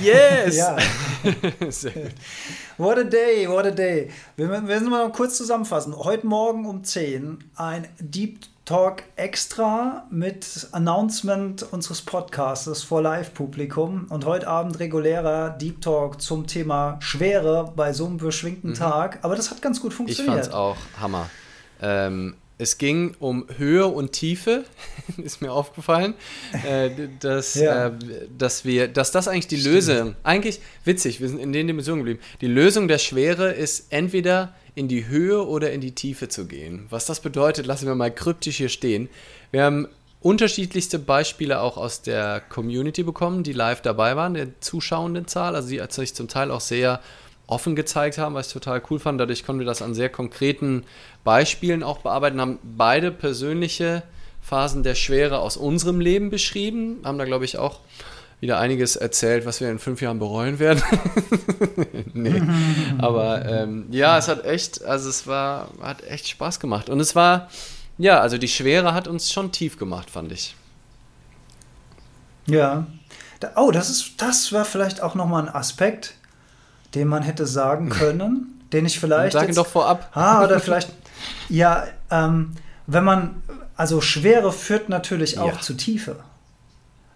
Yes! 0.00 0.56
ja. 0.56 0.76
What 2.76 2.98
a 2.98 3.04
day, 3.04 3.48
what 3.48 3.64
a 3.66 3.70
day. 3.70 4.10
Wir, 4.36 4.50
wir 4.50 4.60
müssen 4.60 4.90
mal 4.90 5.10
kurz 5.12 5.36
zusammenfassen. 5.36 5.96
Heute 5.96 6.26
Morgen 6.26 6.66
um 6.66 6.82
10 6.82 7.38
ein 7.54 7.86
Deep 7.98 8.40
Talk 8.64 9.04
extra 9.16 10.06
mit 10.10 10.68
Announcement 10.72 11.62
unseres 11.72 12.02
Podcasts 12.02 12.82
vor 12.82 13.02
Live-Publikum 13.02 14.06
und 14.08 14.24
heute 14.24 14.48
Abend 14.48 14.80
regulärer 14.80 15.50
Deep 15.50 15.80
Talk 15.82 16.20
zum 16.20 16.46
Thema 16.46 16.96
Schwere 17.00 17.72
bei 17.76 17.92
so 17.92 18.06
einem 18.06 18.16
beschwingten 18.16 18.70
mhm. 18.70 18.74
Tag. 18.74 19.18
Aber 19.22 19.36
das 19.36 19.50
hat 19.50 19.62
ganz 19.62 19.80
gut 19.80 19.94
funktioniert. 19.94 20.34
Ich 20.34 20.42
fand's 20.42 20.54
auch 20.54 20.76
Hammer. 21.00 21.30
Ähm, 21.80 22.34
es 22.56 22.78
ging 22.78 23.14
um 23.18 23.46
Höhe 23.56 23.86
und 23.86 24.12
Tiefe, 24.12 24.64
ist 25.16 25.42
mir 25.42 25.52
aufgefallen, 25.52 26.14
äh, 26.66 26.90
dass, 27.20 27.54
ja. 27.54 27.88
äh, 27.88 27.92
dass 28.36 28.64
wir, 28.64 28.88
dass 28.88 29.10
das 29.10 29.28
eigentlich 29.28 29.48
die 29.48 29.58
Stimmt. 29.58 29.74
Lösung, 29.74 30.16
eigentlich 30.22 30.60
witzig, 30.84 31.20
wir 31.20 31.28
sind 31.28 31.40
in 31.40 31.52
den 31.52 31.66
Dimensionen 31.66 32.04
geblieben. 32.04 32.20
Die 32.40 32.46
Lösung 32.46 32.88
der 32.88 32.98
Schwere 32.98 33.52
ist 33.52 33.86
entweder 33.90 34.54
in 34.74 34.88
die 34.88 35.06
Höhe 35.06 35.46
oder 35.46 35.72
in 35.72 35.80
die 35.80 35.92
Tiefe 35.92 36.28
zu 36.28 36.46
gehen. 36.46 36.86
Was 36.90 37.06
das 37.06 37.20
bedeutet, 37.20 37.66
lassen 37.66 37.86
wir 37.86 37.94
mal 37.94 38.12
kryptisch 38.12 38.56
hier 38.56 38.68
stehen. 38.68 39.08
Wir 39.50 39.64
haben 39.64 39.88
unterschiedlichste 40.20 40.98
Beispiele 40.98 41.60
auch 41.60 41.76
aus 41.76 42.02
der 42.02 42.40
Community 42.40 43.02
bekommen, 43.02 43.42
die 43.42 43.52
live 43.52 43.82
dabei 43.82 44.16
waren, 44.16 44.34
der 44.34 44.60
Zuschauendenzahl, 44.60 45.54
also 45.54 45.68
die 45.68 45.82
sich 45.90 46.14
zum 46.14 46.28
Teil 46.28 46.50
auch 46.50 46.62
sehr 46.62 47.00
offen 47.46 47.76
gezeigt 47.76 48.18
haben, 48.18 48.34
was 48.34 48.48
ich 48.48 48.52
total 48.52 48.82
cool 48.90 48.98
fand. 48.98 49.20
Dadurch 49.20 49.44
konnten 49.44 49.60
wir 49.60 49.66
das 49.66 49.82
an 49.82 49.94
sehr 49.94 50.08
konkreten 50.08 50.84
Beispielen 51.24 51.82
auch 51.82 51.98
bearbeiten, 51.98 52.40
haben 52.40 52.58
beide 52.62 53.10
persönliche 53.10 54.02
Phasen 54.42 54.82
der 54.82 54.94
Schwere 54.94 55.38
aus 55.38 55.56
unserem 55.56 56.00
Leben 56.00 56.30
beschrieben, 56.30 57.00
haben 57.04 57.18
da, 57.18 57.24
glaube 57.24 57.44
ich, 57.44 57.58
auch 57.58 57.80
wieder 58.40 58.58
einiges 58.58 58.96
erzählt, 58.96 59.46
was 59.46 59.60
wir 59.60 59.70
in 59.70 59.78
fünf 59.78 60.02
Jahren 60.02 60.18
bereuen 60.18 60.58
werden. 60.58 60.82
nee. 62.12 62.42
Aber 62.98 63.44
ähm, 63.46 63.86
ja, 63.90 64.18
es 64.18 64.28
hat 64.28 64.44
echt, 64.44 64.84
also 64.84 65.08
es 65.08 65.26
war, 65.26 65.68
hat 65.80 66.02
echt 66.04 66.28
Spaß 66.28 66.60
gemacht. 66.60 66.90
Und 66.90 67.00
es 67.00 67.16
war, 67.16 67.48
ja, 67.96 68.20
also 68.20 68.36
die 68.36 68.48
Schwere 68.48 68.92
hat 68.92 69.08
uns 69.08 69.32
schon 69.32 69.50
tief 69.50 69.78
gemacht, 69.78 70.10
fand 70.10 70.30
ich. 70.30 70.54
Ja. 72.46 72.86
oh, 73.56 73.70
das 73.70 73.88
ist, 73.88 74.12
das 74.18 74.52
war 74.52 74.66
vielleicht 74.66 75.02
auch 75.02 75.14
nochmal 75.14 75.44
ein 75.44 75.54
Aspekt, 75.54 76.14
den 76.94 77.08
man 77.08 77.22
hätte 77.22 77.46
sagen 77.46 77.88
können, 77.88 78.60
den 78.72 78.86
ich 78.86 79.00
vielleicht. 79.00 79.32
Sag 79.32 79.48
ihn 79.48 79.54
doch 79.54 79.66
vorab. 79.66 80.10
Ah, 80.14 80.44
oder 80.44 80.60
vielleicht, 80.60 80.90
ja, 81.48 81.84
ähm, 82.10 82.52
wenn 82.86 83.04
man, 83.04 83.42
also 83.76 84.00
Schwere 84.00 84.52
führt 84.52 84.88
natürlich 84.88 85.38
auch 85.38 85.54
ja. 85.54 85.60
zu 85.60 85.74
Tiefe. 85.74 86.16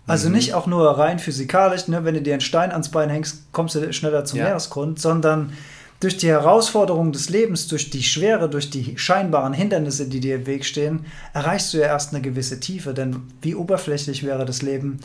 Also 0.06 0.28
mhm. 0.28 0.36
nicht 0.36 0.54
auch 0.54 0.66
nur 0.66 0.98
rein 0.98 1.18
physikalisch, 1.18 1.86
ne, 1.88 2.04
wenn 2.04 2.14
du 2.14 2.22
dir 2.22 2.32
einen 2.32 2.40
Stein 2.40 2.72
ans 2.72 2.90
Bein 2.90 3.10
hängst, 3.10 3.52
kommst 3.52 3.74
du 3.74 3.92
schneller 3.92 4.24
zum 4.24 4.38
ja. 4.38 4.46
Meeresgrund, 4.46 4.98
sondern 4.98 5.52
durch 6.00 6.16
die 6.16 6.28
Herausforderungen 6.28 7.12
des 7.12 7.28
Lebens, 7.28 7.66
durch 7.68 7.90
die 7.90 8.02
Schwere, 8.02 8.48
durch 8.48 8.70
die 8.70 8.96
scheinbaren 8.96 9.52
Hindernisse, 9.52 10.08
die 10.08 10.20
dir 10.20 10.36
im 10.36 10.46
Weg 10.46 10.64
stehen, 10.64 11.06
erreichst 11.34 11.74
du 11.74 11.78
ja 11.78 11.86
erst 11.86 12.14
eine 12.14 12.22
gewisse 12.22 12.60
Tiefe. 12.60 12.94
Denn 12.94 13.22
wie 13.42 13.54
oberflächlich 13.54 14.24
wäre 14.24 14.44
das 14.44 14.62
Leben, 14.62 15.00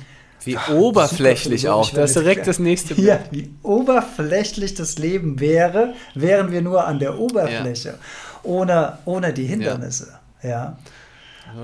wie 0.45 0.57
Ach, 0.57 0.69
oberflächlich 0.69 1.69
auch. 1.69 1.89
Das 1.91 2.11
ist 2.11 2.19
direkt 2.19 2.47
das 2.47 2.59
nächste 2.59 2.95
Bild. 2.95 3.07
Ja, 3.07 3.19
wie 3.31 3.53
oberflächlich 3.63 4.73
das 4.73 4.97
Leben 4.97 5.39
wäre, 5.39 5.93
wären 6.15 6.51
wir 6.51 6.61
nur 6.61 6.85
an 6.85 6.99
der 6.99 7.17
Oberfläche, 7.17 7.89
ja. 7.89 7.95
ohne, 8.43 8.97
ohne 9.05 9.33
die 9.33 9.45
Hindernisse. 9.45 10.19
Ja. 10.41 10.49
ja. 10.49 10.77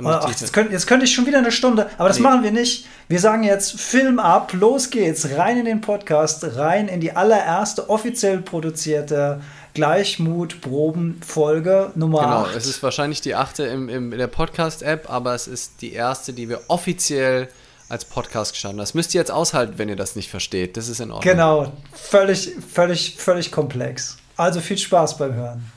Ach, 0.04 0.28
jetzt, 0.30 0.52
könnte, 0.54 0.72
jetzt 0.74 0.86
könnte 0.88 1.06
ich 1.06 1.14
schon 1.14 1.26
wieder 1.26 1.38
eine 1.40 1.52
Stunde, 1.52 1.90
aber 1.98 2.10
das 2.10 2.20
nee. 2.20 2.24
machen 2.24 2.44
wir 2.44 2.52
nicht. 2.52 2.86
Wir 3.08 3.20
sagen 3.20 3.44
jetzt 3.44 3.80
Film 3.80 4.20
ab, 4.20 4.54
los 4.54 4.92
geht's, 4.92 5.30
rein 5.36 5.58
in 5.58 5.66
den 5.66 5.82
Podcast, 5.82 6.46
rein 6.56 6.88
in 6.88 7.02
die 7.02 7.16
allererste 7.16 7.90
offiziell 7.90 8.38
produzierte 8.40 9.42
Gleichmut-Proben-Folge 9.74 11.94
Nummer 11.96 12.20
genau, 12.20 12.42
8. 12.42 12.48
Genau, 12.48 12.58
es 12.58 12.68
ist 12.68 12.84
wahrscheinlich 12.84 13.22
die 13.22 13.34
achte 13.36 13.64
im, 13.64 13.90
im, 13.90 14.12
in 14.12 14.20
der 14.20 14.28
Podcast-App, 14.28 15.10
aber 15.10 15.34
es 15.34 15.48
ist 15.48 15.82
die 15.82 15.94
erste, 15.94 16.34
die 16.34 16.50
wir 16.50 16.62
offiziell 16.68 17.48
als 17.90 18.06
Podcast 18.06 18.54
gestanden. 18.54 18.78
Das 18.78 18.94
müsst 18.94 19.14
ihr 19.14 19.20
jetzt 19.20 19.32
aushalten, 19.32 19.74
wenn 19.78 19.90
ihr 19.90 19.96
das 19.96 20.16
nicht 20.16 20.30
versteht. 20.30 20.78
Das 20.78 20.88
ist 20.88 21.00
in 21.00 21.12
Ordnung. 21.12 21.32
Genau, 21.34 21.74
völlig, 21.92 22.52
völlig, 22.72 23.16
völlig 23.18 23.52
komplex. 23.52 24.18
Also 24.38 24.62
viel 24.62 24.78
Spaß 24.78 25.18
beim 25.18 25.34
Hören. 25.34 25.72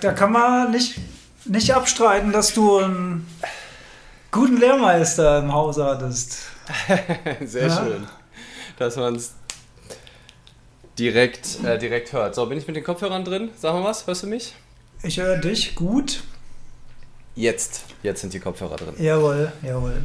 Da 0.00 0.12
kann 0.12 0.32
man 0.32 0.70
nicht, 0.70 0.96
nicht 1.44 1.74
abstreiten, 1.74 2.32
dass 2.32 2.54
du 2.54 2.78
einen 2.78 3.26
guten 4.30 4.58
Lehrmeister 4.58 5.38
im 5.38 5.52
Haus 5.52 5.78
hattest. 5.78 6.38
Sehr 7.44 7.68
ja? 7.68 7.76
schön, 7.76 8.06
dass 8.78 8.96
man 8.96 9.16
es 9.16 9.34
direkt, 10.98 11.64
äh, 11.64 11.78
direkt 11.78 12.12
hört. 12.12 12.34
So, 12.34 12.46
bin 12.46 12.58
ich 12.58 12.66
mit 12.66 12.76
den 12.76 12.84
Kopfhörern 12.84 13.24
drin? 13.24 13.50
Sag 13.58 13.74
mal 13.74 13.84
was, 13.84 14.06
hörst 14.06 14.22
du 14.22 14.26
mich? 14.26 14.54
Ich 15.02 15.18
höre 15.18 15.38
dich 15.38 15.74
gut. 15.74 16.22
Jetzt, 17.34 17.84
jetzt 18.02 18.20
sind 18.20 18.32
die 18.32 18.40
Kopfhörer 18.40 18.76
drin. 18.76 18.94
Jawohl, 18.98 19.52
jawohl. 19.62 20.02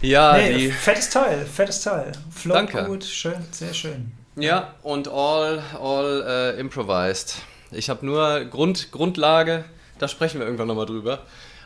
Ja, 0.00 0.36
nee. 0.36 0.70
Fettes 0.70 1.10
Teil, 1.10 1.44
fettes 1.44 1.82
Teil. 1.82 2.12
Flop 2.34 2.56
Danke. 2.56 2.84
gut, 2.84 3.04
schön, 3.04 3.36
sehr 3.50 3.74
schön. 3.74 4.12
Ja, 4.36 4.74
und 4.82 5.08
all, 5.08 5.62
all 5.78 6.54
uh, 6.56 6.58
improvised. 6.58 7.36
Ich 7.72 7.90
habe 7.90 8.04
nur 8.04 8.44
Grund, 8.44 8.92
Grundlage, 8.92 9.64
da 9.98 10.08
sprechen 10.08 10.38
wir 10.38 10.46
irgendwann 10.46 10.68
nochmal 10.68 10.86
drüber. 10.86 11.20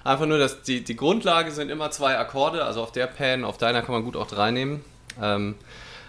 Einfach 0.05 0.27
nur, 0.27 0.39
dass 0.39 0.63
die, 0.63 0.85
die 0.85 0.95
Grundlage 0.95 1.51
sind 1.51 1.69
immer 1.69 1.91
zwei 1.91 2.17
Akkorde, 2.17 2.65
also 2.65 2.83
auf 2.83 2.93
der 2.93 3.07
Pen, 3.09 3.45
auf 3.45 3.59
deiner 3.59 3.83
kann 3.83 3.93
man 3.93 4.05
gut 4.05 4.17
auch 4.17 4.29
drei 4.29 4.53
nehmen. 4.53 4.85
Ähm, 5.21 5.57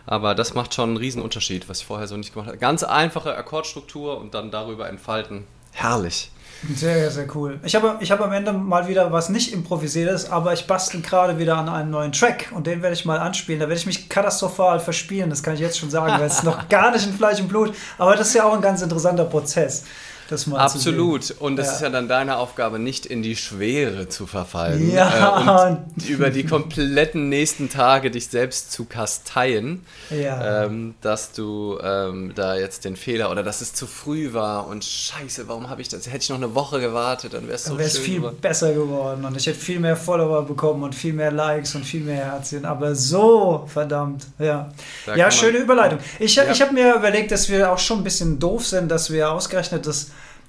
aber 0.05 0.35
das 0.35 0.53
macht 0.53 0.73
schon 0.73 0.89
einen 0.89 0.97
riesen 0.97 1.21
Unterschied, 1.21 1.67
was 1.67 1.81
ich 1.81 1.85
vorher 1.85 2.07
so 2.07 2.15
nicht 2.15 2.33
gemacht 2.33 2.47
habe. 2.47 2.57
Ganz 2.57 2.83
einfache 2.83 3.35
Akkordstruktur 3.35 4.17
und 4.17 4.33
dann 4.33 4.51
darüber 4.51 4.87
entfalten. 4.87 5.45
Herrlich. 5.73 6.31
Sehr, 6.73 7.11
sehr 7.11 7.27
cool. 7.35 7.59
Ich 7.63 7.75
habe, 7.75 7.97
ich 7.99 8.11
habe 8.11 8.25
am 8.25 8.31
Ende 8.31 8.51
mal 8.51 8.87
wieder 8.87 9.11
was 9.11 9.29
nicht 9.29 9.53
improvisiertes, 9.53 10.31
aber 10.31 10.53
ich 10.53 10.65
bastel 10.65 11.01
gerade 11.01 11.37
wieder 11.37 11.57
an 11.57 11.69
einem 11.69 11.91
neuen 11.91 12.11
Track 12.11 12.51
und 12.53 12.67
den 12.67 12.81
werde 12.81 12.95
ich 12.95 13.05
mal 13.05 13.19
anspielen. 13.19 13.59
Da 13.59 13.67
werde 13.67 13.79
ich 13.79 13.85
mich 13.85 14.09
katastrophal 14.09 14.79
verspielen, 14.79 15.29
das 15.29 15.43
kann 15.43 15.53
ich 15.53 15.59
jetzt 15.59 15.77
schon 15.77 15.89
sagen, 15.89 16.13
weil 16.13 16.27
es 16.27 16.39
ist 16.39 16.43
noch 16.43 16.67
gar 16.69 16.91
nicht 16.91 17.05
in 17.05 17.13
Fleisch 17.13 17.39
und 17.39 17.47
Blut, 17.47 17.73
aber 17.97 18.15
das 18.15 18.29
ist 18.29 18.33
ja 18.33 18.45
auch 18.45 18.53
ein 18.53 18.61
ganz 18.61 18.81
interessanter 18.81 19.25
Prozess. 19.25 19.83
Das 20.29 20.47
mal 20.47 20.59
Absolut. 20.59 21.23
zu 21.23 21.33
sehen. 21.33 21.37
Und 21.41 21.55
das 21.55 21.67
Ja. 21.67 21.73
ist 21.73 21.81
ja 21.81 21.89
dann 21.89 22.07
deine 22.07 22.37
Aufgabe, 22.37 22.79
nicht 22.79 23.05
in 23.05 23.21
die 23.23 23.35
Schwere 23.35 24.09
zu 24.09 24.25
verfallen. 24.27 24.91
Ja. 24.91 25.67
Äh, 25.69 25.71
und 25.97 26.07
über 26.09 26.29
die 26.29 26.45
kompletten 26.45 27.29
nächsten 27.29 27.69
Tage 27.69 28.11
dich 28.11 28.27
selbst 28.27 28.71
zu 28.71 28.85
kasteien, 28.85 29.85
Ja. 30.09 30.65
ähm, 30.65 30.95
dass 31.01 31.31
du 31.31 31.77
ähm, 31.81 32.33
da 32.35 32.55
jetzt 32.55 32.85
den 32.85 32.95
Fehler 32.95 33.31
oder 33.31 33.43
dass 33.43 33.61
es 33.61 33.73
zu 33.73 33.87
früh 33.87 34.33
war 34.33 34.67
und 34.67 34.83
scheiße, 34.83 35.47
warum 35.47 35.69
habe 35.69 35.81
ich 35.81 35.89
das? 35.89 36.07
Hätte 36.07 36.17
ich 36.23 36.29
noch 36.29 36.37
eine 36.37 36.53
Woche 36.55 36.79
gewartet, 36.79 37.33
dann 37.33 37.43
wäre 37.47 37.55
es 37.55 37.65
so 37.65 37.75
Dann 37.75 37.85
es 37.85 37.93
schön 37.95 38.03
viel 38.03 38.15
geworden. 38.17 38.37
besser 38.41 38.73
geworden 38.73 39.25
und 39.25 39.35
ich 39.37 39.45
hätte 39.47 39.59
viel 39.59 39.79
mehr 39.79 39.95
Follower 39.95 40.45
bekommen 40.45 40.83
und 40.83 40.93
viel 40.95 41.13
mehr 41.13 41.31
Likes 41.31 41.75
und 41.75 41.85
viel 41.85 42.01
mehr 42.01 42.25
Herzchen. 42.25 42.65
Aber 42.65 42.95
so, 42.95 43.65
verdammt, 43.71 44.25
ja. 44.39 44.69
Da 45.05 45.15
ja, 45.15 45.31
schöne 45.31 45.57
Überleitung. 45.59 45.99
Ich, 46.19 46.37
ich 46.37 46.61
habe 46.61 46.73
mir 46.73 46.95
überlegt, 46.95 47.31
dass 47.31 47.49
wir 47.49 47.71
auch 47.71 47.79
schon 47.79 47.99
ein 47.99 48.03
bisschen 48.03 48.39
doof 48.39 48.65
sind, 48.65 48.89
dass 48.89 49.11
wir 49.11 49.31
ausgerechnet 49.31 49.85
das, 49.87 50.07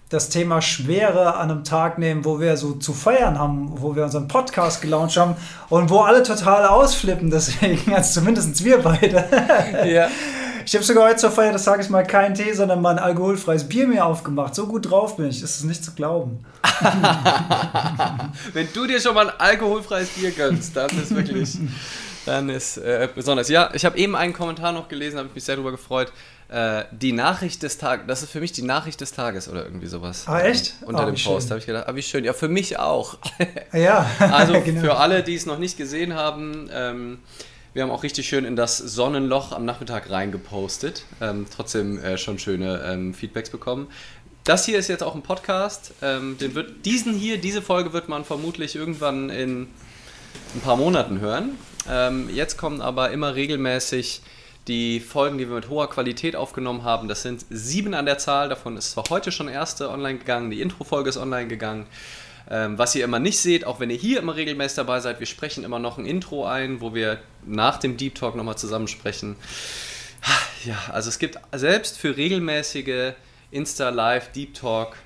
das 0.08 0.30
Thema 0.30 0.62
Schwere 0.62 1.34
an 1.34 1.50
einem 1.50 1.64
Tag 1.64 1.98
nehmen, 1.98 2.24
wo 2.24 2.40
wir 2.40 2.56
so 2.56 2.72
zu 2.72 2.94
feiern 2.94 3.38
haben, 3.38 3.70
wo 3.82 3.94
wir 3.94 4.04
unseren 4.04 4.26
Podcast 4.26 4.80
gelauncht 4.80 5.16
haben 5.18 5.36
und 5.68 5.90
wo 5.90 6.00
alle 6.00 6.22
total 6.22 6.66
ausflippen. 6.66 7.30
Deswegen, 7.30 7.94
also 7.94 8.20
zumindest 8.20 8.64
wir 8.64 8.78
beide. 8.78 9.24
Ja. 9.88 10.08
Ich 10.64 10.74
habe 10.74 10.84
sogar 10.84 11.08
heute 11.08 11.16
zur 11.16 11.30
Feier 11.30 11.52
des 11.52 11.64
Tages 11.64 11.88
mal 11.88 12.02
keinen 12.02 12.34
Tee, 12.34 12.52
sondern 12.52 12.82
mal 12.82 12.90
ein 12.90 12.98
alkoholfreies 12.98 13.68
Bier 13.70 13.86
mir 13.86 14.04
aufgemacht. 14.04 14.54
So 14.54 14.66
gut 14.66 14.90
drauf 14.90 15.16
bin 15.16 15.30
ich, 15.30 15.42
ist 15.42 15.64
nicht 15.64 15.82
zu 15.82 15.92
glauben. 15.92 16.44
Wenn 18.52 18.68
du 18.74 18.86
dir 18.86 19.00
schon 19.00 19.14
mal 19.14 19.30
ein 19.30 19.40
alkoholfreies 19.40 20.10
Bier 20.10 20.30
gönnst, 20.30 20.76
dann 20.76 20.90
ist 20.90 21.14
wirklich, 21.14 21.56
dann 22.26 22.50
ist 22.50 22.76
äh, 22.76 23.08
besonders. 23.14 23.48
Ja, 23.48 23.70
ich 23.72 23.86
habe 23.86 23.96
eben 23.96 24.14
einen 24.14 24.34
Kommentar 24.34 24.72
noch 24.72 24.88
gelesen, 24.88 25.16
habe 25.16 25.28
ich 25.28 25.34
mich 25.34 25.44
sehr 25.44 25.56
darüber 25.56 25.70
gefreut. 25.70 26.12
Äh, 26.48 26.84
die 26.92 27.12
Nachricht 27.12 27.62
des 27.62 27.76
Tages, 27.76 28.06
das 28.06 28.22
ist 28.22 28.30
für 28.30 28.40
mich 28.40 28.52
die 28.52 28.62
Nachricht 28.62 29.00
des 29.02 29.12
Tages 29.12 29.48
oder 29.50 29.64
irgendwie 29.64 29.86
sowas. 29.86 30.24
Ah, 30.26 30.40
echt? 30.40 30.74
Ähm, 30.80 30.88
Unter 30.88 31.02
Ah, 31.02 31.06
dem 31.06 31.14
Post 31.22 31.50
habe 31.50 31.60
ich 31.60 31.66
gedacht, 31.66 31.84
ah, 31.88 31.94
wie 31.94 32.02
schön. 32.02 32.24
Ja, 32.24 32.32
für 32.32 32.48
mich 32.48 32.78
auch. 32.78 33.18
Ja, 33.72 34.10
Also 34.18 34.58
genau. 34.64 34.80
für 34.80 34.96
alle, 34.96 35.22
die 35.22 35.34
es 35.34 35.44
noch 35.44 35.58
nicht 35.58 35.76
gesehen 35.76 36.14
haben, 36.14 36.70
ähm, 36.72 37.18
wir 37.74 37.82
haben 37.82 37.90
auch 37.90 38.02
richtig 38.02 38.26
schön 38.26 38.46
in 38.46 38.56
das 38.56 38.78
Sonnenloch 38.78 39.52
am 39.52 39.66
Nachmittag 39.66 40.08
reingepostet. 40.10 41.04
Ähm, 41.20 41.46
trotzdem 41.54 41.98
äh, 42.02 42.16
schon 42.16 42.38
schöne 42.38 42.82
ähm, 42.86 43.12
Feedbacks 43.12 43.50
bekommen. 43.50 43.88
Das 44.44 44.64
hier 44.64 44.78
ist 44.78 44.88
jetzt 44.88 45.02
auch 45.02 45.14
ein 45.14 45.22
Podcast. 45.22 45.92
Ähm, 46.00 46.38
den 46.38 46.54
wird, 46.54 46.86
diesen 46.86 47.12
hier, 47.12 47.36
diese 47.38 47.60
Folge 47.60 47.92
wird 47.92 48.08
man 48.08 48.24
vermutlich 48.24 48.74
irgendwann 48.74 49.28
in 49.28 49.68
ein 50.54 50.60
paar 50.64 50.76
Monaten 50.76 51.20
hören. 51.20 51.50
Ähm, 51.90 52.30
jetzt 52.34 52.56
kommen 52.56 52.80
aber 52.80 53.10
immer 53.10 53.34
regelmäßig 53.34 54.22
die 54.68 55.00
Folgen, 55.00 55.38
die 55.38 55.48
wir 55.48 55.56
mit 55.56 55.68
hoher 55.68 55.90
Qualität 55.90 56.36
aufgenommen 56.36 56.84
haben. 56.84 57.08
Das 57.08 57.22
sind 57.22 57.44
sieben 57.50 57.94
an 57.94 58.06
der 58.06 58.18
Zahl. 58.18 58.48
Davon 58.48 58.76
ist 58.76 58.92
zwar 58.92 59.04
heute 59.10 59.32
schon 59.32 59.48
erste 59.48 59.90
online 59.90 60.18
gegangen, 60.18 60.50
die 60.50 60.60
Intro-Folge 60.60 61.08
ist 61.08 61.16
online 61.16 61.48
gegangen. 61.48 61.86
Ähm, 62.50 62.78
was 62.78 62.94
ihr 62.94 63.04
immer 63.04 63.18
nicht 63.18 63.38
seht, 63.38 63.66
auch 63.66 63.80
wenn 63.80 63.90
ihr 63.90 63.96
hier 63.96 64.20
immer 64.20 64.36
regelmäßig 64.36 64.76
dabei 64.76 65.00
seid, 65.00 65.20
wir 65.20 65.26
sprechen 65.26 65.64
immer 65.64 65.78
noch 65.78 65.98
ein 65.98 66.06
Intro 66.06 66.46
ein, 66.46 66.80
wo 66.80 66.94
wir 66.94 67.20
nach 67.44 67.78
dem 67.78 67.96
Deep 67.96 68.14
Talk 68.14 68.36
nochmal 68.36 68.56
zusammen 68.56 68.88
sprechen. 68.88 69.36
Ja, 70.64 70.76
also 70.92 71.08
es 71.08 71.18
gibt 71.18 71.38
selbst 71.52 71.98
für 71.98 72.16
regelmäßige 72.16 73.12
Insta 73.50 73.90
Live 73.90 74.32
Deep 74.32 74.54
Talk 74.54 74.96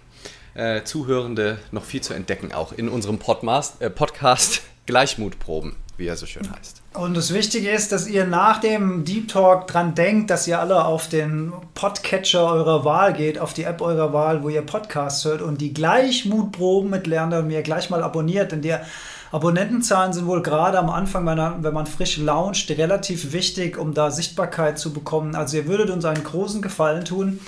äh, 0.54 0.82
Zuhörende 0.84 1.58
noch 1.70 1.84
viel 1.84 2.00
zu 2.00 2.14
entdecken, 2.14 2.52
auch 2.52 2.72
in 2.72 2.88
unserem 2.88 3.18
Podmas- 3.18 3.80
äh, 3.80 3.90
Podcast 3.90 4.62
Gleichmutproben, 4.86 5.76
wie 5.96 6.06
er 6.06 6.16
so 6.16 6.26
schön 6.26 6.50
heißt. 6.50 6.81
Und 6.94 7.16
das 7.16 7.32
Wichtige 7.32 7.70
ist, 7.70 7.90
dass 7.90 8.06
ihr 8.06 8.26
nach 8.26 8.60
dem 8.60 9.06
Deep 9.06 9.28
Talk 9.28 9.66
dran 9.66 9.94
denkt, 9.94 10.28
dass 10.28 10.46
ihr 10.46 10.60
alle 10.60 10.84
auf 10.84 11.08
den 11.08 11.52
Podcatcher 11.74 12.44
eurer 12.44 12.84
Wahl 12.84 13.14
geht, 13.14 13.38
auf 13.38 13.54
die 13.54 13.64
App 13.64 13.80
eurer 13.80 14.12
Wahl, 14.12 14.42
wo 14.42 14.50
ihr 14.50 14.60
Podcasts 14.60 15.24
hört 15.24 15.40
und 15.40 15.62
die 15.62 15.72
Gleichmutproben 15.72 16.90
mit 16.90 17.06
Lerner 17.06 17.38
und 17.38 17.46
mir 17.46 17.62
gleich 17.62 17.88
mal 17.88 18.02
abonniert, 18.02 18.52
denn 18.52 18.60
die 18.60 18.74
Abonnentenzahlen 19.30 20.12
sind 20.12 20.26
wohl 20.26 20.42
gerade 20.42 20.78
am 20.78 20.90
Anfang, 20.90 21.24
wenn 21.26 21.72
man, 21.72 21.86
frisch 21.86 22.18
launcht, 22.18 22.70
relativ 22.72 23.32
wichtig, 23.32 23.78
um 23.78 23.94
da 23.94 24.10
Sichtbarkeit 24.10 24.78
zu 24.78 24.92
bekommen. 24.92 25.34
Also 25.34 25.56
ihr 25.56 25.66
würdet 25.66 25.88
uns 25.88 26.04
einen 26.04 26.22
großen 26.22 26.60
Gefallen 26.60 27.06
tun, 27.06 27.40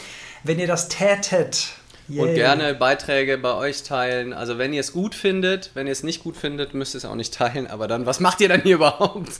wenn 0.42 0.58
ihr 0.58 0.66
das 0.66 0.88
tätet. 0.88 1.74
Und 2.08 2.16
Yay. 2.16 2.34
gerne 2.34 2.74
Beiträge 2.74 3.38
bei 3.38 3.54
euch 3.54 3.82
teilen. 3.82 4.34
Also 4.34 4.58
wenn 4.58 4.74
ihr 4.74 4.80
es 4.80 4.92
gut 4.92 5.14
findet, 5.14 5.70
wenn 5.74 5.86
ihr 5.86 5.92
es 5.92 6.02
nicht 6.02 6.22
gut 6.22 6.36
findet, 6.36 6.74
müsst 6.74 6.94
ihr 6.94 6.98
es 6.98 7.04
auch 7.06 7.14
nicht 7.14 7.32
teilen. 7.32 7.66
Aber 7.66 7.88
dann, 7.88 8.04
was 8.04 8.20
macht 8.20 8.40
ihr 8.42 8.48
dann 8.48 8.60
hier 8.62 8.74
überhaupt? 8.76 9.32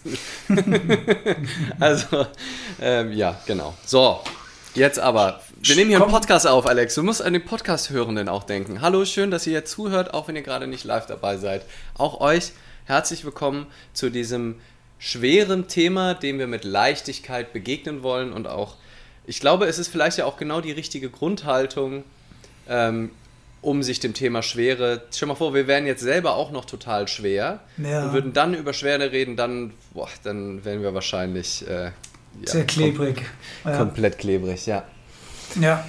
also, 1.81 2.27
ähm, 2.81 3.13
ja, 3.13 3.39
genau. 3.47 3.75
So, 3.85 4.21
jetzt 4.75 4.99
aber. 4.99 5.43
Wir 5.61 5.77
nehmen 5.77 5.91
hier 5.91 5.99
einen 5.99 6.05
Komm. 6.05 6.13
Podcast 6.13 6.47
auf, 6.47 6.67
Alex. 6.67 6.95
Du 6.95 7.03
musst 7.03 7.21
an 7.21 7.35
den 7.35 7.45
Podcast-Hörenden 7.45 8.29
auch 8.29 8.45
denken. 8.45 8.81
Hallo, 8.81 9.05
schön, 9.05 9.31
dass 9.31 9.47
ihr 9.47 9.53
jetzt 9.53 9.71
zuhört, 9.71 10.15
auch 10.15 10.29
wenn 10.29 10.37
ihr 10.37 10.43
gerade 10.43 10.67
nicht 10.67 10.85
live 10.85 11.07
dabei 11.07 11.37
seid. 11.37 11.67
Auch 11.99 12.21
euch 12.21 12.53
herzlich 12.87 13.25
willkommen 13.25 13.67
zu 13.93 14.11
diesem 14.11 14.57
schweren 14.99 15.69
Thema, 15.69 16.15
dem 16.15 16.39
wir 16.39 16.47
mit 16.47 16.65
Leichtigkeit 16.65 17.53
begegnen 17.53 18.03
wollen 18.03 18.33
und 18.33 18.47
auch, 18.47 18.77
ich 19.27 19.41
glaube, 19.41 19.67
es 19.67 19.79
ist 19.79 19.89
vielleicht 19.89 20.17
ja 20.17 20.25
auch 20.25 20.39
genau 20.39 20.63
die 20.63 20.73
richtige 20.73 21.11
Grundhaltung, 21.11 22.05
ähm, 22.69 23.11
um 23.63 23.83
sich 23.83 23.99
dem 24.01 24.13
Thema 24.15 24.43
Schwere. 24.43 25.03
Stell 25.11 25.29
mal 25.29 25.35
vor, 25.35 25.55
wir 25.55 25.67
wären 25.67 25.87
jetzt 25.87 26.03
selber 26.03 26.35
auch 26.37 26.51
noch 26.51 26.65
total 26.67 27.09
schwer 27.09 27.61
Ja. 27.79 28.05
und 28.07 28.13
würden 28.13 28.33
dann 28.33 28.53
über 28.55 28.73
Schwere 28.75 29.11
reden, 29.13 29.37
dann, 29.37 29.73
boah, 29.95 30.09
dann 30.23 30.65
wären 30.65 30.83
wir 30.83 30.93
wahrscheinlich 30.95 31.67
äh, 31.67 31.85
ja, 31.85 31.91
Sehr 32.45 32.65
klebrig. 32.67 33.23
Kom 33.63 33.73
Ja. 33.73 33.79
komplett 33.79 34.19
klebrig, 34.19 34.67
ja. 34.67 34.83
Ja. 35.61 35.85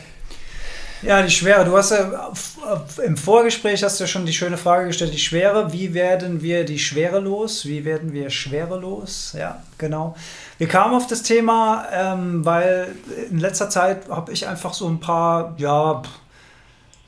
Ja, 1.01 1.21
die 1.21 1.29
Schwere. 1.29 1.65
Du 1.65 1.75
hast 1.77 1.91
ja 1.91 2.31
f- 2.31 2.99
im 3.05 3.17
Vorgespräch 3.17 3.83
hast 3.83 3.99
du 3.99 4.05
ja 4.05 4.07
schon 4.07 4.25
die 4.25 4.33
schöne 4.33 4.57
Frage 4.57 4.87
gestellt, 4.87 5.13
die 5.13 5.19
Schwere. 5.19 5.71
Wie 5.73 5.93
werden 5.93 6.41
wir 6.41 6.63
die 6.63 6.79
Schwere 6.79 7.19
los? 7.19 7.65
Wie 7.65 7.83
werden 7.85 8.13
wir 8.13 8.29
schwerelos? 8.29 9.35
Ja, 9.37 9.61
genau. 9.77 10.15
Wir 10.57 10.67
kamen 10.67 10.95
auf 10.95 11.05
das 11.05 11.21
Thema, 11.21 11.85
ähm, 11.91 12.43
weil 12.45 12.95
in 13.29 13.39
letzter 13.39 13.69
Zeit 13.69 14.07
habe 14.09 14.31
ich 14.31 14.47
einfach 14.47 14.73
so 14.73 14.87
ein 14.87 14.99
paar, 14.99 15.53
ja, 15.57 16.01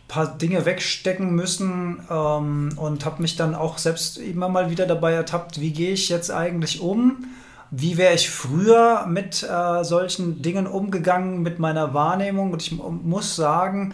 paar 0.08 0.38
Dinge 0.38 0.66
wegstecken 0.66 1.36
müssen 1.36 2.00
ähm, 2.10 2.70
und 2.78 3.06
habe 3.06 3.22
mich 3.22 3.36
dann 3.36 3.56
auch 3.56 3.78
selbst 3.78 4.18
immer 4.18 4.50
mal 4.50 4.70
wieder 4.70 4.86
dabei 4.86 5.14
ertappt, 5.14 5.60
wie 5.60 5.72
gehe 5.72 5.92
ich 5.92 6.10
jetzt 6.10 6.32
eigentlich 6.32 6.80
um? 6.82 7.26
Wie 7.72 7.98
wäre 7.98 8.16
ich 8.16 8.30
früher 8.30 9.06
mit 9.08 9.44
äh, 9.44 9.84
solchen 9.84 10.42
Dingen 10.42 10.68
umgegangen, 10.68 11.42
mit 11.42 11.60
meiner 11.60 11.94
Wahrnehmung? 11.94 12.54
Und 12.54 12.62
ich 12.62 12.72
mu- 12.72 12.90
muss 12.90 13.36
sagen, 13.36 13.94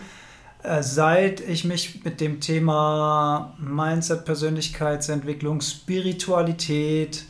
äh, 0.62 0.84
seit 0.84 1.42
ich 1.42 1.66
mich 1.66 2.04
mit 2.06 2.22
dem 2.22 2.40
Thema 2.40 3.56
Mindset, 3.58 4.26
Persönlichkeitsentwicklung, 4.26 5.62
Spiritualität 5.62 7.26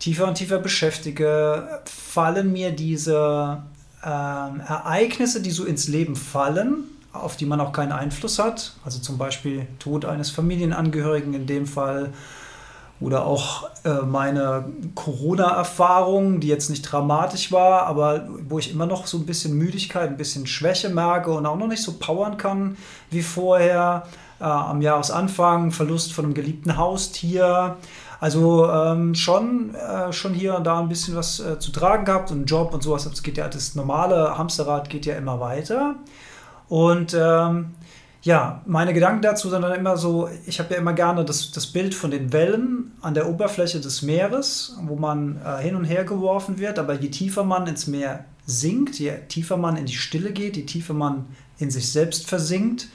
tiefer 0.00 0.26
und 0.26 0.34
tiefer 0.34 0.58
beschäftige, 0.58 1.80
fallen 1.84 2.50
mir 2.52 2.72
diese 2.72 3.62
ähm, 4.04 4.60
Ereignisse, 4.66 5.40
die 5.40 5.52
so 5.52 5.64
ins 5.64 5.86
Leben 5.86 6.16
fallen, 6.16 6.84
auf 7.12 7.36
die 7.36 7.46
man 7.46 7.60
auch 7.60 7.72
keinen 7.72 7.92
Einfluss 7.92 8.38
hat, 8.38 8.74
also 8.84 8.98
zum 9.00 9.18
Beispiel 9.18 9.66
Tod 9.78 10.04
eines 10.04 10.30
Familienangehörigen 10.30 11.34
in 11.34 11.46
dem 11.46 11.66
Fall, 11.66 12.12
oder 13.00 13.26
auch 13.26 13.68
äh, 13.84 14.02
meine 14.06 14.64
Corona-Erfahrung, 14.94 16.38
die 16.38 16.46
jetzt 16.46 16.70
nicht 16.70 16.82
dramatisch 16.82 17.50
war, 17.50 17.86
aber 17.86 18.28
wo 18.48 18.60
ich 18.60 18.70
immer 18.70 18.86
noch 18.86 19.08
so 19.08 19.18
ein 19.18 19.26
bisschen 19.26 19.58
Müdigkeit, 19.58 20.08
ein 20.08 20.16
bisschen 20.16 20.46
Schwäche 20.46 20.88
merke 20.88 21.32
und 21.32 21.44
auch 21.44 21.56
noch 21.56 21.66
nicht 21.66 21.82
so 21.82 21.94
powern 21.94 22.36
kann 22.36 22.76
wie 23.10 23.22
vorher. 23.22 24.04
Äh, 24.42 24.44
am 24.44 24.82
Jahresanfang 24.82 25.70
Verlust 25.70 26.12
von 26.12 26.24
einem 26.24 26.34
geliebten 26.34 26.76
Haustier. 26.76 27.76
Also 28.18 28.68
ähm, 28.68 29.14
schon, 29.14 29.74
äh, 29.74 30.12
schon 30.12 30.34
hier 30.34 30.56
und 30.56 30.64
da 30.64 30.80
ein 30.80 30.88
bisschen 30.88 31.14
was 31.14 31.38
äh, 31.38 31.60
zu 31.60 31.70
tragen 31.70 32.04
gehabt 32.04 32.32
und 32.32 32.46
Job 32.46 32.74
und 32.74 32.82
sowas. 32.82 33.08
Das 33.08 33.22
geht 33.22 33.36
ja, 33.36 33.48
das 33.48 33.76
normale 33.76 34.36
Hamsterrad 34.36 34.90
geht 34.90 35.06
ja 35.06 35.14
immer 35.14 35.38
weiter. 35.38 35.94
Und 36.72 37.12
ähm, 37.12 37.72
ja, 38.22 38.62
meine 38.64 38.94
Gedanken 38.94 39.20
dazu 39.20 39.50
sind 39.50 39.60
dann 39.60 39.78
immer 39.78 39.98
so, 39.98 40.30
ich 40.46 40.58
habe 40.58 40.72
ja 40.72 40.80
immer 40.80 40.94
gerne 40.94 41.22
das, 41.22 41.52
das 41.52 41.66
Bild 41.66 41.94
von 41.94 42.10
den 42.10 42.32
Wellen 42.32 42.92
an 43.02 43.12
der 43.12 43.28
Oberfläche 43.28 43.78
des 43.78 44.00
Meeres, 44.00 44.78
wo 44.84 44.96
man 44.96 45.38
äh, 45.44 45.62
hin 45.62 45.76
und 45.76 45.84
her 45.84 46.04
geworfen 46.04 46.58
wird, 46.58 46.78
aber 46.78 46.94
je 46.94 47.10
tiefer 47.10 47.44
man 47.44 47.66
ins 47.66 47.88
Meer 47.88 48.24
sinkt, 48.46 48.98
je 48.98 49.12
tiefer 49.28 49.58
man 49.58 49.76
in 49.76 49.84
die 49.84 49.92
Stille 49.92 50.32
geht, 50.32 50.56
je 50.56 50.62
tiefer 50.62 50.94
man 50.94 51.26
in 51.58 51.70
sich 51.70 51.92
selbst 51.92 52.26
versinkt, 52.26 52.88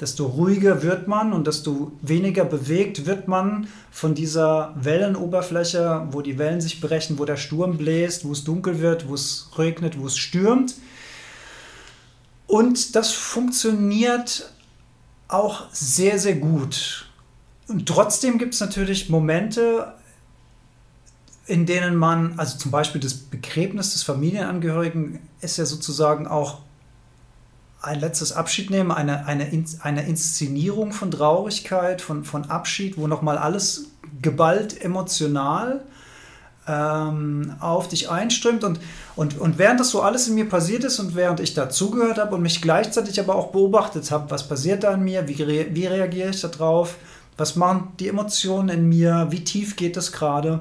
desto 0.00 0.26
ruhiger 0.26 0.84
wird 0.84 1.08
man 1.08 1.32
und 1.32 1.48
desto 1.48 1.90
weniger 2.02 2.44
bewegt 2.44 3.04
wird 3.04 3.26
man 3.26 3.66
von 3.90 4.14
dieser 4.14 4.76
Wellenoberfläche, 4.76 6.06
wo 6.12 6.22
die 6.22 6.38
Wellen 6.38 6.60
sich 6.60 6.80
brechen, 6.80 7.18
wo 7.18 7.24
der 7.24 7.36
Sturm 7.36 7.78
bläst, 7.78 8.24
wo 8.24 8.30
es 8.30 8.44
dunkel 8.44 8.78
wird, 8.78 9.08
wo 9.08 9.14
es 9.14 9.50
regnet, 9.58 9.98
wo 9.98 10.06
es 10.06 10.16
stürmt. 10.16 10.76
Und 12.48 12.96
das 12.96 13.12
funktioniert 13.12 14.50
auch 15.28 15.66
sehr, 15.70 16.18
sehr 16.18 16.34
gut. 16.34 17.06
Und 17.68 17.86
trotzdem 17.86 18.38
gibt 18.38 18.54
es 18.54 18.60
natürlich 18.60 19.10
Momente, 19.10 19.92
in 21.46 21.66
denen 21.66 21.94
man, 21.94 22.38
also 22.38 22.56
zum 22.56 22.70
Beispiel 22.70 23.00
das 23.00 23.14
Begräbnis 23.14 23.92
des 23.92 24.02
Familienangehörigen 24.02 25.20
ist 25.42 25.58
ja 25.58 25.66
sozusagen 25.66 26.26
auch 26.26 26.60
ein 27.82 28.00
letztes 28.00 28.32
Abschied 28.32 28.70
nehmen, 28.70 28.90
eine, 28.90 29.26
eine, 29.26 29.50
eine 29.80 30.06
Inszenierung 30.06 30.92
von 30.92 31.10
Traurigkeit, 31.10 32.00
von, 32.00 32.24
von 32.24 32.50
Abschied, 32.50 32.96
wo 32.96 33.06
nochmal 33.06 33.36
alles 33.36 33.90
geballt 34.22 34.82
emotional 34.82 35.84
ähm, 36.68 37.54
auf 37.60 37.88
dich 37.88 38.10
einströmt. 38.10 38.62
Und, 38.62 38.78
und, 39.16 39.38
und 39.38 39.58
während 39.58 39.80
das 39.80 39.90
so 39.90 40.02
alles 40.02 40.28
in 40.28 40.34
mir 40.34 40.48
passiert 40.48 40.84
ist 40.84 41.00
und 41.00 41.14
während 41.14 41.40
ich 41.40 41.54
dazugehört 41.54 42.18
habe 42.18 42.34
und 42.34 42.42
mich 42.42 42.60
gleichzeitig 42.60 43.18
aber 43.18 43.34
auch 43.34 43.50
beobachtet 43.50 44.10
habe, 44.10 44.30
was 44.30 44.46
passiert 44.46 44.84
da 44.84 44.92
in 44.92 45.02
mir, 45.02 45.26
wie, 45.26 45.42
re 45.42 45.66
wie 45.70 45.86
reagiere 45.86 46.30
ich 46.30 46.40
darauf, 46.42 46.96
was 47.36 47.56
machen 47.56 47.92
die 47.98 48.08
Emotionen 48.08 48.68
in 48.68 48.88
mir, 48.88 49.28
wie 49.30 49.42
tief 49.42 49.76
geht 49.76 49.96
es 49.96 50.12
gerade, 50.12 50.60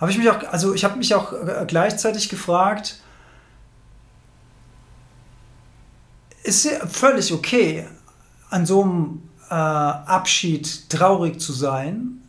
habe 0.00 0.10
ich 0.10 0.18
mich 0.18 0.30
auch, 0.30 0.42
also 0.50 0.72
ich 0.72 0.84
habe 0.84 0.96
mich 0.96 1.14
auch 1.14 1.32
äh, 1.32 1.64
gleichzeitig 1.66 2.28
gefragt, 2.28 3.00
ist 6.42 6.66
völlig 6.88 7.32
okay, 7.32 7.86
an 8.48 8.64
so 8.64 8.82
einem 8.82 9.22
äh, 9.50 9.54
Abschied 9.54 10.88
traurig 10.88 11.38
zu 11.38 11.52
sein 11.52 12.19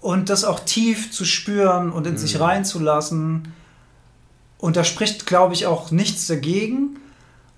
und 0.00 0.30
das 0.30 0.44
auch 0.44 0.60
tief 0.60 1.10
zu 1.10 1.24
spüren 1.24 1.90
und 1.90 2.06
in 2.06 2.14
mhm. 2.14 2.18
sich 2.18 2.38
reinzulassen. 2.40 3.52
Und 4.58 4.76
da 4.76 4.84
spricht, 4.84 5.26
glaube 5.26 5.54
ich, 5.54 5.66
auch 5.66 5.90
nichts 5.90 6.26
dagegen. 6.26 6.98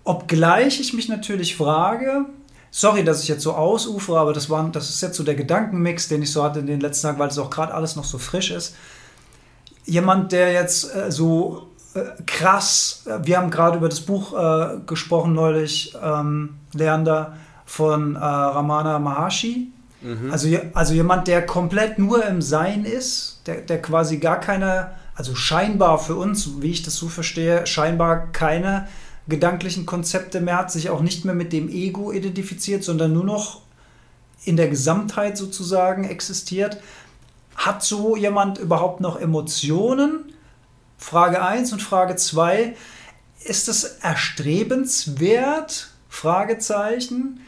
Obgleich 0.04 0.80
ich 0.80 0.94
mich 0.94 1.08
natürlich 1.08 1.56
frage, 1.56 2.26
sorry, 2.70 3.04
dass 3.04 3.22
ich 3.22 3.28
jetzt 3.28 3.42
so 3.42 3.52
ausufere, 3.52 4.18
aber 4.18 4.32
das, 4.32 4.50
war, 4.50 4.68
das 4.70 4.90
ist 4.90 5.02
jetzt 5.02 5.16
so 5.16 5.22
der 5.22 5.34
Gedankenmix, 5.34 6.08
den 6.08 6.22
ich 6.22 6.32
so 6.32 6.42
hatte 6.42 6.60
in 6.60 6.66
den 6.66 6.80
letzten 6.80 7.06
Tagen, 7.06 7.18
weil 7.18 7.28
es 7.28 7.38
auch 7.38 7.50
gerade 7.50 7.74
alles 7.74 7.96
noch 7.96 8.04
so 8.04 8.18
frisch 8.18 8.50
ist. 8.50 8.74
Jemand, 9.84 10.32
der 10.32 10.52
jetzt 10.52 10.94
äh, 10.94 11.10
so 11.10 11.68
äh, 11.94 12.00
krass, 12.26 13.04
äh, 13.06 13.18
wir 13.22 13.38
haben 13.38 13.50
gerade 13.50 13.78
über 13.78 13.88
das 13.88 14.00
Buch 14.00 14.32
äh, 14.38 14.78
gesprochen 14.86 15.34
neulich, 15.34 15.96
ähm, 16.02 16.56
Leander, 16.74 17.36
von 17.64 18.16
äh, 18.16 18.18
Ramana 18.18 18.98
Maharshi, 18.98 19.68
Mhm. 20.00 20.30
Also, 20.30 20.48
also 20.74 20.94
jemand, 20.94 21.26
der 21.28 21.44
komplett 21.44 21.98
nur 21.98 22.24
im 22.24 22.40
Sein 22.42 22.84
ist, 22.84 23.40
der, 23.46 23.62
der 23.62 23.82
quasi 23.82 24.18
gar 24.18 24.40
keine, 24.40 24.92
also 25.14 25.34
scheinbar 25.34 25.98
für 25.98 26.16
uns, 26.16 26.62
wie 26.62 26.70
ich 26.70 26.82
das 26.82 26.96
so 26.96 27.08
verstehe, 27.08 27.66
scheinbar 27.66 28.30
keine 28.32 28.88
gedanklichen 29.28 29.86
Konzepte 29.86 30.40
mehr 30.40 30.58
hat, 30.58 30.70
sich 30.70 30.90
auch 30.90 31.00
nicht 31.00 31.24
mehr 31.24 31.34
mit 31.34 31.52
dem 31.52 31.68
Ego 31.68 32.12
identifiziert, 32.12 32.84
sondern 32.84 33.12
nur 33.12 33.24
noch 33.24 33.62
in 34.44 34.56
der 34.56 34.68
Gesamtheit 34.68 35.36
sozusagen 35.36 36.04
existiert. 36.04 36.80
Hat 37.56 37.82
so 37.82 38.16
jemand 38.16 38.58
überhaupt 38.58 39.00
noch 39.00 39.20
Emotionen? 39.20 40.32
Frage 40.96 41.42
1 41.42 41.72
und 41.72 41.82
Frage 41.82 42.14
2. 42.16 42.76
Ist 43.44 43.68
es 43.68 43.84
erstrebenswert? 43.84 45.90
Fragezeichen 46.08 47.40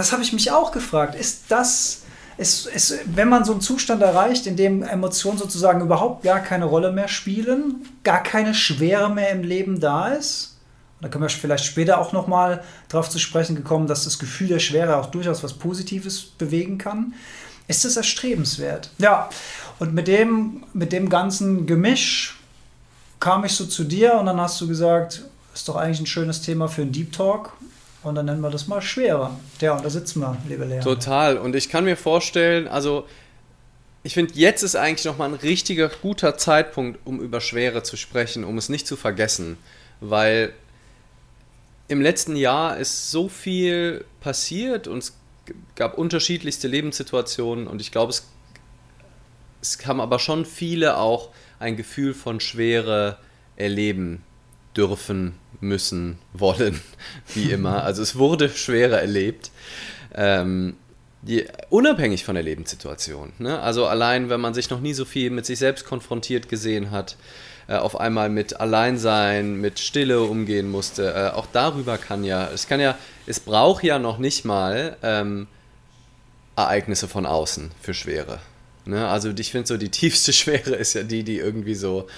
das 0.00 0.12
habe 0.12 0.22
ich 0.22 0.32
mich 0.32 0.50
auch 0.50 0.72
gefragt. 0.72 1.14
Ist 1.14 1.44
das, 1.48 2.02
ist, 2.38 2.66
ist, 2.66 2.98
wenn 3.04 3.28
man 3.28 3.44
so 3.44 3.52
einen 3.52 3.60
Zustand 3.60 4.00
erreicht, 4.00 4.46
in 4.46 4.56
dem 4.56 4.82
Emotionen 4.82 5.36
sozusagen 5.36 5.82
überhaupt 5.82 6.22
gar 6.22 6.40
keine 6.40 6.64
Rolle 6.64 6.90
mehr 6.90 7.08
spielen, 7.08 7.86
gar 8.02 8.22
keine 8.22 8.54
Schwere 8.54 9.10
mehr 9.10 9.30
im 9.30 9.42
Leben 9.42 9.78
da 9.78 10.08
ist, 10.08 10.56
da 11.02 11.08
können 11.08 11.22
wir 11.22 11.28
vielleicht 11.28 11.64
später 11.64 11.98
auch 11.98 12.12
nochmal 12.12 12.62
darauf 12.88 13.10
zu 13.10 13.18
sprechen 13.18 13.56
gekommen, 13.56 13.86
dass 13.86 14.04
das 14.04 14.18
Gefühl 14.18 14.48
der 14.48 14.58
Schwere 14.58 14.96
auch 14.96 15.06
durchaus 15.06 15.42
was 15.42 15.54
Positives 15.54 16.22
bewegen 16.22 16.78
kann. 16.78 17.14
Ist 17.68 17.84
das 17.84 17.96
erstrebenswert? 17.96 18.90
Ja, 18.98 19.28
und 19.78 19.94
mit 19.94 20.08
dem, 20.08 20.64
mit 20.72 20.92
dem 20.92 21.10
ganzen 21.10 21.66
Gemisch 21.66 22.38
kam 23.18 23.44
ich 23.44 23.52
so 23.52 23.66
zu 23.66 23.84
dir 23.84 24.14
und 24.14 24.26
dann 24.26 24.40
hast 24.40 24.60
du 24.60 24.66
gesagt, 24.66 25.24
ist 25.54 25.68
doch 25.68 25.76
eigentlich 25.76 26.00
ein 26.00 26.06
schönes 26.06 26.40
Thema 26.40 26.68
für 26.68 26.82
einen 26.82 26.92
Deep 26.92 27.12
Talk. 27.12 27.52
Und 28.02 28.14
dann 28.14 28.26
nennen 28.26 28.40
wir 28.40 28.50
das 28.50 28.66
mal 28.66 28.80
schwerer. 28.80 29.38
Ja, 29.60 29.76
und 29.76 29.84
da 29.84 29.90
sitzen 29.90 30.20
wir, 30.20 30.36
liebe 30.48 30.64
Lehrer. 30.64 30.82
Total. 30.82 31.36
Und 31.36 31.54
ich 31.54 31.68
kann 31.68 31.84
mir 31.84 31.96
vorstellen, 31.96 32.66
also 32.66 33.06
ich 34.02 34.14
finde, 34.14 34.32
jetzt 34.34 34.62
ist 34.62 34.76
eigentlich 34.76 35.04
nochmal 35.04 35.28
ein 35.28 35.34
richtiger, 35.34 35.88
guter 35.88 36.38
Zeitpunkt, 36.38 36.98
um 37.04 37.20
über 37.20 37.40
Schwere 37.40 37.82
zu 37.82 37.96
sprechen, 37.96 38.44
um 38.44 38.56
es 38.56 38.70
nicht 38.70 38.86
zu 38.86 38.96
vergessen. 38.96 39.58
Weil 40.00 40.54
im 41.88 42.00
letzten 42.00 42.36
Jahr 42.36 42.78
ist 42.78 43.10
so 43.10 43.28
viel 43.28 44.04
passiert 44.20 44.88
und 44.88 44.98
es 44.98 45.16
gab 45.74 45.98
unterschiedlichste 45.98 46.68
Lebenssituationen 46.68 47.66
und 47.66 47.80
ich 47.80 47.90
glaube, 47.90 48.10
es, 48.10 48.28
es 49.60 49.84
haben 49.86 50.00
aber 50.00 50.18
schon 50.18 50.46
viele 50.46 50.96
auch 50.96 51.30
ein 51.58 51.76
Gefühl 51.76 52.14
von 52.14 52.40
Schwere 52.40 53.18
erleben 53.56 54.22
dürfen, 54.76 55.34
müssen, 55.60 56.18
wollen, 56.32 56.80
wie 57.34 57.50
immer. 57.50 57.84
Also 57.84 58.02
es 58.02 58.16
wurde 58.16 58.48
schwerer 58.48 59.00
erlebt. 59.00 59.50
Ähm, 60.14 60.76
die, 61.22 61.44
unabhängig 61.68 62.24
von 62.24 62.34
der 62.34 62.44
Lebenssituation. 62.44 63.32
Ne? 63.38 63.60
Also 63.60 63.86
allein, 63.86 64.30
wenn 64.30 64.40
man 64.40 64.54
sich 64.54 64.70
noch 64.70 64.80
nie 64.80 64.94
so 64.94 65.04
viel 65.04 65.30
mit 65.30 65.44
sich 65.44 65.58
selbst 65.58 65.84
konfrontiert 65.84 66.48
gesehen 66.48 66.90
hat, 66.90 67.16
äh, 67.68 67.76
auf 67.76 68.00
einmal 68.00 68.30
mit 68.30 68.58
Alleinsein, 68.58 69.56
mit 69.60 69.78
Stille 69.78 70.22
umgehen 70.22 70.70
musste, 70.70 71.12
äh, 71.12 71.36
auch 71.36 71.46
darüber 71.52 71.98
kann 71.98 72.24
ja, 72.24 72.48
es 72.52 72.66
kann 72.66 72.80
ja, 72.80 72.96
es 73.26 73.38
braucht 73.38 73.84
ja 73.84 73.98
noch 73.98 74.18
nicht 74.18 74.44
mal 74.44 74.96
ähm, 75.02 75.46
Ereignisse 76.56 77.06
von 77.06 77.26
außen 77.26 77.70
für 77.82 77.92
Schwere. 77.92 78.40
Ne? 78.86 79.06
Also 79.06 79.30
ich 79.30 79.52
finde 79.52 79.68
so, 79.68 79.76
die 79.76 79.90
tiefste 79.90 80.32
Schwere 80.32 80.74
ist 80.74 80.94
ja 80.94 81.02
die, 81.02 81.22
die 81.22 81.36
irgendwie 81.36 81.74
so, 81.74 82.08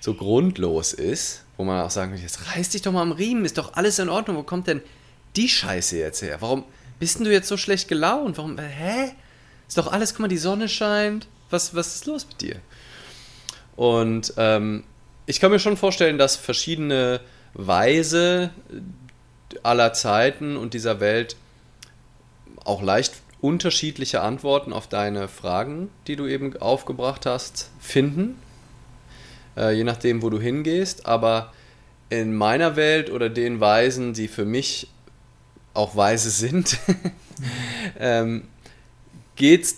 so 0.00 0.14
grundlos 0.14 0.92
ist 0.92 1.44
wo 1.60 1.64
man 1.64 1.82
auch 1.82 1.90
sagen 1.90 2.12
würde, 2.12 2.22
jetzt 2.22 2.56
reiß 2.56 2.70
dich 2.70 2.80
doch 2.80 2.90
mal 2.90 3.02
am 3.02 3.12
Riemen, 3.12 3.44
ist 3.44 3.58
doch 3.58 3.74
alles 3.74 3.98
in 3.98 4.08
Ordnung, 4.08 4.38
wo 4.38 4.42
kommt 4.42 4.66
denn 4.66 4.80
die 5.36 5.46
Scheiße 5.46 5.98
jetzt 5.98 6.22
her? 6.22 6.38
Warum 6.40 6.64
bist 6.98 7.18
denn 7.18 7.26
du 7.26 7.32
jetzt 7.32 7.48
so 7.48 7.58
schlecht 7.58 7.86
gelaunt? 7.86 8.38
Warum, 8.38 8.58
hä? 8.58 9.12
Ist 9.68 9.76
doch 9.76 9.92
alles, 9.92 10.14
guck 10.14 10.20
mal, 10.20 10.28
die 10.28 10.38
Sonne 10.38 10.70
scheint. 10.70 11.28
Was, 11.50 11.74
was 11.74 11.96
ist 11.96 12.06
los 12.06 12.26
mit 12.26 12.40
dir? 12.40 12.56
Und 13.76 14.32
ähm, 14.38 14.84
ich 15.26 15.38
kann 15.38 15.50
mir 15.50 15.58
schon 15.58 15.76
vorstellen, 15.76 16.16
dass 16.16 16.34
verschiedene 16.34 17.20
Weise 17.52 18.52
aller 19.62 19.92
Zeiten 19.92 20.56
und 20.56 20.72
dieser 20.72 20.98
Welt 20.98 21.36
auch 22.64 22.80
leicht 22.80 23.20
unterschiedliche 23.42 24.22
Antworten 24.22 24.72
auf 24.72 24.88
deine 24.88 25.28
Fragen, 25.28 25.90
die 26.06 26.16
du 26.16 26.26
eben 26.26 26.56
aufgebracht 26.56 27.26
hast, 27.26 27.70
finden 27.80 28.38
äh, 29.60 29.72
je 29.72 29.84
nachdem, 29.84 30.22
wo 30.22 30.30
du 30.30 30.40
hingehst. 30.40 31.06
Aber 31.06 31.52
in 32.08 32.34
meiner 32.34 32.76
Welt 32.76 33.10
oder 33.10 33.28
den 33.28 33.60
Weisen, 33.60 34.14
die 34.14 34.28
für 34.28 34.44
mich 34.44 34.88
auch 35.74 35.94
weise 35.94 36.30
sind, 36.30 36.78
ähm, 37.98 38.48
geht 39.36 39.64
es 39.64 39.76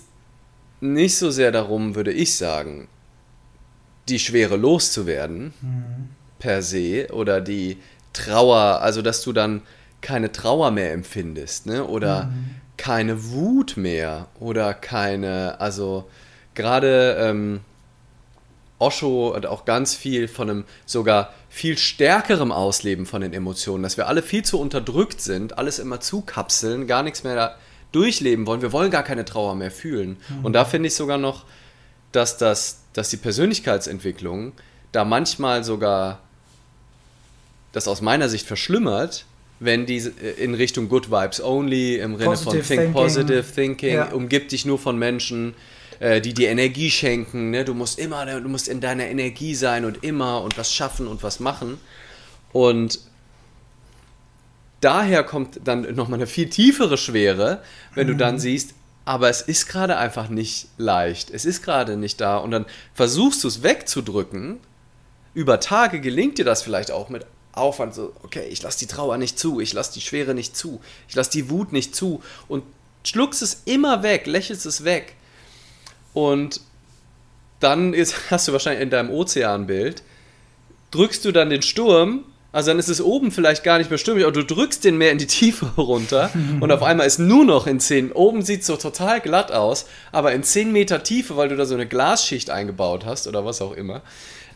nicht 0.81 1.17
so 1.17 1.31
sehr 1.31 1.53
darum, 1.53 1.95
würde 1.95 2.13
ich 2.13 2.37
sagen, 2.37 2.89
die 4.09 4.19
Schwere 4.19 4.57
loszuwerden 4.57 5.53
mhm. 5.61 6.09
per 6.39 6.63
se 6.63 7.09
oder 7.13 7.41
die 7.41 7.79
Trauer, 8.13 8.81
also 8.81 9.01
dass 9.03 9.23
du 9.23 9.33
dann 9.33 9.63
keine 10.01 10.33
Trauer 10.33 10.73
mehr 10.73 10.93
empfindest, 10.93 11.67
ne? 11.67 11.85
Oder 11.87 12.25
mhm. 12.25 12.57
keine 12.77 13.31
Wut 13.31 13.77
mehr 13.77 14.27
oder 14.41 14.75
keine, 14.75 15.61
also 15.61 16.11
gerade 16.55 17.17
ähm, 17.21 17.61
Osho 18.83 19.33
hat 19.35 19.47
auch 19.47 19.65
ganz 19.65 19.95
viel 19.95 20.29
von 20.29 20.51
einem 20.51 20.65
sogar 20.85 21.33
viel 21.49 21.79
stärkerem 21.79 22.53
Ausleben 22.53 23.07
von 23.07 23.23
den 23.23 23.33
Emotionen, 23.33 23.83
dass 23.83 23.97
wir 23.97 24.09
alle 24.09 24.23
viel 24.23 24.45
zu 24.45 24.59
unterdrückt 24.59 25.21
sind, 25.21 25.59
alles 25.59 25.79
immer 25.79 26.01
zukapseln, 26.01 26.87
gar 26.87 27.03
nichts 27.03 27.25
mehr 27.25 27.57
durchleben 27.93 28.47
wollen. 28.47 28.63
Wir 28.63 28.73
wollen 28.73 28.91
gar 28.91 29.03
keine 29.03 29.25
Trauer 29.25 29.55
mehr 29.55 29.71
fühlen. 29.71 30.17
Mhm. 30.29 30.45
Und 30.45 30.53
da 30.55 30.65
finde 30.65 30.89
ich 30.89 30.95
sogar 30.95 31.19
noch, 31.19 31.45
dass, 32.11 32.39
das, 32.39 32.81
dass 32.93 33.11
die 33.11 33.17
Persönlichkeitsentwicklung 33.17 34.53
da 34.93 35.05
manchmal 35.05 35.65
sogar 35.65 36.21
das 37.73 37.89
aus 37.89 38.01
meiner 38.01 38.29
Sicht 38.29 38.47
verschlimmert, 38.47 39.25
wenn 39.61 39.87
die 39.87 39.99
äh, 39.99 40.43
in 40.43 40.55
Richtung 40.55 40.89
Good 40.89 41.11
Vibes 41.11 41.43
Only, 41.43 41.97
im 41.97 42.19
Sinne 42.19 42.37
von 42.37 42.53
Think 42.53 42.67
thinking. 42.67 42.93
Positive 42.93 43.45
Thinking, 43.55 43.95
ja. 43.95 44.13
umgibt 44.13 44.53
dich 44.53 44.65
nur 44.65 44.79
von 44.79 44.99
Menschen, 44.99 45.55
äh, 46.03 46.21
die 46.21 46.35
dir 46.35 46.51
Energie 46.51 46.91
schenken. 46.91 47.51
Ne? 47.51 47.65
Du 47.65 47.75
musst 47.75 47.97
immer, 47.97 48.27
du 48.27 48.49
musst 48.49 48.67
in 48.67 48.81
deiner 48.81 49.07
Energie 49.07 49.55
sein 49.55 49.85
und 49.85 50.03
immer 50.03 50.43
und 50.43 50.59
was 50.59 50.75
schaffen 50.75 51.07
und 51.07 51.23
was 51.23 51.39
machen. 51.39 51.79
Und 52.53 52.99
daher 54.81 55.23
kommt 55.23 55.61
dann 55.63 55.95
nochmal 55.95 56.19
eine 56.19 56.27
viel 56.27 56.51
tiefere 56.51 56.99
Schwere, 56.99 57.63
wenn 57.95 58.09
du 58.09 58.17
dann 58.17 58.35
mhm. 58.35 58.41
siehst, 58.41 58.75
aber 59.05 59.29
es 59.29 59.43
ist 59.43 59.69
gerade 59.69 59.97
einfach 59.97 60.29
nicht 60.29 60.67
leicht. 60.77 61.31
Es 61.31 61.45
ist 61.45 61.63
gerade 61.63 61.97
nicht 61.97 62.21
da. 62.21 62.39
Und 62.39 62.51
dann 62.51 62.67
versuchst 62.95 63.45
du 63.45 63.49
es 63.49 63.63
wegzudrücken. 63.63 64.59
Über 65.35 65.61
Tage 65.61 66.01
gelingt 66.01 66.37
dir 66.37 66.45
das 66.45 66.63
vielleicht 66.63 66.91
auch 66.91 67.11
mit 67.11 67.27
Aufwand. 67.53 67.95
So, 67.95 68.13
okay, 68.25 68.49
ich 68.51 68.61
lasse 68.61 68.81
die 68.81 68.89
Trauer 68.89 69.19
nicht 69.19 69.39
zu, 69.39 69.61
ich 69.61 69.73
lasse 69.73 69.93
die 69.93 70.01
Schwere 70.01 70.35
nicht 70.35 70.57
zu, 70.57 70.81
ich 71.09 71.15
lasse 71.15 71.31
die 71.31 71.49
Wut 71.49 71.73
nicht 71.73 71.95
zu. 71.95 72.25
Und 72.49 72.65
schluckst 73.05 73.41
es 73.41 73.63
immer 73.67 74.03
weg, 74.03 74.27
lächelst 74.27 74.67
es 74.67 74.83
weg. 74.83 75.15
Und 76.15 76.61
dann 77.61 77.95
ist, 77.95 78.15
hast 78.31 78.49
du 78.49 78.53
wahrscheinlich 78.53 78.83
in 78.83 78.91
deinem 78.91 79.11
Ozeanbild, 79.11 80.03
drückst 80.91 81.25
du 81.25 81.33
dann 81.33 81.51
den 81.51 81.63
Sturm 81.63 82.25
Also 82.53 82.71
dann 82.71 82.79
ist 82.79 82.89
es 82.89 83.01
oben 83.01 83.33
vielleicht 83.33 83.65
gar 83.65 83.79
nicht 83.79 83.89
mehr 83.89 83.99
stimmig, 83.99 84.25
aber 84.25 84.33
du 84.33 84.45
drückst 84.45 84.85
den 84.85 84.99
mehr 84.99 85.11
in 85.11 85.19
die 85.19 85.27
Tiefe 85.39 85.67
runter 85.77 86.31
und 86.61 86.71
auf 86.71 86.83
einmal 86.83 87.07
ist 87.07 87.19
nur 87.19 87.45
noch 87.47 87.67
in 87.67 87.81
10. 87.81 88.13
Oben 88.13 88.43
sieht 88.43 88.61
es 88.61 88.67
so 88.67 88.77
total 88.77 89.21
glatt 89.21 89.53
aus, 89.53 89.87
aber 90.13 90.33
in 90.33 90.43
10 90.43 90.71
Meter 90.71 91.03
Tiefe, 91.03 91.37
weil 91.37 91.49
du 91.49 91.57
da 91.57 91.65
so 91.65 91.75
eine 91.75 91.87
Glasschicht 91.87 92.51
eingebaut 92.51 93.07
hast 93.07 93.27
oder 93.27 93.47
was 93.47 93.63
auch 93.63 93.73
immer, 93.73 94.03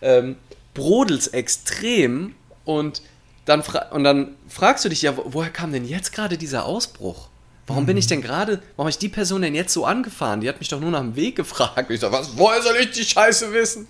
ähm, 0.02 0.36
brodelt 0.74 1.20
es 1.20 1.28
extrem 1.28 2.34
und 2.66 3.00
dann, 3.46 3.62
und 3.92 4.04
dann 4.04 4.34
fragst 4.48 4.84
du 4.84 4.88
dich 4.90 5.02
ja, 5.02 5.14
woher 5.16 5.50
kam 5.50 5.72
denn 5.72 5.86
jetzt 5.86 6.12
gerade 6.12 6.36
dieser 6.36 6.66
Ausbruch? 6.66 7.28
Warum 7.66 7.82
mhm. 7.82 7.86
bin 7.86 7.96
ich 7.96 8.06
denn 8.06 8.22
gerade, 8.22 8.60
warum 8.76 8.84
habe 8.84 8.90
ich 8.90 8.98
die 8.98 9.08
Person 9.08 9.42
denn 9.42 9.54
jetzt 9.54 9.72
so 9.72 9.84
angefahren? 9.84 10.40
Die 10.40 10.48
hat 10.48 10.60
mich 10.60 10.68
doch 10.68 10.80
nur 10.80 10.90
nach 10.90 11.00
dem 11.00 11.16
Weg 11.16 11.36
gefragt. 11.36 11.90
Ich 11.90 12.00
sage, 12.00 12.12
was, 12.12 12.36
woher 12.36 12.62
soll 12.62 12.76
ich 12.76 12.92
die 12.92 13.04
Scheiße 13.04 13.52
wissen? 13.52 13.88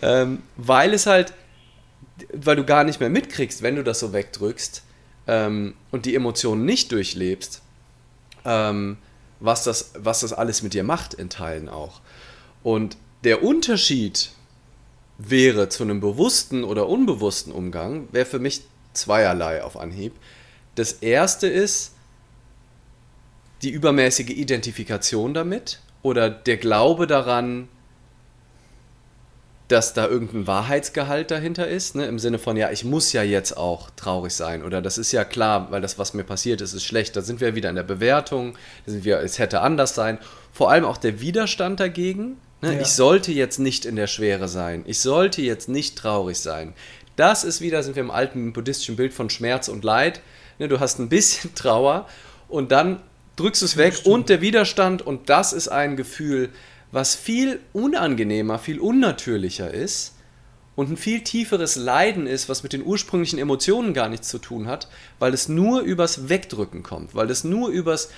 Ähm, 0.00 0.42
weil 0.56 0.94
es 0.94 1.06
halt, 1.06 1.32
weil 2.32 2.56
du 2.56 2.64
gar 2.64 2.84
nicht 2.84 3.00
mehr 3.00 3.10
mitkriegst, 3.10 3.62
wenn 3.62 3.76
du 3.76 3.82
das 3.82 4.00
so 4.00 4.12
wegdrückst 4.12 4.82
ähm, 5.26 5.74
und 5.90 6.06
die 6.06 6.14
Emotionen 6.14 6.64
nicht 6.64 6.92
durchlebst, 6.92 7.60
ähm, 8.44 8.96
was, 9.40 9.64
das, 9.64 9.92
was 9.98 10.20
das 10.20 10.32
alles 10.32 10.62
mit 10.62 10.74
dir 10.74 10.84
macht 10.84 11.14
in 11.14 11.28
Teilen 11.28 11.68
auch. 11.68 12.00
Und 12.62 12.96
der 13.24 13.42
Unterschied 13.42 14.30
wäre 15.18 15.68
zu 15.68 15.82
einem 15.82 16.00
bewussten 16.00 16.64
oder 16.64 16.88
unbewussten 16.88 17.52
Umgang, 17.52 18.08
wäre 18.12 18.26
für 18.26 18.38
mich 18.38 18.62
zweierlei 18.92 19.62
auf 19.62 19.76
Anhieb. 19.76 20.12
Das 20.76 20.92
erste 20.92 21.46
ist 21.46 21.93
die 23.64 23.70
übermäßige 23.70 24.30
Identifikation 24.30 25.34
damit 25.34 25.80
oder 26.02 26.30
der 26.30 26.58
Glaube 26.58 27.06
daran, 27.06 27.68
dass 29.68 29.94
da 29.94 30.06
irgendein 30.06 30.46
Wahrheitsgehalt 30.46 31.30
dahinter 31.30 31.66
ist, 31.66 31.94
ne? 31.94 32.04
im 32.04 32.18
Sinne 32.18 32.38
von, 32.38 32.56
ja, 32.56 32.70
ich 32.70 32.84
muss 32.84 33.12
ja 33.14 33.22
jetzt 33.22 33.56
auch 33.56 33.88
traurig 33.96 34.34
sein 34.34 34.62
oder 34.62 34.82
das 34.82 34.98
ist 34.98 35.12
ja 35.12 35.24
klar, 35.24 35.70
weil 35.70 35.80
das, 35.80 35.98
was 35.98 36.12
mir 36.12 36.24
passiert 36.24 36.60
ist, 36.60 36.74
ist 36.74 36.84
schlecht. 36.84 37.16
Da 37.16 37.22
sind 37.22 37.40
wir 37.40 37.54
wieder 37.54 37.70
in 37.70 37.76
der 37.76 37.82
Bewertung, 37.82 38.58
da 38.84 38.92
sind 38.92 39.04
wir, 39.04 39.20
es 39.20 39.38
hätte 39.38 39.62
anders 39.62 39.94
sein. 39.94 40.18
Vor 40.52 40.70
allem 40.70 40.84
auch 40.84 40.98
der 40.98 41.22
Widerstand 41.22 41.80
dagegen. 41.80 42.36
Ne? 42.60 42.74
Ja. 42.74 42.80
Ich 42.80 42.88
sollte 42.88 43.32
jetzt 43.32 43.58
nicht 43.58 43.86
in 43.86 43.96
der 43.96 44.06
Schwere 44.06 44.48
sein, 44.48 44.84
ich 44.86 45.00
sollte 45.00 45.40
jetzt 45.40 45.70
nicht 45.70 45.96
traurig 45.96 46.38
sein. 46.38 46.74
Das 47.16 47.44
ist 47.44 47.60
wieder, 47.62 47.82
sind 47.82 47.96
wir 47.96 48.02
im 48.02 48.10
alten 48.10 48.52
buddhistischen 48.52 48.96
Bild 48.96 49.14
von 49.14 49.30
Schmerz 49.30 49.68
und 49.68 49.84
Leid. 49.84 50.20
Ne? 50.58 50.68
Du 50.68 50.80
hast 50.80 50.98
ein 50.98 51.08
bisschen 51.08 51.54
Trauer 51.54 52.06
und 52.48 52.70
dann 52.70 53.00
drückst 53.36 53.62
du 53.62 53.66
es 53.66 53.76
weg 53.76 54.02
und 54.04 54.28
der 54.28 54.40
Widerstand 54.40 55.02
und 55.02 55.28
das 55.28 55.52
ist 55.52 55.68
ein 55.68 55.96
Gefühl, 55.96 56.50
was 56.92 57.14
viel 57.14 57.60
unangenehmer, 57.72 58.58
viel 58.58 58.78
unnatürlicher 58.78 59.72
ist 59.72 60.14
und 60.76 60.90
ein 60.90 60.96
viel 60.96 61.22
tieferes 61.22 61.76
Leiden 61.76 62.26
ist, 62.26 62.48
was 62.48 62.62
mit 62.62 62.72
den 62.72 62.84
ursprünglichen 62.84 63.38
Emotionen 63.38 63.94
gar 63.94 64.08
nichts 64.08 64.28
zu 64.28 64.38
tun 64.38 64.66
hat, 64.66 64.88
weil 65.18 65.34
es 65.34 65.48
nur 65.48 65.80
übers 65.82 66.28
Wegdrücken 66.28 66.82
kommt, 66.82 67.14
weil 67.14 67.30
es 67.30 67.44
nur 67.44 67.68
übers, 67.68 68.10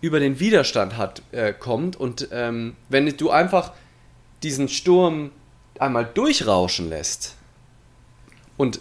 über 0.00 0.20
den 0.20 0.40
Widerstand 0.40 0.96
hat, 0.96 1.22
äh, 1.32 1.52
kommt. 1.52 1.96
Und 1.96 2.28
ähm, 2.32 2.76
wenn 2.88 3.06
du 3.16 3.30
einfach 3.30 3.72
diesen 4.42 4.68
Sturm 4.68 5.30
einmal 5.78 6.04
durchrauschen 6.04 6.88
lässt 6.88 7.36
und 8.56 8.80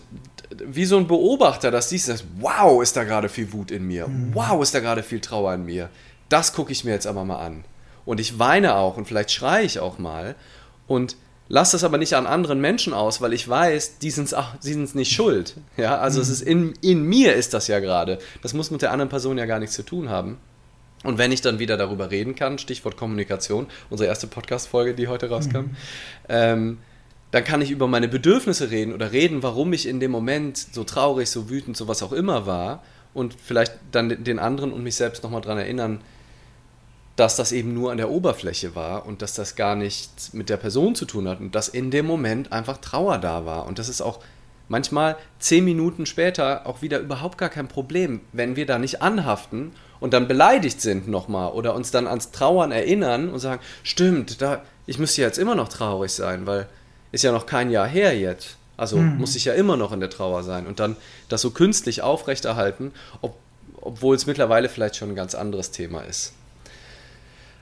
wie 0.66 0.86
so 0.86 0.98
ein 0.98 1.08
Beobachter 1.08 1.72
das 1.72 1.90
siehst, 1.90 2.08
sagst, 2.08 2.26
wow, 2.40 2.82
ist 2.82 2.96
da 2.96 3.04
gerade 3.04 3.30
viel 3.30 3.54
Wut 3.54 3.72
in 3.72 3.86
mir, 3.88 4.08
mhm. 4.08 4.34
wow, 4.34 4.62
ist 4.62 4.74
da 4.74 4.80
gerade 4.80 5.04
viel 5.04 5.20
Trauer 5.20 5.54
in 5.54 5.66
mir, 5.66 5.90
das 6.30 6.54
gucke 6.54 6.72
ich 6.72 6.84
mir 6.84 6.92
jetzt 6.92 7.08
aber 7.08 7.26
mal 7.26 7.40
an 7.40 7.64
und 8.06 8.20
ich 8.20 8.40
weine 8.40 8.76
auch 8.76 8.98
und 8.98 9.08
vielleicht 9.08 9.32
schreie 9.32 9.66
ich 9.66 9.80
auch 9.80 9.98
mal 9.98 10.36
und 10.88 11.16
lasse 11.48 11.74
das 11.74 11.84
aber 11.84 11.98
nicht 11.98 12.16
an 12.16 12.28
anderen 12.28 12.62
Menschen 12.62 12.94
aus, 12.94 13.22
weil 13.22 13.34
ich 13.34 13.48
weiß, 13.48 14.00
die 14.00 14.10
sind 14.10 14.32
es 14.32 14.96
nicht 14.96 15.12
schuld. 15.12 15.56
Ja, 15.76 15.98
also 15.98 16.20
mhm. 16.20 16.24
es 16.24 16.30
ist 16.30 16.42
in, 16.42 16.74
in 16.82 17.04
mir 17.04 17.36
ist 17.36 17.54
das 17.54 17.68
ja 17.68 17.80
gerade. 17.80 18.20
Das 18.42 18.54
muss 18.54 18.72
mit 18.72 18.82
der 18.82 18.92
anderen 18.92 19.10
Person 19.10 19.38
ja 19.38 19.46
gar 19.46 19.60
nichts 19.60 19.76
zu 19.76 19.84
tun 19.84 20.10
haben. 20.10 20.38
Und 21.04 21.18
wenn 21.18 21.32
ich 21.32 21.42
dann 21.42 21.60
wieder 21.60 21.78
darüber 21.78 22.12
reden 22.12 22.36
kann, 22.36 22.58
Stichwort 22.58 22.96
Kommunikation, 22.96 23.68
unsere 23.90 24.08
erste 24.08 24.28
Podcast-Folge, 24.28 24.94
die 24.94 25.08
heute 25.08 25.30
rauskam, 25.30 25.58
mhm. 25.58 25.76
ähm, 26.30 26.78
dann 27.32 27.44
kann 27.44 27.62
ich 27.62 27.72
über 27.72 27.88
meine 27.88 28.08
Bedürfnisse 28.08 28.72
reden 28.72 28.94
oder 28.94 29.12
reden, 29.12 29.42
warum 29.42 29.74
ich 29.74 29.88
in 29.88 30.00
dem 30.00 30.12
Moment 30.12 30.58
so 30.58 30.84
traurig, 30.84 31.30
so 31.30 31.50
wütend, 31.50 31.78
so 31.78 31.88
was 31.88 32.04
auch 32.04 32.12
immer 32.12 32.46
war 32.46 32.84
und 33.14 33.36
vielleicht 33.42 33.74
dann 33.92 34.24
den 34.24 34.40
anderen 34.40 34.72
und 34.72 34.84
mich 34.84 34.96
selbst 34.96 35.24
nochmal 35.24 35.42
daran 35.42 35.58
erinnern, 35.58 36.02
dass 37.16 37.36
das 37.36 37.52
eben 37.52 37.74
nur 37.74 37.92
an 37.92 37.98
der 37.98 38.10
Oberfläche 38.10 38.76
war 38.76 39.06
und 39.06 39.22
dass 39.22 39.34
das 39.34 39.56
gar 39.56 39.76
nichts 39.76 40.34
mit 40.34 40.50
der 40.50 40.58
Person 40.58 40.96
zu 40.96 41.06
tun 41.06 41.28
hat 41.28 41.40
und 41.40 41.56
dass 41.56 41.68
in 41.68 41.92
dem 41.92 42.06
Moment 42.06 42.52
einfach 42.52 42.78
Trauer 42.78 43.18
da 43.18 43.46
war. 43.46 43.66
Und 43.66 43.80
das 43.80 43.90
ist 43.90 44.02
auch 44.02 44.20
manchmal 44.70 45.18
zehn 45.40 45.66
Minuten 45.66 46.06
später 46.06 46.66
auch 46.66 46.82
wieder 46.82 47.00
überhaupt 47.00 47.38
gar 47.38 47.50
kein 47.50 47.68
Problem, 47.68 48.22
wenn 48.32 48.56
wir 48.56 48.66
da 48.66 48.80
nicht 48.80 49.02
anhaften 49.02 49.74
und 50.00 50.14
dann 50.14 50.28
beleidigt 50.28 50.82
sind 50.82 51.08
nochmal 51.08 51.52
oder 51.52 51.76
uns 51.76 51.92
dann 51.92 52.08
ans 52.08 52.32
Trauern 52.32 52.72
erinnern 52.72 53.30
und 53.30 53.40
sagen, 53.40 53.62
stimmt, 53.84 54.42
da, 54.42 54.64
ich 54.86 54.98
müsste 54.98 55.22
jetzt 55.22 55.38
immer 55.38 55.56
noch 55.56 55.68
traurig 55.68 56.12
sein, 56.12 56.48
weil 56.48 56.68
ist 57.12 57.24
ja 57.24 57.32
noch 57.32 57.46
kein 57.46 57.70
Jahr 57.70 57.88
her 57.88 58.18
jetzt. 58.18 58.58
Also 58.78 58.98
mhm. 58.98 59.18
muss 59.18 59.36
ich 59.36 59.46
ja 59.46 59.54
immer 59.54 59.78
noch 59.78 59.92
in 59.92 60.00
der 60.00 60.10
Trauer 60.10 60.44
sein 60.44 60.66
und 60.66 60.80
dann 60.80 60.96
das 61.30 61.42
so 61.42 61.52
künstlich 61.52 62.02
aufrechterhalten, 62.02 62.92
ob, 63.22 63.36
obwohl 63.80 64.16
es 64.16 64.26
mittlerweile 64.26 64.70
vielleicht 64.70 64.96
schon 64.96 65.10
ein 65.10 65.16
ganz 65.16 65.36
anderes 65.36 65.72
Thema 65.72 66.02
ist. 66.02 66.34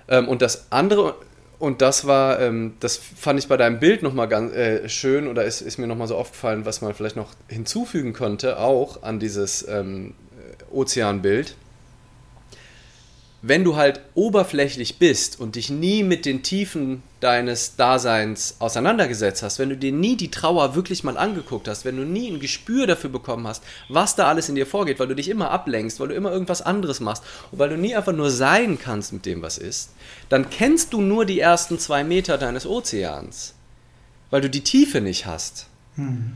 Ähm, 0.08 0.28
und 0.28 0.42
das 0.42 0.72
andere, 0.72 1.16
und 1.60 1.82
das 1.82 2.08
war, 2.08 2.40
ähm, 2.40 2.76
das 2.80 2.96
fand 2.98 3.38
ich 3.38 3.48
bei 3.48 3.58
deinem 3.58 3.80
Bild 3.80 4.02
nochmal 4.02 4.28
ganz 4.30 4.54
äh, 4.54 4.88
schön 4.88 5.28
oder 5.28 5.44
ist, 5.44 5.62
ist 5.62 5.78
mir 5.78 5.88
nochmal 5.88 6.08
so 6.08 6.16
aufgefallen, 6.16 6.66
was 6.66 6.82
man 6.82 6.94
vielleicht 6.94 7.18
noch 7.18 7.34
hinzufügen 7.48 8.14
konnte, 8.14 8.60
auch 8.60 9.04
an 9.04 9.20
dieses 9.20 9.68
ähm, 9.68 10.14
Ozeanbild 10.72 11.56
wenn 13.42 13.64
du 13.64 13.78
halt 13.78 14.02
oberflächlich 14.16 15.00
bist 15.00 15.40
und 15.40 15.56
dich 15.56 15.70
nie 15.70 16.04
mit 16.04 16.26
den 16.26 16.44
Tiefen 16.44 17.04
deines 17.22 17.78
Daseins 17.78 18.58
auseinandergesetzt 18.60 19.44
hast, 19.44 19.60
wenn 19.60 19.70
du 19.70 19.78
dir 19.78 19.94
nie 19.94 20.18
die 20.18 20.32
Trauer 20.32 20.76
wirklich 20.76 21.06
mal 21.06 21.18
angeguckt 21.18 21.68
hast, 21.70 21.86
wenn 21.86 21.96
du 21.96 22.04
nie 22.04 22.30
ein 22.30 22.42
Gespür 22.42 22.86
dafür 22.86 23.10
bekommen 23.10 23.48
hast, 23.48 23.64
was 23.88 24.16
da 24.16 24.28
alles 24.28 24.50
in 24.50 24.56
dir 24.56 24.66
vorgeht, 24.66 25.00
weil 25.00 25.08
du 25.08 25.16
dich 25.16 25.30
immer 25.30 25.52
ablenkst, 25.52 26.00
weil 26.00 26.10
du 26.10 26.16
immer 26.16 26.32
irgendwas 26.32 26.62
anderes 26.62 27.00
machst 27.00 27.24
und 27.52 27.60
weil 27.60 27.70
du 27.70 27.78
nie 27.78 27.96
einfach 27.96 28.14
nur 28.14 28.30
sein 28.30 28.78
kannst 28.78 29.14
mit 29.14 29.26
dem, 29.26 29.42
was 29.42 29.58
ist, 29.58 29.92
dann 30.28 30.50
kennst 30.50 30.92
du 30.92 31.02
nur 31.02 31.26
die 31.26 31.40
ersten 31.40 31.80
zwei 31.80 32.04
Meter 32.04 32.38
deines 32.38 32.66
Ozeans, 32.66 33.54
weil 34.32 34.42
du 34.42 34.50
die 34.50 34.64
Tiefe 34.64 35.00
nicht 35.00 35.26
hast. 35.26 35.68
Hm. 35.96 36.36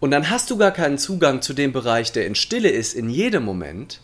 Und 0.00 0.10
dann 0.10 0.28
hast 0.28 0.50
du 0.50 0.58
gar 0.58 0.72
keinen 0.72 0.98
Zugang 0.98 1.40
zu 1.40 1.54
dem 1.54 1.72
Bereich, 1.72 2.12
der 2.12 2.26
in 2.26 2.34
Stille 2.34 2.68
ist, 2.68 2.92
in 2.92 3.08
jedem 3.08 3.44
Moment 3.44 4.00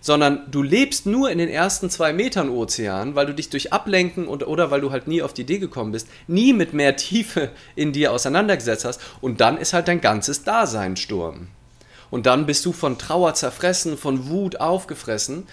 sondern 0.00 0.50
du 0.50 0.62
lebst 0.62 1.06
nur 1.06 1.30
in 1.30 1.38
den 1.38 1.48
ersten 1.48 1.90
zwei 1.90 2.12
Metern 2.12 2.48
Ozean, 2.48 3.14
weil 3.14 3.26
du 3.26 3.34
dich 3.34 3.50
durch 3.50 3.72
Ablenken 3.72 4.26
und, 4.26 4.46
oder 4.46 4.70
weil 4.70 4.80
du 4.80 4.90
halt 4.90 5.06
nie 5.06 5.22
auf 5.22 5.34
die 5.34 5.42
Idee 5.42 5.58
gekommen 5.58 5.92
bist, 5.92 6.08
nie 6.26 6.52
mit 6.52 6.72
mehr 6.72 6.96
Tiefe 6.96 7.50
in 7.76 7.92
dir 7.92 8.12
auseinandergesetzt 8.12 8.84
hast 8.84 9.00
und 9.20 9.40
dann 9.40 9.58
ist 9.58 9.72
halt 9.72 9.88
dein 9.88 10.00
ganzes 10.00 10.42
Dasein 10.44 10.96
Sturm. 10.96 11.48
Und 12.10 12.26
dann 12.26 12.46
bist 12.46 12.66
du 12.66 12.72
von 12.72 12.98
Trauer 12.98 13.34
zerfressen, 13.34 13.96
von 13.96 14.28
Wut 14.28 14.58
aufgefressen 14.58 15.46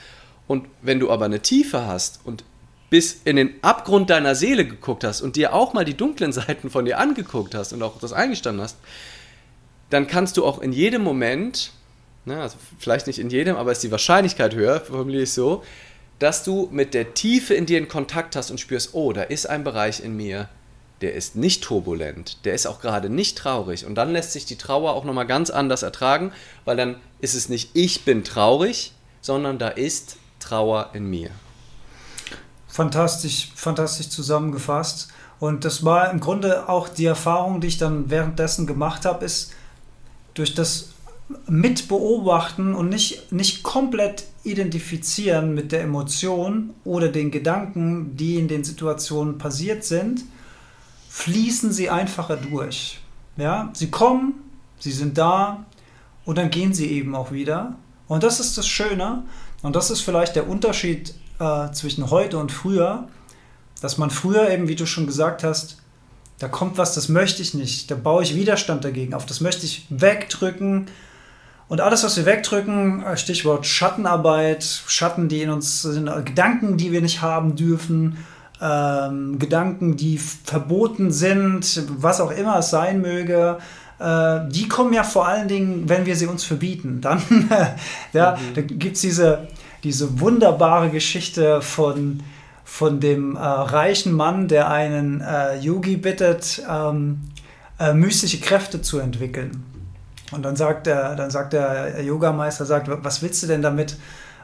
und 0.48 0.66
wenn 0.82 1.00
du 1.00 1.12
aber 1.12 1.26
eine 1.26 1.42
Tiefe 1.42 1.86
hast 1.86 2.22
und 2.24 2.44
bis 2.90 3.22
in 3.26 3.36
den 3.36 3.62
Abgrund 3.64 4.10
deiner 4.10 4.34
Seele 4.34 4.66
geguckt 4.66 5.04
hast 5.04 5.22
und 5.22 5.36
dir 5.36 5.54
auch 5.54 5.74
mal 5.74 5.86
die 5.86 5.98
dunklen 5.98 6.32
Seiten 6.32 6.70
von 6.70 6.86
dir 6.86 7.00
angeguckt 7.00 7.54
hast 7.54 7.74
und 7.74 7.84
auch 7.84 8.00
das 8.00 8.14
eingestanden 8.14 8.64
hast, 8.64 8.78
dann 9.90 10.08
kannst 10.08 10.38
du 10.38 10.46
auch 10.46 10.60
in 10.60 10.74
jedem 10.74 11.02
Moment 11.02 11.72
ne, 12.28 12.42
also 12.42 12.58
vielleicht 12.78 13.08
nicht 13.08 13.20
in 13.20 13.30
jedem, 13.30 13.56
aber 13.56 13.72
ist 13.72 13.84
die 13.84 13.92
Wahrscheinlichkeit 13.92 14.54
höher, 14.54 14.82
formuliere 14.82 15.24
ich 15.24 15.34
so, 15.34 15.64
dass 16.20 16.44
du 16.44 16.68
mit 16.72 16.94
der 16.94 17.14
Tiefe 17.14 17.54
in 17.54 17.66
dir 17.66 17.78
in 17.78 17.88
Kontakt 17.88 18.36
hast 18.36 18.52
und 18.52 18.60
spürst, 18.60 18.94
oh, 18.94 19.14
da 19.14 19.24
ist 19.24 19.50
ein 19.50 19.64
Bereich 19.64 20.04
in 20.04 20.16
mir, 20.16 20.50
der 21.02 21.14
ist 21.14 21.36
nicht 21.36 21.64
turbulent, 21.64 22.44
der 22.44 22.54
ist 22.54 22.66
auch 22.66 22.82
gerade 22.82 23.10
nicht 23.10 23.38
traurig. 23.38 23.86
Und 23.86 23.96
dann 23.96 24.12
lässt 24.12 24.34
sich 24.34 24.46
die 24.46 24.58
Trauer 24.58 24.94
auch 24.94 25.06
nochmal 25.06 25.28
ganz 25.28 25.50
anders 25.50 25.84
ertragen, 25.84 26.32
weil 26.66 26.76
dann 26.76 26.98
ist 27.22 27.36
es 27.36 27.50
nicht 27.50 27.72
ich 27.74 28.04
bin 28.04 28.24
traurig, 28.24 28.94
sondern 29.22 29.58
da 29.60 29.70
ist 29.70 30.18
Trauer 30.40 30.92
in 30.94 31.10
mir. 31.10 31.30
Fantastisch, 32.68 33.52
fantastisch 33.56 34.10
zusammengefasst. 34.10 35.10
Und 35.40 35.66
das 35.66 35.86
war 35.86 36.10
im 36.10 36.20
Grunde 36.20 36.68
auch 36.68 36.90
die 36.90 37.06
Erfahrung, 37.06 37.62
die 37.62 37.68
ich 37.68 37.78
dann 37.78 38.10
währenddessen 38.10 38.66
gemacht 38.66 39.06
habe, 39.06 39.24
ist 39.24 39.52
durch 40.34 40.56
das 40.56 40.90
mit 41.48 41.88
beobachten 41.88 42.74
und 42.74 42.90
nicht, 42.90 43.32
nicht 43.32 43.64
komplett 43.64 44.26
identifizieren 44.44 45.54
mit 45.54 45.72
der 45.72 45.82
Emotion 45.82 46.74
oder 46.86 47.10
den 47.10 47.32
Gedanken, 47.32 48.16
die 48.16 48.36
in 48.36 48.48
den 48.48 48.64
Situationen 48.64 49.38
passiert 49.38 49.84
sind, 49.84 50.24
fließen 51.10 51.72
sie 51.72 51.90
einfacher 51.90 52.38
durch. 52.38 53.00
Ja, 53.36 53.72
sie 53.74 53.92
kommen, 53.92 54.36
sie 54.80 54.92
sind 54.92 55.18
da 55.18 55.66
und 56.26 56.38
dann 56.38 56.50
gehen 56.50 56.74
sie 56.74 56.88
eben 56.88 57.14
auch 57.16 57.32
wieder. 57.32 57.76
Und 58.08 58.24
das 58.24 58.40
ist 58.40 58.58
das 58.58 58.68
Schöne 58.68 59.24
und 59.62 59.76
das 59.76 59.92
ist 59.92 60.02
vielleicht 60.02 60.36
der 60.36 60.48
Unterschied 60.48 61.14
äh, 61.40 61.72
zwischen 61.72 62.10
heute 62.10 62.38
und 62.38 62.52
früher, 62.52 63.08
dass 63.82 63.98
man 63.98 64.10
früher 64.10 64.50
eben, 64.50 64.68
wie 64.68 64.76
du 64.76 64.86
schon 64.86 65.06
gesagt 65.06 65.44
hast, 65.44 65.78
da 66.40 66.48
kommt 66.48 66.78
was, 66.78 66.94
das 66.94 67.10
möchte 67.10 67.42
ich 67.42 67.54
nicht, 67.54 67.90
da 67.90 67.96
baue 67.96 68.24
ich 68.24 68.36
Widerstand 68.36 68.86
dagegen 68.86 69.14
auf, 69.14 69.26
das 69.26 69.42
möchte 69.42 69.66
ich 69.66 69.86
wegdrücken. 69.90 70.88
Und 71.70 71.82
alles, 71.82 72.04
was 72.04 72.16
wir 72.18 72.26
wegdrücken, 72.26 73.04
äh, 73.04 73.18
Stichwort 73.18 73.66
Schattenarbeit, 73.66 74.64
Schatten, 74.64 75.28
die 75.28 75.42
in 75.42 75.50
uns 75.50 75.82
sind, 75.82 76.08
äh, 76.08 76.22
Gedanken, 76.24 76.78
die 76.78 76.92
wir 76.92 77.02
nicht 77.02 77.22
haben 77.22 77.56
dürfen, 77.56 78.18
ähm, 78.62 79.38
Gedanken, 79.38 79.98
die 79.98 80.18
verboten 80.18 81.12
sind, 81.12 81.84
was 81.98 82.22
auch 82.22 82.32
immer 82.32 82.58
es 82.60 82.70
sein 82.70 83.02
möge, 83.02 83.58
äh, 84.00 84.40
die 84.50 84.68
kommen 84.68 84.94
ja 84.94 85.04
vor 85.04 85.28
allen 85.28 85.48
Dingen, 85.48 85.90
wenn 85.90 86.06
wir 86.06 86.16
sie 86.16 86.28
uns 86.28 86.44
verbieten. 86.44 87.02
Dann 87.02 87.22
ja, 88.14 88.36
mhm. 88.36 88.54
da 88.56 88.62
gibt 88.62 88.96
es 88.96 89.02
diese, 89.02 89.48
diese 89.84 90.20
wunderbare 90.20 90.90
Geschichte 90.90 91.62
von, 91.62 92.24
von 92.64 93.00
dem 93.00 93.36
äh, 93.36 93.40
reichen 93.40 94.14
Mann, 94.14 94.48
der 94.48 94.70
einen 94.70 95.22
äh, 95.22 95.58
Yogi 95.60 95.98
bittet, 95.98 96.62
ähm, 96.70 97.20
äh, 97.80 97.94
mystische 97.94 98.40
Kräfte 98.40 98.82
zu 98.82 99.00
entwickeln. 99.00 99.64
Und 100.32 100.44
dann 100.44 100.56
sagt 100.56 100.88
der, 100.88 101.16
dann 101.16 101.30
sagt 101.32 101.54
der 101.54 102.02
Yogameister, 102.04 102.66
sagt, 102.66 102.90
was 102.90 103.22
willst 103.22 103.44
du 103.44 103.48
denn 103.48 103.62
damit? 103.62 103.98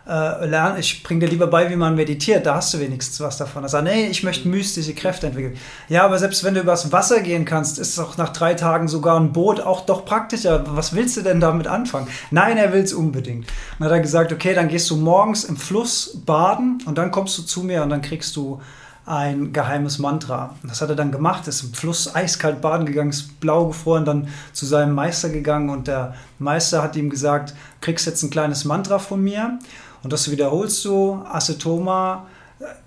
äh, 0.07 0.45
lernen, 0.45 0.79
ich 0.79 1.01
bringe 1.03 1.21
dir 1.21 1.27
lieber 1.27 1.47
bei, 1.47 1.69
wie 1.69 1.75
man 1.75 1.95
meditiert, 1.95 2.45
da 2.45 2.55
hast 2.55 2.73
du 2.73 2.79
wenigstens 2.79 3.21
was 3.21 3.37
davon. 3.37 3.63
Er 3.63 3.69
sagt, 3.69 3.85
nee, 3.85 4.07
ich 4.07 4.23
möchte 4.23 4.47
mystische 4.47 4.93
Kräfte 4.93 5.27
entwickeln. 5.27 5.57
Ja, 5.87 6.03
aber 6.03 6.19
selbst 6.19 6.43
wenn 6.43 6.53
du 6.53 6.61
übers 6.61 6.91
Wasser 6.91 7.21
gehen 7.21 7.45
kannst, 7.45 7.79
ist 7.79 7.97
doch 7.97 8.17
nach 8.17 8.29
drei 8.29 8.53
Tagen 8.53 8.87
sogar 8.87 9.19
ein 9.19 9.31
Boot 9.31 9.61
auch 9.61 9.85
doch 9.85 10.05
praktischer. 10.05 10.63
Was 10.75 10.93
willst 10.93 11.15
du 11.17 11.21
denn 11.21 11.39
damit 11.39 11.67
anfangen? 11.67 12.07
Nein, 12.31 12.57
er 12.57 12.73
will 12.73 12.81
es 12.81 12.93
unbedingt. 12.93 13.47
Dann 13.79 13.87
hat 13.87 13.93
er 13.93 14.01
gesagt, 14.01 14.33
okay, 14.33 14.53
dann 14.53 14.67
gehst 14.67 14.89
du 14.89 14.97
morgens 14.97 15.45
im 15.45 15.55
Fluss 15.55 16.21
baden 16.25 16.79
und 16.85 16.97
dann 16.97 17.11
kommst 17.11 17.37
du 17.37 17.43
zu 17.43 17.63
mir 17.63 17.83
und 17.83 17.89
dann 17.89 18.01
kriegst 18.01 18.35
du 18.35 18.61
ein 19.05 19.51
geheimes 19.51 19.99
Mantra. 19.99 20.55
Das 20.63 20.81
hat 20.81 20.89
er 20.89 20.95
dann 20.95 21.11
gemacht, 21.11 21.47
ist 21.47 21.63
im 21.63 21.73
Fluss 21.73 22.13
eiskalt 22.13 22.61
baden 22.61 22.85
gegangen, 22.85 23.09
ist 23.09 23.39
blau 23.39 23.67
gefroren, 23.67 24.05
dann 24.05 24.27
zu 24.53 24.65
seinem 24.65 24.95
Meister 24.95 25.29
gegangen 25.29 25.69
und 25.69 25.87
der 25.87 26.13
Meister 26.39 26.81
hat 26.81 26.95
ihm 26.95 27.09
gesagt, 27.09 27.53
kriegst 27.81 28.05
jetzt 28.05 28.23
ein 28.23 28.29
kleines 28.29 28.63
Mantra 28.63 28.99
von 28.99 29.21
mir 29.21 29.59
und 30.03 30.13
das 30.13 30.31
wiederholst 30.31 30.85
du, 30.85 31.21
Acetoma, 31.29 32.27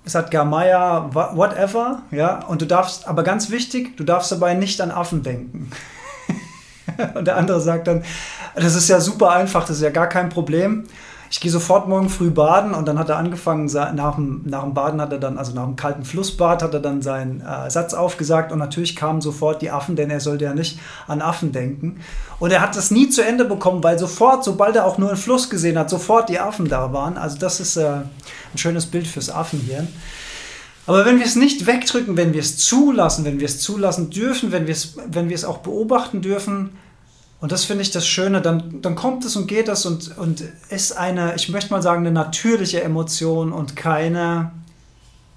Satgamaya, 0.06 1.10
whatever, 1.12 2.02
ja, 2.10 2.44
und 2.46 2.62
du 2.62 2.66
darfst, 2.66 3.06
aber 3.06 3.22
ganz 3.22 3.50
wichtig, 3.50 3.96
du 3.98 4.04
darfst 4.04 4.32
dabei 4.32 4.54
nicht 4.54 4.80
an 4.80 4.90
Affen 4.90 5.22
denken. 5.22 5.70
und 7.14 7.26
der 7.26 7.36
andere 7.36 7.60
sagt 7.60 7.88
dann, 7.88 8.04
das 8.54 8.74
ist 8.74 8.88
ja 8.88 9.00
super 9.00 9.32
einfach, 9.32 9.66
das 9.66 9.76
ist 9.76 9.82
ja 9.82 9.90
gar 9.90 10.08
kein 10.08 10.30
Problem 10.30 10.84
ich 11.30 11.40
gehe 11.40 11.50
sofort 11.50 11.88
morgen 11.88 12.08
früh 12.08 12.30
baden 12.30 12.74
und 12.74 12.86
dann 12.86 12.98
hat 12.98 13.08
er 13.08 13.16
angefangen, 13.16 13.66
nach 13.66 14.14
dem, 14.14 14.42
nach 14.44 14.62
dem 14.62 14.74
Baden 14.74 15.00
hat 15.00 15.12
er 15.12 15.18
dann, 15.18 15.38
also 15.38 15.52
nach 15.52 15.64
dem 15.64 15.76
kalten 15.76 16.04
Flussbad, 16.04 16.62
hat 16.62 16.74
er 16.74 16.80
dann 16.80 17.02
seinen 17.02 17.40
äh, 17.40 17.68
Satz 17.70 17.94
aufgesagt 17.94 18.52
und 18.52 18.58
natürlich 18.58 18.94
kamen 18.94 19.20
sofort 19.20 19.62
die 19.62 19.70
Affen, 19.70 19.96
denn 19.96 20.10
er 20.10 20.20
sollte 20.20 20.44
ja 20.44 20.54
nicht 20.54 20.78
an 21.08 21.22
Affen 21.22 21.52
denken. 21.52 22.00
Und 22.38 22.52
er 22.52 22.60
hat 22.60 22.76
das 22.76 22.90
nie 22.90 23.08
zu 23.08 23.24
Ende 23.24 23.44
bekommen, 23.44 23.82
weil 23.82 23.98
sofort, 23.98 24.44
sobald 24.44 24.76
er 24.76 24.86
auch 24.86 24.98
nur 24.98 25.08
einen 25.08 25.18
Fluss 25.18 25.50
gesehen 25.50 25.78
hat, 25.78 25.90
sofort 25.90 26.28
die 26.28 26.38
Affen 26.38 26.68
da 26.68 26.92
waren. 26.92 27.16
Also 27.16 27.38
das 27.38 27.60
ist 27.60 27.76
äh, 27.76 27.86
ein 27.86 28.58
schönes 28.58 28.86
Bild 28.86 29.06
fürs 29.06 29.30
Affenhirn. 29.30 29.88
Aber 30.86 31.04
wenn 31.04 31.18
wir 31.18 31.26
es 31.26 31.34
nicht 31.34 31.66
wegdrücken, 31.66 32.16
wenn 32.16 32.32
wir 32.32 32.40
es 32.40 32.58
zulassen, 32.58 33.24
wenn 33.24 33.40
wir 33.40 33.46
es 33.46 33.58
zulassen 33.58 34.10
dürfen, 34.10 34.52
wenn 34.52 34.66
wir 34.66 34.72
es, 34.72 34.96
wenn 35.10 35.28
wir 35.28 35.34
es 35.34 35.44
auch 35.44 35.58
beobachten 35.58 36.22
dürfen, 36.22 36.70
und 37.40 37.52
das 37.52 37.64
finde 37.64 37.82
ich 37.82 37.90
das 37.90 38.06
Schöne, 38.06 38.40
dann, 38.40 38.80
dann 38.80 38.94
kommt 38.94 39.24
es 39.24 39.36
und 39.36 39.46
geht 39.46 39.68
es 39.68 39.84
und, 39.84 40.16
und 40.16 40.42
ist 40.70 40.92
eine, 40.92 41.34
ich 41.36 41.48
möchte 41.50 41.70
mal 41.70 41.82
sagen, 41.82 42.00
eine 42.00 42.10
natürliche 42.10 42.82
Emotion 42.82 43.52
und 43.52 43.76
keine, 43.76 44.52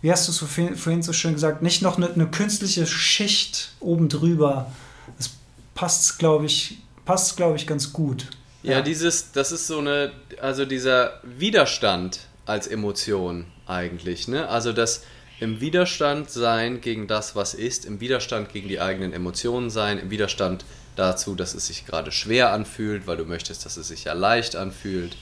wie 0.02 0.12
hast 0.12 0.28
du 0.28 0.32
es 0.32 0.80
vorhin 0.82 1.04
so 1.04 1.12
schön 1.12 1.34
gesagt, 1.34 1.62
nicht 1.62 1.82
noch 1.82 1.98
eine, 1.98 2.10
eine 2.12 2.28
künstliche 2.28 2.86
Schicht 2.88 3.74
oben 3.82 4.08
drüber. 4.08 4.72
Das 5.18 5.32
passt, 5.76 6.20
glaube 6.20 6.46
ich, 6.46 6.78
passt, 7.04 7.36
glaube 7.36 7.58
ich, 7.58 7.68
ganz 7.68 7.92
gut. 7.92 8.28
Ja, 8.64 8.74
ja, 8.74 8.82
dieses, 8.82 9.34
das 9.34 9.52
ist 9.52 9.68
so 9.68 9.80
eine, 9.80 10.12
also 10.42 10.66
dieser 10.66 11.20
Widerstand 11.24 12.22
als 12.46 12.68
Emotion 12.68 13.46
eigentlich, 13.68 14.28
ne? 14.28 14.48
Also 14.48 14.74
das 14.74 15.04
im 15.40 15.62
Widerstand 15.62 16.30
sein 16.30 16.82
gegen 16.82 17.08
das, 17.08 17.36
was 17.36 17.54
ist, 17.54 17.86
im 17.86 18.02
Widerstand 18.02 18.52
gegen 18.52 18.68
die 18.68 18.82
eigenen 18.82 19.14
Emotionen 19.14 19.70
sein, 19.70 19.98
im 19.98 20.10
Widerstand 20.10 20.66
dazu, 21.00 21.34
dass 21.34 21.54
es 21.54 21.68
sich 21.68 21.86
gerade 21.86 22.12
schwer 22.12 22.52
anfühlt, 22.52 23.08
weil 23.08 23.18
du 23.18 23.26
möchtest, 23.26 23.66
dass 23.66 23.78
es 23.78 23.88
sich 23.88 24.04
ja 24.04 24.14
leicht 24.14 24.56
anfühlt. 24.56 25.16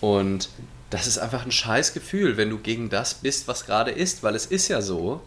Und 0.00 0.48
das 0.90 1.06
ist 1.06 1.18
einfach 1.18 1.44
ein 1.44 1.52
scheiß 1.52 1.92
Gefühl, 1.92 2.36
wenn 2.36 2.48
du 2.48 2.58
gegen 2.58 2.90
das 2.90 3.14
bist, 3.14 3.48
was 3.48 3.66
gerade 3.66 3.90
ist, 3.90 4.22
weil 4.22 4.34
es 4.34 4.46
ist 4.46 4.68
ja 4.68 4.80
so. 4.80 5.20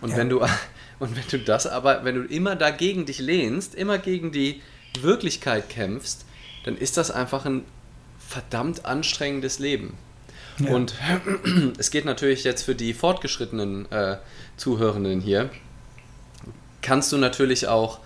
Und 0.00 0.10
ja. 0.10 0.16
wenn 0.16 0.28
du 0.28 0.40
und 0.98 1.14
wenn 1.16 1.28
du 1.30 1.38
das 1.38 1.66
aber, 1.66 2.04
wenn 2.04 2.14
du 2.14 2.22
immer 2.22 2.56
dagegen 2.56 3.06
dich 3.06 3.18
lehnst, 3.18 3.74
immer 3.74 3.98
gegen 3.98 4.32
die 4.32 4.62
Wirklichkeit 5.00 5.68
kämpfst, 5.68 6.24
dann 6.64 6.76
ist 6.76 6.96
das 6.96 7.10
einfach 7.10 7.44
ein 7.44 7.64
verdammt 8.18 8.84
anstrengendes 8.84 9.58
Leben. 9.58 9.96
Ja. 10.58 10.70
Und 10.70 10.94
es 11.78 11.90
geht 11.90 12.04
natürlich 12.04 12.44
jetzt 12.44 12.62
für 12.62 12.74
die 12.74 12.94
fortgeschrittenen 12.94 13.90
äh, 13.92 14.16
Zuhörenden 14.56 15.20
hier, 15.20 15.50
kannst 16.82 17.12
du 17.12 17.18
natürlich 17.18 17.68
auch 17.68 18.00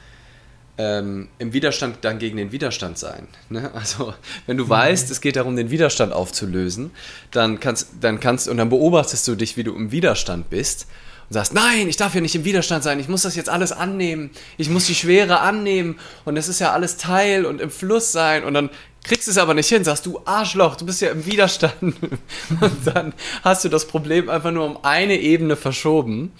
ähm, 0.78 1.28
im 1.38 1.52
Widerstand 1.52 1.98
dann 2.02 2.18
gegen 2.18 2.36
den 2.36 2.52
Widerstand 2.52 2.98
sein. 2.98 3.28
Ne? 3.50 3.70
Also 3.74 4.14
wenn 4.46 4.56
du 4.56 4.68
weißt, 4.68 5.10
es 5.10 5.20
geht 5.20 5.36
darum, 5.36 5.56
den 5.56 5.70
Widerstand 5.70 6.12
aufzulösen, 6.12 6.90
dann 7.30 7.60
kannst, 7.60 7.88
dann 8.00 8.20
kannst 8.20 8.48
und 8.48 8.56
dann 8.56 8.70
beobachtest 8.70 9.26
du 9.28 9.34
dich, 9.34 9.56
wie 9.56 9.64
du 9.64 9.74
im 9.74 9.92
Widerstand 9.92 10.50
bist 10.50 10.86
und 11.28 11.34
sagst, 11.34 11.54
nein, 11.54 11.88
ich 11.88 11.96
darf 11.96 12.14
ja 12.14 12.20
nicht 12.20 12.34
im 12.34 12.44
Widerstand 12.44 12.82
sein, 12.84 13.00
ich 13.00 13.08
muss 13.08 13.22
das 13.22 13.36
jetzt 13.36 13.48
alles 13.48 13.72
annehmen, 13.72 14.30
ich 14.56 14.70
muss 14.70 14.86
die 14.86 14.94
Schwere 14.94 15.40
annehmen 15.40 15.98
und 16.24 16.36
es 16.36 16.48
ist 16.48 16.58
ja 16.58 16.72
alles 16.72 16.96
Teil 16.96 17.44
und 17.44 17.60
im 17.60 17.70
Fluss 17.70 18.12
sein 18.12 18.44
und 18.44 18.54
dann 18.54 18.70
kriegst 19.04 19.28
es 19.28 19.38
aber 19.38 19.54
nicht 19.54 19.68
hin, 19.68 19.84
sagst 19.84 20.06
du 20.06 20.20
Arschloch, 20.24 20.76
du 20.76 20.86
bist 20.86 21.00
ja 21.00 21.10
im 21.10 21.26
Widerstand 21.26 21.74
und 22.60 22.86
dann 22.86 23.12
hast 23.42 23.64
du 23.64 23.68
das 23.68 23.86
Problem 23.86 24.28
einfach 24.28 24.52
nur 24.52 24.64
um 24.64 24.78
eine 24.84 25.18
Ebene 25.18 25.56
verschoben 25.56 26.32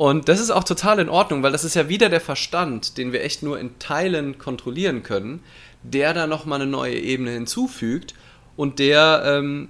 und 0.00 0.30
das 0.30 0.40
ist 0.40 0.50
auch 0.50 0.64
total 0.64 0.98
in 0.98 1.10
Ordnung, 1.10 1.42
weil 1.42 1.52
das 1.52 1.62
ist 1.62 1.74
ja 1.74 1.90
wieder 1.90 2.08
der 2.08 2.22
Verstand, 2.22 2.96
den 2.96 3.12
wir 3.12 3.22
echt 3.22 3.42
nur 3.42 3.60
in 3.60 3.78
Teilen 3.78 4.38
kontrollieren 4.38 5.02
können, 5.02 5.42
der 5.82 6.14
da 6.14 6.26
nochmal 6.26 6.62
eine 6.62 6.70
neue 6.70 6.98
Ebene 6.98 7.32
hinzufügt 7.32 8.14
und 8.56 8.78
der, 8.78 9.22
ähm, 9.26 9.68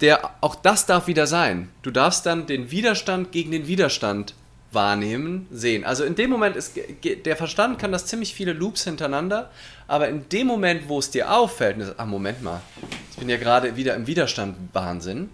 der, 0.00 0.30
auch 0.40 0.56
das 0.56 0.84
darf 0.84 1.06
wieder 1.06 1.28
sein. 1.28 1.68
Du 1.82 1.92
darfst 1.92 2.26
dann 2.26 2.46
den 2.46 2.72
Widerstand 2.72 3.30
gegen 3.30 3.52
den 3.52 3.68
Widerstand 3.68 4.34
wahrnehmen, 4.72 5.46
sehen. 5.50 5.84
Also 5.84 6.02
in 6.02 6.14
dem 6.14 6.30
Moment 6.30 6.56
ist 6.56 6.76
der 7.04 7.36
Verstand 7.36 7.78
kann 7.78 7.92
das 7.92 8.06
ziemlich 8.06 8.34
viele 8.34 8.52
Loops 8.52 8.84
hintereinander, 8.84 9.50
aber 9.92 10.08
in 10.08 10.26
dem 10.30 10.46
Moment, 10.46 10.88
wo 10.88 11.00
es 11.00 11.10
dir 11.10 11.30
auffällt, 11.30 11.76
ist, 11.76 11.96
ach 11.98 12.06
Moment 12.06 12.42
mal, 12.42 12.62
ich 13.10 13.18
bin 13.18 13.28
ja 13.28 13.36
gerade 13.36 13.76
wieder 13.76 13.94
im 13.94 14.06
Widerstand 14.06 14.56
Wahnsinn, 14.72 15.28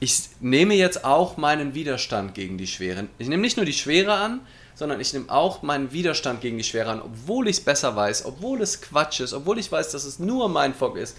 ich 0.00 0.30
nehme 0.40 0.74
jetzt 0.74 1.04
auch 1.04 1.36
meinen 1.36 1.72
Widerstand 1.72 2.34
gegen 2.34 2.58
die 2.58 2.66
Schwere. 2.66 3.06
Ich 3.18 3.28
nehme 3.28 3.40
nicht 3.40 3.56
nur 3.56 3.64
die 3.64 3.72
Schwere 3.72 4.14
an, 4.14 4.40
sondern 4.74 4.98
ich 4.98 5.12
nehme 5.12 5.30
auch 5.30 5.62
meinen 5.62 5.92
Widerstand 5.92 6.40
gegen 6.40 6.58
die 6.58 6.64
Schwere 6.64 6.90
an, 6.90 7.00
obwohl 7.02 7.46
ich 7.46 7.58
es 7.58 7.64
besser 7.64 7.94
weiß, 7.94 8.24
obwohl 8.24 8.60
es 8.62 8.80
Quatsch 8.80 9.20
ist, 9.20 9.32
obwohl 9.32 9.60
ich 9.60 9.70
weiß, 9.70 9.92
dass 9.92 10.02
es 10.02 10.18
nur 10.18 10.48
mein 10.48 10.74
Fock 10.74 10.96
ist. 10.96 11.16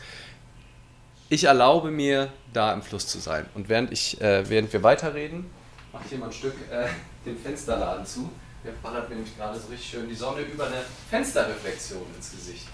Ich 1.29 1.45
erlaube 1.45 1.91
mir, 1.91 2.27
da 2.51 2.73
im 2.73 2.81
Fluss 2.81 3.07
zu 3.07 3.19
sein. 3.19 3.45
Und 3.53 3.69
während, 3.69 3.93
ich, 3.93 4.19
äh, 4.19 4.49
während 4.49 4.73
wir 4.73 4.83
weiterreden, 4.83 5.45
mache 5.93 6.03
ich 6.03 6.09
hier 6.09 6.19
mal 6.19 6.25
ein 6.25 6.33
Stück 6.33 6.55
äh, 6.69 6.87
den 7.25 7.37
Fensterladen 7.37 8.05
zu. 8.05 8.29
Der 8.63 8.71
ballert 8.81 9.09
mir 9.09 9.15
nämlich 9.15 9.37
gerade 9.37 9.59
so 9.59 9.67
richtig 9.67 9.89
schön 9.89 10.07
die 10.07 10.15
Sonne 10.15 10.41
über 10.41 10.67
eine 10.67 10.77
Fensterreflexion 11.09 12.01
ins 12.15 12.31
Gesicht. 12.31 12.67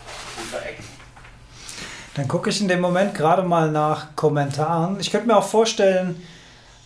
Dann 2.14 2.28
gucke 2.28 2.52
ich 2.52 2.62
in 2.62 2.68
dem 2.68 2.82
Moment 2.82 3.16
gerade 3.16 3.42
mal 3.42 3.72
nach 3.72 4.16
Kommentaren. 4.16 5.00
Ich 5.00 5.10
könnte 5.10 5.28
mir 5.28 5.38
auch 5.38 5.48
vorstellen, 5.48 6.22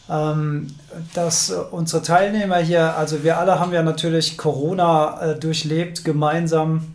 ähm, 0.09 0.67
dass 1.13 1.49
unsere 1.49 2.01
Teilnehmer 2.01 2.57
hier, 2.57 2.95
also 2.95 3.23
wir 3.23 3.37
alle 3.37 3.59
haben 3.59 3.73
ja 3.73 3.83
natürlich 3.83 4.37
Corona 4.37 5.21
äh, 5.21 5.39
durchlebt 5.39 6.05
gemeinsam. 6.05 6.92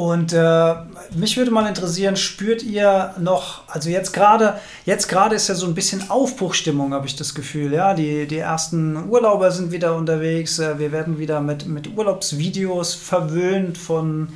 Und 0.00 0.32
äh, 0.32 0.74
mich 1.14 1.36
würde 1.36 1.50
mal 1.50 1.68
interessieren, 1.68 2.16
spürt 2.16 2.62
ihr 2.62 3.14
noch, 3.18 3.68
also 3.68 3.90
jetzt 3.90 4.14
gerade, 4.14 4.54
jetzt 4.86 5.08
gerade 5.08 5.36
ist 5.36 5.48
ja 5.48 5.54
so 5.54 5.66
ein 5.66 5.74
bisschen 5.74 6.08
Aufbruchstimmung, 6.08 6.94
habe 6.94 7.06
ich 7.06 7.16
das 7.16 7.34
Gefühl. 7.34 7.74
Ja, 7.74 7.92
die, 7.92 8.26
die 8.26 8.38
ersten 8.38 9.10
Urlauber 9.10 9.50
sind 9.50 9.72
wieder 9.72 9.94
unterwegs. 9.94 10.58
Äh, 10.58 10.78
wir 10.78 10.90
werden 10.90 11.18
wieder 11.18 11.42
mit, 11.42 11.66
mit 11.66 11.98
Urlaubsvideos 11.98 12.94
verwöhnt 12.94 13.76
von 13.76 14.28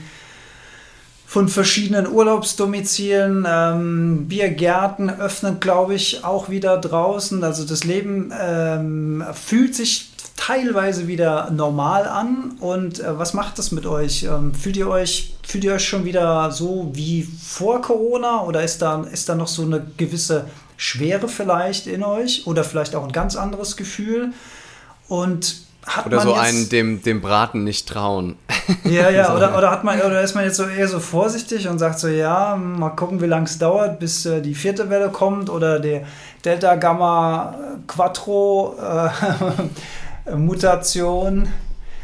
von 1.27 1.49
verschiedenen 1.49 2.07
Urlaubsdomizilen. 2.13 3.47
Ähm, 3.49 4.29
Biergärten 4.29 5.09
öffnen, 5.09 5.61
glaube 5.61 5.95
ich, 5.95 6.25
auch 6.25 6.51
wieder 6.51 6.77
draußen. 6.77 7.43
Also 7.43 7.65
das 7.65 7.85
Leben 7.85 8.33
ähm, 8.39 9.25
fühlt 9.33 9.75
sich 9.75 10.14
teilweise 10.37 11.09
wieder 11.09 11.51
normal 11.51 12.07
an. 12.07 12.57
Und 12.61 13.01
äh, 13.01 13.19
was 13.19 13.35
macht 13.35 13.59
das 13.59 13.73
mit 13.73 13.87
euch? 13.87 14.25
Ähm, 14.25 14.55
fühlt 14.55 14.77
ihr 14.77 14.89
euch 14.89 15.35
fühlt 15.47 15.65
ihr 15.65 15.75
euch 15.75 15.87
schon 15.87 16.05
wieder 16.05 16.51
so 16.51 16.91
wie 16.95 17.23
vor 17.23 17.83
Corona 17.83 18.43
oder 18.45 18.63
ist 18.63 18.81
da 18.81 19.03
ist 19.05 19.29
da 19.29 19.35
noch 19.35 19.49
so 19.49 19.63
eine 19.63 19.87
gewisse 19.97 20.47
Schwere 20.77 21.29
vielleicht 21.29 21.87
in 21.87 22.03
euch 22.03 22.47
oder 22.47 22.65
vielleicht 22.65 22.95
auch 22.97 23.05
ein 23.05 23.13
ganz 23.13 23.37
anderes 23.37 23.77
Gefühl? 23.77 24.33
Und 25.07 25.65
hat 25.87 26.07
oder 26.07 26.17
man 26.17 26.27
so 26.27 26.35
einen 26.35 26.69
dem, 26.71 27.03
dem 27.03 27.21
Braten 27.21 27.65
nicht 27.65 27.89
trauen. 27.89 28.37
Ja, 28.85 29.11
ja, 29.11 29.35
oder, 29.37 29.59
oder 29.59 29.71
hat 29.71 29.85
man 29.85 30.01
oder 30.01 30.23
ist 30.23 30.35
man 30.35 30.45
jetzt 30.45 30.57
so 30.57 30.65
eher 30.65 30.89
so 30.89 30.99
vorsichtig 30.99 31.69
und 31.69 31.79
sagt 31.79 31.99
so, 31.99 32.09
ja, 32.09 32.57
mal 32.57 32.89
gucken, 32.91 33.21
wie 33.21 33.27
lange 33.27 33.45
es 33.45 33.59
dauert, 33.59 33.99
bis 33.99 34.25
äh, 34.25 34.41
die 34.41 34.55
vierte 34.55 34.89
Welle 34.89 35.11
kommt 35.11 35.51
oder 35.51 35.79
der 35.79 36.07
Delta 36.43 36.77
Gamma 36.77 37.55
Quattro 37.87 38.75
äh, 38.81 39.11
Mutation. 40.27 41.49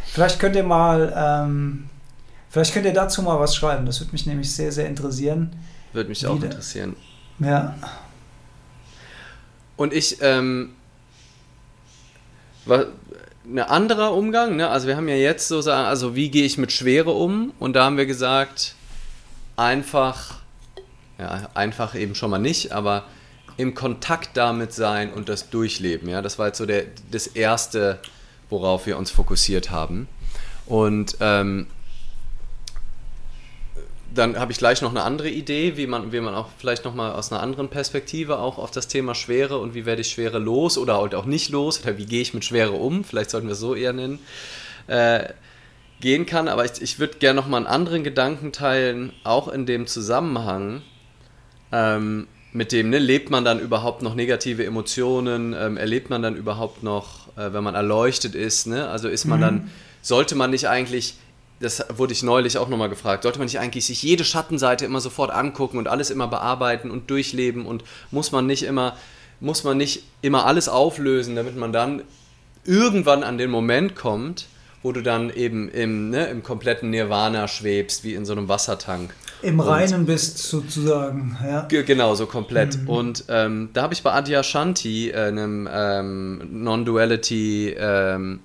Vielleicht 0.07 0.39
könnt 0.39 0.57
ihr 0.57 0.65
mal 0.65 1.13
ähm, 1.17 1.89
vielleicht 2.51 2.75
könnt 2.75 2.87
ihr 2.87 2.93
dazu 2.93 3.23
mal 3.23 3.39
was 3.39 3.55
schreiben. 3.55 3.87
Das 3.87 4.01
würde 4.01 4.13
mich 4.13 4.27
nämlich 4.27 4.53
sehr, 4.53 4.73
sehr 4.73 4.87
interessieren. 4.87 5.53
Würde 5.93 6.09
mich 6.09 6.27
auch 6.27 6.43
interessieren. 6.43 6.97
Ja. 7.39 7.75
Und 9.77 9.95
ich, 9.95 10.19
ähm, 10.21 10.75
was, 12.67 12.87
ein 13.47 13.59
anderer 13.59 14.13
Umgang, 14.13 14.57
ne? 14.57 14.69
also 14.69 14.87
wir 14.87 14.97
haben 14.97 15.09
ja 15.09 15.17
jetzt 15.17 15.49
so 15.49 15.59
also 15.71 16.15
wie 16.15 16.31
gehe 16.31 16.45
ich 16.45 16.59
mit 16.59 16.71
Schwere 16.71 17.11
um? 17.11 17.53
Und 17.59 17.75
da 17.75 17.85
haben 17.85 17.97
wir 17.97 18.07
gesagt, 18.07 18.75
einfach, 19.57 20.35
ja, 21.19 21.49
einfach 21.55 21.95
eben 21.95 22.15
schon 22.15 22.31
mal 22.31 22.39
nicht, 22.39 22.73
aber 22.73 23.05
im 23.61 23.75
Kontakt 23.75 24.37
damit 24.37 24.73
sein 24.73 25.13
und 25.13 25.29
das 25.29 25.51
durchleben. 25.51 26.09
Ja? 26.09 26.23
Das 26.23 26.39
war 26.39 26.49
jetzt 26.49 26.59
so 26.59 26.67
der, 26.67 26.85
das 27.11 27.27
Erste, 27.27 27.99
worauf 28.49 28.87
wir 28.87 28.97
uns 28.97 29.11
fokussiert 29.11 29.71
haben. 29.71 30.09
Und 30.67 31.17
ähm, 31.21 31.67
dann 34.15 34.39
habe 34.39 34.51
ich 34.51 34.59
gleich 34.59 34.83
noch 34.83 34.91
eine 34.91 35.03
andere 35.03 35.29
Idee, 35.29 35.77
wie 35.77 35.87
man, 35.87 36.11
wie 36.11 36.21
man 36.21 36.35
auch 36.35 36.49
vielleicht 36.59 36.85
nochmal 36.85 37.13
aus 37.13 37.31
einer 37.31 37.43
anderen 37.43 37.69
Perspektive 37.69 38.39
auch 38.39 38.59
auf 38.59 38.71
das 38.71 38.89
Thema 38.89 39.15
Schwere 39.15 39.59
und 39.59 39.75
wie 39.75 39.87
werde 39.87 40.01
ich 40.01 40.11
Schwere 40.11 40.39
los 40.39 40.79
oder 40.79 40.97
halt 40.97 41.15
auch 41.15 41.27
nicht 41.27 41.51
los 41.51 41.83
oder 41.83 41.99
wie 41.99 42.07
gehe 42.07 42.23
ich 42.23 42.35
mit 42.35 42.45
Schwere 42.45 42.73
um, 42.73 43.05
vielleicht 43.05 43.31
sollten 43.31 43.47
wir 43.47 43.53
es 43.53 43.61
so 43.61 43.75
eher 43.75 43.93
nennen, 43.93 44.19
äh, 44.89 45.29
gehen 46.01 46.27
kann. 46.27 46.49
Aber 46.49 46.65
ich, 46.65 46.81
ich 46.81 46.99
würde 46.99 47.19
gerne 47.19 47.41
nochmal 47.41 47.59
einen 47.59 47.67
anderen 47.67 48.05
Gedanken 48.05 48.53
teilen, 48.53 49.13
auch 49.23 49.49
in 49.49 49.67
dem 49.67 49.87
Zusammenhang. 49.87 50.83
Ähm, 51.73 52.27
mit 52.53 52.73
dem, 52.73 52.91
ne, 52.91 52.99
lebt 52.99 53.31
man 53.31 53.45
dann 53.45 53.61
überhaupt 53.61 54.03
noch 54.03 54.15
negative 54.15 54.65
Emotionen, 54.65 55.55
ähm, 55.59 55.77
erlebt 55.77 56.11
man 56.11 56.23
dann 56.23 56.37
überhaupt 56.37 56.83
noch, 56.83 57.29
äh, 57.37 57.53
wenn 57.53 57.63
man 57.63 57.75
erleuchtet 57.75 58.35
ist, 58.35 58.67
ne? 58.67 58.89
also 58.89 59.09
ist 59.09 59.25
man 59.25 59.39
mhm. 59.39 59.43
dann, 59.43 59.71
sollte 60.03 60.35
man 60.35 60.51
nicht 60.51 60.69
eigentlich 60.69 61.15
das 61.61 61.85
wurde 61.95 62.15
ich 62.15 62.23
neulich 62.23 62.57
auch 62.57 62.69
nochmal 62.69 62.89
gefragt, 62.89 63.23
sollte 63.23 63.39
man 63.39 63.45
nicht 63.45 63.59
eigentlich 63.59 63.85
sich 63.85 64.03
jede 64.03 64.25
Schattenseite 64.25 64.87
immer 64.87 65.01
sofort 65.01 65.31
angucken 65.31 65.77
und 65.77 65.89
alles 65.89 66.11
immer 66.11 66.27
bearbeiten 66.27 66.91
und 66.91 67.11
durchleben 67.11 67.67
und 67.67 67.85
muss 68.11 68.33
man 68.33 68.47
nicht 68.47 68.63
immer, 68.63 68.97
muss 69.41 69.63
man 69.63 69.77
nicht 69.77 70.03
immer 70.23 70.47
alles 70.47 70.69
auflösen, 70.69 71.37
damit 71.37 71.57
man 71.57 71.73
dann 71.73 72.03
irgendwann 72.65 73.23
an 73.23 73.37
den 73.37 73.51
Moment 73.51 73.95
kommt, 73.95 74.47
wo 74.83 74.93
du 74.93 75.03
dann 75.03 75.31
eben 75.31 75.69
im, 75.69 76.09
ne, 76.09 76.29
im 76.29 76.43
kompletten 76.43 76.89
Nirvana 76.89 77.47
schwebst, 77.47 78.05
wie 78.05 78.15
in 78.15 78.25
so 78.25 78.33
einem 78.33 78.49
Wassertank. 78.49 79.15
Im 79.43 79.61
Reinen 79.61 80.07
bist 80.07 80.39
sozusagen, 80.39 81.37
ja. 81.43 81.67
Genau, 81.69 82.15
so 82.15 82.27
komplett. 82.27 82.83
Mhm. 82.83 82.89
Und 82.89 83.25
ähm, 83.29 83.71
da 83.73 83.83
habe 83.83 83.95
ich 83.95 84.03
bei 84.03 84.13
Adyashanti, 84.13 85.11
äh, 85.11 85.29
einem 85.29 85.69
ähm, 85.71 86.63
Non-Duality 86.63 87.75
ähm, 87.79 88.41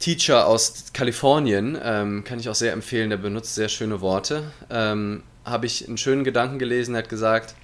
Teacher 0.00 0.46
aus 0.46 0.86
Kalifornien, 0.92 1.78
ähm, 1.82 2.24
kann 2.24 2.40
ich 2.40 2.48
auch 2.48 2.54
sehr 2.54 2.72
empfehlen, 2.72 3.10
der 3.10 3.18
benutzt 3.18 3.54
sehr 3.54 3.68
schöne 3.68 4.00
Worte, 4.00 4.44
ähm, 4.70 5.22
habe 5.44 5.66
ich 5.66 5.86
einen 5.86 5.98
schönen 5.98 6.24
Gedanken 6.24 6.58
gelesen, 6.58 6.94
er 6.94 7.02
hat 7.02 7.08
gesagt, 7.08 7.54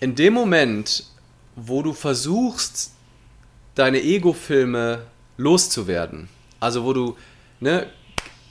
in 0.00 0.14
dem 0.14 0.32
Moment, 0.32 1.04
wo 1.54 1.82
du 1.82 1.92
versuchst, 1.92 2.92
deine 3.74 4.02
Ego-Filme 4.02 5.02
loszuwerden, 5.36 6.28
also 6.60 6.84
wo 6.84 6.92
du 6.92 7.16
ne, 7.60 7.86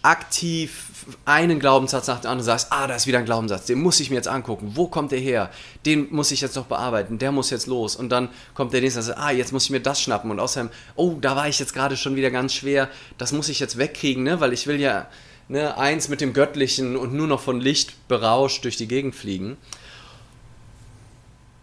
aktiv 0.03 0.89
einen 1.25 1.59
Glaubenssatz 1.59 2.07
nach 2.07 2.21
dem 2.21 2.31
anderen 2.31 2.45
sagst, 2.45 2.67
ah, 2.71 2.87
da 2.87 2.95
ist 2.95 3.07
wieder 3.07 3.19
ein 3.19 3.25
Glaubenssatz, 3.25 3.65
den 3.65 3.81
muss 3.81 3.99
ich 3.99 4.09
mir 4.09 4.15
jetzt 4.15 4.27
angucken, 4.27 4.71
wo 4.75 4.87
kommt 4.87 5.11
der 5.11 5.19
her? 5.19 5.49
Den 5.85 6.07
muss 6.11 6.31
ich 6.31 6.41
jetzt 6.41 6.55
noch 6.55 6.65
bearbeiten, 6.65 7.17
der 7.17 7.31
muss 7.31 7.49
jetzt 7.49 7.67
los. 7.67 7.95
Und 7.95 8.09
dann 8.09 8.29
kommt 8.53 8.73
der 8.73 8.81
nächste 8.81 8.99
und 8.99 9.05
sagt, 9.05 9.19
ah, 9.19 9.31
jetzt 9.31 9.51
muss 9.51 9.65
ich 9.65 9.69
mir 9.69 9.79
das 9.79 10.01
schnappen. 10.01 10.31
Und 10.31 10.39
außerdem, 10.39 10.69
oh, 10.95 11.17
da 11.19 11.35
war 11.35 11.47
ich 11.47 11.59
jetzt 11.59 11.73
gerade 11.73 11.97
schon 11.97 12.15
wieder 12.15 12.31
ganz 12.31 12.53
schwer, 12.53 12.89
das 13.17 13.31
muss 13.31 13.49
ich 13.49 13.59
jetzt 13.59 13.77
wegkriegen, 13.77 14.23
ne? 14.23 14.39
weil 14.39 14.53
ich 14.53 14.67
will 14.67 14.79
ja 14.79 15.07
ne, 15.47 15.77
eins 15.77 16.09
mit 16.09 16.21
dem 16.21 16.33
Göttlichen 16.33 16.95
und 16.95 17.13
nur 17.13 17.27
noch 17.27 17.39
von 17.39 17.59
Licht 17.59 18.07
berauscht 18.07 18.63
durch 18.63 18.77
die 18.77 18.87
Gegend 18.87 19.15
fliegen. 19.15 19.57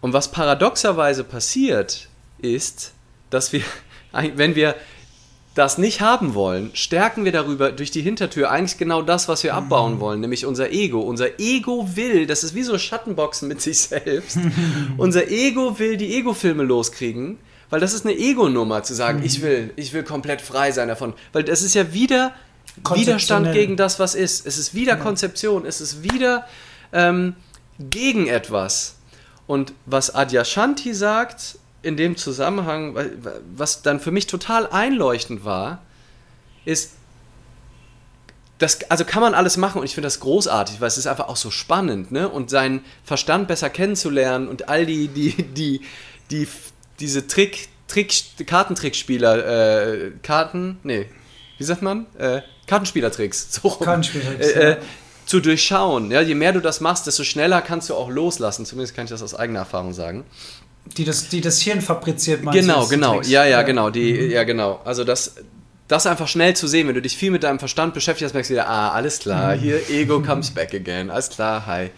Und 0.01 0.13
was 0.13 0.31
paradoxerweise 0.31 1.23
passiert, 1.23 2.07
ist, 2.39 2.93
dass 3.29 3.53
wir, 3.53 3.63
wenn 4.11 4.55
wir 4.55 4.75
das 5.53 5.77
nicht 5.77 5.99
haben 5.99 6.33
wollen, 6.33 6.71
stärken 6.73 7.25
wir 7.25 7.33
darüber 7.33 7.71
durch 7.71 7.91
die 7.91 8.01
Hintertür 8.01 8.51
eigentlich 8.51 8.77
genau 8.77 9.01
das, 9.01 9.27
was 9.27 9.43
wir 9.43 9.53
abbauen 9.53 9.99
wollen, 9.99 10.21
nämlich 10.21 10.45
unser 10.45 10.71
Ego. 10.71 11.01
Unser 11.01 11.39
Ego 11.39 11.89
will, 11.95 12.25
das 12.25 12.43
ist 12.43 12.55
wie 12.55 12.63
so 12.63 12.77
Schattenboxen 12.77 13.47
mit 13.49 13.61
sich 13.61 13.81
selbst. 13.81 14.39
unser 14.97 15.29
Ego 15.29 15.77
will 15.77 15.97
die 15.97 16.15
Ego-Filme 16.15 16.63
loskriegen, 16.63 17.37
weil 17.69 17.81
das 17.81 17.93
ist 17.93 18.05
eine 18.05 18.17
Ego-Nummer 18.17 18.83
zu 18.83 18.93
sagen, 18.93 19.21
ich 19.23 19.41
will, 19.41 19.73
ich 19.75 19.91
will 19.91 20.03
komplett 20.03 20.41
frei 20.41 20.71
sein 20.71 20.87
davon, 20.87 21.13
weil 21.33 21.43
das 21.43 21.61
ist 21.61 21.75
ja 21.75 21.93
wieder 21.93 22.33
Widerstand 22.95 23.51
gegen 23.51 23.75
das, 23.75 23.99
was 23.99 24.15
ist. 24.15 24.45
Es 24.45 24.57
ist 24.57 24.73
wieder. 24.73 24.95
Konzeption, 24.95 25.65
es 25.65 25.81
ist 25.81 26.03
wieder 26.03 26.47
ähm, 26.93 27.35
gegen 27.79 28.27
etwas. 28.27 28.95
Und 29.47 29.73
was 29.85 30.13
Adyashanti 30.15 30.93
sagt, 30.93 31.57
in 31.83 31.97
dem 31.97 32.17
Zusammenhang, 32.17 32.95
was 33.55 33.81
dann 33.81 33.99
für 33.99 34.11
mich 34.11 34.27
total 34.27 34.67
einleuchtend 34.67 35.45
war, 35.45 35.81
ist, 36.65 36.91
das, 38.59 38.89
also 38.91 39.05
kann 39.05 39.21
man 39.21 39.33
alles 39.33 39.57
machen 39.57 39.79
und 39.79 39.85
ich 39.85 39.95
finde 39.95 40.05
das 40.05 40.19
großartig, 40.19 40.79
weil 40.79 40.87
es 40.87 40.97
ist 40.97 41.07
einfach 41.07 41.27
auch 41.27 41.35
so 41.35 41.49
spannend, 41.49 42.11
ne? 42.11 42.29
Und 42.29 42.51
seinen 42.51 42.85
Verstand 43.03 43.47
besser 43.47 43.71
kennenzulernen 43.71 44.47
und 44.47 44.69
all 44.69 44.85
die, 44.85 45.07
die, 45.07 45.31
die, 45.31 45.81
die, 46.29 46.47
diese 46.99 47.25
Trick, 47.25 47.69
Trick, 47.87 48.13
Kartentrickspieler, 48.45 49.95
äh, 49.95 50.11
Karten, 50.21 50.79
nee, 50.83 51.07
wie 51.57 51.63
sagt 51.63 51.81
man? 51.81 52.05
Äh, 52.17 52.41
Kartenspielertricks. 52.67 53.49
So 53.61 53.69
Kartenspielertricks. 53.71 54.51
Äh, 54.51 54.71
äh, 54.73 54.77
zu 55.25 55.39
durchschauen. 55.39 56.11
Ja, 56.11 56.21
je 56.21 56.35
mehr 56.35 56.53
du 56.53 56.59
das 56.59 56.81
machst, 56.81 57.07
desto 57.07 57.23
schneller 57.23 57.61
kannst 57.61 57.89
du 57.89 57.95
auch 57.95 58.09
loslassen. 58.09 58.65
Zumindest 58.65 58.95
kann 58.95 59.05
ich 59.05 59.11
das 59.11 59.21
aus 59.21 59.33
eigener 59.33 59.59
Erfahrung 59.59 59.93
sagen. 59.93 60.25
Die 60.97 61.05
das, 61.05 61.29
die 61.29 61.41
das 61.41 61.61
Hirn 61.61 61.81
fabriziert, 61.81 62.43
meinst 62.43 62.59
Genau, 62.59 62.85
genau. 62.87 63.21
Ja, 63.21 63.45
ja, 63.45 63.61
genau. 63.61 63.89
Die, 63.89 64.13
mhm. 64.13 64.31
Ja, 64.31 64.43
genau. 64.43 64.81
Also 64.83 65.03
das, 65.03 65.35
das 65.87 66.07
einfach 66.07 66.27
schnell 66.27 66.55
zu 66.55 66.67
sehen, 66.67 66.87
wenn 66.87 66.95
du 66.95 67.01
dich 67.01 67.17
viel 67.17 67.31
mit 67.31 67.43
deinem 67.43 67.59
Verstand 67.59 67.93
beschäftigst, 67.93 68.33
merkst 68.33 68.49
du 68.49 68.55
wieder, 68.55 68.67
ah, 68.67 68.91
alles 68.91 69.19
klar, 69.19 69.55
mhm. 69.55 69.59
hier 69.59 69.89
Ego 69.89 70.21
comes 70.25 70.51
back 70.51 70.73
again, 70.73 71.09
alles 71.09 71.29
klar, 71.29 71.65
hi. 71.65 71.89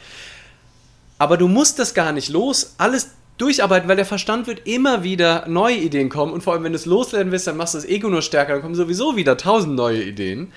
Aber 1.18 1.38
du 1.38 1.48
musst 1.48 1.80
das 1.80 1.94
gar 1.94 2.12
nicht 2.12 2.30
los, 2.30 2.74
alles 2.78 3.12
durcharbeiten, 3.38 3.88
weil 3.88 3.96
der 3.96 4.06
Verstand 4.06 4.48
wird 4.48 4.68
immer 4.68 5.04
wieder 5.04 5.48
neue 5.48 5.78
Ideen 5.78 6.10
kommen 6.10 6.34
und 6.34 6.44
vor 6.44 6.54
allem, 6.54 6.64
wenn 6.64 6.74
du 6.74 6.78
es 6.78 6.86
loslernen 6.86 7.32
willst, 7.32 7.48
dann 7.48 7.58
machst 7.58 7.74
du 7.74 7.78
das 7.78 7.88
Ego 7.88 8.10
nur 8.10 8.22
stärker, 8.22 8.54
dann 8.54 8.62
kommen 8.62 8.76
sowieso 8.76 9.16
wieder 9.16 9.38
tausend 9.38 9.76
neue 9.76 10.04
Ideen, 10.04 10.52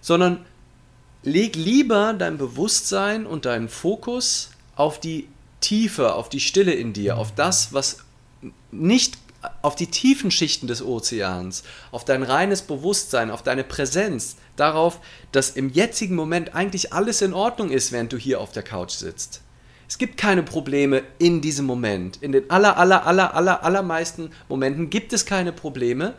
sondern 0.00 0.44
leg 1.22 1.56
lieber 1.56 2.14
dein 2.16 2.38
Bewusstsein 2.38 3.26
und 3.26 3.46
deinen 3.46 3.68
Fokus 3.68 4.50
auf 4.76 5.00
die 5.00 5.28
Tiefe, 5.64 6.14
auf 6.14 6.28
die 6.28 6.40
Stille 6.40 6.72
in 6.72 6.92
dir, 6.92 7.16
auf 7.16 7.34
das, 7.34 7.72
was 7.72 7.98
nicht 8.70 9.16
auf 9.62 9.74
die 9.74 9.86
tiefen 9.86 10.30
Schichten 10.30 10.66
des 10.66 10.82
Ozeans, 10.82 11.64
auf 11.90 12.04
dein 12.04 12.22
reines 12.22 12.62
Bewusstsein, 12.62 13.30
auf 13.30 13.42
deine 13.42 13.64
Präsenz, 13.64 14.36
darauf, 14.56 15.00
dass 15.32 15.50
im 15.50 15.70
jetzigen 15.70 16.16
Moment 16.16 16.54
eigentlich 16.54 16.92
alles 16.92 17.22
in 17.22 17.32
Ordnung 17.32 17.70
ist, 17.70 17.92
während 17.92 18.12
du 18.12 18.18
hier 18.18 18.40
auf 18.40 18.52
der 18.52 18.62
Couch 18.62 18.92
sitzt. 18.92 19.40
Es 19.88 19.96
gibt 19.96 20.18
keine 20.18 20.42
Probleme 20.42 21.02
in 21.18 21.40
diesem 21.40 21.64
Moment. 21.64 22.18
In 22.22 22.32
den 22.32 22.50
aller, 22.50 22.76
aller, 22.76 23.06
aller, 23.06 23.34
aller, 23.34 23.64
allermeisten 23.64 24.30
Momenten 24.50 24.90
gibt 24.90 25.14
es 25.14 25.24
keine 25.24 25.52
Probleme, 25.52 26.14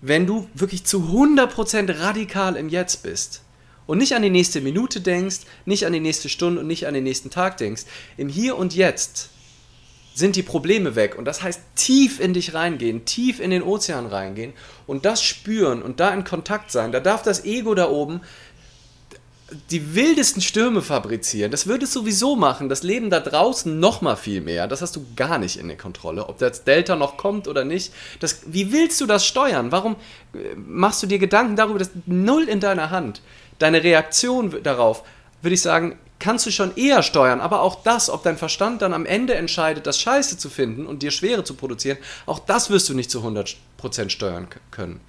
wenn 0.00 0.24
du 0.24 0.48
wirklich 0.54 0.84
zu 0.84 0.98
100% 1.12 1.98
radikal 1.98 2.54
im 2.54 2.68
Jetzt 2.68 3.02
bist 3.02 3.42
und 3.88 3.98
nicht 3.98 4.14
an 4.14 4.22
die 4.22 4.30
nächste 4.30 4.60
Minute 4.60 5.00
denkst, 5.00 5.40
nicht 5.64 5.86
an 5.86 5.92
die 5.92 5.98
nächste 5.98 6.28
Stunde 6.28 6.60
und 6.60 6.68
nicht 6.68 6.86
an 6.86 6.94
den 6.94 7.04
nächsten 7.04 7.30
Tag 7.30 7.56
denkst. 7.56 7.84
Im 8.16 8.28
Hier 8.28 8.56
und 8.56 8.74
Jetzt 8.76 9.30
sind 10.14 10.36
die 10.36 10.42
Probleme 10.42 10.94
weg. 10.94 11.16
Und 11.16 11.24
das 11.24 11.42
heißt, 11.42 11.60
tief 11.74 12.20
in 12.20 12.34
dich 12.34 12.52
reingehen, 12.52 13.06
tief 13.06 13.40
in 13.40 13.50
den 13.50 13.62
Ozean 13.62 14.06
reingehen 14.06 14.52
und 14.86 15.04
das 15.06 15.22
spüren 15.22 15.80
und 15.80 16.00
da 16.00 16.12
in 16.12 16.24
Kontakt 16.24 16.70
sein. 16.70 16.92
Da 16.92 17.00
darf 17.00 17.22
das 17.22 17.44
Ego 17.44 17.74
da 17.74 17.88
oben 17.88 18.20
die 19.70 19.94
wildesten 19.94 20.42
Stürme 20.42 20.82
fabrizieren. 20.82 21.50
Das 21.50 21.66
würde 21.66 21.86
es 21.86 21.92
sowieso 21.94 22.36
machen. 22.36 22.68
Das 22.68 22.82
Leben 22.82 23.08
da 23.08 23.20
draußen 23.20 23.80
noch 23.80 24.02
mal 24.02 24.16
viel 24.16 24.42
mehr. 24.42 24.68
Das 24.68 24.82
hast 24.82 24.96
du 24.96 25.06
gar 25.16 25.38
nicht 25.38 25.56
in 25.56 25.68
der 25.68 25.78
Kontrolle. 25.78 26.28
Ob 26.28 26.36
das 26.36 26.64
Delta 26.64 26.96
noch 26.96 27.16
kommt 27.16 27.48
oder 27.48 27.64
nicht. 27.64 27.94
Das, 28.20 28.40
wie 28.44 28.70
willst 28.72 29.00
du 29.00 29.06
das 29.06 29.24
steuern? 29.24 29.72
Warum 29.72 29.96
äh, 30.34 30.54
machst 30.54 31.02
du 31.02 31.06
dir 31.06 31.18
Gedanken 31.18 31.56
darüber? 31.56 31.78
Das 31.78 31.88
ist 31.88 31.96
null 32.06 32.46
in 32.46 32.60
deiner 32.60 32.90
Hand 32.90 33.22
deine 33.58 33.82
Reaktion 33.82 34.62
darauf, 34.62 35.04
würde 35.42 35.54
ich 35.54 35.62
sagen, 35.62 35.98
kannst 36.18 36.46
du 36.46 36.50
schon 36.50 36.76
eher 36.76 37.02
steuern. 37.02 37.40
Aber 37.40 37.62
auch 37.62 37.82
das, 37.82 38.10
ob 38.10 38.22
dein 38.22 38.36
Verstand 38.36 38.82
dann 38.82 38.92
am 38.92 39.06
Ende 39.06 39.34
entscheidet, 39.34 39.86
das 39.86 40.00
Scheiße 40.00 40.38
zu 40.38 40.50
finden 40.50 40.86
und 40.86 41.02
dir 41.02 41.10
Schwere 41.10 41.44
zu 41.44 41.54
produzieren, 41.54 41.98
auch 42.26 42.38
das 42.38 42.70
wirst 42.70 42.88
du 42.88 42.94
nicht 42.94 43.10
zu 43.10 43.22
100% 43.22 44.10
steuern 44.10 44.48
können. 44.70 45.00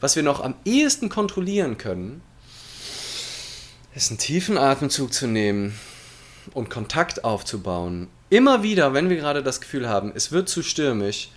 Was 0.00 0.16
wir 0.16 0.22
noch 0.22 0.42
am 0.42 0.54
ehesten 0.64 1.08
kontrollieren 1.08 1.78
können, 1.78 2.22
ist 3.94 4.10
einen 4.10 4.18
tiefen 4.18 4.58
Atemzug 4.58 5.12
zu 5.12 5.26
nehmen 5.26 5.78
und 6.52 6.68
Kontakt 6.68 7.24
aufzubauen. 7.24 8.08
Immer 8.28 8.62
wieder, 8.62 8.92
wenn 8.92 9.08
wir 9.08 9.16
gerade 9.16 9.42
das 9.42 9.60
Gefühl 9.60 9.88
haben, 9.88 10.12
es 10.14 10.32
wird 10.32 10.48
zu 10.48 10.62
stürmisch, 10.62 11.30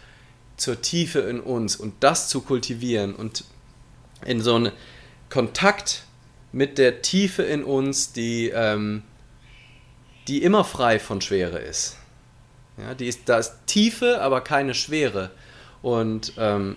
zur 0.57 0.81
Tiefe 0.81 1.19
in 1.19 1.39
uns 1.39 1.75
und 1.75 1.93
das 1.99 2.29
zu 2.29 2.41
kultivieren 2.41 3.13
und 3.13 3.43
in 4.25 4.41
so 4.41 4.55
einen 4.55 4.71
Kontakt 5.29 6.06
mit 6.51 6.77
der 6.77 7.01
Tiefe 7.01 7.43
in 7.43 7.63
uns, 7.63 8.13
die, 8.13 8.49
ähm, 8.49 9.03
die 10.27 10.43
immer 10.43 10.63
frei 10.63 10.99
von 10.99 11.21
Schwere 11.21 11.59
ist. 11.59 11.97
Ja, 12.77 12.93
die 12.93 13.07
ist, 13.07 13.21
da 13.25 13.39
ist 13.39 13.53
Tiefe, 13.65 14.21
aber 14.21 14.41
keine 14.41 14.73
Schwere. 14.73 15.31
Und 15.81 16.33
ähm, 16.37 16.75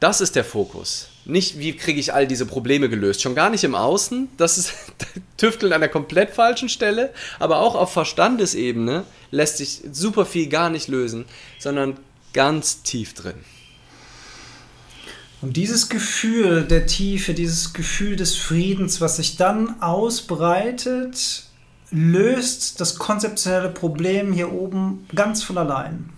das 0.00 0.20
ist 0.20 0.36
der 0.36 0.44
Fokus. 0.44 1.08
Nicht, 1.24 1.58
wie 1.58 1.74
kriege 1.74 1.98
ich 1.98 2.12
all 2.12 2.26
diese 2.26 2.44
Probleme 2.44 2.88
gelöst. 2.88 3.22
Schon 3.22 3.34
gar 3.34 3.48
nicht 3.50 3.64
im 3.64 3.74
Außen. 3.74 4.28
Das 4.36 4.58
ist 4.58 4.74
Tüfteln 5.36 5.72
an 5.72 5.80
der 5.80 5.88
komplett 5.88 6.30
falschen 6.30 6.68
Stelle. 6.68 7.12
Aber 7.38 7.60
auch 7.60 7.74
auf 7.74 7.92
Verstandesebene 7.92 9.04
lässt 9.30 9.58
sich 9.58 9.82
super 9.90 10.26
viel 10.26 10.48
gar 10.48 10.70
nicht 10.70 10.88
lösen, 10.88 11.24
sondern 11.58 11.98
ganz 12.32 12.82
tief 12.82 13.14
drin. 13.14 13.36
Und 15.44 15.58
dieses 15.58 15.90
Gefühl 15.90 16.64
der 16.64 16.86
Tiefe, 16.86 17.34
dieses 17.34 17.74
Gefühl 17.74 18.16
des 18.16 18.34
Friedens, 18.34 19.02
was 19.02 19.16
sich 19.16 19.36
dann 19.36 19.82
ausbreitet, 19.82 21.44
löst 21.90 22.80
das 22.80 22.96
konzeptionelle 22.96 23.68
Problem 23.68 24.32
hier 24.32 24.50
oben 24.50 25.06
ganz 25.14 25.42
von 25.42 25.58
allein. 25.58 26.08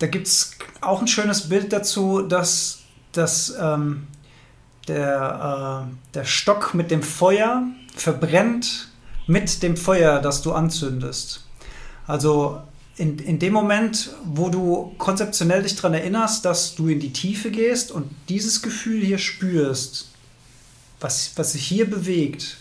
Da 0.00 0.08
gibt 0.08 0.26
es 0.26 0.56
auch 0.80 1.02
ein 1.02 1.06
schönes 1.06 1.48
Bild 1.48 1.72
dazu, 1.72 2.22
dass, 2.22 2.80
dass 3.12 3.54
ähm, 3.60 4.08
der, 4.88 5.86
äh, 5.86 6.14
der 6.14 6.24
Stock 6.24 6.74
mit 6.74 6.90
dem 6.90 7.04
Feuer 7.04 7.62
verbrennt 7.94 8.88
mit 9.28 9.62
dem 9.62 9.76
Feuer, 9.76 10.20
das 10.20 10.42
du 10.42 10.50
anzündest. 10.50 11.44
Also 12.08 12.60
in, 12.96 13.18
in 13.18 13.38
dem 13.38 13.52
Moment, 13.52 14.10
wo 14.24 14.48
du 14.48 14.94
konzeptionell 14.98 15.62
dich 15.62 15.74
daran 15.74 15.94
erinnerst, 15.94 16.44
dass 16.44 16.74
du 16.74 16.88
in 16.88 17.00
die 17.00 17.12
Tiefe 17.12 17.50
gehst 17.50 17.90
und 17.90 18.10
dieses 18.28 18.62
Gefühl 18.62 19.02
hier 19.04 19.18
spürst, 19.18 20.10
was, 21.00 21.32
was 21.36 21.52
sich 21.52 21.66
hier 21.66 21.90
bewegt, 21.90 22.56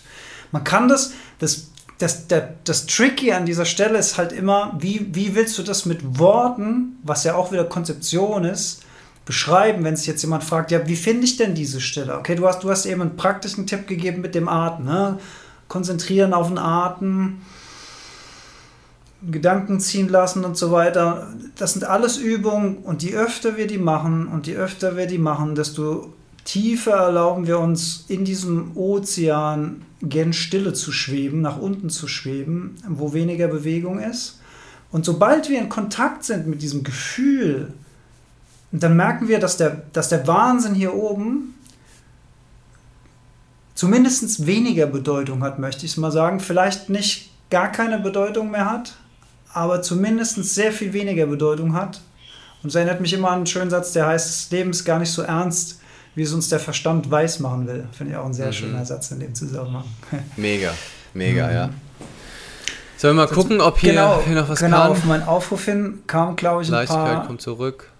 man 0.52 0.63
kann 0.63 0.88
das, 0.88 1.13
das, 1.39 1.69
das, 2.00 2.28
das, 2.28 2.43
das 2.63 2.86
Tricky 2.88 3.32
an 3.32 3.46
dieser 3.46 3.65
Stelle 3.65 3.98
ist 3.98 4.17
halt 4.17 4.32
immer, 4.32 4.76
wie, 4.80 5.08
wie 5.13 5.36
willst 5.36 5.58
du 5.58 5.63
das 5.63 5.86
mit 5.86 6.19
Worten, 6.19 6.98
was 7.04 7.24
ja 7.24 7.36
auch 7.36 7.52
wieder 7.52 7.65
Konzeption 7.65 8.43
ist, 8.43 8.82
beschreiben, 9.26 9.84
wenn 9.84 9.96
sich 9.96 10.08
jetzt 10.08 10.22
jemand 10.22 10.43
fragt, 10.43 10.72
ja, 10.72 10.86
wie 10.88 10.96
finde 10.96 11.26
ich 11.26 11.38
denn 11.38 11.56
diese 11.56 11.80
Stelle? 11.80 12.17
Okay, 12.17 12.36
du 12.36 12.48
hast, 12.48 12.63
du 12.63 12.69
hast 12.69 12.86
eben 12.86 13.02
einen 13.02 13.15
praktischen 13.15 13.67
Tipp 13.67 13.88
gegeben 13.88 14.22
mit 14.22 14.36
dem 14.36 14.50
Atem, 14.50 14.86
ne? 14.86 15.19
konzentrieren 15.69 16.34
auf 16.34 16.50
den 16.50 16.58
Atem, 16.58 17.41
Gedanken 19.31 19.79
ziehen 19.79 20.09
lassen 20.09 20.43
und 20.43 20.57
so 20.57 20.71
weiter. 20.71 21.33
Das 21.55 21.73
sind 21.73 21.86
alles 21.86 22.17
Übungen 22.17 22.77
und 22.77 23.03
je 23.03 23.15
öfter 23.15 23.57
wir 23.57 23.67
die 23.67 23.77
machen 23.77 24.27
und 24.27 24.47
je 24.47 24.55
öfter 24.55 24.97
wir 24.97 25.07
die 25.07 25.17
machen, 25.17 25.55
desto 25.55 26.13
tiefer 26.45 26.93
erlauben 26.93 27.47
wir 27.47 27.59
uns 27.59 28.05
in 28.07 28.25
diesem 28.25 28.75
Ozean 28.75 29.83
gen 30.01 30.33
Stille 30.33 30.73
zu 30.73 30.91
schweben, 30.91 31.41
nach 31.41 31.57
unten 31.57 31.89
zu 31.89 32.07
schweben, 32.07 32.75
wo 32.88 33.13
weniger 33.13 33.47
Bewegung 33.47 33.99
ist. 33.99 34.39
Und 34.91 35.05
sobald 35.05 35.49
wir 35.49 35.59
in 35.59 35.69
Kontakt 35.69 36.23
sind 36.23 36.45
mit 36.47 36.62
diesem 36.62 36.83
Gefühl, 36.83 37.73
dann 38.71 38.95
merken 38.95 39.27
wir, 39.27 39.39
dass 39.39 39.57
der, 39.57 39.83
dass 39.93 40.09
der 40.09 40.27
Wahnsinn 40.27 40.75
hier 40.75 40.93
oben 40.93 41.55
zumindest 43.75 44.45
weniger 44.45 44.88
Bedeutung 44.88 45.43
hat, 45.43 45.59
möchte 45.59 45.86
ich 45.86 45.93
es 45.93 45.97
mal 45.97 46.12
sagen. 46.12 46.39
Vielleicht 46.39 46.89
nicht 46.89 47.31
gar 47.49 47.71
keine 47.71 47.99
Bedeutung 47.99 48.51
mehr 48.51 48.69
hat, 48.69 48.95
aber 49.53 49.81
zumindest 49.81 50.43
sehr 50.43 50.71
viel 50.71 50.93
weniger 50.93 51.25
Bedeutung 51.25 51.73
hat. 51.73 52.01
Und 52.61 52.69
es 52.69 52.75
erinnert 52.75 53.01
mich 53.01 53.13
immer 53.13 53.29
an 53.29 53.39
einen 53.39 53.45
schönen 53.45 53.69
Satz, 53.69 53.91
der 53.91 54.07
heißt, 54.07 54.27
das 54.27 54.51
Leben 54.51 54.71
ist 54.71 54.85
gar 54.85 54.99
nicht 54.99 55.11
so 55.11 55.21
ernst, 55.21 55.81
wie 56.15 56.23
es 56.23 56.33
uns 56.33 56.49
der 56.49 56.59
Verstand 56.59 57.09
weiß 57.09 57.39
machen 57.39 57.67
will. 57.67 57.87
Finde 57.91 58.13
ich 58.13 58.17
auch 58.17 58.25
ein 58.25 58.33
sehr 58.33 58.47
mhm. 58.47 58.53
schöner 58.53 58.85
Satz 58.85 59.11
in 59.11 59.19
dem 59.19 59.35
Zusammenhang. 59.35 59.85
Mega, 60.37 60.73
mega, 61.13 61.47
mhm. 61.47 61.53
ja. 61.53 61.69
Sollen 62.97 63.17
wir 63.17 63.25
mal 63.25 63.33
gucken, 63.33 63.59
ob 63.59 63.79
hier, 63.79 63.91
genau, 63.91 64.21
hier 64.25 64.35
noch 64.35 64.47
was 64.47 64.59
genau, 64.59 64.77
kam? 64.77 64.87
Genau, 64.87 64.97
auf 64.97 65.05
meinen 65.05 65.23
Aufruf 65.23 65.65
hin 65.65 66.03
kam, 66.07 66.37
glaube 66.37 66.61
ich, 66.61 66.69
ein 66.69 66.71
Leichtigkeit 66.71 67.15
paar... 67.15 67.27
kommt 67.27 67.41
zurück. 67.41 67.91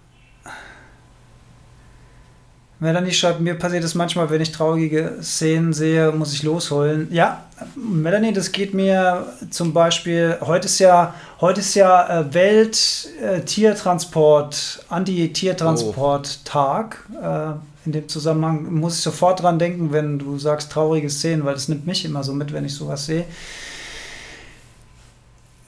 Melanie 2.84 3.12
schreibt, 3.12 3.40
mir 3.40 3.54
passiert 3.54 3.82
es 3.82 3.94
manchmal, 3.94 4.28
wenn 4.28 4.42
ich 4.42 4.52
traurige 4.52 5.14
Szenen 5.22 5.72
sehe, 5.72 6.12
muss 6.12 6.34
ich 6.34 6.42
losholen. 6.42 7.08
Ja, 7.10 7.44
Melanie, 7.76 8.34
das 8.34 8.52
geht 8.52 8.74
mir 8.74 9.26
zum 9.48 9.72
Beispiel, 9.72 10.36
heute 10.42 10.66
ist 10.66 10.80
ja, 10.80 11.14
heute 11.40 11.60
ist 11.60 11.74
ja 11.74 12.20
äh, 12.20 12.34
Welt-Tiertransport, 12.34 14.54
äh, 14.54 14.82
Anti-Tiertransport-Tag. 14.92 17.08
Äh, 17.22 17.52
in 17.86 17.92
dem 17.92 18.06
Zusammenhang 18.06 18.70
muss 18.74 18.98
ich 18.98 19.02
sofort 19.02 19.42
dran 19.42 19.58
denken, 19.58 19.90
wenn 19.90 20.18
du 20.18 20.38
sagst 20.38 20.70
traurige 20.70 21.08
Szenen, 21.08 21.46
weil 21.46 21.54
das 21.54 21.68
nimmt 21.68 21.86
mich 21.86 22.04
immer 22.04 22.22
so 22.22 22.34
mit, 22.34 22.52
wenn 22.52 22.66
ich 22.66 22.74
sowas 22.74 23.06
sehe. 23.06 23.24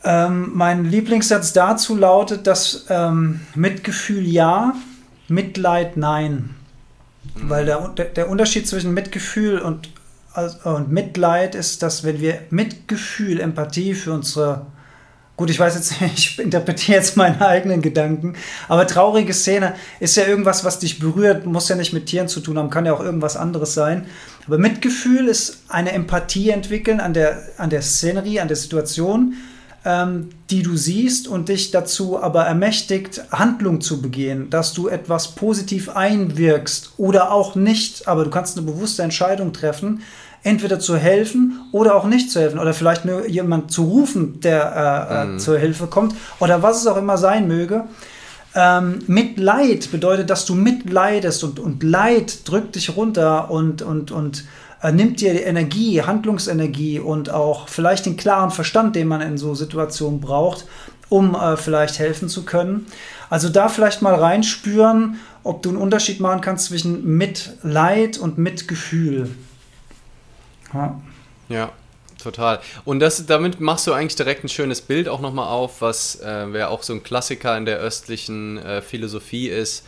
Ähm, 0.04 0.50
mein 0.52 0.84
Lieblingssatz 0.84 1.54
dazu 1.54 1.96
lautet, 1.96 2.46
dass 2.46 2.84
ähm, 2.90 3.40
Mitgefühl 3.54 4.26
ja, 4.26 4.74
Mitleid 5.28 5.96
nein. 5.96 6.56
Mhm. 7.36 7.50
Weil 7.50 7.66
der, 7.66 8.04
der 8.04 8.28
Unterschied 8.28 8.68
zwischen 8.68 8.94
Mitgefühl 8.94 9.58
und, 9.58 9.88
und 10.64 10.90
Mitleid 10.90 11.54
ist, 11.54 11.82
dass 11.82 12.04
wenn 12.04 12.20
wir 12.20 12.40
Mitgefühl, 12.50 13.40
Empathie 13.40 13.94
für 13.94 14.12
unsere 14.12 14.66
Gut, 15.36 15.50
ich 15.50 15.60
weiß 15.60 15.74
jetzt, 15.74 15.94
ich 16.16 16.38
interpretiere 16.38 16.98
jetzt 16.98 17.16
meine 17.16 17.46
eigenen 17.46 17.82
Gedanken, 17.82 18.34
aber 18.68 18.86
traurige 18.86 19.34
Szene 19.34 19.74
ist 20.00 20.16
ja 20.16 20.24
irgendwas, 20.24 20.64
was 20.64 20.78
dich 20.78 20.98
berührt, 20.98 21.44
muss 21.44 21.68
ja 21.68 21.76
nicht 21.76 21.92
mit 21.92 22.06
Tieren 22.06 22.28
zu 22.28 22.40
tun 22.40 22.58
haben, 22.58 22.70
kann 22.70 22.86
ja 22.86 22.94
auch 22.94 23.00
irgendwas 23.00 23.36
anderes 23.36 23.74
sein. 23.74 24.06
Aber 24.46 24.58
Mitgefühl 24.58 25.28
ist 25.28 25.64
eine 25.68 25.92
Empathie 25.92 26.50
entwickeln 26.50 27.00
an 27.00 27.12
der, 27.12 27.42
an 27.58 27.68
der 27.68 27.82
Szenerie, 27.82 28.40
an 28.40 28.48
der 28.48 28.56
Situation, 28.56 29.34
ähm, 29.86 30.30
die 30.50 30.64
du 30.64 30.76
siehst 30.76 31.28
und 31.28 31.48
dich 31.48 31.70
dazu 31.70 32.20
aber 32.20 32.42
ermächtigt, 32.42 33.22
Handlung 33.30 33.80
zu 33.80 34.02
begehen, 34.02 34.50
dass 34.50 34.72
du 34.72 34.88
etwas 34.88 35.36
positiv 35.36 35.90
einwirkst 35.90 36.94
oder 36.96 37.30
auch 37.30 37.54
nicht, 37.54 38.08
aber 38.08 38.24
du 38.24 38.30
kannst 38.30 38.58
eine 38.58 38.66
bewusste 38.66 39.04
Entscheidung 39.04 39.52
treffen, 39.52 40.02
entweder 40.42 40.80
zu 40.80 40.96
helfen 40.96 41.60
oder 41.70 41.94
auch 41.94 42.04
nicht 42.04 42.32
zu 42.32 42.40
helfen 42.40 42.58
oder 42.58 42.74
vielleicht 42.74 43.04
nur 43.04 43.28
jemand 43.28 43.70
zu 43.70 43.84
rufen, 43.84 44.40
der 44.40 45.08
äh, 45.08 45.22
äh 45.22 45.24
mhm. 45.26 45.38
zur 45.38 45.56
Hilfe 45.56 45.86
kommt 45.86 46.16
oder 46.40 46.64
was 46.64 46.80
es 46.80 46.88
auch 46.88 46.96
immer 46.96 47.16
sein 47.16 47.46
möge. 47.46 47.84
Ähm, 48.56 49.00
Mitleid 49.06 49.92
bedeutet, 49.92 50.30
dass 50.30 50.46
du 50.46 50.56
mitleidest 50.56 51.44
und, 51.44 51.60
und 51.60 51.84
Leid 51.84 52.48
drückt 52.48 52.74
dich 52.74 52.96
runter 52.96 53.52
und, 53.52 53.82
und, 53.82 54.10
und 54.10 54.44
nimmt 54.92 55.20
dir 55.20 55.46
Energie, 55.46 56.02
Handlungsenergie 56.02 57.00
und 57.00 57.30
auch 57.30 57.68
vielleicht 57.68 58.06
den 58.06 58.16
klaren 58.16 58.50
Verstand, 58.50 58.96
den 58.96 59.08
man 59.08 59.20
in 59.20 59.38
so 59.38 59.54
Situationen 59.54 60.20
braucht, 60.20 60.66
um 61.08 61.34
äh, 61.34 61.56
vielleicht 61.56 61.98
helfen 61.98 62.28
zu 62.28 62.44
können. 62.44 62.86
Also 63.30 63.48
da 63.48 63.68
vielleicht 63.68 64.02
mal 64.02 64.14
reinspüren, 64.14 65.18
ob 65.42 65.62
du 65.62 65.70
einen 65.70 65.78
Unterschied 65.78 66.20
machen 66.20 66.40
kannst 66.40 66.66
zwischen 66.66 67.16
Mitleid 67.16 68.18
und 68.18 68.38
Mitgefühl. 68.38 69.30
Ja. 70.72 71.00
ja. 71.48 71.72
Total. 72.22 72.60
Und 72.84 72.98
das, 72.98 73.24
damit 73.26 73.60
machst 73.60 73.86
du 73.86 73.92
eigentlich 73.92 74.16
direkt 74.16 74.42
ein 74.42 74.48
schönes 74.48 74.80
Bild 74.80 75.08
auch 75.08 75.20
nochmal 75.20 75.46
auf, 75.46 75.80
was 75.80 76.16
äh, 76.24 76.48
ja 76.58 76.68
auch 76.68 76.82
so 76.82 76.92
ein 76.92 77.04
Klassiker 77.04 77.56
in 77.56 77.66
der 77.66 77.78
östlichen 77.78 78.58
äh, 78.58 78.82
Philosophie 78.82 79.48
ist. 79.48 79.86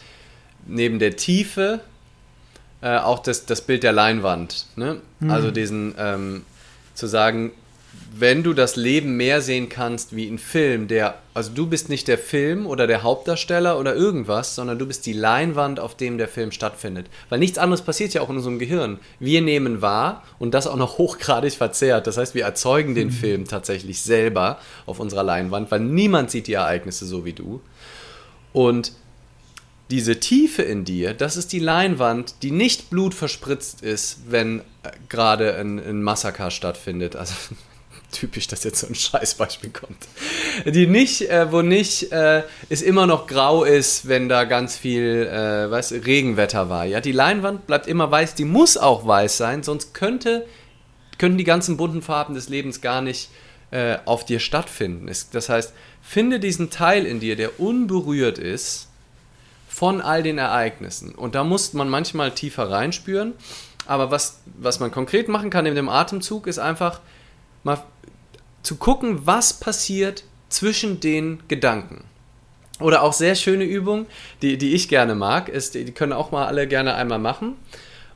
Neben 0.64 1.00
der 1.00 1.16
Tiefe 1.16 1.80
äh, 2.81 2.99
auch 2.99 3.21
das, 3.21 3.47
das 3.47 3.61
Bild 3.62 3.83
der 3.83 3.93
Leinwand. 3.93 4.67
Ne? 4.77 5.01
Mhm. 5.21 5.31
Also 5.31 5.51
diesen, 5.51 5.95
ähm, 5.99 6.45
zu 6.95 7.07
sagen, 7.07 7.53
wenn 8.16 8.43
du 8.43 8.55
das 8.55 8.76
Leben 8.76 9.16
mehr 9.16 9.41
sehen 9.41 9.68
kannst 9.68 10.16
wie 10.16 10.26
ein 10.26 10.39
Film, 10.39 10.89
der, 10.89 11.18
also 11.35 11.53
du 11.53 11.66
bist 11.66 11.89
nicht 11.89 12.09
der 12.09 12.18
Film 12.18 12.66
oder 12.66 12.87
der 12.87 13.03
Hauptdarsteller 13.03 13.79
oder 13.79 13.95
irgendwas, 13.95 14.55
sondern 14.55 14.79
du 14.79 14.87
bist 14.87 15.07
die 15.07 15.12
Leinwand, 15.12 15.79
auf 15.79 15.97
dem 15.97 16.18
der 16.18 16.29
Film 16.29 16.51
stattfindet. 16.53 17.07
Weil 17.29 17.39
nichts 17.39 17.59
anderes 17.59 17.83
passiert 17.83 18.14
ja 18.14 18.22
auch 18.22 18.31
in 18.31 18.37
unserem 18.37 18.59
Gehirn. 18.59 18.99
Wir 19.20 19.43
nehmen 19.43 19.83
wahr 19.83 20.24
und 20.39 20.55
das 20.55 20.66
auch 20.66 20.76
noch 20.76 20.99
hochgradig 20.99 21.53
verzerrt. 21.53 22.07
Das 22.07 22.16
heißt, 22.16 22.35
wir 22.35 22.45
erzeugen 22.45 22.95
den 22.95 23.09
mhm. 23.09 23.12
Film 23.12 23.45
tatsächlich 23.47 24.03
selber 24.03 24.59
auf 24.87 25.01
unserer 25.01 25.22
Leinwand, 25.22 25.70
weil 25.70 25.81
niemand 25.81 26.31
sieht 26.31 26.47
die 26.47 26.55
Ereignisse 26.55 27.07
so 27.07 27.24
wie 27.24 27.33
du. 27.33 27.61
Und 28.53 28.93
diese 29.91 30.20
Tiefe 30.20 30.62
in 30.62 30.84
dir, 30.84 31.14
das 31.14 31.36
ist 31.36 31.53
die 31.53 31.59
Leinwand, 31.59 32.43
die 32.43 32.51
nicht 32.51 32.91
blutverspritzt 32.91 33.82
ist, 33.82 34.30
wenn 34.30 34.61
äh, 34.82 34.91
gerade 35.09 35.57
ein, 35.57 35.78
ein 35.78 36.03
Massaker 36.03 36.51
stattfindet. 36.51 37.16
Also 37.16 37.34
typisch, 38.12 38.49
dass 38.49 38.64
jetzt 38.64 38.80
so 38.80 38.86
ein 38.86 38.95
Scheißbeispiel 38.95 39.70
kommt. 39.70 39.97
Die 40.66 40.86
nicht, 40.86 41.22
äh, 41.30 41.51
wo 41.53 41.62
nicht 41.62 42.12
äh, 42.12 42.43
es 42.68 42.82
immer 42.82 43.07
noch 43.07 43.26
grau 43.26 43.64
ist, 43.64 44.09
wenn 44.09 44.28
da 44.28 44.45
ganz 44.45 44.76
viel 44.76 45.26
äh, 45.26 45.70
weißt, 45.70 45.93
Regenwetter 46.05 46.68
war. 46.68 46.84
Ja, 46.84 47.01
die 47.01 47.12
Leinwand 47.12 47.66
bleibt 47.66 47.86
immer 47.86 48.11
weiß, 48.11 48.34
die 48.34 48.45
muss 48.45 48.76
auch 48.76 49.07
weiß 49.07 49.39
sein, 49.39 49.62
sonst 49.62 49.95
könnte, 49.95 50.47
könnten 51.16 51.39
die 51.39 51.45
ganzen 51.45 51.78
bunten 51.78 52.03
Farben 52.03 52.34
des 52.34 52.51
Lebens 52.51 52.82
gar 52.82 53.01
nicht 53.01 53.30
äh, 53.70 53.97
auf 54.05 54.26
dir 54.26 54.41
stattfinden. 54.41 55.11
Das 55.32 55.49
heißt, 55.49 55.72
finde 56.03 56.41
diesen 56.41 56.68
Teil 56.70 57.07
in 57.07 57.20
dir, 57.20 57.36
der 57.36 57.59
unberührt 57.59 58.39
ist 58.39 58.89
von 59.79 60.01
all 60.01 60.24
den 60.24 60.39
Ereignissen. 60.39 61.14
Und 61.14 61.37
da 61.37 61.45
muss 61.45 61.72
man 61.72 61.89
manchmal 61.89 62.33
tiefer 62.33 62.68
reinspüren. 62.68 63.35
Aber 63.87 64.11
was, 64.11 64.41
was 64.59 64.81
man 64.81 64.91
konkret 64.91 65.29
machen 65.29 65.51
kann 65.51 65.66
in 65.66 65.76
dem 65.76 65.89
Atemzug, 65.89 66.49
ist 66.49 66.59
einfach 66.59 66.99
mal 67.62 67.85
zu 68.64 68.74
gucken, 68.74 69.20
was 69.24 69.53
passiert 69.53 70.24
zwischen 70.49 70.99
den 70.99 71.45
Gedanken. 71.47 72.03
Oder 72.81 73.03
auch 73.03 73.12
sehr 73.12 73.37
schöne 73.37 73.62
Übung, 73.62 74.07
die, 74.43 74.59
die 74.59 74.74
ich 74.74 74.89
gerne 74.89 75.14
mag, 75.14 75.49
ist, 75.49 75.76
die 75.76 75.93
können 75.93 76.12
auch 76.12 76.33
mal 76.33 76.47
alle 76.47 76.66
gerne 76.66 76.97
einmal 76.97 77.20
machen. 77.20 77.55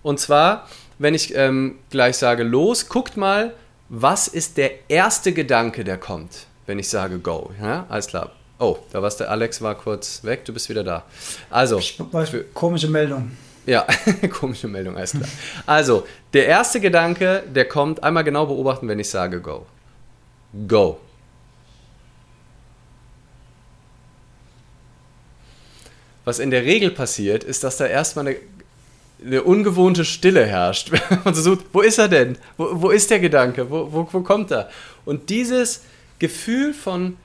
Und 0.02 0.18
zwar, 0.18 0.68
wenn 0.98 1.14
ich 1.14 1.32
ähm, 1.36 1.78
gleich 1.90 2.16
sage 2.16 2.42
los, 2.42 2.88
guckt 2.88 3.16
mal, 3.16 3.54
was 3.88 4.26
ist 4.26 4.56
der 4.56 4.90
erste 4.90 5.32
Gedanke, 5.32 5.84
der 5.84 5.98
kommt, 5.98 6.48
wenn 6.66 6.80
ich 6.80 6.88
sage 6.88 7.20
go. 7.20 7.52
Ja, 7.62 7.86
alles 7.88 8.08
klar. 8.08 8.32
Oh, 8.62 8.78
da 8.92 9.02
war's 9.02 9.16
der 9.16 9.28
Alex 9.28 9.60
war 9.60 9.74
kurz 9.74 10.22
weg, 10.22 10.44
du 10.44 10.52
bist 10.52 10.68
wieder 10.68 10.84
da. 10.84 11.04
Also, 11.50 11.80
für, 11.80 12.44
komische 12.54 12.86
Meldung. 12.86 13.32
Ja, 13.66 13.84
komische 14.38 14.68
Meldung, 14.68 14.96
alles 14.96 15.10
klar. 15.10 15.28
Also, 15.66 16.06
der 16.32 16.46
erste 16.46 16.78
Gedanke, 16.78 17.42
der 17.52 17.64
kommt, 17.64 18.04
einmal 18.04 18.22
genau 18.22 18.46
beobachten, 18.46 18.86
wenn 18.86 19.00
ich 19.00 19.10
sage 19.10 19.40
go. 19.40 19.66
Go. 20.68 21.00
Was 26.24 26.38
in 26.38 26.52
der 26.52 26.62
Regel 26.62 26.92
passiert, 26.92 27.42
ist, 27.42 27.64
dass 27.64 27.78
da 27.78 27.86
erstmal 27.86 28.28
eine, 28.28 28.36
eine 29.26 29.42
ungewohnte 29.42 30.04
Stille 30.04 30.46
herrscht. 30.46 30.92
Man 31.24 31.34
so 31.34 31.42
sucht, 31.42 31.64
wo 31.72 31.80
ist 31.80 31.98
er 31.98 32.06
denn? 32.06 32.38
Wo, 32.56 32.80
wo 32.80 32.90
ist 32.90 33.10
der 33.10 33.18
Gedanke? 33.18 33.68
Wo, 33.68 33.92
wo, 33.92 34.08
wo 34.12 34.20
kommt 34.20 34.52
er? 34.52 34.70
Und 35.04 35.30
dieses 35.30 35.82
Gefühl 36.20 36.72
von, 36.72 37.16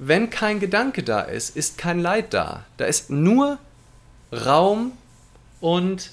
wenn 0.00 0.30
kein 0.30 0.60
Gedanke 0.60 1.02
da 1.02 1.20
ist, 1.20 1.54
ist 1.56 1.76
kein 1.76 2.00
Leid 2.00 2.32
da. 2.32 2.64
Da 2.78 2.86
ist 2.86 3.10
nur 3.10 3.58
Raum 4.32 4.92
und, 5.60 6.10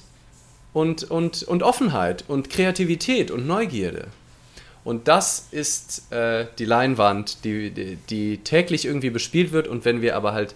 und, 0.73 1.09
und, 1.09 1.43
und 1.43 1.63
Offenheit 1.63 2.25
und 2.27 2.49
Kreativität 2.49 3.31
und 3.31 3.47
Neugierde. 3.47 4.07
Und 4.83 5.07
das 5.07 5.47
ist 5.51 6.11
äh, 6.11 6.47
die 6.59 6.65
Leinwand, 6.65 7.45
die, 7.45 7.71
die, 7.71 7.95
die, 8.09 8.37
täglich 8.39 8.85
irgendwie 8.85 9.09
bespielt 9.09 9.53
wird. 9.53 9.69
Und 9.69 9.85
wenn 9.85 10.01
wir 10.01 10.17
aber 10.17 10.33
halt, 10.33 10.53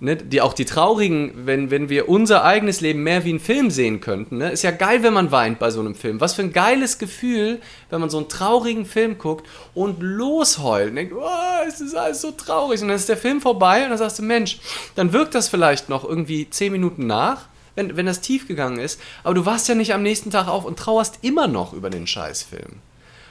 ne, 0.00 0.16
die, 0.16 0.40
auch 0.40 0.52
die 0.52 0.64
traurigen, 0.64 1.32
wenn, 1.46 1.70
wenn 1.70 1.88
wir 1.88 2.08
unser 2.08 2.44
eigenes 2.44 2.80
Leben 2.80 3.02
mehr 3.02 3.24
wie 3.24 3.30
einen 3.30 3.40
Film 3.40 3.70
sehen 3.70 4.00
könnten, 4.00 4.38
ne, 4.38 4.50
ist 4.50 4.62
ja 4.62 4.70
geil, 4.70 5.02
wenn 5.02 5.12
man 5.12 5.30
weint 5.30 5.58
bei 5.58 5.70
so 5.70 5.80
einem 5.80 5.94
Film. 5.94 6.20
Was 6.20 6.34
für 6.34 6.42
ein 6.42 6.52
geiles 6.52 6.98
Gefühl, 6.98 7.60
wenn 7.90 8.00
man 8.00 8.10
so 8.10 8.18
einen 8.18 8.28
traurigen 8.28 8.86
Film 8.86 9.18
guckt 9.18 9.46
und 9.74 10.02
losheult. 10.02 10.90
Und 10.90 10.96
denkt, 10.96 11.14
oh, 11.16 11.66
es 11.66 11.80
ist 11.80 11.94
alles 11.94 12.20
so 12.20 12.30
traurig. 12.30 12.80
Und 12.82 12.88
dann 12.88 12.96
ist 12.96 13.08
der 13.08 13.16
Film 13.16 13.40
vorbei 13.40 13.84
und 13.84 13.90
dann 13.90 13.98
sagst 13.98 14.18
du, 14.18 14.22
Mensch, 14.22 14.60
dann 14.94 15.12
wirkt 15.12 15.34
das 15.34 15.48
vielleicht 15.48 15.88
noch 15.88 16.04
irgendwie 16.04 16.48
zehn 16.50 16.72
Minuten 16.72 17.06
nach. 17.06 17.46
Wenn, 17.74 17.96
wenn 17.96 18.06
das 18.06 18.20
tief 18.20 18.48
gegangen 18.48 18.80
ist, 18.80 19.00
aber 19.22 19.34
du 19.34 19.46
warst 19.46 19.68
ja 19.68 19.76
nicht 19.76 19.94
am 19.94 20.02
nächsten 20.02 20.32
Tag 20.32 20.48
auf 20.48 20.64
und 20.64 20.76
trauerst 20.76 21.20
immer 21.22 21.46
noch 21.46 21.72
über 21.72 21.90
den 21.90 22.08
Scheißfilm 22.08 22.80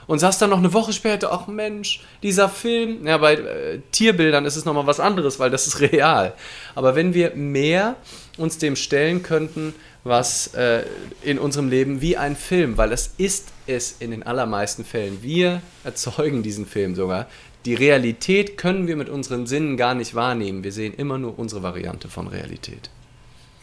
und 0.07 0.19
sagst 0.19 0.41
dann 0.41 0.49
noch 0.49 0.57
eine 0.57 0.73
Woche 0.73 0.93
später, 0.93 1.31
ach 1.31 1.47
Mensch, 1.47 2.01
dieser 2.23 2.49
Film, 2.49 3.05
ja, 3.05 3.17
bei 3.17 3.33
äh, 3.33 3.79
Tierbildern 3.91 4.45
ist 4.45 4.55
es 4.55 4.65
nochmal 4.65 4.87
was 4.87 4.99
anderes, 4.99 5.39
weil 5.39 5.49
das 5.49 5.67
ist 5.67 5.79
real. 5.91 6.33
Aber 6.75 6.95
wenn 6.95 7.13
wir 7.13 7.35
mehr 7.35 7.95
uns 8.37 8.57
dem 8.57 8.75
stellen 8.75 9.21
könnten, 9.21 9.73
was 10.03 10.53
äh, 10.53 10.83
in 11.21 11.37
unserem 11.37 11.69
Leben 11.69 12.01
wie 12.01 12.17
ein 12.17 12.35
Film, 12.35 12.77
weil 12.77 12.89
das 12.89 13.11
ist 13.17 13.49
es 13.67 13.97
in 13.99 14.11
den 14.11 14.23
allermeisten 14.23 14.85
Fällen. 14.85 15.21
Wir 15.21 15.61
erzeugen 15.83 16.43
diesen 16.43 16.65
Film 16.65 16.95
sogar. 16.95 17.27
Die 17.65 17.73
Realität 17.73 18.57
können 18.57 18.87
wir 18.87 18.95
mit 18.95 19.09
unseren 19.09 19.45
Sinnen 19.45 19.75
gar 19.75 19.93
nicht 19.93 20.15
wahrnehmen. 20.15 20.63
Wir 20.63 20.71
sehen 20.71 20.93
immer 20.93 21.17
nur 21.17 21.37
unsere 21.37 21.63
Variante 21.63 22.07
von 22.07 22.27
Realität. 22.27 22.89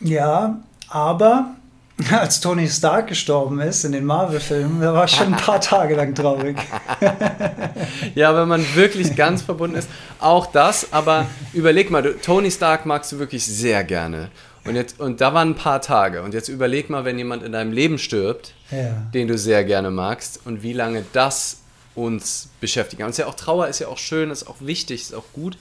Ja, 0.01 0.63
aber 0.89 1.57
als 2.11 2.41
Tony 2.41 2.69
Stark 2.69 3.09
gestorben 3.09 3.61
ist 3.61 3.85
in 3.85 3.93
den 3.93 4.05
Marvel-Filmen, 4.05 4.81
da 4.81 4.93
war 4.93 5.05
ich 5.05 5.13
schon 5.13 5.33
ein 5.33 5.41
paar 5.41 5.61
Tage 5.61 5.95
lang 5.95 6.15
traurig. 6.15 6.57
ja, 8.15 8.37
wenn 8.37 8.49
man 8.49 8.65
wirklich 8.75 9.15
ganz 9.15 9.43
verbunden 9.43 9.77
ist, 9.77 9.89
auch 10.19 10.47
das, 10.47 10.93
aber 10.93 11.27
überleg 11.53 11.91
mal, 11.91 12.03
du, 12.03 12.17
Tony 12.21 12.51
Stark 12.51 12.85
magst 12.85 13.13
du 13.13 13.19
wirklich 13.19 13.47
sehr 13.47 13.85
gerne. 13.85 14.31
Und, 14.65 14.77
jetzt, 14.77 14.99
und 14.99 15.21
da 15.21 15.35
waren 15.35 15.51
ein 15.51 15.57
paar 15.57 15.83
Tage. 15.83 16.23
Und 16.23 16.35
jetzt 16.35 16.49
überleg 16.49 16.89
mal, 16.89 17.05
wenn 17.05 17.19
jemand 17.19 17.43
in 17.43 17.53
deinem 17.53 17.73
Leben 17.73 17.99
stirbt, 17.99 18.55
ja. 18.71 18.93
den 19.13 19.29
du 19.29 19.37
sehr 19.37 19.63
gerne 19.63 19.91
magst, 19.91 20.41
und 20.47 20.63
wie 20.63 20.73
lange 20.73 21.05
das 21.13 21.59
uns 21.95 22.49
beschäftigt. 22.61 23.03
Und 23.03 23.17
ja 23.17 23.27
auch 23.27 23.35
Trauer 23.35 23.69
ist 23.69 23.79
ja 23.79 23.89
auch 23.89 23.99
schön, 23.99 24.31
ist 24.31 24.49
auch 24.49 24.57
wichtig, 24.61 25.03
ist 25.03 25.15
auch 25.15 25.25
gut. 25.33 25.59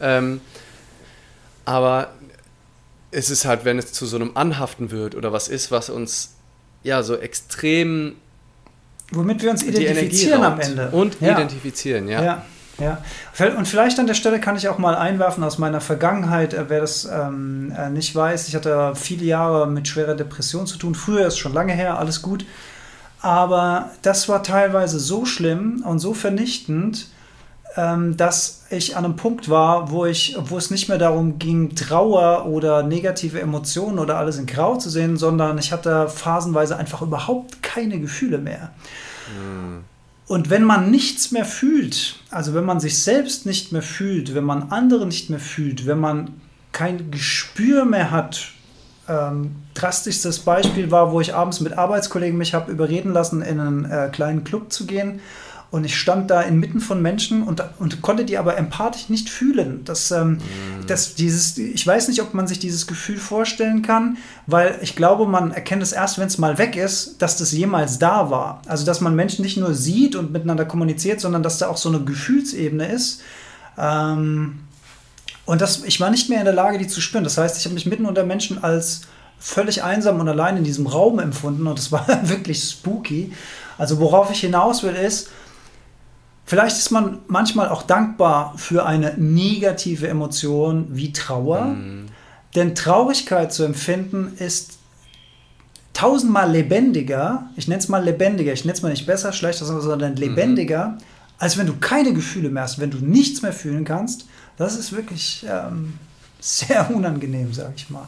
Ähm, 0.00 0.40
aber 1.64 2.12
es 3.16 3.30
ist 3.30 3.46
halt, 3.46 3.64
wenn 3.64 3.78
es 3.78 3.94
zu 3.94 4.04
so 4.04 4.16
einem 4.16 4.32
Anhaften 4.34 4.90
wird 4.90 5.14
oder 5.14 5.32
was 5.32 5.48
ist, 5.48 5.70
was 5.70 5.88
uns 5.88 6.34
ja 6.82 7.02
so 7.02 7.16
extrem. 7.16 8.16
Womit 9.10 9.42
wir 9.42 9.50
uns 9.50 9.62
identifizieren 9.62 10.42
am 10.42 10.60
Ende. 10.60 10.90
Und 10.90 11.18
ja. 11.20 11.32
identifizieren, 11.32 12.08
ja. 12.08 12.22
ja. 12.22 12.44
Ja, 12.78 12.98
und 13.56 13.66
vielleicht 13.66 13.98
an 13.98 14.06
der 14.06 14.12
Stelle 14.12 14.38
kann 14.38 14.54
ich 14.54 14.68
auch 14.68 14.76
mal 14.76 14.94
einwerfen 14.94 15.42
aus 15.44 15.56
meiner 15.56 15.80
Vergangenheit, 15.80 16.52
äh, 16.52 16.68
wer 16.68 16.82
das 16.82 17.06
ähm, 17.06 17.72
äh, 17.74 17.88
nicht 17.88 18.14
weiß. 18.14 18.48
Ich 18.48 18.54
hatte 18.54 18.92
viele 18.94 19.24
Jahre 19.24 19.66
mit 19.66 19.88
schwerer 19.88 20.14
Depression 20.14 20.66
zu 20.66 20.76
tun. 20.76 20.94
Früher 20.94 21.26
ist 21.26 21.38
schon 21.38 21.54
lange 21.54 21.72
her, 21.72 21.98
alles 21.98 22.20
gut. 22.20 22.44
Aber 23.22 23.92
das 24.02 24.28
war 24.28 24.42
teilweise 24.42 25.00
so 25.00 25.24
schlimm 25.24 25.82
und 25.86 26.00
so 26.00 26.12
vernichtend, 26.12 27.08
dass 27.76 28.64
ich 28.70 28.96
an 28.96 29.04
einem 29.04 29.16
Punkt 29.16 29.50
war, 29.50 29.90
wo 29.90 30.06
ich, 30.06 30.36
wo 30.38 30.56
es 30.56 30.70
nicht 30.70 30.88
mehr 30.88 30.96
darum 30.96 31.38
ging, 31.38 31.74
Trauer 31.74 32.46
oder 32.46 32.82
negative 32.82 33.40
Emotionen 33.40 33.98
oder 33.98 34.16
alles 34.16 34.38
in 34.38 34.46
Grau 34.46 34.76
zu 34.76 34.88
sehen, 34.88 35.18
sondern 35.18 35.58
ich 35.58 35.72
hatte 35.72 36.08
phasenweise 36.08 36.76
einfach 36.76 37.02
überhaupt 37.02 37.62
keine 37.62 38.00
Gefühle 38.00 38.38
mehr. 38.38 38.72
Mhm. 39.28 39.84
Und 40.26 40.50
wenn 40.50 40.64
man 40.64 40.90
nichts 40.90 41.30
mehr 41.32 41.44
fühlt, 41.44 42.16
also 42.30 42.54
wenn 42.54 42.64
man 42.64 42.80
sich 42.80 42.98
selbst 42.98 43.46
nicht 43.46 43.72
mehr 43.72 43.82
fühlt, 43.82 44.34
wenn 44.34 44.44
man 44.44 44.70
andere 44.70 45.06
nicht 45.06 45.28
mehr 45.28 45.38
fühlt, 45.38 45.86
wenn 45.86 46.00
man 46.00 46.30
kein 46.72 47.10
Gespür 47.10 47.84
mehr 47.84 48.10
hat, 48.10 48.48
ähm, 49.08 49.56
drastischstes 49.74 50.40
Beispiel 50.40 50.90
war, 50.90 51.12
wo 51.12 51.20
ich 51.20 51.34
abends 51.34 51.60
mit 51.60 51.78
Arbeitskollegen 51.78 52.36
mich 52.36 52.54
habe 52.54 52.72
überreden 52.72 53.12
lassen, 53.12 53.42
in 53.42 53.60
einen 53.60 53.84
äh, 53.84 54.08
kleinen 54.10 54.42
Club 54.44 54.72
zu 54.72 54.86
gehen 54.86 55.20
und 55.70 55.84
ich 55.84 55.98
stand 55.98 56.30
da 56.30 56.42
inmitten 56.42 56.80
von 56.80 57.02
Menschen 57.02 57.42
und, 57.42 57.62
und 57.78 58.00
konnte 58.00 58.24
die 58.24 58.38
aber 58.38 58.56
empathisch 58.56 59.08
nicht 59.08 59.28
fühlen. 59.28 59.82
Das, 59.84 60.10
ähm, 60.10 60.32
mhm. 60.32 60.86
das, 60.86 61.14
dieses, 61.16 61.58
ich 61.58 61.84
weiß 61.84 62.08
nicht, 62.08 62.22
ob 62.22 62.34
man 62.34 62.46
sich 62.46 62.58
dieses 62.58 62.86
Gefühl 62.86 63.18
vorstellen 63.18 63.82
kann, 63.82 64.16
weil 64.46 64.78
ich 64.80 64.94
glaube, 64.94 65.26
man 65.26 65.50
erkennt 65.50 65.82
es 65.82 65.92
erst, 65.92 66.18
wenn 66.18 66.28
es 66.28 66.38
mal 66.38 66.58
weg 66.58 66.76
ist, 66.76 67.20
dass 67.20 67.36
das 67.36 67.50
jemals 67.52 67.98
da 67.98 68.30
war. 68.30 68.62
Also, 68.66 68.86
dass 68.86 69.00
man 69.00 69.16
Menschen 69.16 69.42
nicht 69.42 69.56
nur 69.56 69.74
sieht 69.74 70.14
und 70.14 70.32
miteinander 70.32 70.64
kommuniziert, 70.64 71.20
sondern 71.20 71.42
dass 71.42 71.58
da 71.58 71.68
auch 71.68 71.76
so 71.76 71.88
eine 71.88 72.00
Gefühlsebene 72.00 72.86
ist. 72.86 73.22
Ähm, 73.76 74.60
und 75.46 75.60
das, 75.60 75.84
ich 75.84 76.00
war 76.00 76.10
nicht 76.10 76.28
mehr 76.28 76.38
in 76.38 76.44
der 76.44 76.54
Lage, 76.54 76.78
die 76.78 76.86
zu 76.86 77.00
spüren. 77.00 77.24
Das 77.24 77.38
heißt, 77.38 77.58
ich 77.58 77.64
habe 77.64 77.74
mich 77.74 77.86
mitten 77.86 78.06
unter 78.06 78.24
Menschen 78.24 78.62
als 78.62 79.02
völlig 79.38 79.82
einsam 79.82 80.20
und 80.20 80.28
allein 80.28 80.56
in 80.56 80.64
diesem 80.64 80.86
Raum 80.86 81.18
empfunden 81.18 81.66
und 81.66 81.78
es 81.78 81.92
war 81.92 82.06
wirklich 82.22 82.62
spooky. 82.62 83.32
Also 83.78 83.98
worauf 83.98 84.30
ich 84.30 84.40
hinaus 84.40 84.82
will 84.82 84.94
ist, 84.94 85.28
Vielleicht 86.46 86.78
ist 86.78 86.90
man 86.90 87.18
manchmal 87.26 87.68
auch 87.68 87.82
dankbar 87.82 88.54
für 88.56 88.86
eine 88.86 89.14
negative 89.18 90.06
Emotion 90.06 90.86
wie 90.90 91.12
Trauer. 91.12 91.64
Mhm. 91.64 92.06
Denn 92.54 92.76
Traurigkeit 92.76 93.52
zu 93.52 93.64
empfinden 93.64 94.32
ist 94.38 94.78
tausendmal 95.92 96.50
lebendiger, 96.50 97.50
ich 97.56 97.68
nenne 97.68 97.80
es 97.80 97.88
mal 97.88 98.04
lebendiger, 98.04 98.52
ich 98.52 98.64
nenne 98.64 98.76
es 98.76 98.82
mal 98.82 98.90
nicht 98.90 99.06
besser, 99.06 99.32
schlechter, 99.32 99.64
sondern 99.64 100.12
mhm. 100.12 100.18
lebendiger, 100.18 100.88
mhm. 100.88 100.98
als 101.38 101.58
wenn 101.58 101.66
du 101.66 101.76
keine 101.78 102.14
Gefühle 102.14 102.48
mehr 102.48 102.62
hast, 102.62 102.78
wenn 102.78 102.90
du 102.90 102.98
nichts 102.98 103.42
mehr 103.42 103.52
fühlen 103.52 103.84
kannst. 103.84 104.26
Das 104.56 104.76
ist 104.76 104.92
wirklich 104.92 105.44
ähm, 105.50 105.98
sehr 106.38 106.94
unangenehm, 106.94 107.52
sage 107.52 107.72
ich 107.76 107.90
mal, 107.90 108.06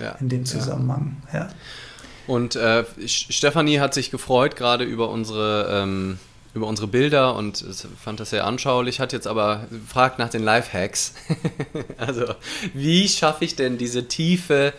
ja. 0.00 0.12
in 0.20 0.28
dem 0.28 0.44
Zusammenhang. 0.44 1.16
Ja. 1.32 1.48
Und 2.28 2.54
äh, 2.54 2.84
Stefanie 3.06 3.80
hat 3.80 3.92
sich 3.92 4.12
gefreut, 4.12 4.54
gerade 4.54 4.84
über 4.84 5.10
unsere 5.10 5.82
ähm, 5.82 6.18
über 6.54 6.66
unsere 6.66 6.88
Bilder 6.88 7.34
und 7.34 7.64
fand 8.02 8.20
das 8.20 8.30
sehr 8.30 8.44
anschaulich, 8.44 9.00
hat 9.00 9.12
jetzt 9.12 9.26
aber 9.26 9.66
gefragt 9.70 10.18
nach 10.18 10.28
den 10.28 10.42
Lifehacks. 10.42 11.14
also, 11.96 12.34
wie 12.74 13.08
schaffe 13.08 13.44
ich 13.44 13.56
denn 13.56 13.78
diese 13.78 14.06
Tiefe 14.08 14.74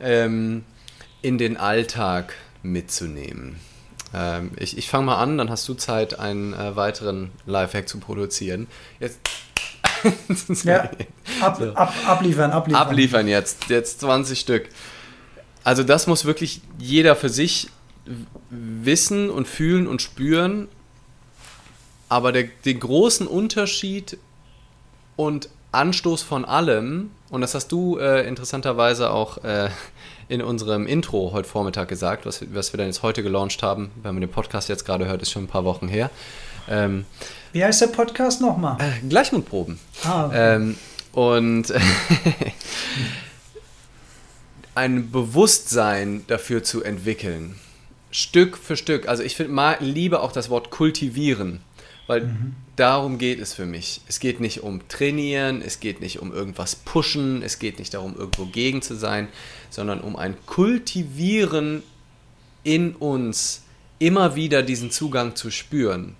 ähm, 0.00 0.64
in 1.22 1.38
den 1.38 1.56
Alltag 1.56 2.34
mitzunehmen? 2.62 3.56
Ähm, 4.14 4.52
ich 4.56 4.76
ich 4.76 4.88
fange 4.88 5.06
mal 5.06 5.16
an, 5.16 5.38
dann 5.38 5.50
hast 5.50 5.66
du 5.68 5.74
Zeit, 5.74 6.18
einen 6.18 6.52
äh, 6.52 6.76
weiteren 6.76 7.32
Lifehack 7.46 7.88
zu 7.88 7.98
produzieren. 7.98 8.66
Jetzt. 9.00 9.20
ja, 10.64 10.90
ab, 11.40 11.60
ab, 11.74 11.94
abliefern, 12.06 12.50
abliefern. 12.50 12.82
Abliefern 12.82 13.28
jetzt, 13.28 13.70
jetzt 13.70 14.00
20 14.00 14.38
Stück. 14.38 14.68
Also 15.64 15.82
das 15.82 16.06
muss 16.06 16.26
wirklich 16.26 16.60
jeder 16.78 17.16
für 17.16 17.30
sich 17.30 17.70
wissen 18.50 19.30
und 19.30 19.48
fühlen 19.48 19.86
und 19.86 20.02
spüren. 20.02 20.68
Aber 22.14 22.30
der, 22.30 22.44
den 22.64 22.78
großen 22.78 23.26
Unterschied 23.26 24.18
und 25.16 25.48
Anstoß 25.72 26.22
von 26.22 26.44
allem, 26.44 27.10
und 27.28 27.40
das 27.40 27.56
hast 27.56 27.72
du 27.72 27.98
äh, 27.98 28.24
interessanterweise 28.28 29.10
auch 29.10 29.42
äh, 29.42 29.68
in 30.28 30.40
unserem 30.40 30.86
Intro 30.86 31.32
heute 31.32 31.48
Vormittag 31.48 31.88
gesagt, 31.88 32.24
was, 32.24 32.44
was 32.54 32.72
wir 32.72 32.78
dann 32.78 32.86
jetzt 32.86 33.02
heute 33.02 33.24
gelauncht 33.24 33.64
haben, 33.64 33.90
wenn 34.04 34.14
man 34.14 34.20
den 34.20 34.30
Podcast 34.30 34.68
jetzt 34.68 34.84
gerade 34.84 35.06
hört, 35.06 35.22
ist 35.22 35.32
schon 35.32 35.42
ein 35.42 35.48
paar 35.48 35.64
Wochen 35.64 35.88
her. 35.88 36.08
Ähm, 36.68 37.04
Wie 37.50 37.64
heißt 37.64 37.80
der 37.80 37.88
Podcast 37.88 38.40
nochmal? 38.40 38.76
Äh, 38.80 39.08
Gleichmundproben. 39.08 39.80
Ah, 40.04 40.26
okay. 40.26 40.54
ähm, 40.54 40.78
und 41.14 41.74
ein 44.76 45.10
Bewusstsein 45.10 46.22
dafür 46.28 46.62
zu 46.62 46.84
entwickeln. 46.84 47.58
Stück 48.12 48.56
für 48.56 48.76
Stück. 48.76 49.08
Also 49.08 49.24
ich 49.24 49.34
find, 49.34 49.50
liebe 49.80 50.20
auch 50.20 50.30
das 50.30 50.48
Wort 50.48 50.70
kultivieren, 50.70 51.60
weil 52.06 52.22
mhm. 52.22 52.54
darum 52.76 53.18
geht 53.18 53.40
es 53.40 53.54
für 53.54 53.66
mich. 53.66 54.00
Es 54.08 54.20
geht 54.20 54.40
nicht 54.40 54.62
um 54.62 54.86
trainieren, 54.88 55.62
es 55.62 55.80
geht 55.80 56.00
nicht 56.00 56.20
um 56.20 56.32
irgendwas 56.32 56.76
pushen, 56.76 57.42
es 57.42 57.58
geht 57.58 57.78
nicht 57.78 57.94
darum, 57.94 58.16
irgendwo 58.16 58.46
gegen 58.46 58.82
zu 58.82 58.94
sein, 58.94 59.28
sondern 59.70 60.00
um 60.00 60.16
ein 60.16 60.36
Kultivieren 60.46 61.82
in 62.62 62.94
uns, 62.94 63.62
immer 63.98 64.34
wieder 64.34 64.62
diesen 64.62 64.90
Zugang 64.90 65.36
zu 65.36 65.50
spüren. 65.50 66.16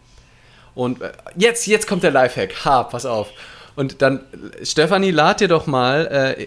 Und 0.74 1.02
äh, 1.02 1.12
jetzt, 1.36 1.66
jetzt 1.66 1.86
kommt 1.86 2.02
der 2.02 2.10
Lifehack. 2.10 2.64
Ha, 2.64 2.84
pass 2.84 3.06
auf. 3.06 3.30
Und 3.76 4.02
dann, 4.02 4.20
Stefanie, 4.62 5.10
lad 5.10 5.40
dir 5.40 5.48
doch 5.48 5.66
mal, 5.66 6.06
äh, 6.06 6.46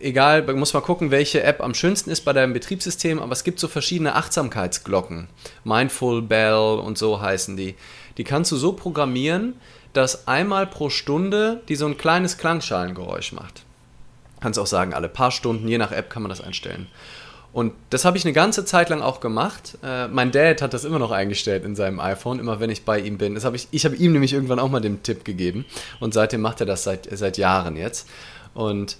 egal, 0.00 0.42
muss 0.54 0.72
mal 0.72 0.80
gucken, 0.80 1.10
welche 1.10 1.42
App 1.42 1.60
am 1.60 1.74
schönsten 1.74 2.10
ist 2.10 2.22
bei 2.22 2.32
deinem 2.32 2.54
Betriebssystem, 2.54 3.20
aber 3.20 3.32
es 3.32 3.44
gibt 3.44 3.60
so 3.60 3.68
verschiedene 3.68 4.14
Achtsamkeitsglocken. 4.14 5.28
Mindful 5.64 6.22
Bell 6.22 6.80
und 6.82 6.96
so 6.96 7.20
heißen 7.20 7.56
die. 7.56 7.74
Die 8.16 8.24
kannst 8.24 8.52
du 8.52 8.56
so 8.56 8.72
programmieren, 8.72 9.54
dass 9.92 10.26
einmal 10.26 10.66
pro 10.66 10.90
Stunde 10.90 11.62
die 11.68 11.76
so 11.76 11.86
ein 11.86 11.98
kleines 11.98 12.38
Klangschalengeräusch 12.38 13.32
macht. 13.32 13.64
Kannst 14.40 14.58
auch 14.58 14.66
sagen, 14.66 14.94
alle 14.94 15.08
paar 15.08 15.30
Stunden, 15.30 15.68
je 15.68 15.78
nach 15.78 15.92
App 15.92 16.10
kann 16.10 16.22
man 16.22 16.30
das 16.30 16.40
einstellen. 16.40 16.88
Und 17.52 17.74
das 17.90 18.04
habe 18.04 18.16
ich 18.16 18.24
eine 18.24 18.32
ganze 18.32 18.64
Zeit 18.64 18.88
lang 18.88 19.02
auch 19.02 19.20
gemacht. 19.20 19.76
Äh, 19.84 20.08
mein 20.08 20.32
Dad 20.32 20.62
hat 20.62 20.72
das 20.72 20.84
immer 20.84 20.98
noch 20.98 21.10
eingestellt 21.10 21.64
in 21.64 21.76
seinem 21.76 22.00
iPhone, 22.00 22.38
immer 22.38 22.60
wenn 22.60 22.70
ich 22.70 22.84
bei 22.84 22.98
ihm 22.98 23.18
bin. 23.18 23.34
Das 23.34 23.44
hab 23.44 23.54
ich 23.54 23.68
ich 23.70 23.84
habe 23.84 23.94
ihm 23.96 24.12
nämlich 24.12 24.32
irgendwann 24.32 24.58
auch 24.58 24.70
mal 24.70 24.80
den 24.80 25.02
Tipp 25.02 25.24
gegeben. 25.24 25.66
Und 26.00 26.14
seitdem 26.14 26.40
macht 26.40 26.60
er 26.60 26.66
das 26.66 26.82
seit, 26.84 27.08
seit 27.12 27.36
Jahren 27.36 27.76
jetzt. 27.76 28.08
Und 28.54 28.96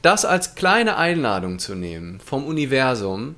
das 0.00 0.24
als 0.24 0.54
kleine 0.54 0.96
Einladung 0.96 1.58
zu 1.58 1.74
nehmen 1.74 2.20
vom 2.20 2.46
Universum, 2.46 3.36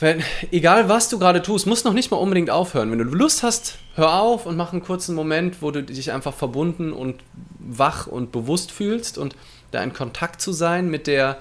wenn, 0.00 0.22
egal 0.52 0.88
was 0.88 1.08
du 1.08 1.18
gerade 1.18 1.42
tust, 1.42 1.66
musst 1.66 1.84
noch 1.84 1.92
nicht 1.92 2.10
mal 2.10 2.18
unbedingt 2.18 2.50
aufhören. 2.50 2.90
Wenn 2.90 2.98
du 2.98 3.04
Lust 3.04 3.42
hast, 3.42 3.78
hör 3.94 4.20
auf 4.20 4.46
und 4.46 4.56
mach 4.56 4.72
einen 4.72 4.82
kurzen 4.82 5.14
Moment, 5.14 5.60
wo 5.60 5.70
du 5.70 5.82
dich 5.82 6.12
einfach 6.12 6.34
verbunden 6.34 6.92
und 6.92 7.16
wach 7.58 8.06
und 8.06 8.30
bewusst 8.30 8.70
fühlst 8.70 9.18
und 9.18 9.34
da 9.70 9.82
in 9.82 9.92
Kontakt 9.92 10.40
zu 10.40 10.52
sein 10.52 10.88
mit 10.88 11.06
der 11.06 11.38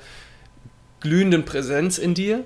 glühenden 0.99 1.45
Präsenz 1.45 1.97
in 1.97 2.13
dir. 2.13 2.43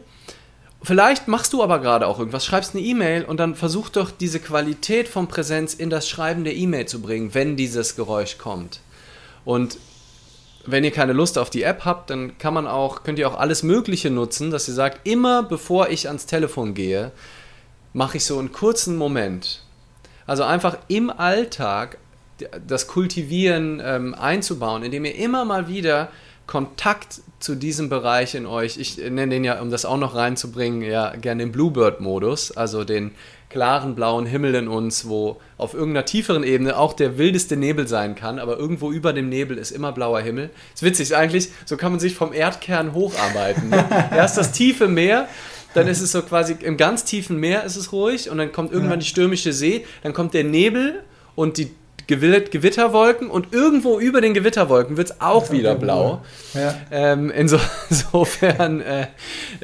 Vielleicht 0.83 1.27
machst 1.27 1.53
du 1.53 1.63
aber 1.63 1.79
gerade 1.79 2.07
auch 2.07 2.19
irgendwas, 2.19 2.45
schreibst 2.45 2.75
eine 2.75 2.83
E-Mail 2.83 3.23
und 3.23 3.39
dann 3.39 3.55
versuch 3.55 3.89
doch 3.89 4.11
diese 4.11 4.39
Qualität 4.39 5.07
von 5.07 5.27
Präsenz 5.27 5.75
in 5.75 5.89
das 5.89 6.09
Schreiben 6.09 6.43
der 6.43 6.55
E-Mail 6.55 6.87
zu 6.87 7.01
bringen, 7.01 7.33
wenn 7.33 7.55
dieses 7.55 7.95
Geräusch 7.95 8.37
kommt. 8.37 8.81
Und 9.45 9.77
wenn 10.65 10.83
ihr 10.83 10.91
keine 10.91 11.13
Lust 11.13 11.37
auf 11.37 11.49
die 11.49 11.63
App 11.63 11.85
habt, 11.85 12.09
dann 12.09 12.37
kann 12.37 12.53
man 12.53 12.67
auch, 12.67 13.03
könnt 13.03 13.19
ihr 13.19 13.27
auch 13.27 13.37
alles 13.37 13.63
Mögliche 13.63 14.09
nutzen, 14.09 14.51
dass 14.51 14.67
ihr 14.67 14.73
sagt, 14.73 15.07
immer 15.07 15.43
bevor 15.43 15.89
ich 15.89 16.07
ans 16.07 16.25
Telefon 16.25 16.73
gehe, 16.73 17.11
mache 17.93 18.17
ich 18.17 18.25
so 18.25 18.37
einen 18.37 18.51
kurzen 18.51 18.95
Moment. 18.97 19.63
Also 20.27 20.43
einfach 20.43 20.77
im 20.87 21.09
Alltag 21.09 21.97
das 22.65 22.87
Kultivieren 22.87 23.81
ähm, 23.83 24.15
einzubauen, 24.15 24.83
indem 24.83 25.05
ihr 25.05 25.15
immer 25.15 25.45
mal 25.45 25.67
wieder 25.67 26.09
Kontakt 26.47 27.21
zu 27.39 27.55
diesem 27.55 27.89
Bereich 27.89 28.35
in 28.35 28.45
euch, 28.45 28.77
ich 28.77 28.97
nenne 28.97 29.29
den 29.29 29.43
ja, 29.43 29.61
um 29.61 29.71
das 29.71 29.85
auch 29.85 29.97
noch 29.97 30.15
reinzubringen, 30.15 30.81
ja 30.81 31.15
gerne 31.15 31.43
den 31.43 31.51
Bluebird-Modus, 31.51 32.51
also 32.51 32.83
den 32.83 33.11
klaren 33.51 33.95
blauen 33.95 34.25
Himmel 34.25 34.55
in 34.55 34.67
uns, 34.67 35.07
wo 35.07 35.41
auf 35.57 35.73
irgendeiner 35.73 36.05
tieferen 36.05 36.43
Ebene 36.43 36.77
auch 36.77 36.93
der 36.93 37.17
wildeste 37.17 37.57
Nebel 37.57 37.87
sein 37.87 38.15
kann, 38.15 38.39
aber 38.39 38.57
irgendwo 38.57 38.91
über 38.91 39.11
dem 39.11 39.29
Nebel 39.29 39.57
ist 39.57 39.71
immer 39.71 39.91
blauer 39.91 40.21
Himmel. 40.21 40.49
Das 40.71 40.81
ist 40.81 40.83
witzig, 40.83 41.15
eigentlich, 41.15 41.49
so 41.65 41.75
kann 41.75 41.91
man 41.91 41.99
sich 41.99 42.15
vom 42.15 42.33
Erdkern 42.33 42.93
hocharbeiten. 42.93 43.69
Ne? 43.69 43.85
Erst 44.15 44.37
das 44.37 44.53
tiefe 44.53 44.87
Meer, 44.87 45.27
dann 45.73 45.87
ist 45.87 46.01
es 46.01 46.11
so 46.13 46.21
quasi 46.21 46.55
im 46.61 46.77
ganz 46.77 47.03
tiefen 47.03 47.37
Meer 47.37 47.63
ist 47.63 47.75
es 47.75 47.91
ruhig 47.91 48.29
und 48.29 48.37
dann 48.37 48.51
kommt 48.51 48.71
irgendwann 48.71 48.99
die 48.99 49.05
stürmische 49.05 49.53
See, 49.53 49.85
dann 50.03 50.13
kommt 50.13 50.33
der 50.33 50.43
Nebel 50.43 51.03
und 51.35 51.57
die 51.57 51.71
Gewitterwolken 52.07 53.29
und 53.29 53.53
irgendwo 53.53 53.99
über 53.99 54.21
den 54.21 54.33
Gewitterwolken 54.33 54.97
wird 54.97 55.11
es 55.11 55.21
auch 55.21 55.51
wieder 55.51 55.75
blau. 55.75 56.21
Ja. 56.53 56.75
Ähm, 56.91 57.29
inso, 57.29 57.57
insofern 57.89 58.81
äh, 58.81 59.07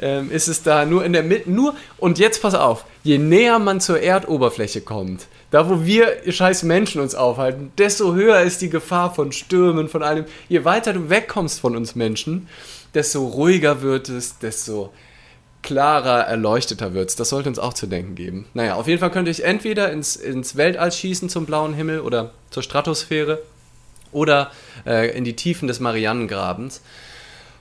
äh, 0.00 0.24
ist 0.26 0.48
es 0.48 0.62
da 0.62 0.84
nur 0.84 1.04
in 1.04 1.12
der 1.12 1.22
Mitte, 1.22 1.50
nur, 1.50 1.74
und 1.98 2.18
jetzt 2.18 2.42
pass 2.42 2.54
auf, 2.54 2.84
je 3.02 3.18
näher 3.18 3.58
man 3.58 3.80
zur 3.80 4.00
Erdoberfläche 4.00 4.80
kommt, 4.80 5.26
da 5.50 5.68
wo 5.68 5.84
wir 5.84 6.16
scheiß 6.26 6.62
Menschen 6.64 7.00
uns 7.00 7.14
aufhalten, 7.14 7.72
desto 7.78 8.14
höher 8.14 8.40
ist 8.40 8.60
die 8.60 8.70
Gefahr 8.70 9.14
von 9.14 9.32
Stürmen, 9.32 9.88
von 9.88 10.02
allem. 10.02 10.24
Je 10.48 10.64
weiter 10.64 10.92
du 10.92 11.08
wegkommst 11.08 11.60
von 11.60 11.76
uns 11.76 11.94
Menschen, 11.94 12.48
desto 12.94 13.26
ruhiger 13.26 13.82
wird 13.82 14.08
es, 14.08 14.38
desto 14.38 14.92
klarer, 15.62 16.20
erleuchteter 16.20 16.94
wird. 16.94 17.18
Das 17.18 17.28
sollte 17.28 17.48
uns 17.48 17.58
auch 17.58 17.74
zu 17.74 17.86
denken 17.86 18.14
geben. 18.14 18.46
Naja, 18.54 18.74
auf 18.74 18.86
jeden 18.86 19.00
Fall 19.00 19.10
könnte 19.10 19.30
ich 19.30 19.44
entweder 19.44 19.90
ins, 19.92 20.16
ins 20.16 20.56
Weltall 20.56 20.92
schießen 20.92 21.28
zum 21.28 21.46
blauen 21.46 21.74
Himmel 21.74 22.00
oder 22.00 22.30
zur 22.50 22.62
Stratosphäre 22.62 23.42
oder 24.12 24.50
äh, 24.86 25.16
in 25.16 25.24
die 25.24 25.36
Tiefen 25.36 25.68
des 25.68 25.80
Marianengrabens. 25.80 26.80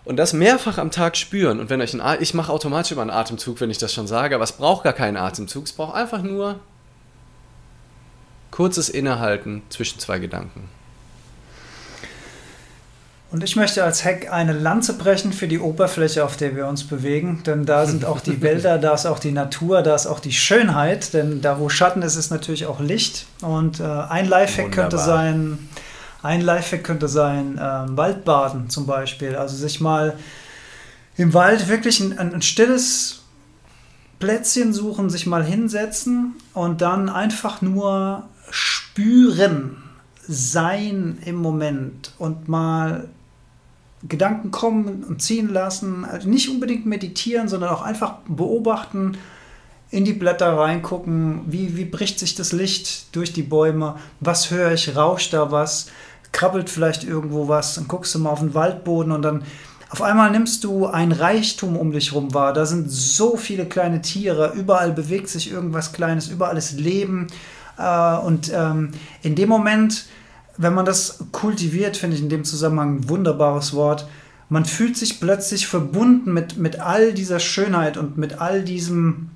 Und 0.06 0.16
das 0.16 0.32
mehrfach 0.32 0.78
am 0.78 0.90
Tag 0.90 1.18
spüren. 1.18 1.60
Und 1.60 1.70
wenn 1.70 1.82
euch 1.82 2.00
ein 2.00 2.22
ich 2.22 2.34
mache 2.34 2.52
automatisch 2.52 2.94
immer 2.94 3.02
einen 3.02 3.12
Atemzug, 3.12 3.60
wenn 3.60 3.70
ich 3.70 3.78
das 3.78 3.94
schon 3.94 4.08
sage, 4.08 4.36
aber 4.36 4.46
es 4.46 4.54
braucht 4.54 4.86
gar 4.86 4.94
keinen 4.94 5.18
Atemzug. 5.18 5.66
Es 5.66 5.74
braucht 5.74 5.96
einfach 5.96 6.22
nur 6.22 6.62
kurzes 8.52 8.88
Innehalten 8.88 9.64
zwischen 9.70 10.00
zwei 10.00 10.20
Gedanken. 10.20 10.70
Und 13.30 13.44
ich 13.44 13.58
möchte 13.58 13.84
als 13.84 14.06
Heck 14.06 14.32
eine 14.32 14.54
Lanze 14.54 14.94
brechen 14.94 15.34
für 15.34 15.50
die 15.50 15.60
Oberfläche, 15.60 16.24
auf 16.24 16.38
der 16.38 16.56
wir 16.56 16.66
uns 16.68 16.86
bewegen. 16.86 17.44
Denn 17.46 17.66
da 17.66 17.86
sind 17.86 18.06
auch 18.06 18.22
die 18.22 18.42
Wälder, 18.42 18.78
da 18.78 18.94
ist 18.94 19.06
auch 19.06 19.20
die 19.20 19.34
Natur, 19.34 19.82
da 19.82 19.96
ist 19.96 20.08
auch 20.08 20.22
die 20.22 20.32
Schönheit. 20.32 21.14
Denn 21.14 21.42
da, 21.42 21.60
wo 21.60 21.68
Schatten 21.68 22.02
ist, 22.02 22.16
ist 22.16 22.32
natürlich 22.32 22.66
auch 22.68 22.80
Licht. 22.80 23.26
Und 23.42 23.82
äh, 23.82 23.84
ein 23.84 24.30
Lifehack 24.30 24.72
könnte 24.72 24.98
sein, 24.98 25.68
ein 26.24 26.40
Lifehack 26.40 26.86
könnte 26.86 27.10
sein, 27.10 27.60
ähm, 27.62 27.98
Waldbaden 27.98 28.70
zum 28.70 28.86
Beispiel. 28.86 29.36
Also 29.36 29.58
sich 29.58 29.82
mal 29.82 30.18
im 31.18 31.34
Wald 31.34 31.68
wirklich 31.68 32.00
ein, 32.00 32.18
ein 32.18 32.42
stilles 32.42 33.24
Plätzchen 34.20 34.74
suchen, 34.74 35.10
sich 35.10 35.26
mal 35.26 35.44
hinsetzen 35.44 36.36
und 36.54 36.82
dann 36.82 37.10
einfach 37.10 37.62
nur 37.62 38.24
spüren, 38.50 39.84
sein 40.28 41.20
im 41.26 41.36
Moment 41.36 42.14
und 42.18 42.48
mal 42.48 43.10
Gedanken 44.08 44.52
kommen 44.52 45.04
und 45.04 45.22
ziehen 45.22 45.50
lassen. 45.50 46.06
Also 46.06 46.30
nicht 46.30 46.50
unbedingt 46.50 46.86
meditieren, 46.86 47.48
sondern 47.48 47.70
auch 47.70 47.82
einfach 47.82 48.16
beobachten, 48.28 49.18
in 49.90 50.04
die 50.04 50.14
Blätter 50.14 50.58
reingucken, 50.58 51.42
wie, 51.48 51.78
wie 51.78 51.86
bricht 51.86 52.20
sich 52.20 52.36
das 52.36 52.52
Licht 52.52 53.16
durch 53.16 53.32
die 53.32 53.44
Bäume, 53.44 53.96
was 54.20 54.52
höre 54.52 54.74
ich, 54.74 54.96
rauscht 54.98 55.34
da 55.34 55.52
was, 55.52 55.88
krabbelt 56.34 56.70
vielleicht 56.70 57.06
irgendwo 57.06 57.48
was, 57.48 57.76
dann 57.76 57.88
guckst 57.88 58.14
du 58.14 58.20
mal 58.20 58.32
auf 58.32 58.40
den 58.40 58.54
Waldboden 58.54 59.14
und 59.14 59.22
dann 59.22 59.44
auf 59.90 60.02
einmal 60.02 60.32
nimmst 60.32 60.66
du 60.66 60.86
ein 60.88 61.14
Reichtum 61.14 61.78
um 61.78 61.94
dich 61.94 62.14
rum 62.14 62.34
wahr. 62.34 62.52
Da 62.52 62.66
sind 62.66 62.92
so 62.92 63.38
viele 63.38 63.66
kleine 63.66 64.02
Tiere, 64.02 64.52
überall 64.54 64.92
bewegt 64.92 65.30
sich 65.30 65.50
irgendwas 65.50 65.94
Kleines, 65.94 66.28
überall 66.28 66.58
ist 66.58 66.78
Leben. 66.78 67.28
Äh, 67.78 68.18
und 68.18 68.52
ähm, 68.54 68.92
in 69.22 69.36
dem 69.36 69.48
Moment 69.48 70.08
wenn 70.58 70.74
man 70.74 70.86
das 70.86 71.20
kultiviert, 71.32 71.98
finde 71.98 72.16
ich 72.16 72.24
in 72.24 72.30
dem 72.30 72.44
Zusammenhang 72.44 72.98
ein 72.98 73.10
wunderbares 73.10 73.74
Wort. 73.74 74.08
Man 74.50 74.66
fühlt 74.66 74.98
sich 74.98 75.20
plötzlich 75.20 75.68
verbunden 75.68 76.34
mit, 76.34 76.58
mit 76.58 76.80
all 76.80 77.14
dieser 77.14 77.40
Schönheit 77.40 77.98
und 77.98 78.18
mit 78.18 78.40
all 78.40 78.64
diesem 78.64 79.30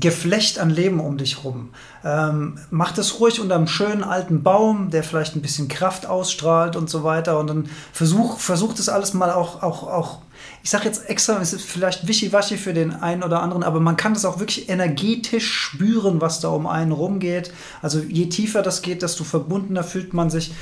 Geflecht 0.00 0.58
an 0.58 0.70
Leben 0.70 0.98
um 0.98 1.16
dich 1.16 1.44
rum. 1.44 1.70
Ähm, 2.04 2.58
mach 2.70 2.92
das 2.92 3.20
ruhig 3.20 3.40
unter 3.40 3.54
einem 3.54 3.68
schönen 3.68 4.02
alten 4.02 4.42
Baum, 4.42 4.90
der 4.90 5.04
vielleicht 5.04 5.36
ein 5.36 5.42
bisschen 5.42 5.68
Kraft 5.68 6.06
ausstrahlt 6.06 6.74
und 6.74 6.90
so 6.90 7.04
weiter. 7.04 7.38
Und 7.38 7.46
dann 7.46 7.68
versuch, 7.92 8.38
versuch 8.38 8.74
das 8.74 8.88
alles 8.88 9.14
mal 9.14 9.30
auch, 9.30 9.62
auch, 9.62 9.84
auch 9.84 10.18
ich 10.62 10.70
sage 10.70 10.84
jetzt 10.84 11.08
extra, 11.08 11.40
es 11.40 11.52
ist 11.52 11.64
vielleicht 11.64 12.06
wischiwaschi 12.08 12.56
für 12.56 12.74
den 12.74 12.92
einen 12.92 13.22
oder 13.22 13.42
anderen, 13.42 13.62
aber 13.62 13.80
man 13.80 13.96
kann 13.96 14.14
das 14.14 14.24
auch 14.24 14.38
wirklich 14.38 14.68
energetisch 14.68 15.50
spüren, 15.50 16.20
was 16.20 16.40
da 16.40 16.48
um 16.48 16.66
einen 16.66 16.92
rumgeht. 16.92 17.52
Also 17.82 18.00
je 18.00 18.26
tiefer 18.26 18.62
das 18.62 18.82
geht, 18.82 19.02
desto 19.02 19.24
verbundener 19.24 19.84
fühlt 19.84 20.14
man 20.14 20.30
sich. 20.30 20.52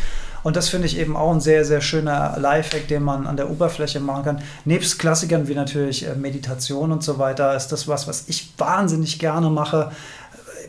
Und 0.44 0.56
das 0.56 0.68
finde 0.68 0.86
ich 0.86 0.98
eben 0.98 1.16
auch 1.16 1.32
ein 1.32 1.40
sehr, 1.40 1.64
sehr 1.64 1.80
schöner 1.80 2.36
Lifehack, 2.38 2.86
den 2.86 3.02
man 3.02 3.26
an 3.26 3.38
der 3.38 3.50
Oberfläche 3.50 3.98
machen 3.98 4.24
kann. 4.24 4.42
Nebst 4.66 4.98
Klassikern 4.98 5.48
wie 5.48 5.54
natürlich 5.54 6.06
äh, 6.06 6.14
Meditation 6.14 6.92
und 6.92 7.02
so 7.02 7.18
weiter 7.18 7.56
ist 7.56 7.68
das 7.68 7.88
was, 7.88 8.06
was 8.06 8.24
ich 8.28 8.52
wahnsinnig 8.58 9.18
gerne 9.18 9.48
mache 9.48 9.90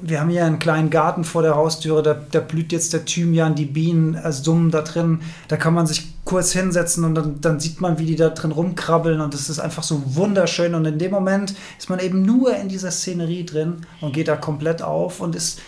wir 0.02 0.20
haben 0.20 0.30
hier 0.30 0.46
einen 0.46 0.60
kleinen 0.60 0.90
Garten 0.90 1.24
vor 1.24 1.42
der 1.42 1.56
Haustüre, 1.56 2.04
da, 2.04 2.14
da 2.14 2.40
blüht 2.40 2.72
jetzt 2.72 2.94
der 2.94 3.06
Thymian, 3.06 3.56
die 3.56 3.66
Bienen 3.66 4.16
äh, 4.16 4.32
summen 4.32 4.72
da 4.72 4.82
drin. 4.82 5.22
Da 5.48 5.58
kann 5.58 5.74
man 5.74 5.88
sich 5.88 6.14
kurz 6.26 6.52
hinsetzen 6.52 7.04
und 7.04 7.16
dann, 7.16 7.42
dann 7.42 7.60
sieht 7.60 7.82
man, 7.82 8.00
wie 8.00 8.06
die 8.06 8.16
da 8.16 8.30
drin 8.30 8.52
rumkrabbeln 8.52 9.22
und 9.22 9.34
es 9.34 9.50
ist 9.50 9.60
einfach 9.60 9.84
so 9.84 10.16
wunderschön. 10.16 10.76
Und 10.76 10.86
in 10.86 10.98
dem 11.00 11.12
Moment 11.12 11.56
ist 11.78 11.90
man 11.90 12.00
eben 12.00 12.24
nur 12.24 12.56
in 12.56 12.68
dieser 12.68 12.92
Szenerie 12.92 13.46
drin 13.46 13.86
und 14.02 14.14
geht 14.14 14.28
da 14.28 14.36
komplett 14.36 14.82
auf 14.82 15.20
und 15.20 15.36
ist, 15.36 15.62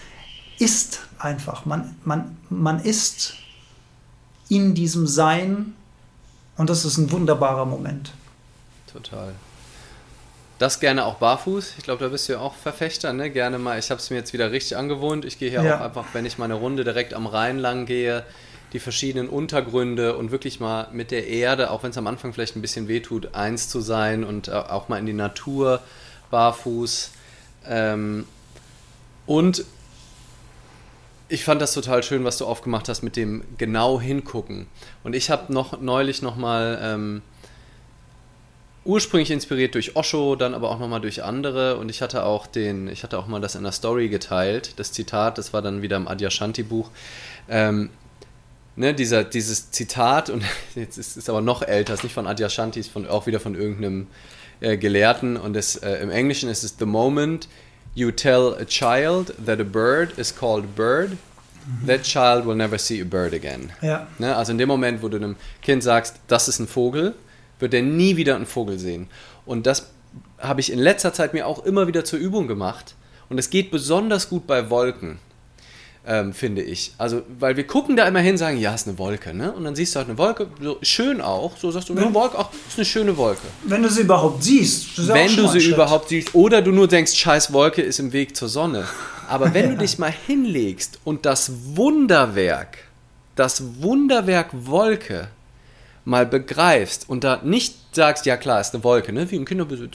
ist 0.60 1.02
einfach. 1.20 1.66
Man, 1.66 1.96
man, 2.04 2.38
man 2.50 2.80
ist 2.80 3.36
in 4.50 4.74
diesem 4.74 5.08
Sein 5.08 5.74
und 6.58 6.70
das 6.70 6.86
ist 6.86 6.98
ein 6.98 7.12
wunderbarer 7.12 7.66
Moment. 7.66 8.12
Total. 8.92 9.34
Das 10.60 10.80
gerne 10.80 11.06
auch 11.06 11.16
barfuß. 11.16 11.76
Ich 11.78 11.84
glaube, 11.84 12.04
da 12.04 12.10
bist 12.10 12.28
du 12.28 12.34
ja 12.34 12.40
auch 12.40 12.56
Verfechter, 12.56 13.14
ne? 13.14 13.30
Gerne 13.30 13.60
mal. 13.60 13.78
Ich 13.78 13.92
habe 13.92 14.00
es 14.00 14.10
mir 14.10 14.18
jetzt 14.18 14.34
wieder 14.34 14.52
richtig 14.52 14.76
angewohnt. 14.76 15.24
Ich 15.24 15.38
gehe 15.38 15.52
hier 15.52 15.64
ja. 15.64 15.78
auch 15.78 15.82
einfach, 15.82 16.06
wenn 16.14 16.26
ich 16.26 16.40
meine 16.40 16.56
Runde 16.56 16.84
direkt 16.84 17.14
am 17.14 17.28
Rhein 17.28 17.60
lang 17.60 17.86
gehe, 17.86 18.24
die 18.74 18.80
verschiedenen 18.80 19.30
Untergründe 19.30 20.18
und 20.18 20.32
wirklich 20.32 20.60
mal 20.60 20.88
mit 20.92 21.12
der 21.12 21.28
Erde, 21.28 21.70
auch 21.72 21.84
wenn 21.84 21.92
es 21.92 21.98
am 21.98 22.08
Anfang 22.08 22.34
vielleicht 22.34 22.56
ein 22.56 22.62
bisschen 22.62 22.88
wehtut, 22.88 23.36
eins 23.36 23.70
zu 23.70 23.82
sein 23.82 24.24
und 24.24 24.48
äh, 24.48 24.52
auch 24.52 24.90
mal 24.90 24.98
in 24.98 25.06
die 25.06 25.14
Natur 25.14 25.82
barfuß. 26.32 27.12
Ähm, 27.68 28.26
und 29.26 29.64
ich 31.30 31.44
fand 31.44 31.62
das 31.62 31.74
total 31.74 32.04
schön, 32.04 32.24
was 32.24 32.38
du 32.38 32.46
aufgemacht 32.46 32.90
hast 32.90 33.04
mit 33.04 33.16
dem 33.16 33.44
genau 33.58 34.00
hingucken. 34.00 34.68
Und 35.04 35.14
ich 35.14 35.30
habe 35.30 35.54
noch 35.54 35.80
neulich 35.82 36.22
noch 36.22 36.36
mal 36.36 36.80
ähm, 36.82 37.22
ursprünglich 38.88 39.32
inspiriert 39.32 39.76
durch 39.76 39.96
Osho, 39.96 40.36
dann 40.36 40.54
aber 40.54 40.72
auch 40.72 40.80
nochmal 40.80 41.02
durch 41.02 41.24
andere. 41.24 41.78
Und 41.78 41.90
ich 41.90 42.02
hatte 42.02 42.24
auch 42.24 42.48
den, 42.48 42.88
ich 42.88 43.04
hatte 43.04 43.20
auch 43.20 43.28
mal 43.28 43.42
das 43.42 43.56
in 43.56 43.64
der 43.64 43.74
Story 43.74 44.10
geteilt, 44.10 44.80
das 44.80 44.92
Zitat, 44.92 45.38
das 45.38 45.54
war 45.54 45.62
dann 45.62 45.82
wieder 45.82 45.98
im 45.98 46.08
Adyashanti-Buch. 46.08 46.90
Ähm, 47.50 47.90
ne, 48.78 48.94
dieser, 48.94 49.24
dieses 49.24 49.72
Zitat, 49.72 50.30
und 50.30 50.44
jetzt 50.76 50.98
ist 50.98 51.18
es 51.18 51.30
aber 51.30 51.42
noch 51.42 51.62
älter, 51.62 51.94
ist 51.94 52.04
nicht 52.04 52.14
von 52.14 52.28
Adyashanti, 52.28 52.80
ist 52.80 52.90
von, 52.90 53.08
auch 53.08 53.28
wieder 53.28 53.42
von 53.42 53.56
irgendeinem 53.56 54.08
äh, 54.62 54.78
Gelehrten. 54.78 55.36
Und 55.36 55.54
das, 55.54 55.76
äh, 55.76 55.98
im 55.98 56.10
Englischen 56.10 56.50
ist 56.50 56.64
es 56.64 56.78
The 56.80 56.86
moment 56.86 57.50
you 57.94 58.12
tell 58.12 58.56
a 58.60 58.66
child 58.66 59.34
that 59.46 59.60
a 59.60 59.64
bird 59.64 60.18
is 60.18 60.34
called 60.34 60.76
bird, 60.76 61.18
that 61.86 62.04
child 62.04 62.46
will 62.46 62.56
never 62.56 62.78
see 62.78 63.02
a 63.02 63.06
bird 63.06 63.34
again. 63.34 63.72
Ja. 63.82 64.08
Ne, 64.18 64.34
also 64.34 64.54
in 64.54 64.58
dem 64.58 64.70
Moment, 64.70 65.04
wo 65.04 65.10
du 65.10 65.18
einem 65.18 65.36
Kind 65.62 65.84
sagst, 65.84 66.16
das 66.28 66.48
ist 66.48 66.60
ein 66.60 66.68
Vogel, 66.68 67.16
wird 67.60 67.74
er 67.74 67.82
nie 67.82 68.18
wieder 68.18 68.36
einen 68.36 68.46
Vogel 68.46 68.80
sehen. 68.80 69.08
Und 69.46 69.66
das 69.66 69.88
habe 70.40 70.62
ich 70.62 70.72
in 70.72 70.80
letzter 70.80 71.14
Zeit 71.14 71.34
mir 71.34 71.48
auch 71.48 71.66
immer 71.66 71.88
wieder 71.88 72.06
zur 72.06 72.20
Übung 72.20 72.48
gemacht. 72.48 72.96
Und 73.30 73.38
es 73.38 73.50
geht 73.50 73.72
besonders 73.72 74.30
gut 74.30 74.48
bei 74.48 74.70
Wolken, 74.70 75.20
ähm, 76.06 76.34
finde 76.34 76.62
ich. 76.62 76.94
Also, 76.98 77.24
weil 77.40 77.58
wir 77.58 77.68
gucken 77.68 77.98
da 77.98 78.08
immer 78.08 78.22
hin, 78.22 78.38
sagen, 78.38 78.58
ja, 78.58 78.74
ist 78.74 78.88
eine 78.88 78.98
Wolke, 78.98 79.34
ne? 79.34 79.52
Und 79.52 79.66
dann 79.66 79.76
siehst 79.76 79.96
du 79.96 79.98
halt 79.98 80.08
eine 80.08 80.18
Wolke, 80.18 80.48
so 80.62 80.78
schön 80.82 81.20
auch, 81.20 81.58
so 81.58 81.70
sagst 81.72 81.90
du, 81.90 81.94
eine 81.94 82.14
Wolke, 82.14 82.38
ach, 82.40 82.50
ist 82.68 82.78
eine 82.78 82.86
schöne 82.86 83.18
Wolke. 83.18 83.42
Wenn 83.64 83.84
du 83.84 83.90
sie 83.90 84.02
überhaupt 84.02 84.44
siehst. 84.44 84.98
Das 84.98 85.10
wenn 85.10 85.36
du 85.36 85.48
sie 85.48 85.70
überhaupt 85.70 86.10
siehst. 86.10 86.34
Oder 86.34 86.62
du 86.62 86.72
nur 86.72 86.88
denkst, 86.88 87.16
scheiß 87.16 87.52
Wolke 87.52 87.82
ist 87.82 88.00
im 88.00 88.14
Weg 88.14 88.38
zur 88.38 88.48
Sonne. 88.48 88.86
Aber 89.28 89.54
wenn 89.54 89.66
ja. 89.66 89.72
du 89.72 89.78
dich 89.80 89.98
mal 89.98 90.14
hinlegst 90.26 91.00
und 91.04 91.26
das 91.26 91.52
Wunderwerk, 91.76 92.78
das 93.36 93.62
Wunderwerk 93.82 94.50
Wolke 94.54 95.28
mal 96.08 96.26
begreifst 96.26 97.10
und 97.10 97.26
da 97.26 97.42
nicht 97.44 97.76
sagst, 97.92 98.26
ja 98.26 98.38
klar, 98.38 98.62
ist 98.62 98.74
eine 98.74 98.84
Wolke, 98.84 99.12
ne? 99.12 99.30
wie 99.30 99.36
im 99.36 99.44
Kinderbild, 99.44 99.94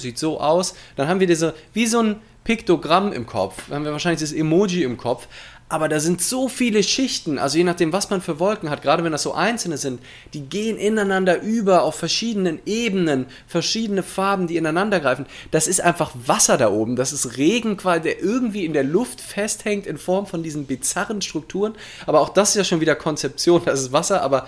sieht 0.00 0.18
so 0.18 0.40
aus, 0.40 0.74
dann 0.96 1.08
haben 1.08 1.20
wir 1.20 1.26
diese, 1.26 1.54
wie 1.74 1.86
so 1.86 2.00
ein 2.00 2.16
Piktogramm 2.42 3.12
im 3.12 3.26
Kopf, 3.26 3.64
dann 3.68 3.76
haben 3.76 3.84
wir 3.84 3.92
wahrscheinlich 3.92 4.22
das 4.22 4.32
Emoji 4.32 4.82
im 4.82 4.96
Kopf, 4.96 5.28
aber 5.68 5.88
da 5.88 6.00
sind 6.00 6.22
so 6.22 6.48
viele 6.48 6.82
Schichten, 6.82 7.38
also 7.38 7.58
je 7.58 7.64
nachdem, 7.64 7.92
was 7.92 8.08
man 8.08 8.22
für 8.22 8.38
Wolken 8.38 8.70
hat, 8.70 8.80
gerade 8.80 9.04
wenn 9.04 9.12
das 9.12 9.22
so 9.22 9.34
einzelne 9.34 9.76
sind, 9.76 10.00
die 10.32 10.40
gehen 10.40 10.78
ineinander 10.78 11.42
über 11.42 11.82
auf 11.82 11.96
verschiedenen 11.96 12.58
Ebenen, 12.64 13.26
verschiedene 13.46 14.02
Farben, 14.02 14.46
die 14.46 14.56
ineinander 14.56 15.00
greifen. 15.00 15.26
Das 15.50 15.68
ist 15.68 15.82
einfach 15.82 16.12
Wasser 16.26 16.56
da 16.56 16.70
oben, 16.70 16.96
das 16.96 17.12
ist 17.12 17.36
Regen, 17.36 17.76
der 18.04 18.22
irgendwie 18.22 18.64
in 18.64 18.72
der 18.72 18.84
Luft 18.84 19.20
festhängt 19.20 19.86
in 19.86 19.98
Form 19.98 20.26
von 20.26 20.42
diesen 20.42 20.66
bizarren 20.66 21.20
Strukturen. 21.22 21.74
Aber 22.06 22.20
auch 22.20 22.30
das 22.30 22.50
ist 22.50 22.56
ja 22.56 22.64
schon 22.64 22.80
wieder 22.80 22.94
Konzeption, 22.94 23.62
das 23.64 23.80
ist 23.80 23.92
Wasser, 23.92 24.22
aber 24.22 24.46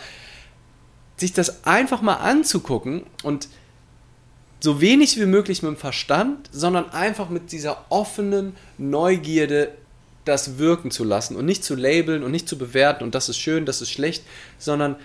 sich 1.16 1.32
das 1.32 1.64
einfach 1.64 2.02
mal 2.02 2.16
anzugucken 2.16 3.04
und 3.22 3.48
so 4.60 4.80
wenig 4.80 5.20
wie 5.20 5.26
möglich 5.26 5.62
mit 5.62 5.70
dem 5.70 5.76
Verstand, 5.76 6.48
sondern 6.50 6.90
einfach 6.90 7.28
mit 7.28 7.52
dieser 7.52 7.84
offenen 7.90 8.56
Neugierde 8.78 9.72
das 10.24 10.58
wirken 10.58 10.90
zu 10.90 11.04
lassen 11.04 11.36
und 11.36 11.44
nicht 11.44 11.62
zu 11.62 11.74
labeln 11.74 12.22
und 12.22 12.30
nicht 12.30 12.48
zu 12.48 12.56
bewerten 12.56 13.04
und 13.04 13.14
das 13.14 13.28
ist 13.28 13.38
schön, 13.38 13.66
das 13.66 13.82
ist 13.82 13.90
schlecht, 13.90 14.24
sondern 14.58 14.96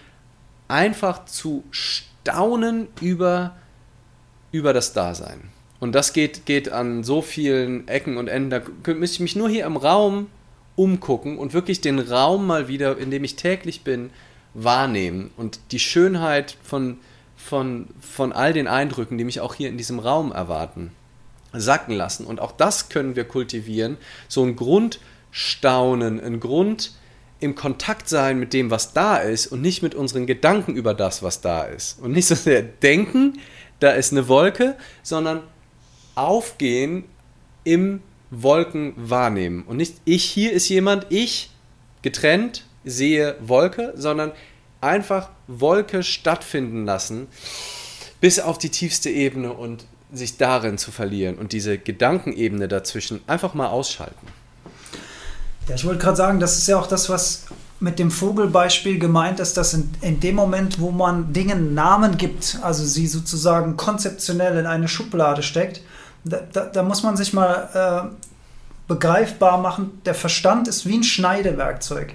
einfach 0.69 1.25
zu 1.25 1.65
staunen 1.71 2.87
über, 3.01 3.57
über 4.51 4.71
das 4.71 4.93
Dasein. 4.93 5.49
Und 5.79 5.93
das 5.93 6.13
geht, 6.13 6.45
geht 6.45 6.71
an 6.71 7.03
so 7.03 7.21
vielen 7.21 7.87
Ecken 7.87 8.17
und 8.17 8.27
Enden. 8.27 8.49
Da 8.49 8.61
müsste 8.93 9.15
ich 9.15 9.19
mich 9.21 9.35
nur 9.35 9.49
hier 9.49 9.65
im 9.65 9.77
Raum 9.77 10.27
umgucken 10.75 11.37
und 11.37 11.53
wirklich 11.53 11.81
den 11.81 11.99
Raum 11.99 12.47
mal 12.47 12.67
wieder, 12.67 12.97
in 12.97 13.11
dem 13.11 13.23
ich 13.23 13.35
täglich 13.35 13.83
bin, 13.83 14.11
wahrnehmen 14.53 15.31
und 15.37 15.59
die 15.71 15.79
Schönheit 15.79 16.57
von, 16.63 16.99
von, 17.35 17.87
von 17.99 18.33
all 18.33 18.53
den 18.53 18.67
Eindrücken, 18.67 19.17
die 19.17 19.23
mich 19.23 19.41
auch 19.41 19.55
hier 19.55 19.69
in 19.69 19.77
diesem 19.77 19.99
Raum 19.99 20.31
erwarten, 20.31 20.91
sacken 21.53 21.95
lassen. 21.95 22.25
Und 22.25 22.39
auch 22.39 22.51
das 22.51 22.89
können 22.89 23.15
wir 23.15 23.25
kultivieren. 23.25 23.97
So 24.27 24.43
ein 24.43 24.55
Grundstaunen, 24.55 26.19
ein 26.19 26.39
Grund 26.39 26.93
im 27.39 27.55
Kontakt 27.55 28.09
sein 28.09 28.39
mit 28.39 28.53
dem, 28.53 28.69
was 28.69 28.93
da 28.93 29.17
ist 29.17 29.47
und 29.47 29.61
nicht 29.61 29.81
mit 29.81 29.95
unseren 29.95 30.27
Gedanken 30.27 30.75
über 30.75 30.93
das, 30.93 31.23
was 31.23 31.41
da 31.41 31.63
ist. 31.63 31.99
Und 31.99 32.11
nicht 32.11 32.27
so 32.27 32.35
sehr 32.35 32.61
denken, 32.61 33.39
da 33.79 33.91
ist 33.91 34.11
eine 34.11 34.27
Wolke, 34.27 34.75
sondern 35.03 35.41
aufgehen 36.15 37.05
im 37.63 38.01
Wolken 38.29 38.93
wahrnehmen. 38.97 39.63
Und 39.63 39.77
nicht 39.77 39.95
ich, 40.05 40.25
hier 40.25 40.51
ist 40.51 40.67
jemand, 40.69 41.07
ich 41.09 41.51
getrennt 42.01 42.65
sehe 42.85 43.35
Wolke, 43.39 43.93
sondern 43.95 44.31
einfach 44.81 45.29
Wolke 45.47 46.03
stattfinden 46.03 46.85
lassen, 46.85 47.27
bis 48.21 48.39
auf 48.39 48.57
die 48.57 48.69
tiefste 48.69 49.09
Ebene 49.09 49.53
und 49.53 49.85
sich 50.11 50.37
darin 50.37 50.77
zu 50.77 50.91
verlieren 50.91 51.37
und 51.37 51.51
diese 51.51 51.77
Gedankenebene 51.77 52.67
dazwischen 52.67 53.21
einfach 53.27 53.53
mal 53.53 53.67
ausschalten. 53.67 54.27
Ja, 55.67 55.75
ich 55.75 55.85
wollte 55.85 56.01
gerade 56.01 56.17
sagen, 56.17 56.39
das 56.39 56.57
ist 56.57 56.67
ja 56.67 56.79
auch 56.79 56.87
das, 56.87 57.09
was 57.09 57.45
mit 57.79 57.99
dem 57.99 58.11
Vogelbeispiel 58.11 58.99
gemeint 58.99 59.39
ist, 59.39 59.55
dass 59.55 59.73
in, 59.73 59.89
in, 60.01 60.19
dem 60.19 60.35
Moment, 60.35 60.79
wo 60.79 60.91
man 60.91 61.31
Dingen 61.31 61.73
Namen 61.73 62.17
gibt, 62.17 62.59
also 62.61 62.83
sie 62.83 63.07
sozusagen 63.07 63.77
konzeptionell 63.77 64.57
in 64.57 64.65
eine 64.65 64.87
Schublade 64.87 65.43
steckt, 65.43 65.81
da, 66.25 66.41
da, 66.51 66.65
da 66.65 66.83
muss 66.83 67.03
man 67.03 67.15
sich 67.15 67.31
mal 67.31 68.09
äh, 68.11 68.15
begreifbar 68.87 69.59
machen, 69.59 70.01
der 70.05 70.15
Verstand 70.15 70.67
ist 70.67 70.85
wie 70.85 70.97
ein 70.97 71.03
Schneidewerkzeug. 71.03 72.13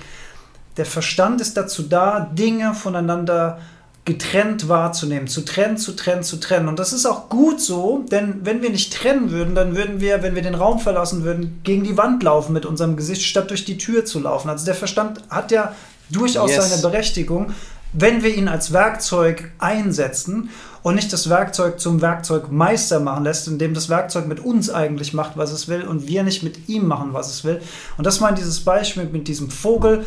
Der 0.76 0.86
Verstand 0.86 1.40
ist 1.40 1.56
dazu 1.56 1.82
da, 1.82 2.20
Dinge 2.20 2.74
voneinander 2.74 3.58
getrennt 4.04 4.68
wahrzunehmen, 4.68 5.28
zu 5.28 5.44
trennen, 5.46 5.78
zu 5.78 5.96
trennen, 5.96 6.22
zu 6.22 6.38
trennen. 6.38 6.68
Und 6.68 6.78
das 6.78 6.92
ist 6.92 7.06
auch 7.06 7.30
gut 7.30 7.60
so, 7.60 8.04
denn 8.10 8.40
wenn 8.42 8.60
wir 8.60 8.68
nicht 8.68 8.92
trennen 8.92 9.30
würden, 9.30 9.54
dann 9.54 9.76
würden 9.76 10.00
wir, 10.00 10.22
wenn 10.22 10.34
wir 10.34 10.42
den 10.42 10.54
Raum 10.54 10.78
verlassen 10.78 11.24
würden, 11.24 11.60
gegen 11.62 11.84
die 11.84 11.96
Wand 11.96 12.22
laufen 12.22 12.52
mit 12.52 12.66
unserem 12.66 12.96
Gesicht, 12.96 13.22
statt 13.22 13.48
durch 13.48 13.64
die 13.64 13.78
Tür 13.78 14.04
zu 14.04 14.20
laufen. 14.20 14.50
Also 14.50 14.66
der 14.66 14.74
Verstand 14.74 15.22
hat 15.30 15.50
ja 15.50 15.74
durchaus 16.10 16.50
yes. 16.50 16.68
seine 16.68 16.82
Berechtigung, 16.82 17.54
wenn 17.94 18.22
wir 18.22 18.34
ihn 18.34 18.48
als 18.48 18.72
Werkzeug 18.72 19.52
einsetzen 19.58 20.50
und 20.82 20.96
nicht 20.96 21.12
das 21.12 21.30
Werkzeug 21.30 21.80
zum 21.80 22.02
Werkzeugmeister 22.02 23.00
machen 23.00 23.24
lässt, 23.24 23.48
indem 23.48 23.72
das 23.72 23.88
Werkzeug 23.88 24.26
mit 24.26 24.40
uns 24.40 24.68
eigentlich 24.68 25.14
macht, 25.14 25.36
was 25.36 25.50
es 25.52 25.68
will 25.68 25.82
und 25.82 26.06
wir 26.08 26.24
nicht 26.24 26.42
mit 26.42 26.68
ihm 26.68 26.86
machen, 26.86 27.14
was 27.14 27.30
es 27.30 27.44
will. 27.44 27.62
Und 27.96 28.04
das 28.04 28.20
meint 28.20 28.36
dieses 28.36 28.60
Beispiel 28.60 29.04
mit 29.04 29.28
diesem 29.28 29.48
Vogel, 29.48 30.04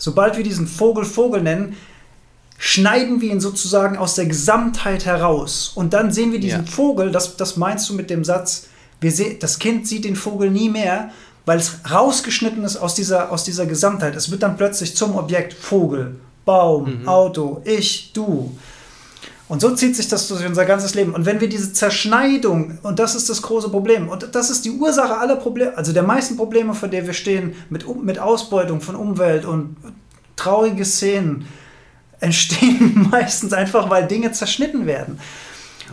Sobald 0.00 0.36
wir 0.36 0.42
diesen 0.42 0.66
Vogel 0.66 1.04
Vogel 1.04 1.42
nennen, 1.42 1.76
schneiden 2.58 3.20
wir 3.20 3.30
ihn 3.30 3.40
sozusagen 3.40 3.96
aus 3.96 4.16
der 4.16 4.26
Gesamtheit 4.26 5.04
heraus. 5.06 5.70
Und 5.74 5.92
dann 5.92 6.10
sehen 6.10 6.32
wir 6.32 6.40
diesen 6.40 6.64
ja. 6.64 6.70
Vogel, 6.70 7.12
das, 7.12 7.36
das 7.36 7.56
meinst 7.56 7.88
du 7.88 7.94
mit 7.94 8.10
dem 8.10 8.24
Satz, 8.24 8.66
Wir 9.00 9.12
seh, 9.12 9.38
das 9.38 9.58
Kind 9.58 9.86
sieht 9.86 10.04
den 10.04 10.16
Vogel 10.16 10.50
nie 10.50 10.68
mehr, 10.68 11.10
weil 11.46 11.58
es 11.58 11.80
rausgeschnitten 11.90 12.64
ist 12.64 12.76
aus 12.76 12.94
dieser, 12.94 13.30
aus 13.30 13.44
dieser 13.44 13.66
Gesamtheit. 13.66 14.16
Es 14.16 14.30
wird 14.30 14.42
dann 14.42 14.56
plötzlich 14.56 14.96
zum 14.96 15.16
Objekt 15.16 15.52
Vogel, 15.52 16.16
Baum, 16.44 17.02
mhm. 17.02 17.08
Auto, 17.08 17.62
ich, 17.64 18.12
du. 18.12 18.56
Und 19.50 19.60
so 19.60 19.74
zieht 19.74 19.96
sich 19.96 20.06
das 20.06 20.28
durch 20.28 20.46
unser 20.46 20.64
ganzes 20.64 20.94
Leben. 20.94 21.12
Und 21.12 21.26
wenn 21.26 21.40
wir 21.40 21.48
diese 21.48 21.72
Zerschneidung, 21.72 22.78
und 22.84 23.00
das 23.00 23.16
ist 23.16 23.28
das 23.28 23.42
große 23.42 23.68
Problem, 23.68 24.08
und 24.08 24.28
das 24.32 24.48
ist 24.48 24.64
die 24.64 24.70
Ursache 24.70 25.18
aller 25.18 25.34
Probleme, 25.34 25.76
also 25.76 25.92
der 25.92 26.04
meisten 26.04 26.36
Probleme, 26.36 26.72
vor 26.72 26.88
denen 26.88 27.08
wir 27.08 27.14
stehen, 27.14 27.54
mit, 27.68 27.84
mit 28.00 28.20
Ausbeutung 28.20 28.80
von 28.80 28.94
Umwelt 28.94 29.44
und 29.44 29.74
traurige 30.36 30.84
Szenen, 30.84 31.48
entstehen 32.20 33.08
meistens 33.10 33.52
einfach, 33.52 33.90
weil 33.90 34.06
Dinge 34.06 34.30
zerschnitten 34.30 34.86
werden. 34.86 35.18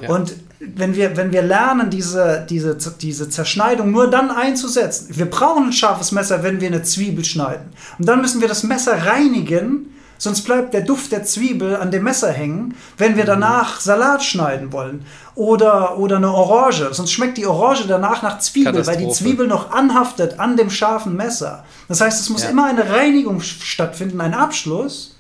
Ja. 0.04 0.10
Und 0.10 0.36
wenn 0.60 0.96
wir, 0.96 1.18
wenn 1.18 1.32
wir 1.32 1.42
lernen, 1.42 1.90
diese, 1.90 2.46
diese, 2.48 2.78
diese 3.02 3.28
Zerschneidung 3.28 3.90
nur 3.90 4.08
dann 4.08 4.30
einzusetzen, 4.30 5.08
wir 5.18 5.26
brauchen 5.26 5.70
ein 5.70 5.74
scharfes 5.74 6.12
Messer, 6.12 6.44
wenn 6.44 6.62
wir 6.62 6.68
eine 6.68 6.84
Zwiebel 6.84 7.26
schneiden. 7.26 7.70
Und 7.98 8.08
dann 8.08 8.22
müssen 8.22 8.40
wir 8.40 8.48
das 8.48 8.62
Messer 8.62 9.04
reinigen, 9.04 9.97
Sonst 10.18 10.42
bleibt 10.42 10.74
der 10.74 10.82
Duft 10.82 11.12
der 11.12 11.24
Zwiebel 11.24 11.76
an 11.76 11.92
dem 11.92 12.04
Messer 12.04 12.32
hängen, 12.32 12.76
wenn 12.98 13.16
wir 13.16 13.24
mhm. 13.24 13.28
danach 13.28 13.80
Salat 13.80 14.24
schneiden 14.24 14.72
wollen. 14.72 15.06
Oder, 15.36 15.98
oder 16.00 16.18
eine 16.18 16.32
Orange. 16.32 16.94
Sonst 16.94 17.12
schmeckt 17.12 17.38
die 17.38 17.46
Orange 17.46 17.86
danach 17.88 18.24
nach 18.24 18.40
Zwiebel, 18.40 18.86
weil 18.88 18.98
die 18.98 19.10
Zwiebel 19.10 19.48
noch 19.48 19.72
anhaftet 19.72 20.40
an 20.40 20.58
dem 20.58 20.70
scharfen 20.70 21.16
Messer. 21.16 21.64
Das 21.88 22.02
heißt, 22.02 22.20
es 22.20 22.30
muss 22.30 22.44
ja. 22.44 22.50
immer 22.50 22.66
eine 22.66 22.90
Reinigung 22.90 23.42
stattfinden, 23.42 24.20
ein 24.20 24.34
Abschluss. 24.34 25.16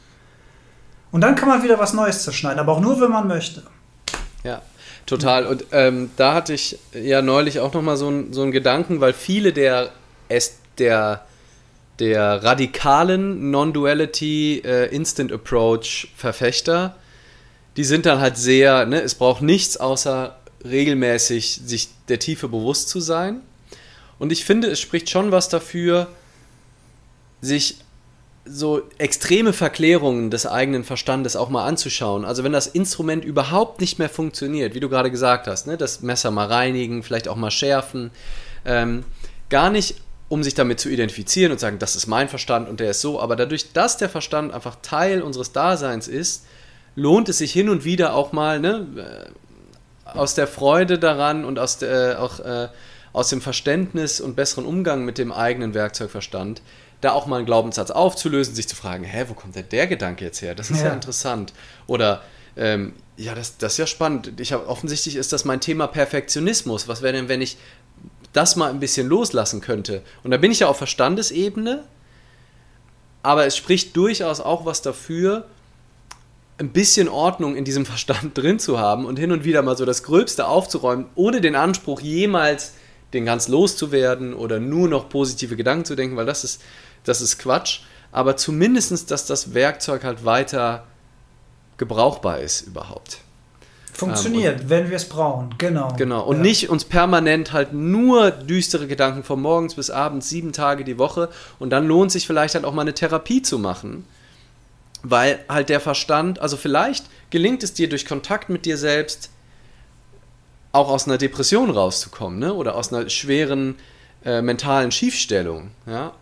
Und 1.12 1.22
dann 1.22 1.36
kann 1.36 1.48
man 1.48 1.64
wieder 1.64 1.80
was 1.80 1.94
Neues 1.94 2.24
zerschneiden, 2.24 2.60
aber 2.60 2.74
auch 2.74 2.80
nur, 2.80 3.00
wenn 3.00 3.12
man 3.12 3.28
möchte. 3.28 3.64
Ja, 4.44 4.62
total. 5.06 5.46
Und 5.46 5.66
ähm, 5.72 6.10
da 6.18 6.34
hatte 6.34 6.54
ich 6.54 6.80
ja 6.94 7.22
neulich 7.22 7.60
auch 7.60 7.74
nochmal 7.74 7.98
so, 7.98 8.10
ein, 8.10 8.34
so 8.34 8.42
einen 8.42 8.52
Gedanken, 8.52 9.00
weil 9.00 9.14
viele 9.14 9.54
der, 9.54 9.92
der 10.80 11.27
der 12.00 12.44
radikalen 12.44 13.52
Non-Duality 13.52 14.62
äh, 14.64 14.94
Instant 14.96 15.32
Approach 15.32 16.10
Verfechter, 16.16 16.96
die 17.76 17.84
sind 17.84 18.06
dann 18.06 18.20
halt 18.20 18.38
sehr, 18.38 18.86
ne, 18.86 19.02
es 19.02 19.16
braucht 19.16 19.42
nichts 19.42 19.78
außer 19.78 20.38
regelmäßig 20.64 21.62
sich 21.66 21.90
der 22.08 22.20
Tiefe 22.20 22.48
bewusst 22.48 22.90
zu 22.90 23.00
sein. 23.00 23.42
Und 24.20 24.32
ich 24.32 24.46
finde, 24.46 24.68
es 24.68 24.80
spricht 24.80 25.10
schon 25.10 25.32
was 25.32 25.50
dafür, 25.50 26.08
sich 27.42 27.78
so 28.46 28.82
extreme 28.98 29.54
Verklärungen 29.54 30.32
des 30.32 30.48
eigenen 30.48 30.84
Verstandes 30.84 31.36
auch 31.36 31.50
mal 31.50 31.66
anzuschauen. 31.66 32.26
Also 32.26 32.44
wenn 32.44 32.54
das 32.54 32.68
Instrument 32.68 33.26
überhaupt 33.26 33.82
nicht 33.82 34.00
mehr 34.00 34.10
funktioniert, 34.10 34.74
wie 34.74 34.80
du 34.80 34.90
gerade 34.90 35.12
gesagt 35.12 35.48
hast, 35.48 35.68
ne, 35.68 35.78
das 35.78 36.02
Messer 36.02 36.32
mal 36.32 36.48
reinigen, 36.48 37.04
vielleicht 37.04 37.28
auch 37.28 37.36
mal 37.36 37.52
schärfen, 37.52 38.12
ähm, 38.66 39.04
gar 39.50 39.70
nicht 39.70 39.96
um 40.30 40.44
sich 40.44 40.54
damit 40.54 40.80
zu 40.80 40.90
identifizieren 40.90 41.52
und 41.52 41.60
sagen, 41.60 41.80
das 41.80 41.96
ist 41.96 42.08
mein 42.08 42.28
Verstand 42.28 42.68
und 42.68 42.80
der 42.80 42.92
ist 42.92 43.02
so. 43.02 43.20
Aber 43.22 43.36
dadurch, 43.36 43.72
dass 43.74 43.98
der 43.98 44.10
Verstand 44.10 44.54
einfach 44.54 44.78
Teil 44.82 45.22
unseres 45.22 45.52
Daseins 45.52 46.08
ist, 46.08 46.46
lohnt 46.96 47.30
es 47.30 47.38
sich 47.38 47.54
hin 47.54 47.70
und 47.70 47.86
wieder 47.86 48.14
auch 48.14 48.34
mal 48.34 48.60
ne, 48.60 48.86
äh, 50.06 50.18
aus 50.18 50.36
der 50.36 50.48
Freude 50.48 51.00
daran 51.00 51.46
und 51.46 51.60
aus, 51.60 51.78
der, 51.78 52.14
äh, 52.14 52.16
auch, 52.16 52.40
äh, 52.40 52.70
aus 53.14 53.30
dem 53.30 53.42
Verständnis 53.42 54.20
und 54.20 54.36
besseren 54.36 54.66
Umgang 54.66 55.06
mit 55.06 55.18
dem 55.18 55.32
eigenen 55.32 55.74
Werkzeugverstand, 55.74 56.62
da 57.00 57.12
auch 57.12 57.26
mal 57.28 57.38
einen 57.38 57.46
Glaubenssatz 57.46 57.92
aufzulösen, 57.92 58.56
sich 58.56 58.68
zu 58.68 58.76
fragen, 58.76 59.04
hä, 59.04 59.26
wo 59.28 59.34
kommt 59.34 59.56
denn 59.56 59.70
der 59.70 59.88
Gedanke 59.88 60.26
jetzt 60.26 60.42
her? 60.42 60.56
Das 60.56 60.72
ist 60.72 60.80
ja, 60.80 60.88
ja 60.88 60.94
interessant. 60.94 61.54
Oder 61.86 62.24
ähm, 62.58 62.94
ja, 63.16 63.36
das, 63.36 63.58
das 63.58 63.74
ist 63.74 63.78
ja 63.78 63.88
spannend. 63.88 64.40
Ich 64.40 64.52
hab, 64.52 64.68
offensichtlich 64.68 65.16
ist 65.16 65.32
das 65.32 65.46
mein 65.46 65.62
Thema 65.62 65.88
Perfektionismus. 65.88 66.88
Was 66.88 67.02
wäre 67.02 67.14
denn, 67.14 67.30
wenn 67.30 67.42
ich 67.42 67.58
das 68.34 68.56
mal 68.56 68.70
ein 68.70 68.80
bisschen 68.80 69.08
loslassen 69.08 69.62
könnte. 69.62 70.02
Und 70.24 70.32
da 70.32 70.38
bin 70.38 70.52
ich 70.52 70.60
ja 70.60 70.68
auf 70.68 70.78
Verstandesebene, 70.78 71.84
aber 73.24 73.46
es 73.46 73.58
spricht 73.58 73.96
durchaus 73.96 74.40
auch 74.40 74.66
was 74.66 74.82
dafür, 74.82 75.46
ein 76.60 76.70
bisschen 76.70 77.08
Ordnung 77.10 77.56
in 77.56 77.66
diesem 77.66 77.86
Verstand 77.88 78.38
drin 78.38 78.60
zu 78.60 78.80
haben 78.80 79.06
und 79.06 79.18
hin 79.18 79.32
und 79.32 79.44
wieder 79.44 79.62
mal 79.62 79.78
so 79.78 79.86
das 79.86 80.04
Gröbste 80.04 80.48
aufzuräumen, 80.48 81.06
ohne 81.16 81.42
den 81.42 81.56
Anspruch 81.56 82.02
jemals 82.02 82.74
den 83.14 83.26
ganz 83.26 83.48
loszuwerden 83.48 84.34
oder 84.34 84.60
nur 84.60 84.90
noch 84.90 85.08
positive 85.08 85.56
Gedanken 85.56 85.86
zu 85.86 85.96
denken, 85.96 86.18
weil 86.18 86.26
das 86.26 86.44
ist, 86.44 86.62
das 87.04 87.22
ist 87.22 87.38
Quatsch. 87.38 87.82
Aber 88.12 88.36
zumindest, 88.36 89.12
dass 89.12 89.26
das 89.26 89.54
Werkzeug 89.54 90.04
halt 90.04 90.26
weiter 90.26 90.86
gebrauchbar 91.78 92.40
ist 92.40 92.62
überhaupt. 92.62 93.20
Funktioniert, 93.98 94.62
ähm, 94.62 94.70
wenn 94.70 94.90
wir 94.92 94.98
es 94.98 95.10
brauchen, 95.10 95.56
genau. 95.58 95.92
Genau, 95.98 96.24
und 96.24 96.38
ja. 96.38 96.44
nicht 96.44 96.70
uns 96.70 96.86
permanent 96.86 97.52
halt 97.52 97.74
nur 97.74 98.30
düstere 98.30 98.86
Gedanken 98.86 99.24
von 99.24 99.42
morgens 99.42 99.74
bis 99.74 99.90
abends, 99.90 100.30
sieben 100.30 100.54
Tage 100.54 100.84
die 100.84 101.00
Woche. 101.00 101.30
Und 101.58 101.72
dann 101.72 101.88
lohnt 101.88 102.12
sich 102.12 102.28
vielleicht 102.28 102.54
halt 102.54 102.64
auch 102.64 102.74
mal 102.74 102.84
eine 102.84 102.94
Therapie 102.94 103.42
zu 103.42 103.58
machen. 103.58 104.06
Weil 105.02 105.40
halt 105.50 105.70
der 105.70 105.80
Verstand, 105.80 106.38
also 106.40 106.58
vielleicht 106.58 107.06
gelingt 107.32 107.64
es 107.64 107.74
dir 107.74 107.90
durch 107.90 108.06
Kontakt 108.06 108.50
mit 108.50 108.66
dir 108.66 108.78
selbst 108.78 109.32
auch 110.74 110.90
aus 110.90 111.08
einer 111.08 111.18
Depression 111.18 111.72
rauszukommen, 111.72 112.38
ne? 112.38 112.54
Oder 112.54 112.76
aus 112.76 112.94
einer 112.94 113.10
schweren 113.10 113.78
äh, 114.24 114.44
mentalen 114.44 114.92
Schiefstellung, 114.92 115.72
ja. 115.88 116.14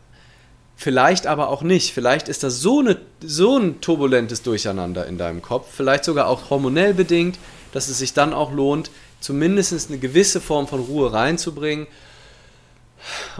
Vielleicht 0.77 1.27
aber 1.27 1.49
auch 1.49 1.61
nicht. 1.61 1.93
Vielleicht 1.93 2.29
ist 2.29 2.43
das 2.43 2.61
so, 2.61 2.79
eine, 2.79 2.97
so 3.21 3.57
ein 3.57 3.81
turbulentes 3.81 4.43
Durcheinander 4.43 5.05
in 5.07 5.17
deinem 5.17 5.41
Kopf, 5.41 5.67
vielleicht 5.75 6.05
sogar 6.05 6.27
auch 6.27 6.49
hormonell 6.49 6.93
bedingt, 6.93 7.37
dass 7.75 7.89
es 7.89 7.99
sich 7.99 8.13
dann 8.13 8.33
auch 8.33 8.51
lohnt, 8.51 8.89
zumindest 9.19 9.89
eine 9.89 9.99
gewisse 9.99 10.41
Form 10.41 10.67
von 10.67 10.79
Ruhe 10.79 11.13
reinzubringen 11.13 11.87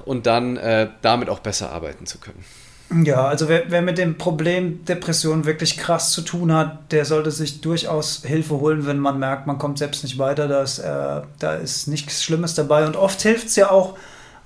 und 0.05 0.27
dann 0.27 0.57
äh, 0.57 0.89
damit 1.01 1.29
auch 1.29 1.39
besser 1.39 1.71
arbeiten 1.71 2.05
zu 2.05 2.19
können. 2.19 2.43
Ja, 3.03 3.25
also 3.25 3.49
wer, 3.49 3.71
wer, 3.71 3.81
mit 3.81 3.97
dem 3.97 4.17
Problem 4.17 4.85
Depression 4.85 5.45
wirklich 5.45 5.77
krass 5.77 6.11
zu 6.11 6.21
tun 6.21 6.53
hat, 6.53 6.91
der 6.91 7.05
sollte 7.05 7.31
sich 7.31 7.61
durchaus 7.61 8.21
Hilfe 8.23 8.59
holen, 8.59 8.85
wenn 8.85 8.99
man 8.99 9.17
merkt, 9.17 9.47
man 9.47 9.57
kommt 9.57 9.79
selbst 9.79 10.03
nicht 10.03 10.19
weiter. 10.19 10.47
Da 10.47 10.61
ist, 10.61 10.77
äh, 10.77 11.21
da 11.39 11.55
ist 11.55 11.87
nichts 11.87 12.23
Schlimmes 12.23 12.53
dabei. 12.53 12.85
Und 12.85 12.95
oft 12.95 13.21
hilft 13.23 13.47
es 13.47 13.55
ja 13.55 13.71
auch, 13.71 13.97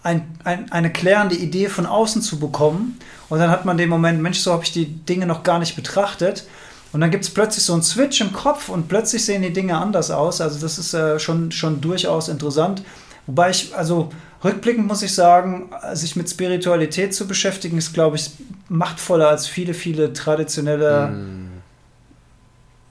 ein, 0.04 0.40
ein, 0.46 0.72
eine 0.72 0.92
klärende 0.94 1.36
Idee 1.36 1.68
von 1.68 1.86
außen 1.86 2.22
zu 2.22 2.40
bekommen. 2.40 3.00
Und 3.28 3.40
dann 3.40 3.50
hat 3.50 3.66
man 3.66 3.78
den 3.78 3.90
Moment, 3.90 4.22
Mensch, 4.22 4.40
so 4.40 4.54
habe 4.54 4.64
ich 4.64 4.72
die 4.72 4.86
Dinge 4.86 5.26
noch 5.26 5.44
gar 5.44 5.60
nicht 5.60 5.76
betrachtet. 5.76 6.46
Und 6.92 7.02
dann 7.02 7.12
gibt 7.12 7.24
es 7.24 7.30
plötzlich 7.30 7.64
so 7.64 7.74
einen 7.74 7.84
Switch 7.84 8.20
im 8.22 8.34
Kopf 8.34 8.70
und 8.70 8.88
plötzlich 8.88 9.24
sehen 9.24 9.42
die 9.42 9.54
Dinge 9.54 9.78
anders 9.78 10.10
aus. 10.10 10.42
Also 10.42 10.60
das 10.60 10.80
ist 10.80 10.94
äh, 10.94 11.20
schon, 11.20 11.52
schon 11.52 11.82
durchaus 11.82 12.30
interessant. 12.30 12.82
Wobei 13.28 13.52
ich, 13.52 13.76
also 13.76 14.10
rückblickend 14.44 14.88
muss 14.88 15.04
ich 15.04 15.14
sagen, 15.14 15.70
sich 15.94 16.16
mit 16.16 16.28
Spiritualität 16.30 17.14
zu 17.14 17.28
beschäftigen, 17.28 17.78
ist, 17.78 17.94
glaube 17.94 18.16
ich, 18.16 18.32
machtvoller 18.70 19.30
als 19.30 19.46
viele, 19.46 19.76
viele 19.76 20.14
traditionelle. 20.14 21.10
Mm. 21.10 21.62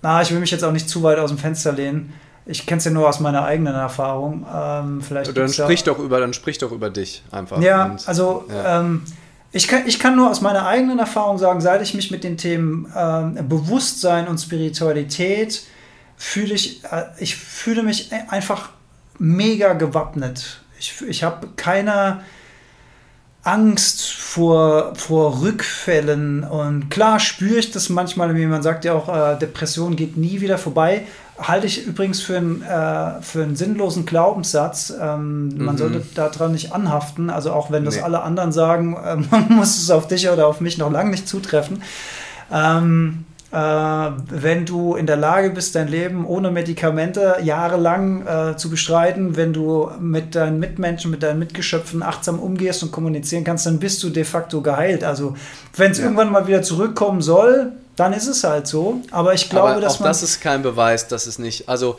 Na, 0.03 0.22
ich 0.22 0.30
will 0.30 0.38
mich 0.38 0.53
jetzt 0.53 0.62
auch 0.62 0.70
nicht 0.70 0.88
zu 0.88 1.03
weit 1.03 1.18
aus 1.18 1.30
dem 1.30 1.38
Fenster 1.38 1.72
lehnen. 1.72 2.12
Ich 2.46 2.66
kenne 2.66 2.78
es 2.78 2.84
ja 2.84 2.92
nur 2.92 3.09
aus 3.09 3.18
meiner 3.18 3.44
eigenen 3.44 3.74
Erfahrung. 3.74 4.46
Ähm, 4.55 5.03
vielleicht 5.03 5.36
dann 5.36 5.53
sprich 5.53 5.82
doch 5.82 5.99
über, 5.99 6.20
dann 6.20 6.32
sprich 6.32 6.59
doch 6.59 6.70
über 6.70 6.88
dich 6.88 7.24
einfach. 7.32 7.61
Ja, 7.61 7.86
und, 7.86 8.09
also 8.09 8.44
ja. 8.49 8.80
Ähm, 8.80 9.03
ich 9.51 9.66
kann, 9.66 9.86
ich 9.86 9.99
kann 9.99 10.16
nur 10.16 10.30
aus 10.30 10.40
meiner 10.40 10.66
eigenen 10.66 10.99
Erfahrung 10.99 11.38
sagen, 11.38 11.61
seit 11.61 11.80
ich 11.82 11.94
mich 11.94 12.11
mit 12.11 12.22
den 12.22 12.36
Themen 12.36 12.86
äh, 12.94 13.42
Bewusstsein 13.42 14.28
und 14.28 14.38
Spiritualität 14.38 15.62
fühle 16.16 16.55
ich, 16.55 16.84
äh, 16.84 17.05
ich 17.18 17.36
fühle 17.36 17.82
mich 17.82 18.11
einfach 18.28 18.70
mega 19.18 19.72
gewappnet. 19.72 20.61
Ich, 20.78 20.94
ich 21.07 21.24
habe 21.24 21.49
keine 21.57 22.20
Angst 23.42 24.12
vor, 24.12 24.94
vor 24.94 25.40
Rückfällen 25.40 26.44
und 26.44 26.90
klar 26.90 27.18
spüre 27.18 27.59
ich 27.59 27.70
das 27.70 27.88
manchmal, 27.88 28.34
wie 28.36 28.46
man 28.46 28.62
sagt 28.62 28.84
ja 28.84 28.92
auch, 28.92 29.09
äh, 29.09 29.38
Depression 29.38 29.96
geht 29.96 30.18
nie 30.18 30.40
wieder 30.42 30.59
vorbei, 30.59 31.07
halte 31.41 31.66
ich 31.66 31.86
übrigens 31.86 32.20
für, 32.20 32.36
ein, 32.36 32.62
äh, 32.62 33.22
für 33.22 33.43
einen 33.43 33.57
sinnlosen 33.57 34.07
Glaubenssatz. 34.07 34.93
Ähm, 35.01 35.49
mhm. 35.49 35.64
Man 35.64 35.78
sollte 35.78 36.03
daran 36.14 36.53
nicht 36.53 36.72
anhaften. 36.72 37.30
Also 37.30 37.53
auch 37.53 37.70
wenn 37.70 37.84
das 37.84 37.97
nee. 37.97 38.03
alle 38.03 38.22
anderen 38.22 38.53
sagen, 38.53 38.97
äh, 38.97 39.16
man 39.30 39.49
muss 39.51 39.78
es 39.78 39.91
auf 39.91 40.09
dich 40.09 40.28
oder 40.28 40.47
auf 40.47 40.61
mich 40.61 40.78
noch 40.78 40.91
lange 40.91 41.11
nicht 41.11 41.28
zutreffen. 41.28 41.82
Ähm, 42.53 43.24
äh, 43.51 43.57
wenn 43.57 44.66
du 44.66 44.95
in 44.95 45.07
der 45.07 45.16
Lage 45.16 45.51
bist, 45.51 45.74
dein 45.74 45.89
Leben 45.89 46.26
ohne 46.26 46.51
Medikamente 46.51 47.36
jahrelang 47.43 48.26
äh, 48.26 48.57
zu 48.57 48.68
bestreiten, 48.68 49.36
wenn 49.36 49.55
du 49.55 49.91
mit 50.01 50.34
deinen 50.34 50.59
Mitmenschen, 50.59 51.11
mit 51.11 51.22
deinen 51.22 51.39
Mitgeschöpfen 51.39 52.03
achtsam 52.03 52.41
umgehst 52.41 52.82
und 52.82 52.93
kommunizieren 52.93 53.45
kannst, 53.45 53.64
dann 53.64 53.78
bist 53.78 54.03
du 54.03 54.11
de 54.11 54.24
facto 54.24 54.61
geheilt. 54.61 55.03
Also 55.03 55.34
wenn 55.76 55.93
es 55.93 55.99
ja. 55.99 56.05
irgendwann 56.05 56.30
mal 56.30 56.47
wieder 56.47 56.62
zurückkommen 56.62 57.22
soll, 57.22 57.72
dann 57.99 58.12
ist 58.12 58.26
es 58.26 58.44
halt 58.44 58.66
so. 58.66 59.01
Aber 59.11 59.34
ich 59.34 59.51
glaube, 59.51 59.70
Aber 59.70 59.80
dass 59.80 59.96
auch 59.96 60.01
man. 60.01 60.09
Das 60.09 60.22
ist 60.22 60.40
kein 60.40 60.62
Beweis, 60.62 61.09
dass 61.09 61.26
es 61.26 61.38
nicht. 61.38 61.68
Also 61.68 61.99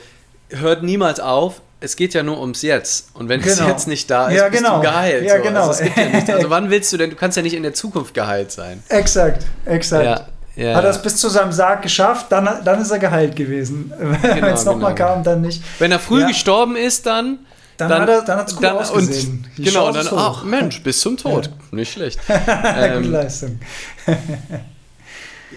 hört 0.50 0.84
niemals 0.84 1.20
auf. 1.20 1.62
Es 1.82 1.96
geht 1.96 2.14
ja 2.14 2.24
nur 2.24 2.40
ums 2.42 2.62
Jetzt. 2.62 3.10
Und 3.14 3.30
wenn 3.30 3.42
genau. 3.42 3.54
es 3.54 3.68
jetzt 3.68 3.88
nicht 3.88 4.10
da 4.10 4.28
ist, 4.28 4.36
ja, 4.36 4.50
genau. 4.50 4.80
bist 4.80 4.86
du 4.86 4.92
geheilt. 4.92 5.26
Ja, 5.26 5.38
so. 5.38 5.44
genau. 5.44 5.68
Also, 5.68 5.84
ja 5.84 5.94
also, 6.36 6.50
wann 6.50 6.70
willst 6.70 6.92
du 6.92 6.98
denn? 6.98 7.10
Du 7.10 7.16
kannst 7.16 7.38
ja 7.38 7.44
nicht 7.44 7.54
in 7.54 7.64
der 7.64 7.74
Zukunft 7.74 8.14
geheilt 8.14 8.52
sein. 8.52 8.84
Exakt, 8.90 9.46
exakt. 9.66 10.26
Ja. 10.56 10.76
Hat 10.76 10.84
er 10.84 10.90
es 10.90 11.02
bis 11.02 11.16
zu 11.16 11.30
seinem 11.30 11.54
Sarg 11.54 11.82
geschafft, 11.82 12.26
dann, 12.32 12.50
dann 12.66 12.82
ist 12.82 12.92
er 12.92 13.00
geheilt 13.00 13.36
gewesen. 13.36 13.94
Genau, 14.22 14.48
Wenn 14.48 14.54
es 14.54 14.66
nochmal 14.66 14.94
genau. 14.94 15.08
kam, 15.08 15.24
dann 15.24 15.42
nicht. 15.42 15.64
Wenn 15.80 15.92
er 15.92 16.00
früh 16.00 16.26
gestorben 16.28 16.76
ist, 16.76 17.06
dann 17.06 17.40
Dann, 17.78 17.90
dann, 17.90 18.02
hat 18.02 18.10
er, 18.10 18.22
dann 18.24 18.38
hat's 18.40 18.56
gut 18.56 18.64
dann, 18.64 18.78
ausgesehen. 18.78 19.48
Und, 19.58 19.66
genau, 19.66 19.92
dann, 19.94 20.08
ach 20.12 20.44
Mensch, 20.44 20.84
bis 20.84 21.00
zum 21.00 21.16
Tod. 21.16 21.50
Ja. 21.72 21.76
Nicht 21.76 21.94
schlecht. 21.94 22.20
ähm, 22.28 23.04
Gute 23.04 23.10
Leistung. 23.10 23.60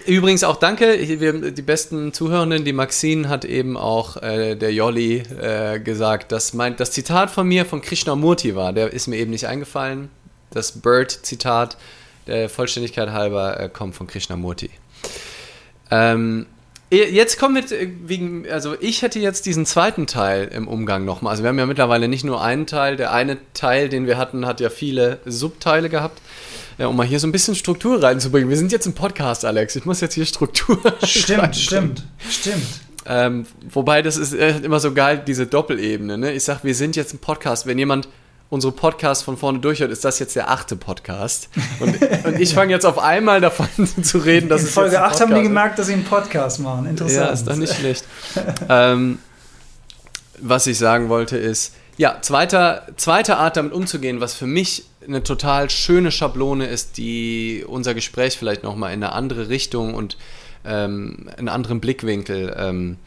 Übrigens 0.07 0.43
auch 0.43 0.55
danke, 0.55 1.19
wir, 1.19 1.51
die 1.51 1.61
besten 1.61 2.13
Zuhörenden, 2.13 2.65
die 2.65 2.73
Maxine 2.73 3.29
hat 3.29 3.45
eben 3.45 3.77
auch 3.77 4.17
äh, 4.17 4.55
der 4.55 4.73
Jolli 4.73 5.17
äh, 5.19 5.79
gesagt, 5.79 6.31
dass 6.31 6.53
mein, 6.53 6.75
das 6.75 6.91
Zitat 6.91 7.29
von 7.29 7.47
mir 7.47 7.65
von 7.65 7.81
Krishnamurti 7.81 8.55
war, 8.55 8.73
der 8.73 8.91
ist 8.91 9.07
mir 9.07 9.17
eben 9.17 9.29
nicht 9.29 9.47
eingefallen. 9.47 10.09
Das 10.49 10.81
Bird-Zitat, 10.81 11.77
der 12.25 12.49
Vollständigkeit 12.49 13.11
halber, 13.11 13.59
äh, 13.59 13.69
kommt 13.69 13.95
von 13.95 14.07
Krishnamurti. 14.07 14.71
Ähm, 15.91 16.47
Jetzt 16.93 17.39
kommen 17.39 17.55
wir 17.55 17.79
äh, 17.79 17.89
wegen, 18.03 18.47
also 18.51 18.75
ich 18.79 19.01
hätte 19.01 19.19
jetzt 19.19 19.47
diesen 19.47 19.65
zweiten 19.65 20.05
Teil 20.05 20.47
im 20.53 20.67
Umgang 20.67 21.05
nochmal. 21.05 21.31
Also 21.31 21.41
wir 21.41 21.47
haben 21.49 21.57
ja 21.57 21.65
mittlerweile 21.65 22.07
nicht 22.07 22.23
nur 22.23 22.43
einen 22.43 22.67
Teil. 22.67 22.97
Der 22.97 23.11
eine 23.11 23.39
Teil, 23.55 23.89
den 23.89 24.05
wir 24.05 24.19
hatten, 24.19 24.45
hat 24.45 24.59
ja 24.59 24.69
viele 24.69 25.19
Subteile 25.25 25.89
gehabt. 25.89 26.21
Ja, 26.77 26.87
um 26.87 26.95
mal 26.95 27.05
hier 27.05 27.19
so 27.19 27.27
ein 27.27 27.31
bisschen 27.31 27.55
Struktur 27.55 28.01
reinzubringen. 28.01 28.49
Wir 28.49 28.57
sind 28.57 28.71
jetzt 28.71 28.85
im 28.85 28.93
Podcast, 28.93 29.45
Alex. 29.45 29.75
Ich 29.75 29.85
muss 29.85 30.01
jetzt 30.01 30.15
hier 30.15 30.25
Struktur. 30.25 30.79
Stimmt, 31.03 31.55
stimmt, 31.55 32.03
stimmt. 32.29 32.65
Ähm, 33.05 33.45
wobei 33.69 34.01
das 34.01 34.17
ist 34.17 34.33
äh, 34.33 34.57
immer 34.59 34.79
so 34.79 34.93
geil, 34.93 35.21
diese 35.25 35.45
Doppelebene. 35.45 36.17
Ne? 36.17 36.31
Ich 36.31 36.45
sag, 36.45 36.63
wir 36.63 36.73
sind 36.73 36.95
jetzt 36.95 37.13
im 37.13 37.19
Podcast. 37.19 37.67
Wenn 37.67 37.77
jemand 37.77 38.07
unsere 38.49 38.71
Podcasts 38.71 39.23
von 39.23 39.35
vorne 39.37 39.59
durchhört, 39.59 39.91
ist 39.91 40.05
das 40.05 40.19
jetzt 40.19 40.35
der 40.35 40.49
achte 40.49 40.75
Podcast. 40.75 41.49
Und, 41.79 41.97
und 42.25 42.39
ich 42.39 42.53
fange 42.53 42.71
jetzt 42.71 42.85
auf 42.85 42.97
einmal 42.97 43.41
davon 43.41 43.67
zu 44.03 44.19
reden, 44.19 44.49
dass 44.49 44.61
In 44.61 44.67
es 44.67 44.73
Folge 44.73 45.01
8 45.01 45.19
haben 45.19 45.35
die 45.35 45.41
gemerkt, 45.41 45.77
dass 45.77 45.87
sie 45.87 45.93
einen 45.93 46.05
Podcast 46.05 46.59
machen. 46.59 46.87
Interessant. 46.87 47.27
Ja, 47.27 47.33
ist 47.33 47.47
doch 47.47 47.55
nicht 47.55 47.73
schlecht. 47.75 48.05
ähm, 48.69 49.19
was 50.39 50.65
ich 50.65 50.77
sagen 50.77 51.09
wollte 51.09 51.37
ist, 51.37 51.73
ja, 51.97 52.17
zweiter, 52.21 52.87
zweite 52.97 53.37
Art 53.37 53.57
damit 53.57 53.73
umzugehen, 53.73 54.19
was 54.19 54.33
für 54.33 54.47
mich 54.47 54.85
eine 55.05 55.23
total 55.23 55.69
schöne 55.69 56.11
Schablone 56.11 56.65
ist, 56.65 56.97
die 56.97 57.63
unser 57.67 57.93
Gespräch 57.93 58.37
vielleicht 58.37 58.63
nochmal 58.63 58.93
in 58.93 59.03
eine 59.03 59.13
andere 59.13 59.49
Richtung 59.49 59.93
und 59.93 60.17
ähm, 60.65 61.29
einen 61.37 61.49
anderen 61.49 61.79
Blickwinkel 61.79 62.55
ähm, 62.57 62.97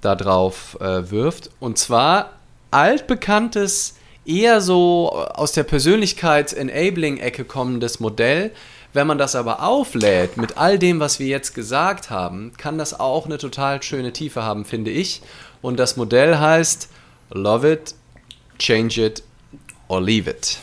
darauf 0.00 0.78
äh, 0.80 1.10
wirft. 1.10 1.50
Und 1.60 1.78
zwar 1.78 2.32
altbekanntes, 2.70 3.94
eher 4.24 4.60
so 4.60 5.10
aus 5.12 5.52
der 5.52 5.62
Persönlichkeits-Enabling-Ecke 5.62 7.44
kommendes 7.44 8.00
Modell. 8.00 8.50
Wenn 8.92 9.06
man 9.06 9.18
das 9.18 9.36
aber 9.36 9.62
auflädt 9.62 10.36
mit 10.36 10.56
all 10.56 10.78
dem, 10.78 11.00
was 11.00 11.18
wir 11.18 11.26
jetzt 11.26 11.54
gesagt 11.54 12.10
haben, 12.10 12.52
kann 12.56 12.78
das 12.78 12.98
auch 12.98 13.26
eine 13.26 13.38
total 13.38 13.82
schöne 13.82 14.12
Tiefe 14.12 14.42
haben, 14.42 14.64
finde 14.64 14.90
ich. 14.90 15.22
Und 15.62 15.78
das 15.78 15.96
Modell 15.96 16.38
heißt 16.38 16.88
Love 17.30 17.72
it, 17.72 17.94
change 18.58 19.00
it 19.00 19.22
or 19.88 20.00
leave 20.00 20.28
it. 20.28 20.58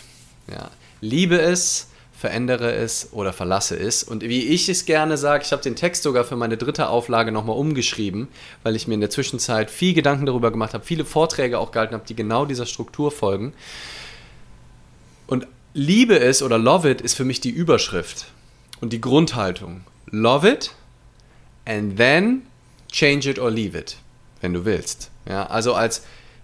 Ja 0.49 0.69
liebe 1.03 1.39
es, 1.39 1.89
verändere 2.17 2.73
es 2.73 3.09
oder 3.11 3.33
verlasse 3.33 3.75
es. 3.75 4.01
Und 4.03 4.23
wie 4.23 4.43
ich 4.43 4.69
es 4.69 4.85
gerne 4.85 5.17
sage, 5.17 5.43
ich 5.45 5.51
habe 5.51 5.61
den 5.61 5.75
Text 5.75 6.03
sogar 6.03 6.23
für 6.23 6.37
meine 6.37 6.57
dritte 6.57 6.87
Auflage 6.87 7.31
nochmal 7.31 7.57
umgeschrieben, 7.57 8.29
weil 8.63 8.75
ich 8.75 8.87
mir 8.87 8.93
in 8.93 9.01
der 9.01 9.09
Zwischenzeit 9.09 9.69
viel 9.69 9.93
Gedanken 9.93 10.25
darüber 10.25 10.49
gemacht 10.49 10.73
habe, 10.73 10.85
viele 10.85 11.03
Vorträge 11.03 11.59
auch 11.59 11.71
gehalten 11.71 11.93
habe, 11.93 12.05
die 12.07 12.15
genau 12.15 12.45
dieser 12.45 12.65
Struktur 12.65 13.11
folgen. 13.11 13.53
Und 15.27 15.45
liebe 15.73 16.17
es 16.17 16.41
oder 16.41 16.57
love 16.57 16.89
it 16.89 17.01
ist 17.01 17.15
für 17.15 17.25
mich 17.25 17.41
die 17.41 17.49
Überschrift 17.49 18.27
und 18.79 18.93
die 18.93 19.01
Grundhaltung. 19.01 19.81
Love 20.09 20.49
it 20.49 20.71
and 21.65 21.97
then 21.97 22.43
change 22.91 23.29
it 23.29 23.39
or 23.39 23.51
leave 23.51 23.77
it, 23.77 23.97
wenn 24.39 24.53
du 24.53 24.63
willst. 24.63 25.09
Ja, 25.27 25.47
also 25.47 25.73
als 25.73 26.03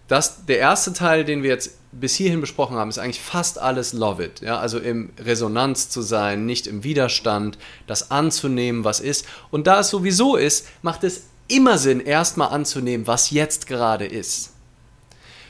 das, 0.10 0.46
der 0.48 0.58
erste 0.58 0.92
Teil, 0.92 1.24
den 1.24 1.44
wir 1.44 1.52
jetzt 1.52 1.78
bis 1.92 2.16
hierhin 2.16 2.42
besprochen 2.42 2.76
haben, 2.78 2.90
ist 2.90 2.98
eigentlich 2.98 3.22
fast 3.22 3.60
alles 3.60 3.94
Love 3.94 4.26
It. 4.26 4.42
Ja? 4.42 4.60
Also 4.60 4.80
im 4.80 5.12
Resonanz 5.20 5.90
zu 5.90 6.02
sein, 6.02 6.46
nicht 6.46 6.68
im 6.68 6.84
Widerstand, 6.84 7.58
das 7.88 8.12
anzunehmen, 8.12 8.84
was 8.84 9.00
ist. 9.00 9.26
Und 9.52 9.68
da 9.68 9.80
es 9.80 9.90
sowieso 9.90 10.36
ist, 10.36 10.68
macht 10.82 11.04
es 11.04 11.24
immer 11.48 11.78
Sinn, 11.78 12.00
erstmal 12.00 12.50
anzunehmen, 12.50 13.08
was 13.08 13.30
jetzt 13.30 13.68
gerade 13.68 14.06
ist. 14.06 14.52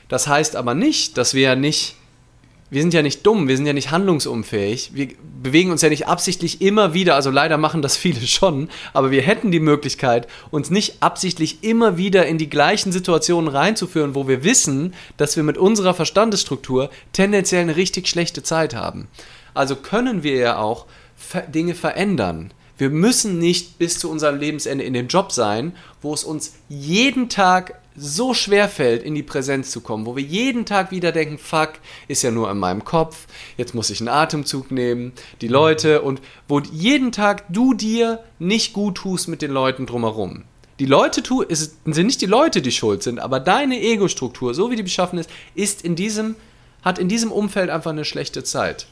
Das 0.10 0.28
heißt 0.28 0.56
aber 0.58 0.74
nicht, 0.74 1.18
dass 1.18 1.34
wir 1.34 1.42
ja 1.42 1.56
nicht 1.56 1.96
wir 2.70 2.82
sind 2.82 2.94
ja 2.94 3.02
nicht 3.02 3.26
dumm, 3.26 3.48
wir 3.48 3.58
sind 3.58 3.66
ja 3.66 3.74
nicht 3.74 3.92
handlungsunfähig. 3.92 4.92
Wir 4.94 5.10
bewegen 5.42 5.72
uns 5.72 5.82
ja 5.82 5.90
nicht 5.90 6.08
absichtlich 6.08 6.62
immer 6.62 6.94
wieder, 6.94 7.16
also 7.16 7.32
leider 7.32 7.58
machen 7.58 7.82
das 7.82 7.98
viele 7.98 8.26
schon, 8.28 8.70
aber 8.94 9.12
wir 9.12 9.22
hätten 9.22 9.52
die 9.52 9.60
Möglichkeit, 9.60 10.28
uns 10.52 10.70
nicht 10.70 11.02
absichtlich 11.02 11.64
immer 11.64 11.98
wieder 11.98 12.26
in 12.28 12.38
die 12.38 12.50
gleichen 12.50 12.92
Situationen 12.92 13.50
reinzuführen, 13.50 14.16
wo 14.16 14.28
wir 14.28 14.44
wissen, 14.44 14.94
dass 15.18 15.36
wir 15.36 15.44
mit 15.44 15.58
unserer 15.58 15.94
Verstandesstruktur 15.94 16.90
tendenziell 17.14 17.62
eine 17.62 17.76
richtig 17.76 18.08
schlechte 18.08 18.44
Zeit 18.44 18.76
haben. 18.76 19.08
Also 19.54 19.76
können 19.76 20.24
wir 20.24 20.36
ja 20.36 20.58
auch 20.60 20.86
Dinge 21.54 21.76
verändern. 21.76 22.52
Wir 22.78 22.90
müssen 22.90 23.40
nicht 23.40 23.78
bis 23.78 24.00
zu 24.00 24.10
unserem 24.10 24.40
Lebensende 24.40 24.86
in 24.86 24.94
dem 24.94 25.08
Job 25.08 25.34
sein, 25.34 25.74
wo 26.02 26.14
es 26.14 26.24
uns 26.24 26.54
jeden 26.70 27.28
Tag 27.28 27.74
so 28.00 28.34
schwer 28.34 28.70
fällt, 28.70 29.04
in 29.04 29.14
die 29.14 29.24
Präsenz 29.24 29.72
zu 29.72 29.82
kommen, 29.82 30.06
wo 30.06 30.16
wir 30.16 30.24
jeden 30.24 30.66
Tag 30.66 30.92
wieder 30.92 31.12
denken, 31.12 31.38
fuck, 31.38 31.74
ist 32.08 32.24
ja 32.24 32.32
nur 32.32 32.50
in 32.50 32.58
meinem 32.58 32.86
Kopf, 32.86 33.28
jetzt 33.58 33.76
muss 33.76 33.90
ich 33.90 34.00
einen 34.00 34.08
Atemzug 34.08 34.72
nehmen, 34.72 35.12
die 35.42 35.48
Leute 35.48 36.02
und 36.02 36.22
wo 36.48 36.60
jeden 36.60 37.12
Tag 37.12 37.46
du 37.50 37.74
dir 37.74 38.24
nicht 38.40 38.74
gut 38.74 38.96
tust 38.96 39.28
mit 39.28 39.42
den 39.42 39.52
Leuten 39.52 39.86
drumherum. 39.86 40.44
Die 40.80 40.86
Leute 40.86 41.22
tu, 41.22 41.44
es 41.44 41.76
sind 41.86 42.06
nicht 42.06 42.22
die 42.22 42.26
Leute, 42.26 42.62
die 42.62 42.72
schuld 42.72 43.04
sind, 43.04 43.20
aber 43.20 43.42
deine 43.42 43.82
Ego-Struktur, 43.82 44.54
so 44.54 44.72
wie 44.72 44.78
die 44.78 44.84
beschaffen 44.84 45.20
ist, 45.20 45.30
ist 45.54 45.84
in 45.84 45.96
diesem, 45.96 46.36
hat 46.82 47.00
in 47.00 47.10
diesem 47.10 47.34
Umfeld 47.34 47.70
einfach 47.70 47.92
eine 47.92 48.06
schlechte 48.06 48.46
Zeit. 48.46 48.88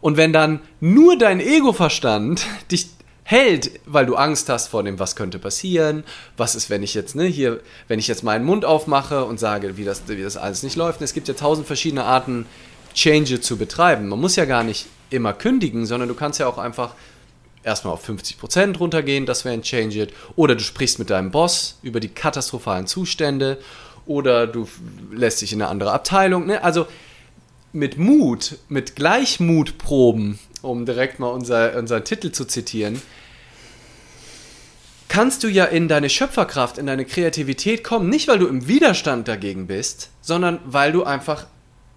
Und 0.00 0.16
wenn 0.16 0.32
dann 0.32 0.60
nur 0.80 1.18
dein 1.18 1.40
Ego-Verstand 1.40 2.46
dich 2.72 2.88
hält, 3.30 3.72
weil 3.84 4.06
du 4.06 4.16
Angst 4.16 4.48
hast 4.48 4.68
vor 4.68 4.82
dem, 4.82 4.98
was 4.98 5.14
könnte 5.14 5.38
passieren, 5.38 6.02
was 6.38 6.54
ist, 6.54 6.70
wenn 6.70 6.82
ich 6.82 6.94
jetzt, 6.94 7.14
ne, 7.14 7.24
hier, 7.24 7.60
wenn 7.86 7.98
ich 7.98 8.08
jetzt 8.08 8.22
meinen 8.22 8.42
Mund 8.42 8.64
aufmache 8.64 9.26
und 9.26 9.38
sage, 9.38 9.76
wie 9.76 9.84
das, 9.84 10.04
wie 10.06 10.22
das 10.22 10.38
alles 10.38 10.62
nicht 10.62 10.76
läuft. 10.76 11.02
es 11.02 11.12
gibt 11.12 11.28
ja 11.28 11.34
tausend 11.34 11.66
verschiedene 11.66 12.04
Arten, 12.04 12.46
Change 12.94 13.42
zu 13.42 13.58
betreiben. 13.58 14.08
Man 14.08 14.18
muss 14.18 14.36
ja 14.36 14.46
gar 14.46 14.64
nicht 14.64 14.86
immer 15.10 15.34
kündigen, 15.34 15.84
sondern 15.84 16.08
du 16.08 16.14
kannst 16.14 16.40
ja 16.40 16.46
auch 16.46 16.56
einfach 16.56 16.94
erstmal 17.62 17.92
auf 17.92 18.08
50% 18.08 18.78
runtergehen, 18.78 19.26
das 19.26 19.44
wäre 19.44 19.52
ein 19.52 19.62
Change 19.62 20.04
It. 20.04 20.14
Oder 20.34 20.54
du 20.54 20.62
sprichst 20.62 20.98
mit 20.98 21.10
deinem 21.10 21.30
Boss 21.30 21.78
über 21.82 22.00
die 22.00 22.08
katastrophalen 22.08 22.86
Zustände. 22.86 23.58
Oder 24.06 24.46
du 24.46 24.66
lässt 25.12 25.42
dich 25.42 25.52
in 25.52 25.60
eine 25.60 25.70
andere 25.70 25.92
Abteilung. 25.92 26.46
Ne? 26.46 26.64
Also 26.64 26.86
mit 27.74 27.98
Mut, 27.98 28.56
mit 28.70 28.96
Gleichmutproben, 28.96 30.38
um 30.62 30.86
direkt 30.86 31.18
mal 31.18 31.28
unser, 31.28 31.76
unseren 31.76 32.04
Titel 32.04 32.32
zu 32.32 32.46
zitieren, 32.46 33.02
kannst 35.18 35.42
du 35.42 35.48
ja 35.48 35.64
in 35.64 35.88
deine 35.88 36.10
Schöpferkraft, 36.10 36.78
in 36.78 36.86
deine 36.86 37.04
Kreativität 37.04 37.82
kommen, 37.82 38.08
nicht 38.08 38.28
weil 38.28 38.38
du 38.38 38.46
im 38.46 38.68
Widerstand 38.68 39.26
dagegen 39.26 39.66
bist, 39.66 40.10
sondern 40.20 40.60
weil 40.64 40.92
du 40.92 41.02
einfach 41.02 41.48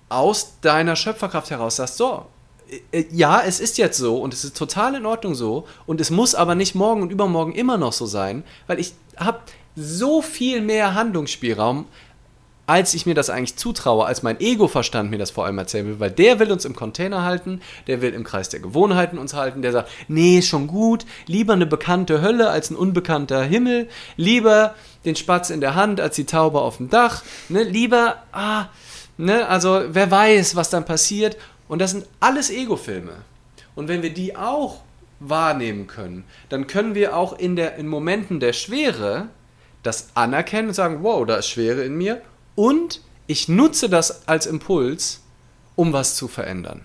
aus 0.10 0.60
deiner 0.62 0.96
Schöpferkraft 0.96 1.52
heraus 1.52 1.76
sagst, 1.76 1.98
so, 1.98 2.26
äh, 2.92 3.02
äh, 3.02 3.06
ja, 3.12 3.44
es 3.46 3.60
ist 3.60 3.78
jetzt 3.78 4.00
so 4.00 4.20
und 4.20 4.34
es 4.34 4.44
ist 4.44 4.58
total 4.58 4.96
in 4.96 5.06
Ordnung 5.06 5.36
so 5.36 5.68
und 5.86 6.02
es 6.02 6.10
muss 6.10 6.34
aber 6.34 6.56
nicht 6.56 6.74
morgen 6.74 7.04
und 7.04 7.12
übermorgen 7.12 7.54
immer 7.54 7.78
noch 7.78 7.94
so 7.94 8.08
sein, 8.08 8.44
weil 8.66 8.80
ich 8.80 8.96
habe 9.18 9.42
so 9.76 10.24
viel 10.24 10.62
mehr 10.62 10.96
Handlungsspielraum, 10.96 11.86
als 12.68 12.94
ich 12.94 13.06
mir 13.06 13.16
das 13.16 13.30
eigentlich 13.30 13.58
zutraue, 13.58 14.06
als 14.06 14.24
mein 14.24 14.40
Ego-Verstand 14.40 15.10
mir 15.10 15.18
das 15.18 15.32
vor 15.32 15.46
allem 15.46 15.58
erzählen 15.58 15.88
will, 15.88 16.00
weil 16.00 16.12
der 16.12 16.40
will 16.40 16.52
uns 16.52 16.64
im 16.64 16.76
Container 16.76 17.24
halten, 17.24 17.62
der 17.88 18.02
will 18.02 18.14
im 18.14 18.24
Kreis 18.24 18.50
der 18.50 18.60
Gewohnheiten 18.60 19.18
uns 19.18 19.34
halten, 19.34 19.62
der 19.62 19.72
sagt, 19.72 19.90
nee, 20.08 20.40
ist 20.40 20.48
schon 20.48 20.68
gut, 20.68 21.06
lieber 21.26 21.54
eine 21.54 21.66
bekannte 21.66 22.22
Hölle 22.22 22.50
als 22.50 22.70
ein 22.70 22.76
unbekannter 22.76 23.44
Himmel, 23.44 23.90
lieber 24.16 24.76
den 25.06 25.16
Spatz 25.16 25.50
in 25.50 25.60
der 25.60 25.76
Hand 25.76 26.00
als 26.00 26.16
die 26.16 26.26
Taube 26.26 26.62
auf 26.62 26.78
dem 26.78 26.90
Dach, 26.90 27.24
ne, 27.50 27.64
lieber, 27.64 28.18
ah, 28.32 28.68
ne, 29.18 29.48
also 29.48 29.82
wer 29.90 30.10
weiß, 30.10 30.56
was 30.56 30.70
dann 30.70 30.86
passiert. 30.86 31.38
Und 31.68 31.80
das 31.80 31.92
sind 31.92 32.06
alles 32.20 32.50
Ego-Filme. 32.50 33.14
Und 33.76 33.88
wenn 33.88 34.02
wir 34.02 34.14
die 34.14 34.36
auch 34.36 34.82
wahrnehmen 35.20 35.88
können, 35.88 36.26
dann 36.50 36.68
können 36.68 36.96
wir 36.96 37.16
auch 37.16 37.38
in, 37.38 37.56
der, 37.56 37.76
in 37.76 37.88
Momenten 37.88 38.40
der 38.40 38.54
Schwere 38.54 39.28
das 39.84 40.10
anerkennen 40.14 40.70
und 40.70 40.74
sagen, 40.74 41.00
wow, 41.02 41.26
da 41.26 41.38
ist 41.38 41.48
Schwere 41.48 41.84
in 41.84 41.96
mir 41.96 42.22
und 42.56 43.02
ich 43.28 43.48
nutze 43.48 43.90
das 43.90 44.28
als 44.28 44.46
Impuls, 44.46 45.22
um 45.76 45.94
was 45.94 46.16
zu 46.16 46.28
verändern. 46.28 46.82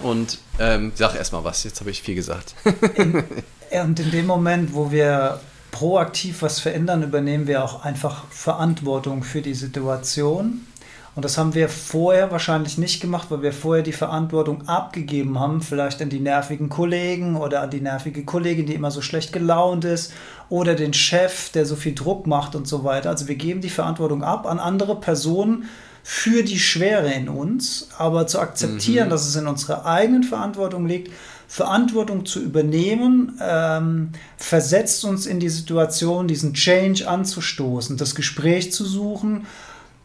Und 0.00 0.38
ähm, 0.60 0.92
sag 0.94 1.16
erstmal 1.16 1.42
was, 1.42 1.64
jetzt 1.64 1.80
habe 1.80 1.90
ich 1.90 2.02
viel 2.02 2.14
gesagt. 2.14 2.54
und 2.64 4.00
in 4.00 4.10
dem 4.10 4.26
Moment, 4.26 4.72
wo 4.72 4.92
wir 4.92 5.40
proaktiv 5.72 6.42
was 6.42 6.60
verändern, 6.60 7.02
übernehmen 7.02 7.46
wir 7.46 7.64
auch 7.64 7.84
einfach 7.84 8.26
Verantwortung 8.30 9.24
für 9.24 9.42
die 9.42 9.54
Situation. 9.54 10.66
Und 11.14 11.24
das 11.24 11.36
haben 11.36 11.54
wir 11.54 11.68
vorher 11.68 12.30
wahrscheinlich 12.30 12.78
nicht 12.78 13.00
gemacht, 13.00 13.26
weil 13.30 13.42
wir 13.42 13.52
vorher 13.52 13.82
die 13.82 13.92
Verantwortung 13.92 14.68
abgegeben 14.68 15.40
haben, 15.40 15.62
vielleicht 15.62 16.00
an 16.00 16.10
die 16.10 16.20
nervigen 16.20 16.68
Kollegen 16.68 17.36
oder 17.36 17.62
an 17.62 17.70
die 17.70 17.80
nervige 17.80 18.24
Kollegin, 18.24 18.66
die 18.66 18.74
immer 18.74 18.90
so 18.90 19.02
schlecht 19.02 19.32
gelaunt 19.32 19.84
ist, 19.84 20.12
oder 20.48 20.74
den 20.74 20.94
Chef, 20.94 21.50
der 21.50 21.66
so 21.66 21.76
viel 21.76 21.94
Druck 21.94 22.26
macht 22.26 22.54
und 22.54 22.68
so 22.68 22.84
weiter. 22.84 23.10
Also 23.10 23.28
wir 23.28 23.34
geben 23.34 23.60
die 23.60 23.68
Verantwortung 23.68 24.22
ab 24.22 24.46
an 24.46 24.58
andere 24.58 24.98
Personen 25.00 25.64
für 26.02 26.42
die 26.42 26.58
Schwere 26.58 27.12
in 27.12 27.28
uns, 27.28 27.88
aber 27.98 28.26
zu 28.26 28.38
akzeptieren, 28.38 29.08
mhm. 29.08 29.10
dass 29.10 29.26
es 29.26 29.36
in 29.36 29.46
unserer 29.46 29.84
eigenen 29.84 30.22
Verantwortung 30.22 30.86
liegt, 30.86 31.12
Verantwortung 31.48 32.26
zu 32.26 32.40
übernehmen, 32.40 33.38
ähm, 33.42 34.12
versetzt 34.36 35.04
uns 35.04 35.26
in 35.26 35.40
die 35.40 35.48
Situation, 35.48 36.28
diesen 36.28 36.54
Change 36.54 37.08
anzustoßen, 37.08 37.96
das 37.96 38.14
Gespräch 38.14 38.72
zu 38.72 38.84
suchen 38.84 39.46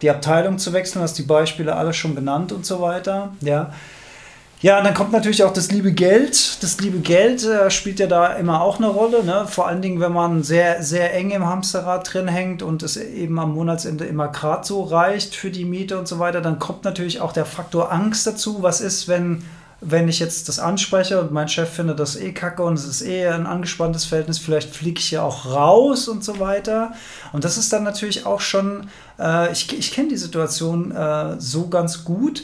die 0.03 0.11
Abteilung 0.11 0.59
zu 0.59 0.73
wechseln, 0.73 1.01
hast 1.01 1.17
die 1.17 1.23
Beispiele 1.23 1.75
alle 1.75 1.93
schon 1.93 2.13
genannt 2.13 2.51
und 2.51 2.65
so 2.65 2.81
weiter. 2.81 3.33
Ja. 3.41 3.71
Ja, 4.61 4.81
dann 4.81 4.93
kommt 4.93 5.11
natürlich 5.11 5.43
auch 5.43 5.51
das 5.51 5.71
liebe 5.71 5.91
Geld. 5.91 6.63
Das 6.63 6.79
liebe 6.79 6.99
Geld 6.99 7.43
äh, 7.43 7.69
spielt 7.69 7.99
ja 7.99 8.07
da 8.07 8.27
immer 8.27 8.61
auch 8.61 8.77
eine 8.77 8.87
Rolle. 8.87 9.25
Ne? 9.25 9.45
Vor 9.45 9.67
allen 9.67 9.81
Dingen, 9.81 9.99
wenn 9.99 10.13
man 10.13 10.41
sehr, 10.41 10.81
sehr 10.81 11.13
eng 11.13 11.31
im 11.31 11.45
Hamsterrad 11.45 12.13
drin 12.13 12.29
hängt 12.29 12.63
und 12.63 12.81
es 12.81 12.95
eben 12.95 13.39
am 13.39 13.53
Monatsende 13.55 14.05
immer 14.05 14.29
gerade 14.29 14.65
so 14.65 14.83
reicht 14.83 15.35
für 15.35 15.51
die 15.51 15.65
Miete 15.65 15.99
und 15.99 16.07
so 16.07 16.17
weiter, 16.17 16.39
dann 16.39 16.59
kommt 16.59 16.85
natürlich 16.85 17.19
auch 17.19 17.33
der 17.33 17.43
Faktor 17.43 17.91
Angst 17.91 18.25
dazu. 18.25 18.63
Was 18.63 18.79
ist, 18.79 19.09
wenn 19.09 19.43
wenn 19.85 20.07
ich 20.07 20.19
jetzt 20.19 20.47
das 20.47 20.59
anspreche 20.59 21.19
und 21.19 21.31
mein 21.31 21.47
Chef 21.47 21.69
findet 21.69 21.99
das 21.99 22.15
eh 22.15 22.31
kacke 22.31 22.63
und 22.63 22.75
es 22.75 22.85
ist 22.85 23.01
eh 23.01 23.27
ein 23.27 23.45
angespanntes 23.45 24.05
Verhältnis, 24.05 24.39
vielleicht 24.39 24.73
fliege 24.73 24.99
ich 24.99 25.11
ja 25.11 25.23
auch 25.23 25.45
raus 25.45 26.07
und 26.07 26.23
so 26.23 26.39
weiter. 26.39 26.93
Und 27.33 27.43
das 27.43 27.57
ist 27.57 27.73
dann 27.73 27.83
natürlich 27.83 28.25
auch 28.25 28.39
schon, 28.39 28.87
äh, 29.19 29.51
ich, 29.51 29.77
ich 29.77 29.91
kenne 29.91 30.09
die 30.09 30.17
Situation 30.17 30.91
äh, 30.91 31.35
so 31.39 31.67
ganz 31.67 32.05
gut 32.05 32.43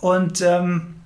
und 0.00 0.40
ähm, 0.40 0.96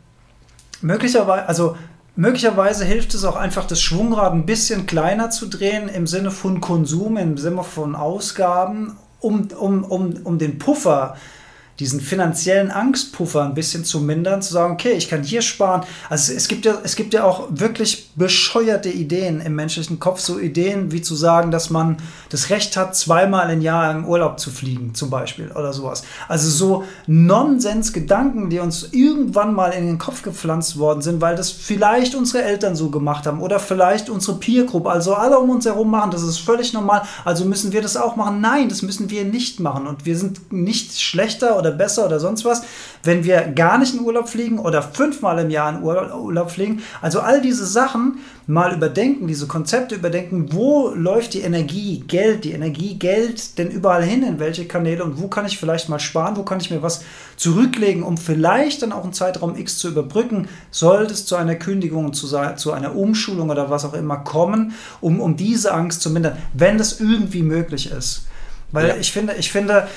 möglicherweise, 0.80 1.46
also 1.46 1.76
möglicherweise 2.16 2.84
hilft 2.84 3.14
es 3.14 3.24
auch 3.24 3.36
einfach, 3.36 3.66
das 3.66 3.80
Schwungrad 3.80 4.32
ein 4.32 4.46
bisschen 4.46 4.86
kleiner 4.86 5.30
zu 5.30 5.46
drehen 5.46 5.88
im 5.88 6.06
Sinne 6.06 6.30
von 6.30 6.60
Konsum, 6.60 7.16
im 7.16 7.36
Sinne 7.36 7.62
von 7.62 7.94
Ausgaben, 7.94 8.96
um, 9.20 9.48
um, 9.58 9.84
um, 9.84 10.14
um 10.24 10.38
den 10.38 10.58
Puffer 10.58 11.16
äh, 11.16 11.37
diesen 11.80 12.00
finanziellen 12.00 12.70
Angstpuffer 12.72 13.44
ein 13.44 13.54
bisschen 13.54 13.84
zu 13.84 14.00
mindern, 14.00 14.42
zu 14.42 14.52
sagen, 14.52 14.72
okay, 14.72 14.92
ich 14.92 15.08
kann 15.08 15.22
hier 15.22 15.42
sparen. 15.42 15.82
Also 16.10 16.32
es 16.32 16.48
gibt 16.48 16.64
ja, 16.64 16.78
es 16.82 16.96
gibt 16.96 17.14
ja 17.14 17.22
auch 17.22 17.48
wirklich 17.50 18.10
bescheuerte 18.16 18.88
Ideen 18.88 19.40
im 19.40 19.54
menschlichen 19.54 20.00
Kopf, 20.00 20.18
so 20.18 20.40
Ideen 20.40 20.90
wie 20.90 21.02
zu 21.02 21.14
sagen, 21.14 21.52
dass 21.52 21.70
man 21.70 21.98
das 22.30 22.50
Recht 22.50 22.76
hat, 22.76 22.96
zweimal 22.96 23.50
im 23.50 23.60
Jahr 23.60 23.92
im 23.92 24.04
Urlaub 24.06 24.40
zu 24.40 24.50
fliegen, 24.50 24.94
zum 24.94 25.10
Beispiel, 25.10 25.52
oder 25.52 25.72
sowas. 25.72 26.02
Also 26.26 26.50
so 26.50 26.84
Nonsens-Gedanken, 27.06 28.50
die 28.50 28.58
uns 28.58 28.88
irgendwann 28.92 29.54
mal 29.54 29.70
in 29.70 29.86
den 29.86 29.98
Kopf 29.98 30.22
gepflanzt 30.22 30.78
worden 30.78 31.00
sind, 31.00 31.20
weil 31.20 31.36
das 31.36 31.50
vielleicht 31.52 32.16
unsere 32.16 32.42
Eltern 32.42 32.74
so 32.74 32.90
gemacht 32.90 33.26
haben 33.26 33.40
oder 33.40 33.60
vielleicht 33.60 34.10
unsere 34.10 34.38
Peergruppe, 34.38 34.90
also 34.90 35.14
alle 35.14 35.38
um 35.38 35.50
uns 35.50 35.64
herum 35.64 35.90
machen, 35.90 36.10
das 36.10 36.22
ist 36.22 36.38
völlig 36.38 36.72
normal, 36.72 37.02
also 37.24 37.44
müssen 37.44 37.72
wir 37.72 37.82
das 37.82 37.96
auch 37.96 38.16
machen. 38.16 38.40
Nein, 38.40 38.68
das 38.68 38.82
müssen 38.82 39.10
wir 39.10 39.24
nicht 39.24 39.60
machen 39.60 39.86
und 39.86 40.06
wir 40.06 40.18
sind 40.18 40.52
nicht 40.52 41.00
schlechter 41.00 41.56
oder 41.56 41.67
oder 41.68 41.76
besser 41.76 42.06
oder 42.06 42.18
sonst 42.20 42.44
was, 42.44 42.62
wenn 43.02 43.24
wir 43.24 43.42
gar 43.54 43.78
nicht 43.78 43.94
in 43.94 44.00
Urlaub 44.00 44.28
fliegen 44.28 44.58
oder 44.58 44.82
fünfmal 44.82 45.38
im 45.38 45.50
Jahr 45.50 45.76
in 45.76 45.82
Urlaub 45.82 46.50
fliegen. 46.50 46.82
Also 47.00 47.20
all 47.20 47.40
diese 47.40 47.66
Sachen 47.66 48.18
mal 48.46 48.74
überdenken, 48.74 49.26
diese 49.26 49.46
Konzepte 49.46 49.94
überdenken, 49.94 50.52
wo 50.52 50.88
läuft 50.94 51.34
die 51.34 51.42
Energie, 51.42 52.02
Geld, 52.08 52.44
die 52.44 52.52
Energie, 52.52 52.98
Geld 52.98 53.58
denn 53.58 53.70
überall 53.70 54.02
hin, 54.02 54.22
in 54.22 54.38
welche 54.38 54.64
Kanäle 54.64 55.04
und 55.04 55.20
wo 55.20 55.28
kann 55.28 55.44
ich 55.44 55.58
vielleicht 55.58 55.90
mal 55.90 55.98
sparen, 55.98 56.36
wo 56.36 56.44
kann 56.44 56.58
ich 56.58 56.70
mir 56.70 56.82
was 56.82 57.02
zurücklegen, 57.36 58.02
um 58.02 58.16
vielleicht 58.16 58.82
dann 58.82 58.92
auch 58.92 59.04
einen 59.04 59.12
Zeitraum 59.12 59.56
X 59.56 59.78
zu 59.78 59.88
überbrücken, 59.88 60.48
sollte 60.70 61.12
es 61.12 61.26
zu 61.26 61.36
einer 61.36 61.56
Kündigung, 61.56 62.14
zu, 62.14 62.26
zu 62.56 62.72
einer 62.72 62.96
Umschulung 62.96 63.50
oder 63.50 63.68
was 63.68 63.84
auch 63.84 63.94
immer 63.94 64.16
kommen, 64.16 64.72
um, 65.02 65.20
um 65.20 65.36
diese 65.36 65.74
Angst 65.74 66.00
zu 66.00 66.10
mindern, 66.10 66.38
wenn 66.54 66.78
das 66.78 67.00
irgendwie 67.00 67.42
möglich 67.42 67.90
ist. 67.90 68.28
Weil 68.72 68.88
ja. 68.88 68.96
ich 68.96 69.12
finde, 69.12 69.34
ich 69.34 69.52
finde, 69.52 69.88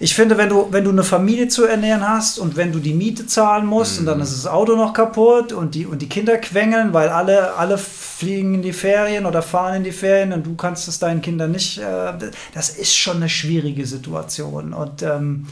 ich 0.00 0.14
finde, 0.14 0.36
wenn 0.38 0.48
du, 0.48 0.68
wenn 0.70 0.84
du 0.84 0.90
eine 0.90 1.04
Familie 1.04 1.48
zu 1.48 1.64
ernähren 1.64 2.06
hast 2.08 2.38
und 2.38 2.56
wenn 2.56 2.72
du 2.72 2.78
die 2.78 2.94
Miete 2.94 3.26
zahlen 3.26 3.66
musst 3.66 3.94
mhm. 3.94 4.00
und 4.00 4.06
dann 4.06 4.20
ist 4.20 4.32
das 4.32 4.46
Auto 4.46 4.76
noch 4.76 4.92
kaputt 4.92 5.52
und 5.52 5.74
die, 5.74 5.86
und 5.86 6.02
die 6.02 6.08
Kinder 6.08 6.36
quengeln, 6.38 6.92
weil 6.92 7.08
alle, 7.08 7.54
alle 7.54 7.78
fliegen 7.78 8.54
in 8.54 8.62
die 8.62 8.72
Ferien 8.72 9.26
oder 9.26 9.42
fahren 9.42 9.76
in 9.76 9.84
die 9.84 9.92
Ferien 9.92 10.32
und 10.32 10.46
du 10.46 10.54
kannst 10.54 10.88
es 10.88 10.98
deinen 10.98 11.22
Kindern 11.22 11.52
nicht, 11.52 11.78
äh, 11.78 12.12
das 12.54 12.70
ist 12.70 12.96
schon 12.96 13.16
eine 13.16 13.28
schwierige 13.28 13.86
Situation. 13.86 14.72
Und 14.72 15.02
ähm, 15.02 15.46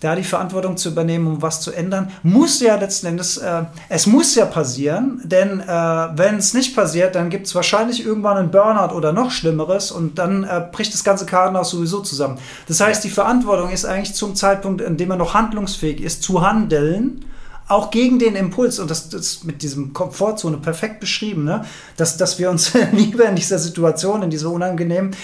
da 0.00 0.14
die 0.14 0.24
Verantwortung 0.24 0.76
zu 0.76 0.90
übernehmen, 0.90 1.26
um 1.26 1.42
was 1.42 1.60
zu 1.60 1.72
ändern, 1.72 2.10
muss 2.22 2.60
ja 2.60 2.76
letzten 2.76 3.06
Endes, 3.06 3.38
äh, 3.38 3.62
es 3.88 4.06
muss 4.06 4.34
ja 4.34 4.44
passieren, 4.44 5.20
denn 5.24 5.60
äh, 5.60 5.66
wenn 5.66 6.36
es 6.36 6.52
nicht 6.54 6.76
passiert, 6.76 7.14
dann 7.14 7.30
gibt 7.30 7.46
es 7.46 7.54
wahrscheinlich 7.54 8.04
irgendwann 8.04 8.36
einen 8.36 8.50
Burnout 8.50 8.94
oder 8.94 9.12
noch 9.12 9.30
Schlimmeres 9.30 9.90
und 9.90 10.18
dann 10.18 10.44
äh, 10.44 10.66
bricht 10.70 10.92
das 10.92 11.02
ganze 11.02 11.24
Kartenhaus 11.24 11.70
sowieso 11.70 12.00
zusammen. 12.00 12.38
Das 12.68 12.80
heißt, 12.80 13.04
die 13.04 13.10
Verantwortung 13.10 13.70
ist 13.70 13.86
eigentlich 13.86 14.14
zum 14.14 14.34
Zeitpunkt, 14.34 14.80
in 14.80 14.96
dem 14.96 15.08
man 15.08 15.18
noch 15.18 15.34
handlungsfähig 15.34 16.02
ist, 16.02 16.22
zu 16.22 16.46
handeln 16.46 17.24
auch 17.68 17.90
gegen 17.90 18.18
den 18.18 18.36
Impuls, 18.36 18.78
und 18.78 18.90
das 18.90 19.12
ist 19.12 19.44
mit 19.44 19.62
diesem 19.62 19.92
Komfortzone 19.92 20.58
perfekt 20.58 21.00
beschrieben, 21.00 21.44
ne? 21.44 21.64
dass, 21.96 22.16
dass 22.16 22.38
wir 22.38 22.50
uns 22.50 22.72
lieber 22.92 23.24
in 23.24 23.34
dieser 23.34 23.58
Situation, 23.58 24.22
in 24.22 24.30
dieser 24.30 24.50
unangenehmen, 24.50 25.16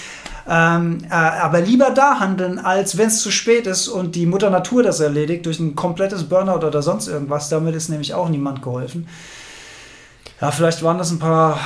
ähm, 0.47 0.99
äh, 1.09 1.13
aber 1.13 1.61
lieber 1.61 1.91
da 1.91 2.19
handeln, 2.19 2.59
als 2.59 2.97
wenn 2.97 3.07
es 3.07 3.21
zu 3.21 3.31
spät 3.31 3.65
ist 3.65 3.87
und 3.87 4.15
die 4.15 4.25
Mutter 4.25 4.49
Natur 4.49 4.83
das 4.83 4.99
erledigt 4.99 5.45
durch 5.45 5.59
ein 5.59 5.75
komplettes 5.75 6.25
Burnout 6.25 6.65
oder 6.65 6.81
sonst 6.81 7.07
irgendwas. 7.07 7.49
Damit 7.49 7.75
ist 7.75 7.89
nämlich 7.89 8.13
auch 8.13 8.27
niemand 8.27 8.61
geholfen. 8.61 9.07
Ja, 10.41 10.51
vielleicht 10.51 10.83
waren 10.83 10.97
das 10.97 11.11
ein 11.11 11.19
paar, 11.19 11.57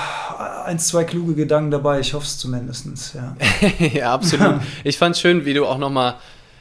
ein, 0.66 0.78
zwei 0.78 1.04
kluge 1.04 1.34
Gedanken 1.34 1.72
dabei. 1.72 2.00
Ich 2.00 2.14
hoffe 2.14 2.26
es 2.26 2.38
zumindest. 2.38 3.16
Ja, 3.16 3.36
ja 3.94 4.14
absolut. 4.14 4.62
ich 4.84 4.98
fand 4.98 5.16
es 5.16 5.22
schön, 5.22 5.46
wie 5.46 5.56
du 5.56 5.66
auch 5.66 5.80
nochmal 5.80 6.16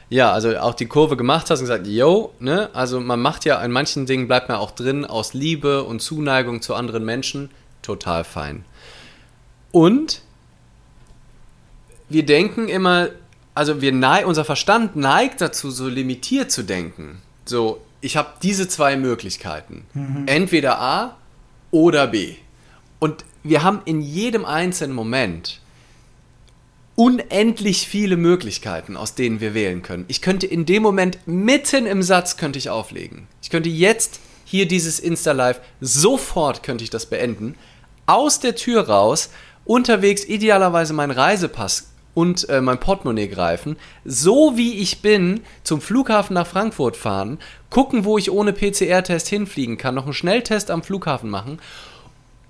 ja, 0.09 0.31
also 0.31 0.57
auch 0.57 0.73
die 0.73 0.85
Kurve 0.85 1.17
gemacht 1.17 1.49
hast 1.49 1.59
und 1.59 1.65
gesagt, 1.65 1.85
yo, 1.85 2.33
ne, 2.39 2.69
also 2.73 3.01
man 3.01 3.19
macht 3.19 3.43
ja 3.43 3.61
in 3.61 3.71
manchen 3.71 4.05
Dingen 4.05 4.27
bleibt 4.27 4.47
man 4.47 4.57
auch 4.57 4.71
drin 4.71 5.05
aus 5.05 5.33
Liebe 5.33 5.83
und 5.83 6.01
Zuneigung 6.01 6.61
zu 6.61 6.75
anderen 6.75 7.03
Menschen, 7.03 7.49
total 7.81 8.23
fein. 8.23 8.63
Und 9.71 10.21
wir 12.09 12.25
denken 12.25 12.67
immer, 12.67 13.09
also 13.53 13.81
wir 13.81 13.91
neig, 13.91 14.25
unser 14.25 14.45
Verstand 14.45 14.95
neigt 14.95 15.41
dazu, 15.41 15.71
so 15.71 15.87
limitiert 15.87 16.51
zu 16.51 16.63
denken. 16.63 17.21
So, 17.45 17.81
ich 18.01 18.17
habe 18.17 18.29
diese 18.43 18.67
zwei 18.67 18.95
Möglichkeiten. 18.95 19.85
Mhm. 19.93 20.23
Entweder 20.27 20.79
A 20.79 21.17
oder 21.71 22.07
B. 22.07 22.35
Und 22.99 23.25
wir 23.43 23.63
haben 23.63 23.81
in 23.85 24.01
jedem 24.01 24.45
einzelnen 24.45 24.95
Moment 24.95 25.59
unendlich 26.95 27.87
viele 27.87 28.17
Möglichkeiten, 28.17 28.97
aus 28.97 29.13
denen 29.13 29.39
wir 29.39 29.53
wählen 29.53 29.83
können. 29.83 30.05
Ich 30.07 30.21
könnte 30.21 30.47
in 30.47 30.65
dem 30.65 30.81
Moment 30.81 31.19
mitten 31.25 31.85
im 31.85 32.01
Satz 32.01 32.37
könnte 32.37 32.57
ich 32.57 32.69
auflegen. 32.69 33.27
Ich 33.41 33.51
könnte 33.51 33.69
jetzt 33.69 34.19
hier 34.45 34.67
dieses 34.67 34.99
Insta 34.99 35.33
Live 35.33 35.61
sofort 35.79 36.63
könnte 36.63 36.83
ich 36.83 36.89
das 36.89 37.05
beenden, 37.05 37.55
aus 38.07 38.39
der 38.39 38.55
Tür 38.55 38.87
raus, 38.87 39.29
unterwegs 39.65 40.23
idealerweise 40.23 40.93
meinen 40.93 41.11
Reisepass 41.11 41.89
und 42.17 42.49
äh, 42.49 42.61
mein 42.61 42.79
Portemonnaie 42.79 43.27
greifen, 43.27 43.77
so 44.03 44.57
wie 44.57 44.79
ich 44.79 45.03
bin, 45.03 45.41
zum 45.63 45.81
Flughafen 45.81 46.33
nach 46.33 46.47
Frankfurt 46.47 46.97
fahren, 46.97 47.37
gucken, 47.69 48.05
wo 48.05 48.17
ich 48.17 48.31
ohne 48.31 48.53
PCR-Test 48.53 49.27
hinfliegen 49.27 49.77
kann, 49.77 49.93
noch 49.93 50.05
einen 50.05 50.13
Schnelltest 50.13 50.71
am 50.71 50.81
Flughafen 50.81 51.29
machen 51.29 51.59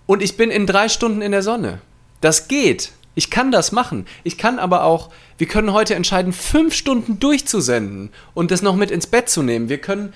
und 0.06 0.24
ich 0.24 0.38
bin 0.38 0.52
in 0.52 0.68
drei 0.68 0.88
Stunden 0.88 1.22
in 1.22 1.34
der 1.34 1.44
Sonne. 1.44 1.82
Das 2.22 2.48
geht. 2.48 2.94
Ich 3.14 3.30
kann 3.30 3.52
das 3.52 3.74
machen. 3.74 4.06
Ich 4.24 4.38
kann 4.38 4.58
aber 4.58 4.86
auch, 4.86 5.10
wir 5.38 5.48
können 5.48 5.74
heute 5.74 5.96
entscheiden, 5.96 6.32
fünf 6.32 6.74
Stunden 6.74 7.20
durchzusenden 7.20 8.12
und 8.34 8.52
das 8.52 8.62
noch 8.62 8.78
mit 8.78 8.90
ins 8.90 9.08
Bett 9.08 9.28
zu 9.28 9.44
nehmen. 9.44 9.68
Wir 9.68 9.80
können, 9.80 10.14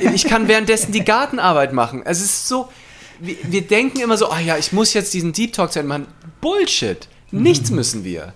ich 0.14 0.24
kann 0.24 0.48
währenddessen 0.48 0.90
die 0.90 1.04
Gartenarbeit 1.04 1.74
machen. 1.74 2.00
Es 2.06 2.22
ist 2.22 2.48
so, 2.48 2.70
wir, 3.20 3.36
wir 3.42 3.60
denken 3.60 4.00
immer 4.00 4.16
so, 4.16 4.30
ah 4.30 4.40
ja, 4.40 4.56
ich 4.56 4.72
muss 4.72 4.94
jetzt 4.94 5.12
diesen 5.12 5.34
Deep 5.34 5.52
Talk 5.52 5.76
machen. 5.84 6.06
Bullshit. 6.40 7.08
Nichts 7.42 7.70
müssen 7.70 8.04
wir. 8.04 8.32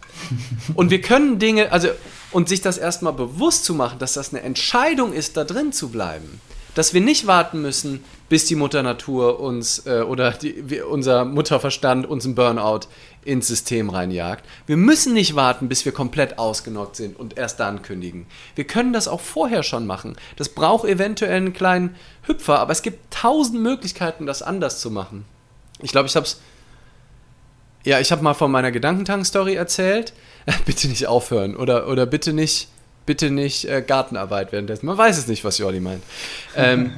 Und 0.75 0.91
wir 0.91 1.01
können 1.01 1.39
Dinge, 1.39 1.73
also, 1.73 1.89
und 2.31 2.49
sich 2.49 2.61
das 2.61 2.79
erstmal 2.79 3.13
bewusst 3.13 3.65
zu 3.65 3.75
machen, 3.75 3.99
dass 3.99 4.15
das 4.15 4.33
eine 4.33 4.43
Entscheidung 4.43 5.13
ist, 5.13 5.37
da 5.37 5.45
drin 5.45 5.73
zu 5.73 5.89
bleiben. 5.89 6.41
Dass 6.75 6.95
wir 6.95 7.01
nicht 7.01 7.27
warten 7.27 7.63
müssen, 7.63 8.05
bis 8.29 8.45
die 8.45 8.55
Mutter 8.55 8.83
Natur 8.83 9.41
uns 9.41 9.87
äh, 9.87 10.03
oder 10.03 10.33
die, 10.33 10.69
wir, 10.69 10.89
unser 10.89 11.25
Mutterverstand 11.25 12.07
uns 12.07 12.25
einen 12.25 12.35
Burnout 12.35 12.81
ins 13.25 13.47
System 13.47 13.91
reinjagt. 13.91 14.45
Wir 14.67 14.77
müssen 14.77 15.15
nicht 15.15 15.35
warten, 15.35 15.69
bis 15.69 15.85
wir 15.85 15.93
komplett 15.93 16.39
ausgenockt 16.39 16.97
sind 16.97 17.19
und 17.19 17.37
erst 17.37 17.61
dann 17.61 17.83
kündigen. 17.83 18.27
Wir 18.55 18.65
können 18.65 18.93
das 18.93 19.09
auch 19.09 19.21
vorher 19.21 19.63
schon 19.63 19.87
machen. 19.87 20.17
Das 20.37 20.51
braucht 20.51 20.87
eventuell 20.87 21.37
einen 21.37 21.53
kleinen 21.53 21.97
Hüpfer, 22.23 22.59
aber 22.59 22.73
es 22.73 22.83
gibt 22.83 23.13
tausend 23.13 23.61
Möglichkeiten, 23.61 24.27
das 24.27 24.43
anders 24.43 24.81
zu 24.81 24.91
machen. 24.91 25.25
Ich 25.81 25.93
glaube, 25.93 26.09
ich 26.09 26.17
habe 26.17 26.27
es. 26.27 26.41
Ja, 27.89 27.99
ich 28.01 28.13
habe 28.13 28.23
mal 28.23 28.35
von 28.35 28.51
meiner 28.51 28.71
Gedankentank-Story 28.71 29.55
erzählt. 29.55 30.13
bitte 30.67 30.89
nicht 30.89 31.07
aufhören 31.07 31.57
oder, 31.57 31.89
oder 31.89 32.05
bitte 32.05 32.35
nicht 32.35 32.69
bitte 33.07 33.31
nicht 33.31 33.65
äh, 33.65 33.81
Gartenarbeit 33.81 34.53
währenddessen. 34.53 34.85
Man 34.85 34.99
weiß 34.99 35.17
es 35.17 35.27
nicht, 35.27 35.43
was 35.43 35.57
Jordi 35.57 35.81
meint. 35.81 36.03
Ähm, 36.55 36.97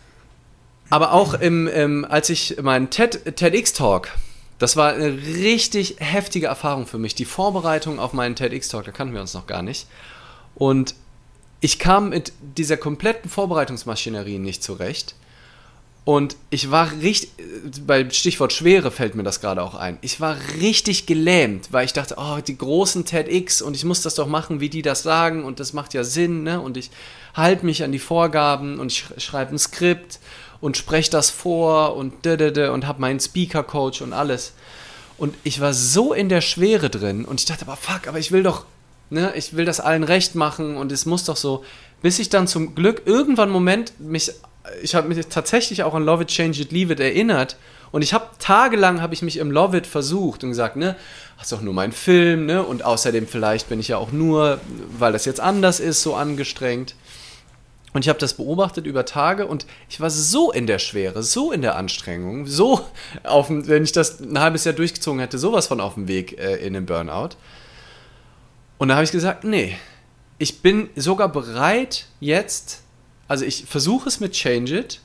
aber 0.88 1.12
auch 1.12 1.34
im, 1.34 1.68
ähm, 1.70 2.06
als 2.08 2.30
ich 2.30 2.56
meinen 2.62 2.88
TED, 2.88 3.36
TEDx-Talk, 3.36 4.08
das 4.58 4.78
war 4.78 4.94
eine 4.94 5.18
richtig 5.18 5.96
heftige 5.98 6.46
Erfahrung 6.46 6.86
für 6.86 6.96
mich. 6.96 7.14
Die 7.14 7.26
Vorbereitung 7.26 7.98
auf 7.98 8.14
meinen 8.14 8.36
TEDx-Talk, 8.36 8.86
da 8.86 8.90
kannten 8.90 9.12
wir 9.12 9.20
uns 9.20 9.34
noch 9.34 9.46
gar 9.46 9.60
nicht. 9.60 9.86
Und 10.54 10.94
ich 11.60 11.78
kam 11.78 12.08
mit 12.08 12.32
dieser 12.40 12.78
kompletten 12.78 13.30
Vorbereitungsmaschinerie 13.30 14.38
nicht 14.38 14.62
zurecht. 14.62 15.14
Und 16.08 16.36
ich 16.48 16.70
war 16.70 16.90
richtig, 17.02 17.32
bei 17.86 18.08
Stichwort 18.08 18.54
Schwere 18.54 18.90
fällt 18.90 19.14
mir 19.14 19.24
das 19.24 19.42
gerade 19.42 19.62
auch 19.62 19.74
ein. 19.74 19.98
Ich 20.00 20.22
war 20.22 20.38
richtig 20.58 21.04
gelähmt, 21.04 21.70
weil 21.70 21.84
ich 21.84 21.92
dachte, 21.92 22.14
oh, 22.16 22.38
die 22.40 22.56
großen 22.56 23.04
TEDx 23.04 23.60
und 23.60 23.76
ich 23.76 23.84
muss 23.84 24.00
das 24.00 24.14
doch 24.14 24.26
machen, 24.26 24.58
wie 24.58 24.70
die 24.70 24.80
das 24.80 25.02
sagen 25.02 25.44
und 25.44 25.60
das 25.60 25.74
macht 25.74 25.92
ja 25.92 26.04
Sinn, 26.04 26.44
ne? 26.44 26.62
Und 26.62 26.78
ich 26.78 26.90
halte 27.34 27.66
mich 27.66 27.84
an 27.84 27.92
die 27.92 27.98
Vorgaben 27.98 28.80
und 28.80 28.90
ich 28.90 29.04
schreibe 29.22 29.54
ein 29.54 29.58
Skript 29.58 30.18
und 30.62 30.78
spreche 30.78 31.10
das 31.10 31.28
vor 31.28 31.94
und 31.94 32.26
und 32.26 32.86
habe 32.86 33.00
meinen 33.02 33.20
Speaker-Coach 33.20 34.00
und 34.00 34.14
alles. 34.14 34.54
Und 35.18 35.34
ich 35.44 35.60
war 35.60 35.74
so 35.74 36.14
in 36.14 36.30
der 36.30 36.40
Schwere 36.40 36.88
drin 36.88 37.26
und 37.26 37.38
ich 37.38 37.44
dachte, 37.44 37.66
aber 37.66 37.76
fuck, 37.76 38.08
aber 38.08 38.18
ich 38.18 38.32
will 38.32 38.42
doch, 38.42 38.64
ne, 39.10 39.34
ich 39.36 39.56
will 39.56 39.66
das 39.66 39.78
allen 39.78 40.04
recht 40.04 40.34
machen 40.34 40.78
und 40.78 40.90
es 40.90 41.04
muss 41.04 41.24
doch 41.24 41.36
so, 41.36 41.66
bis 42.00 42.18
ich 42.18 42.30
dann 42.30 42.48
zum 42.48 42.74
Glück 42.74 43.02
irgendwann 43.04 43.48
einen 43.48 43.52
Moment 43.52 44.00
mich 44.00 44.32
ich 44.82 44.94
habe 44.94 45.08
mich 45.08 45.26
tatsächlich 45.26 45.82
auch 45.82 45.94
an 45.94 46.04
Love 46.04 46.22
It, 46.22 46.28
Change 46.28 46.62
It, 46.62 46.72
Leave 46.72 46.92
It 46.92 47.00
erinnert. 47.00 47.56
Und 47.90 48.02
ich 48.02 48.12
habe 48.12 48.26
tagelang 48.38 49.00
habe 49.00 49.14
ich 49.14 49.22
mich 49.22 49.38
im 49.38 49.50
Love 49.50 49.78
It 49.78 49.86
versucht 49.86 50.44
und 50.44 50.50
gesagt, 50.50 50.76
ne, 50.76 50.96
ist 51.40 51.52
doch 51.52 51.62
nur 51.62 51.74
mein 51.74 51.92
Film, 51.92 52.46
ne? 52.46 52.62
Und 52.62 52.84
außerdem 52.84 53.26
vielleicht 53.26 53.68
bin 53.68 53.80
ich 53.80 53.88
ja 53.88 53.96
auch 53.96 54.12
nur, 54.12 54.60
weil 54.98 55.12
das 55.12 55.24
jetzt 55.24 55.40
anders 55.40 55.80
ist, 55.80 56.02
so 56.02 56.14
angestrengt. 56.14 56.94
Und 57.94 58.04
ich 58.04 58.10
habe 58.10 58.18
das 58.18 58.34
beobachtet 58.34 58.86
über 58.86 59.06
Tage 59.06 59.46
und 59.46 59.66
ich 59.88 60.00
war 60.00 60.10
so 60.10 60.52
in 60.52 60.66
der 60.66 60.78
Schwere, 60.78 61.22
so 61.22 61.52
in 61.52 61.62
der 61.62 61.76
Anstrengung, 61.76 62.46
so 62.46 62.84
auf 63.24 63.46
wenn 63.48 63.82
ich 63.82 63.92
das 63.92 64.20
ein 64.20 64.38
halbes 64.38 64.64
Jahr 64.64 64.74
durchgezogen 64.74 65.20
hätte, 65.20 65.38
sowas 65.38 65.66
von 65.66 65.80
auf 65.80 65.94
dem 65.94 66.06
Weg 66.06 66.38
äh, 66.38 66.56
in 66.56 66.74
den 66.74 66.84
Burnout. 66.84 67.30
Und 68.76 68.88
da 68.88 68.94
habe 68.94 69.04
ich 69.04 69.10
gesagt, 69.10 69.44
nee, 69.44 69.76
ich 70.36 70.60
bin 70.60 70.90
sogar 70.96 71.30
bereit, 71.30 72.06
jetzt 72.20 72.82
also 73.28 73.44
ich 73.44 73.66
versuche 73.66 74.08
es 74.08 74.20
mit 74.20 74.32
Change 74.32 74.78
It. 74.78 75.00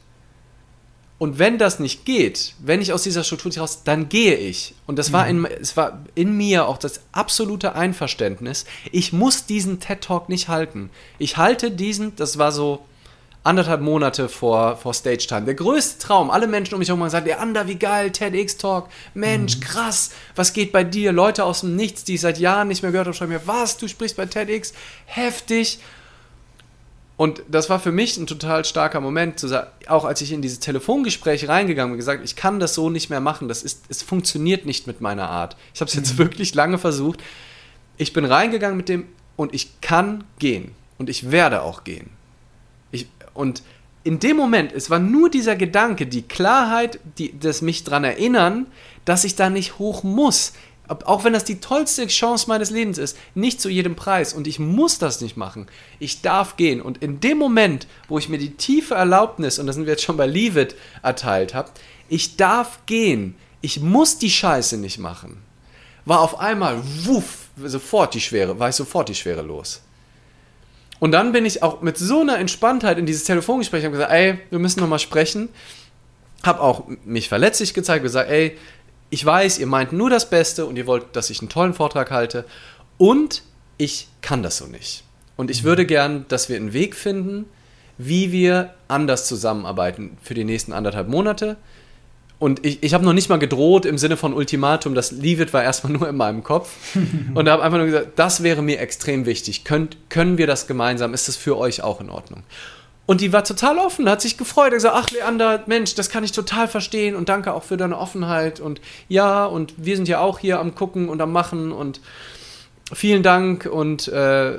Und 1.20 1.40
wenn 1.40 1.58
das 1.58 1.80
nicht 1.80 2.04
geht, 2.06 2.54
wenn 2.60 2.82
ich 2.82 2.92
aus 2.92 3.04
dieser 3.04 3.24
Struktur 3.24 3.50
nicht 3.50 3.60
raus, 3.60 3.84
dann 3.86 4.10
gehe 4.10 4.36
ich. 4.36 4.74
Und 4.88 5.00
das 5.00 5.14
war 5.14 5.28
in, 5.28 5.46
es 5.46 5.78
war 5.78 6.04
in 6.16 6.36
mir 6.36 6.68
auch 6.68 6.78
das 6.78 7.02
absolute 7.12 7.76
Einverständnis. 7.76 8.66
Ich 8.92 9.14
muss 9.14 9.46
diesen 9.46 9.80
TED 9.80 10.02
Talk 10.02 10.28
nicht 10.28 10.50
halten. 10.50 10.90
Ich 11.20 11.38
halte 11.38 11.72
diesen, 11.72 12.16
das 12.18 12.40
war 12.40 12.52
so 12.52 12.84
anderthalb 13.44 13.82
Monate 13.82 14.28
vor, 14.28 14.76
vor 14.78 14.94
Stage 14.94 15.28
Time. 15.28 15.44
Der 15.44 15.54
größte 15.54 16.00
Traum. 16.00 16.32
Alle 16.32 16.48
Menschen 16.48 16.74
um 16.74 16.80
mich 16.80 16.90
herum 16.90 17.02
haben 17.02 17.08
gesagt, 17.08 17.28
der 17.28 17.40
Ander, 17.40 17.68
wie 17.68 17.76
geil, 17.76 18.12
TEDx 18.12 18.58
Talk. 18.58 18.90
Mensch, 19.14 19.58
mhm. 19.58 19.62
krass, 19.62 20.12
was 20.36 20.54
geht 20.54 20.72
bei 20.72 20.84
dir? 20.84 21.12
Leute 21.12 21.44
aus 21.44 21.62
dem 21.62 21.76
Nichts, 21.76 22.04
die 22.04 22.16
ich 22.16 22.22
seit 22.22 22.40
Jahren 22.40 22.70
nicht 22.70 22.82
mehr 22.82 22.92
gehört 22.92 23.08
habe, 23.08 23.16
schreiben 23.16 23.34
mir, 23.34 23.46
was, 23.46 23.78
du 23.78 23.88
sprichst 23.88 24.18
bei 24.18 24.26
TEDx? 24.26 24.74
Heftig. 25.06 25.80
Und 27.24 27.42
das 27.48 27.70
war 27.70 27.80
für 27.80 27.94
mich 27.94 28.18
ein 28.18 28.28
total 28.28 28.66
starker 28.66 29.00
Moment, 29.00 29.40
sagen, 29.40 29.70
auch 29.88 30.04
als 30.04 30.20
ich 30.20 30.34
in 30.34 30.42
dieses 30.42 30.60
Telefongespräch 30.60 31.48
reingegangen 31.48 31.94
bin, 31.94 31.98
gesagt, 31.98 32.22
ich 32.22 32.36
kann 32.36 32.60
das 32.60 32.74
so 32.74 32.90
nicht 32.90 33.10
mehr 33.10 33.22
machen, 33.22 33.48
das 33.48 33.64
ist, 33.64 33.86
es 33.88 34.04
funktioniert 34.04 34.66
nicht 34.66 34.88
mit 34.88 35.00
meiner 35.00 35.30
Art. 35.30 35.56
Ich 35.74 35.80
habe 35.80 35.88
es 35.88 35.96
jetzt 35.96 36.16
mhm. 36.16 36.18
wirklich 36.18 36.54
lange 36.54 36.78
versucht. 36.78 37.24
Ich 37.96 38.12
bin 38.12 38.26
reingegangen 38.26 38.76
mit 38.76 38.90
dem 38.90 39.06
und 39.38 39.54
ich 39.54 39.80
kann 39.80 40.26
gehen 40.38 40.72
und 40.98 41.10
ich 41.10 41.32
werde 41.32 41.62
auch 41.62 41.86
gehen. 41.86 42.10
Ich, 42.92 43.08
und 43.34 43.64
in 44.04 44.20
dem 44.20 44.36
Moment, 44.36 44.74
es 44.74 44.90
war 44.90 45.00
nur 45.00 45.30
dieser 45.30 45.56
Gedanke, 45.56 46.08
die 46.08 46.24
Klarheit, 46.24 47.00
die, 47.18 47.40
das 47.40 47.62
mich 47.62 47.86
daran 47.86 48.04
erinnern, 48.04 48.66
dass 49.06 49.24
ich 49.24 49.38
da 49.38 49.50
nicht 49.50 49.80
hoch 49.80 50.04
muss 50.04 50.52
auch 50.88 51.24
wenn 51.24 51.34
das 51.34 51.46
die 51.46 51.60
tollste 51.60 52.08
Chance 52.08 52.46
meines 52.48 52.70
Lebens 52.70 52.98
ist, 52.98 53.18
nicht 53.36 53.62
zu 53.62 53.70
jedem 53.70 53.96
Preis. 53.96 54.34
Und 54.34 54.48
ich 54.48 54.60
muss 54.60 55.00
das 55.00 55.22
nicht 55.22 55.38
machen. 55.38 55.68
Ich 56.00 56.22
darf 56.22 56.58
gehen. 56.58 56.82
Und 56.82 57.02
in 57.02 57.20
dem 57.20 57.38
Moment, 57.38 57.88
wo 58.08 58.18
ich 58.18 58.30
mir 58.30 58.38
die 58.38 58.56
tiefe 58.56 58.96
Erlaubnis, 58.96 59.60
und 59.60 59.68
da 59.68 59.74
sind 59.74 59.86
wir 59.86 59.94
jetzt 59.94 60.04
schon 60.04 60.18
bei 60.18 60.28
Leave 60.28 60.62
It, 60.62 60.76
erteilt 61.02 61.54
habe, 61.54 61.72
ich 62.10 62.36
darf 62.36 62.86
gehen. 62.86 63.36
Ich 63.62 63.80
muss 63.80 64.18
die 64.18 64.30
Scheiße 64.30 64.78
nicht 64.78 65.00
machen. 65.00 65.42
War 66.06 66.20
auf 66.20 66.40
einmal, 66.40 66.82
wuff, 67.06 67.48
sofort 67.64 68.14
die 68.14 68.22
Schwere, 68.22 68.60
war 68.60 68.70
ich 68.70 68.76
sofort 68.76 69.08
die 69.08 69.16
Schwere 69.16 69.42
los. 69.42 69.82
Und 71.00 71.12
dann 71.12 71.32
bin 71.32 71.46
ich 71.46 71.64
auch 71.64 71.82
mit 71.82 71.98
so 71.98 72.22
einer 72.22 72.40
Entspanntheit 72.40 72.98
in 72.98 73.06
dieses 73.06 73.24
Telefongespräch 73.24 73.86
und 73.86 73.92
gesagt, 73.94 74.12
ey, 74.12 74.40
wir 74.50 74.60
müssen 74.60 74.80
nochmal 74.80 75.00
sprechen. 75.00 75.50
Hab 76.44 76.60
auch 76.60 76.84
mich 77.06 77.30
verletzlich 77.30 77.74
gezeigt, 77.74 78.04
gesagt, 78.04 78.30
ey, 78.30 78.58
ich 79.14 79.24
weiß, 79.24 79.59
ihr 79.59 79.68
meint 79.68 79.93
nur 79.93 80.09
das 80.09 80.28
Beste 80.28 80.66
und 80.66 80.76
ihr 80.76 80.88
wollt, 80.88 81.16
dass 81.16 81.30
ich 81.30 81.39
einen 81.39 81.49
tollen 81.49 81.76
Vortrag 81.76 82.09
halte. 82.09 82.45
Und 82.97 83.43
ich 83.78 84.07
kann 84.22 84.41
das 84.41 84.57
so 84.57 84.66
nicht. 84.66 85.03
Und 85.36 85.51
ich 85.51 85.61
mhm. 85.61 85.68
würde 85.68 85.86
gern, 85.86 86.26
dass 86.30 86.49
wir 86.49 86.55
einen 86.55 86.74
Weg 86.74 86.95
finden, 86.95 87.45
wie 87.99 88.32
wir 88.32 88.74
anders 88.88 89.28
zusammenarbeiten 89.28 90.18
für 90.24 90.34
die 90.34 90.43
nächsten 90.43 90.74
anderthalb 90.74 91.09
Monate. 91.09 91.57
Und 92.39 92.66
ich, 92.66 92.82
ich 92.82 92.95
habe 92.95 93.05
noch 93.05 93.14
nicht 93.14 93.30
mal 93.30 93.38
gedroht 93.38 93.86
im 93.86 93.99
Sinne 93.99 94.18
von 94.18 94.34
Ultimatum, 94.34 94.95
das 94.95 95.11
Leave 95.11 95.43
It 95.43 95.53
war 95.53 95.64
erstmal 95.64 95.93
nur 95.97 96.09
in 96.09 96.18
meinem 96.18 96.43
Kopf. 96.43 96.72
und 97.36 97.47
habe 97.47 97.61
einfach 97.61 97.78
nur 97.78 97.86
gesagt, 97.86 98.14
das 98.16 98.41
wäre 98.41 98.64
mir 98.64 98.80
extrem 98.80 99.28
wichtig. 99.28 99.64
Könnt, 99.64 99.95
können 100.09 100.39
wir 100.39 100.47
das 100.47 100.66
gemeinsam? 100.66 101.14
Ist 101.14 101.28
das 101.28 101.36
für 101.36 101.55
euch 101.55 101.84
auch 101.84 102.01
in 102.01 102.09
Ordnung? 102.09 102.41
Und 103.06 103.20
die 103.20 103.34
war 103.34 103.43
total 103.43 103.80
offen, 103.80 104.10
hat 104.10 104.22
sich 104.22 104.38
gefreut, 104.38 104.68
hat 104.68 104.74
gesagt, 104.74 104.95
ach 104.97 105.12
Leander, 105.12 105.64
Mensch, 105.66 105.93
das 105.95 106.10
kann 106.10 106.24
ich 106.24 106.32
total 106.32 106.70
verstehen 106.70 107.16
und 107.16 107.28
danke 107.28 107.54
auch 107.54 107.64
für 107.64 107.76
deine 107.76 107.97
Offenheit 107.97 108.62
und 108.62 108.80
ja, 109.10 109.45
und 109.45 109.74
wir 109.78 109.97
sind 109.97 110.08
ja 110.08 110.20
auch 110.20 110.39
hier 110.39 110.60
am 110.60 110.74
Gucken 110.74 111.10
und 111.10 111.22
am 111.22 111.34
Machen 111.34 111.74
und 111.74 111.99
vielen 112.93 113.22
Dank 113.22 113.66
und 113.66 114.08
äh, 114.08 114.58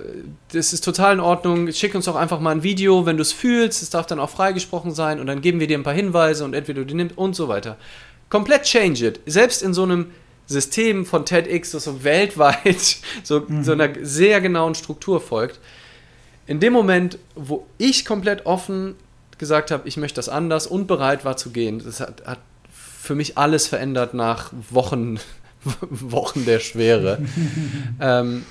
das 0.52 0.74
ist 0.74 0.84
total 0.84 1.14
in 1.14 1.20
Ordnung. 1.20 1.72
Schick 1.72 1.94
uns 1.94 2.04
doch 2.04 2.16
einfach 2.16 2.38
mal 2.40 2.50
ein 2.50 2.62
Video, 2.62 3.06
wenn 3.06 3.16
du 3.16 3.22
es 3.22 3.32
fühlst, 3.32 3.82
es 3.82 3.88
darf 3.88 4.06
dann 4.06 4.20
auch 4.20 4.30
freigesprochen 4.30 4.92
sein 4.92 5.20
und 5.20 5.26
dann 5.26 5.40
geben 5.40 5.58
wir 5.58 5.66
dir 5.66 5.78
ein 5.78 5.82
paar 5.82 5.94
Hinweise 5.94 6.44
und 6.44 6.52
entweder 6.52 6.80
du 6.80 6.86
die 6.86 6.94
nimmst 6.94 7.16
und 7.16 7.34
so 7.34 7.48
weiter. 7.48 7.78
Komplett 8.28 8.64
change 8.64 9.06
it. 9.06 9.20
Selbst 9.24 9.62
in 9.62 9.72
so 9.72 9.84
einem 9.84 10.10
System 10.46 11.06
von 11.06 11.24
TEDx, 11.24 11.70
das 11.70 11.84
so 11.84 12.04
weltweit 12.04 12.98
so, 13.22 13.40
mhm. 13.40 13.64
so 13.64 13.72
einer 13.72 13.90
sehr 14.02 14.40
genauen 14.40 14.74
Struktur 14.74 15.20
folgt, 15.20 15.60
in 16.46 16.60
dem 16.60 16.72
Moment, 16.72 17.18
wo 17.34 17.66
ich 17.78 18.04
komplett 18.04 18.46
offen 18.46 18.94
gesagt 19.38 19.70
habe, 19.70 19.88
ich 19.88 19.96
möchte 19.96 20.16
das 20.16 20.28
anders 20.28 20.66
und 20.66 20.86
bereit 20.86 21.24
war 21.24 21.36
zu 21.36 21.50
gehen, 21.50 21.82
das 21.84 22.00
hat, 22.00 22.24
hat 22.26 22.38
für 22.70 23.14
mich 23.14 23.36
alles 23.36 23.66
verändert 23.66 24.14
nach 24.14 24.52
Wochen, 24.70 25.18
Wochen 25.90 26.44
der 26.44 26.60
Schwere. 26.60 27.18
ähm, 28.00 28.44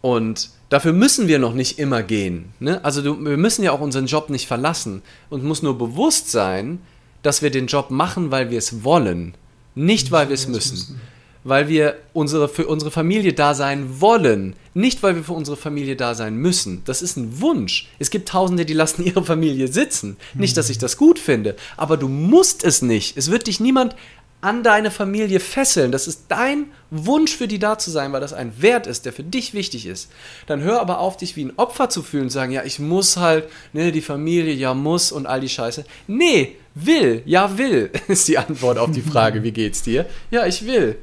und 0.00 0.50
dafür 0.68 0.92
müssen 0.92 1.28
wir 1.28 1.38
noch 1.38 1.54
nicht 1.54 1.78
immer 1.78 2.02
gehen. 2.02 2.52
Ne? 2.60 2.84
Also 2.84 3.02
du, 3.02 3.24
wir 3.24 3.36
müssen 3.36 3.62
ja 3.62 3.72
auch 3.72 3.80
unseren 3.80 4.06
Job 4.06 4.30
nicht 4.30 4.46
verlassen. 4.46 5.02
Und 5.30 5.44
muss 5.44 5.62
nur 5.62 5.78
bewusst 5.78 6.30
sein, 6.30 6.80
dass 7.22 7.40
wir 7.40 7.50
den 7.50 7.68
Job 7.68 7.90
machen, 7.90 8.32
weil 8.32 8.50
wir 8.50 8.58
es 8.58 8.82
wollen, 8.82 9.34
nicht 9.76 10.10
weil 10.10 10.28
wir 10.28 10.34
es 10.34 10.48
müssen 10.48 11.00
weil 11.44 11.68
wir 11.68 11.96
unsere, 12.12 12.48
für 12.48 12.66
unsere 12.66 12.90
Familie 12.90 13.32
da 13.32 13.54
sein 13.54 14.00
wollen, 14.00 14.54
nicht 14.74 15.02
weil 15.02 15.16
wir 15.16 15.24
für 15.24 15.32
unsere 15.32 15.56
Familie 15.56 15.96
da 15.96 16.14
sein 16.14 16.36
müssen. 16.36 16.82
Das 16.84 17.02
ist 17.02 17.16
ein 17.16 17.40
Wunsch. 17.40 17.88
Es 17.98 18.10
gibt 18.10 18.28
Tausende, 18.28 18.64
die 18.64 18.74
lassen 18.74 19.04
ihre 19.06 19.24
Familie 19.24 19.68
sitzen. 19.68 20.16
Nicht, 20.34 20.56
dass 20.56 20.70
ich 20.70 20.78
das 20.78 20.96
gut 20.96 21.18
finde, 21.18 21.56
aber 21.76 21.96
du 21.96 22.08
musst 22.08 22.64
es 22.64 22.82
nicht. 22.82 23.16
Es 23.16 23.30
wird 23.30 23.46
dich 23.46 23.60
niemand 23.60 23.96
an 24.42 24.64
deine 24.64 24.90
Familie 24.90 25.38
fesseln. 25.38 25.92
Das 25.92 26.08
ist 26.08 26.24
dein 26.28 26.66
Wunsch 26.90 27.34
für 27.34 27.46
die 27.46 27.60
da 27.60 27.78
zu 27.78 27.92
sein, 27.92 28.12
weil 28.12 28.20
das 28.20 28.32
ein 28.32 28.60
Wert 28.60 28.88
ist, 28.88 29.06
der 29.06 29.12
für 29.12 29.22
dich 29.22 29.54
wichtig 29.54 29.86
ist. 29.86 30.10
Dann 30.46 30.62
hör 30.62 30.80
aber 30.80 30.98
auf, 30.98 31.16
dich 31.16 31.36
wie 31.36 31.44
ein 31.44 31.52
Opfer 31.56 31.88
zu 31.88 32.02
fühlen 32.02 32.24
und 32.24 32.30
sagen, 32.30 32.50
ja, 32.50 32.64
ich 32.64 32.80
muss 32.80 33.16
halt, 33.16 33.48
ne, 33.72 33.92
die 33.92 34.00
Familie, 34.00 34.52
ja, 34.52 34.74
muss 34.74 35.12
und 35.12 35.26
all 35.26 35.40
die 35.40 35.48
Scheiße. 35.48 35.84
Nee, 36.08 36.56
will, 36.74 37.22
ja, 37.24 37.56
will, 37.56 37.90
ist 38.08 38.26
die 38.26 38.36
Antwort 38.36 38.78
auf 38.78 38.90
die 38.90 39.00
Frage, 39.00 39.44
wie 39.44 39.52
geht's 39.52 39.82
dir? 39.82 40.06
Ja, 40.32 40.44
ich 40.44 40.66
will. 40.66 40.98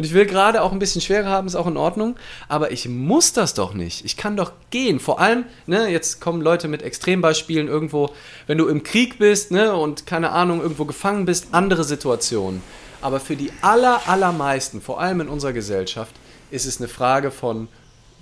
Und 0.00 0.06
ich 0.06 0.14
will 0.14 0.24
gerade 0.24 0.62
auch 0.62 0.72
ein 0.72 0.78
bisschen 0.78 1.02
schwerer 1.02 1.28
haben, 1.28 1.46
ist 1.46 1.56
auch 1.56 1.66
in 1.66 1.76
Ordnung. 1.76 2.16
Aber 2.48 2.70
ich 2.70 2.88
muss 2.88 3.34
das 3.34 3.52
doch 3.52 3.74
nicht. 3.74 4.02
Ich 4.06 4.16
kann 4.16 4.34
doch 4.34 4.52
gehen. 4.70 4.98
Vor 4.98 5.20
allem, 5.20 5.44
ne, 5.66 5.88
jetzt 5.88 6.22
kommen 6.22 6.40
Leute 6.40 6.68
mit 6.68 6.80
Extrembeispielen 6.80 7.68
irgendwo, 7.68 8.08
wenn 8.46 8.56
du 8.56 8.66
im 8.68 8.82
Krieg 8.82 9.18
bist 9.18 9.50
ne, 9.50 9.74
und 9.74 10.06
keine 10.06 10.30
Ahnung, 10.30 10.62
irgendwo 10.62 10.86
gefangen 10.86 11.26
bist, 11.26 11.48
andere 11.52 11.84
Situationen. 11.84 12.62
Aber 13.02 13.20
für 13.20 13.36
die 13.36 13.52
aller, 13.60 14.08
allermeisten, 14.08 14.80
vor 14.80 15.02
allem 15.02 15.20
in 15.20 15.28
unserer 15.28 15.52
Gesellschaft, 15.52 16.14
ist 16.50 16.64
es 16.64 16.78
eine 16.78 16.88
Frage 16.88 17.30
von 17.30 17.68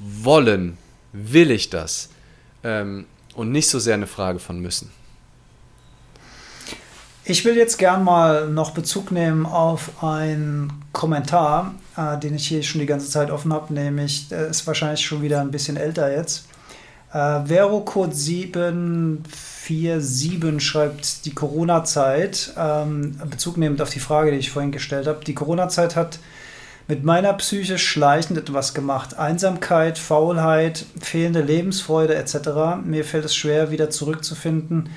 wollen. 0.01 0.79
Will 1.13 1.53
ich 1.53 1.71
das? 1.71 2.09
Ähm, 2.65 3.07
und 3.37 3.53
nicht 3.53 3.69
so 3.69 3.79
sehr 3.79 3.95
eine 3.95 4.09
Frage 4.09 4.41
von 4.41 4.59
müssen. 4.59 4.91
Ich 7.31 7.45
will 7.45 7.59
jetzt 7.59 7.77
gern 7.77 8.05
mal 8.05 8.49
noch 8.49 8.71
Bezug 8.71 9.13
nehmen 9.13 9.45
auf 9.45 10.03
einen 10.03 10.73
Kommentar. 10.93 11.75
äh, 11.95 12.19
den 12.19 12.35
ich 12.35 12.49
hier 12.49 12.63
schon 12.63 12.81
die 12.81 12.87
ganze 12.87 13.11
Zeit 13.11 13.31
offen 13.31 13.53
habe, 13.53 13.75
nämlich, 13.75 14.29
der 14.29 14.47
ist 14.47 14.67
wahrscheinlich 14.67 15.05
schon 15.05 15.21
wieder 15.21 15.43
ein 15.43 15.51
bisschen 15.51 15.77
älter 15.77 16.11
jetzt. 16.11 16.47
Äh, 17.13 17.45
Verocode 17.45 18.15
747 18.15 20.59
schreibt 20.59 21.27
die 21.27 21.35
Corona-Zeit, 21.35 22.55
ähm, 22.57 23.21
Bezug 23.29 23.59
nehmend 23.59 23.83
auf 23.83 23.91
die 23.91 24.01
Frage, 24.01 24.31
die 24.31 24.39
ich 24.39 24.51
vorhin 24.51 24.73
gestellt 24.73 25.07
habe. 25.07 25.23
Die 25.23 25.35
Corona-Zeit 25.35 25.97
hat 25.97 26.21
mit 26.87 27.05
meiner 27.05 27.35
Psyche 27.35 27.77
schleichend 27.77 28.39
etwas 28.39 28.73
gemacht. 28.73 29.19
Einsamkeit, 29.19 29.99
Faulheit, 29.99 30.87
fehlende 30.99 31.43
Lebensfreude 31.43 32.15
etc. 32.15 32.81
Mir 32.83 33.05
fällt 33.05 33.27
es 33.27 33.37
schwer, 33.37 33.71
wieder 33.71 33.91
zurückzufinden, 33.91 34.89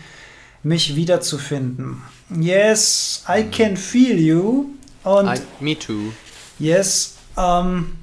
mich 0.64 0.96
wiederzufinden. 0.96 2.02
Yes, 2.40 3.24
I 3.28 3.44
can 3.44 3.76
feel 3.76 4.18
you. 4.18 4.72
Und 5.04 5.28
I, 5.28 5.40
me 5.60 5.78
too. 5.78 6.14
Yes, 6.60 7.16
ähm, 7.38 7.94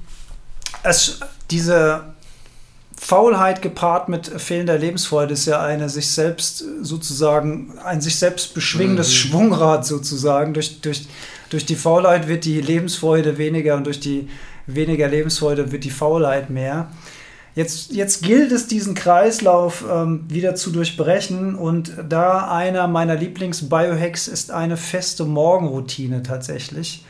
es, 0.83 1.19
diese 1.49 2.13
Faulheit 2.97 3.61
gepaart 3.61 4.09
mit 4.09 4.27
fehlender 4.27 4.77
Lebensfreude 4.77 5.33
ist 5.33 5.45
ja 5.45 5.61
eine 5.61 5.89
sich 5.89 6.07
selbst 6.11 6.63
sozusagen, 6.81 7.77
ein 7.83 8.01
sich 8.01 8.17
selbst 8.17 8.53
beschwingendes 8.53 9.07
mhm. 9.07 9.13
Schwungrad 9.13 9.85
sozusagen. 9.85 10.53
Durch, 10.53 10.81
durch, 10.81 11.07
durch 11.49 11.65
die 11.65 11.75
Faulheit 11.75 12.27
wird 12.27 12.43
die 12.43 12.59
Lebensfreude 12.59 13.37
weniger 13.37 13.75
und 13.75 13.85
durch 13.85 13.99
die 14.01 14.27
weniger 14.67 15.07
Lebensfreude 15.07 15.71
wird 15.71 15.85
die 15.85 15.89
Faulheit 15.89 16.49
mehr. 16.49 16.91
Jetzt, 17.55 17.91
jetzt 17.91 18.23
gilt 18.23 18.51
es, 18.51 18.67
diesen 18.67 18.93
Kreislauf 18.93 19.83
ähm, 19.91 20.25
wieder 20.29 20.55
zu 20.55 20.71
durchbrechen 20.71 21.55
und 21.55 21.93
da 22.07 22.47
einer 22.51 22.87
meiner 22.87 23.15
Lieblings-Biohacks 23.15 24.27
ist 24.27 24.51
eine 24.51 24.77
feste 24.77 25.25
Morgenroutine 25.25 26.23
tatsächlich. 26.23 27.03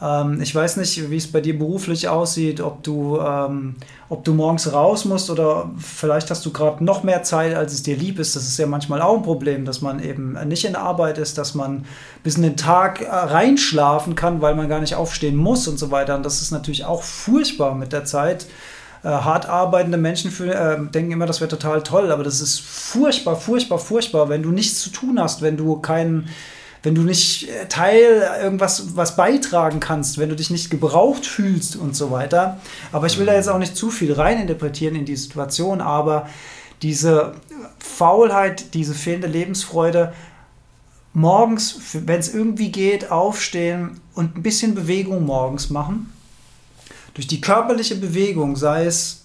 Ähm, 0.00 0.40
ich 0.40 0.54
weiß 0.54 0.76
nicht, 0.76 1.10
wie 1.10 1.16
es 1.16 1.30
bei 1.30 1.40
dir 1.40 1.58
beruflich 1.58 2.08
aussieht, 2.08 2.60
ob 2.60 2.82
du, 2.82 3.18
ähm, 3.18 3.74
ob 4.08 4.24
du 4.24 4.32
morgens 4.32 4.72
raus 4.72 5.04
musst 5.04 5.28
oder 5.28 5.70
vielleicht 5.78 6.30
hast 6.30 6.46
du 6.46 6.52
gerade 6.52 6.82
noch 6.82 7.02
mehr 7.02 7.22
Zeit, 7.22 7.54
als 7.54 7.72
es 7.72 7.82
dir 7.82 7.96
lieb 7.96 8.18
ist. 8.18 8.36
Das 8.36 8.44
ist 8.44 8.58
ja 8.58 8.66
manchmal 8.66 9.02
auch 9.02 9.16
ein 9.16 9.22
Problem, 9.22 9.64
dass 9.64 9.82
man 9.82 10.02
eben 10.02 10.38
nicht 10.48 10.64
in 10.64 10.76
Arbeit 10.76 11.18
ist, 11.18 11.36
dass 11.36 11.54
man 11.54 11.84
bis 12.22 12.36
in 12.36 12.42
den 12.42 12.56
Tag 12.56 13.02
äh, 13.02 13.08
reinschlafen 13.08 14.14
kann, 14.14 14.40
weil 14.40 14.54
man 14.54 14.68
gar 14.68 14.80
nicht 14.80 14.94
aufstehen 14.94 15.36
muss 15.36 15.68
und 15.68 15.78
so 15.78 15.90
weiter. 15.90 16.16
Und 16.16 16.24
das 16.24 16.40
ist 16.40 16.52
natürlich 16.52 16.84
auch 16.84 17.02
furchtbar 17.02 17.74
mit 17.74 17.92
der 17.92 18.04
Zeit. 18.04 18.46
Äh, 19.02 19.08
hart 19.08 19.48
arbeitende 19.48 19.96
Menschen 19.96 20.30
für, 20.30 20.52
äh, 20.54 20.78
denken 20.90 21.12
immer, 21.12 21.26
das 21.26 21.40
wäre 21.40 21.48
total 21.48 21.82
toll, 21.82 22.12
aber 22.12 22.22
das 22.22 22.42
ist 22.42 22.60
furchtbar, 22.60 23.34
furchtbar, 23.36 23.78
furchtbar, 23.78 24.28
wenn 24.28 24.42
du 24.42 24.50
nichts 24.50 24.80
zu 24.80 24.90
tun 24.90 25.18
hast, 25.18 25.40
wenn 25.40 25.56
du 25.56 25.80
keinen 25.80 26.28
wenn 26.82 26.94
du 26.94 27.02
nicht 27.02 27.48
äh, 27.48 27.66
Teil 27.68 28.22
irgendwas 28.42 28.96
was 28.96 29.16
beitragen 29.16 29.80
kannst, 29.80 30.18
wenn 30.18 30.28
du 30.28 30.36
dich 30.36 30.50
nicht 30.50 30.70
gebraucht 30.70 31.26
fühlst 31.26 31.76
und 31.76 31.96
so 31.96 32.10
weiter. 32.10 32.58
Aber 32.92 33.06
ich 33.06 33.18
will 33.18 33.26
da 33.26 33.34
jetzt 33.34 33.48
auch 33.48 33.58
nicht 33.58 33.76
zu 33.76 33.90
viel 33.90 34.12
reininterpretieren 34.12 34.96
in 34.96 35.04
die 35.04 35.16
Situation, 35.16 35.80
aber 35.80 36.28
diese 36.82 37.34
Faulheit, 37.78 38.74
diese 38.74 38.94
fehlende 38.94 39.28
Lebensfreude, 39.28 40.12
morgens, 41.12 41.78
wenn 41.92 42.20
es 42.20 42.32
irgendwie 42.32 42.70
geht, 42.72 43.10
aufstehen 43.10 44.00
und 44.14 44.36
ein 44.36 44.42
bisschen 44.42 44.74
Bewegung 44.74 45.24
morgens 45.24 45.70
machen. 45.70 46.12
Durch 47.14 47.26
die 47.26 47.40
körperliche 47.40 47.96
Bewegung, 47.96 48.56
sei 48.56 48.86
es 48.86 49.24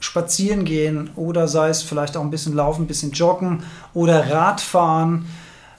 spazieren 0.00 0.64
gehen 0.64 1.10
oder 1.16 1.48
sei 1.48 1.68
es 1.68 1.82
vielleicht 1.82 2.16
auch 2.16 2.22
ein 2.22 2.30
bisschen 2.30 2.54
laufen, 2.54 2.82
ein 2.82 2.86
bisschen 2.86 3.12
joggen 3.12 3.62
oder 3.94 4.30
Radfahren, 4.30 5.26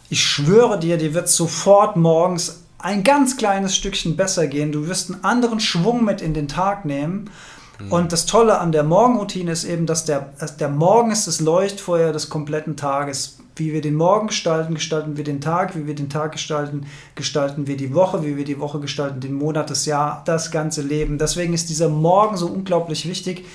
ich 0.10 0.24
schwöre 0.24 0.80
dir, 0.80 0.98
dir 0.98 1.14
wird 1.14 1.30
sofort 1.30 1.98
morgens 1.98 2.64
ein 2.80 3.04
ganz 3.04 3.38
kleines 3.38 3.76
Stückchen 3.76 4.16
besser 4.16 4.48
gehen. 4.48 4.72
Du 4.72 4.88
wirst 4.88 5.12
einen 5.12 5.24
anderen 5.24 5.60
Schwung 5.60 6.06
mit 6.06 6.22
in 6.22 6.34
den 6.34 6.48
Tag 6.48 6.86
nehmen. 6.86 7.30
Mhm. 7.80 7.92
Und 7.92 8.12
das 8.12 8.26
Tolle 8.26 8.60
an 8.60 8.72
der 8.72 8.84
Morgenroutine 8.84 9.52
ist 9.52 9.66
eben, 9.66 9.86
dass 9.86 10.06
der, 10.06 10.34
der 10.60 10.70
Morgen 10.70 11.12
ist 11.12 11.28
das 11.28 11.40
Leuchtfeuer 11.40 12.14
des 12.14 12.30
kompletten 12.30 12.78
Tages. 12.78 13.37
Wie 13.58 13.74
wir 13.74 13.82
den 13.82 13.96
Morgen 13.96 14.28
gestalten, 14.28 14.76
gestalten 14.76 15.18
wir 15.18 15.24
den 15.24 15.42
Tag. 15.42 15.76
Wie 15.76 15.88
wir 15.88 15.96
den 15.96 16.10
Tag 16.10 16.34
gestalten, 16.34 16.86
gestalten 17.16 17.68
wir 17.68 17.78
die 17.78 17.94
Woche. 17.94 18.24
Wie 18.24 18.38
wir 18.38 18.46
die 18.46 18.60
Woche 18.60 18.80
gestalten, 18.80 19.20
den 19.20 19.34
Monat, 19.34 19.70
das 19.70 19.86
Jahr, 19.86 20.22
das 20.26 20.52
ganze 20.52 20.82
Leben. 20.82 21.18
Deswegen 21.18 21.54
ist 21.54 21.70
dieser 21.70 21.90
Morgen 21.90 22.38
so 22.38 22.48
unglaublich 22.48 23.08
wichtig. 23.08 23.46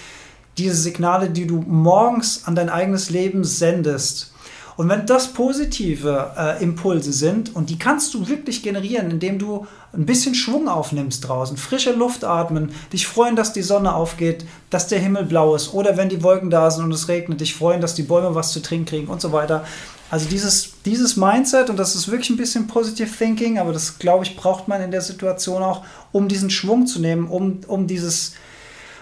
Diese 0.59 0.77
Signale, 0.77 1.31
die 1.31 1.47
du 1.47 1.65
morgens 1.67 2.47
an 2.47 2.55
dein 2.55 2.69
eigenes 2.69 3.11
Leben 3.11 3.45
sendest, 3.45 4.32
und 4.77 4.89
wenn 4.89 5.07
das 5.07 5.29
positive 5.29 6.33
äh, 6.37 6.63
Impulse 6.63 7.13
sind, 7.13 7.55
und 7.55 7.71
die 7.71 7.79
kannst 7.79 8.15
du 8.15 8.29
wirklich 8.29 8.63
generieren, 8.63 9.11
indem 9.11 9.39
du 9.39 9.67
ein 9.93 10.07
bisschen 10.07 10.35
Schwung 10.35 10.69
aufnimmst 10.69 11.29
draußen, 11.29 11.57
frische 11.57 11.93
Luft 11.93 12.25
atmen, 12.25 12.73
dich 12.93 13.07
freuen, 13.07 13.37
dass 13.37 13.53
die 13.53 13.63
Sonne 13.63 13.95
aufgeht, 13.95 14.45
dass 14.71 14.89
der 14.89 14.99
Himmel 14.99 15.25
blau 15.25 15.55
ist, 15.55 15.75
oder 15.75 15.97
wenn 15.97 16.09
die 16.09 16.23
Wolken 16.23 16.51
da 16.51 16.71
sind 16.71 16.85
und 16.85 16.93
es 16.93 17.09
regnet, 17.09 17.41
dich 17.41 17.55
freuen, 17.55 17.81
dass 17.81 17.95
die 17.95 18.03
Bäume 18.03 18.35
was 18.35 18.53
zu 18.53 18.61
trinken 18.61 18.87
kriegen 18.87 19.09
und 19.09 19.21
so 19.21 19.33
weiter. 19.33 19.65
Also 20.11 20.29
dieses, 20.29 20.73
dieses 20.85 21.17
Mindset, 21.17 21.71
und 21.71 21.79
das 21.79 21.95
ist 21.95 22.11
wirklich 22.11 22.31
ein 22.31 22.37
bisschen 22.37 22.67
Positive 22.67 23.09
Thinking, 23.11 23.59
aber 23.59 23.73
das, 23.73 23.99
glaube 23.99 24.25
ich, 24.25 24.37
braucht 24.37 24.69
man 24.69 24.83
in 24.83 24.91
der 24.91 25.01
Situation 25.01 25.63
auch, 25.63 25.85
um 26.13 26.29
diesen 26.29 26.51
Schwung 26.51 26.87
zu 26.87 27.01
nehmen, 27.01 27.29
um, 27.29 27.61
um 27.67 27.87
dieses 27.87 28.35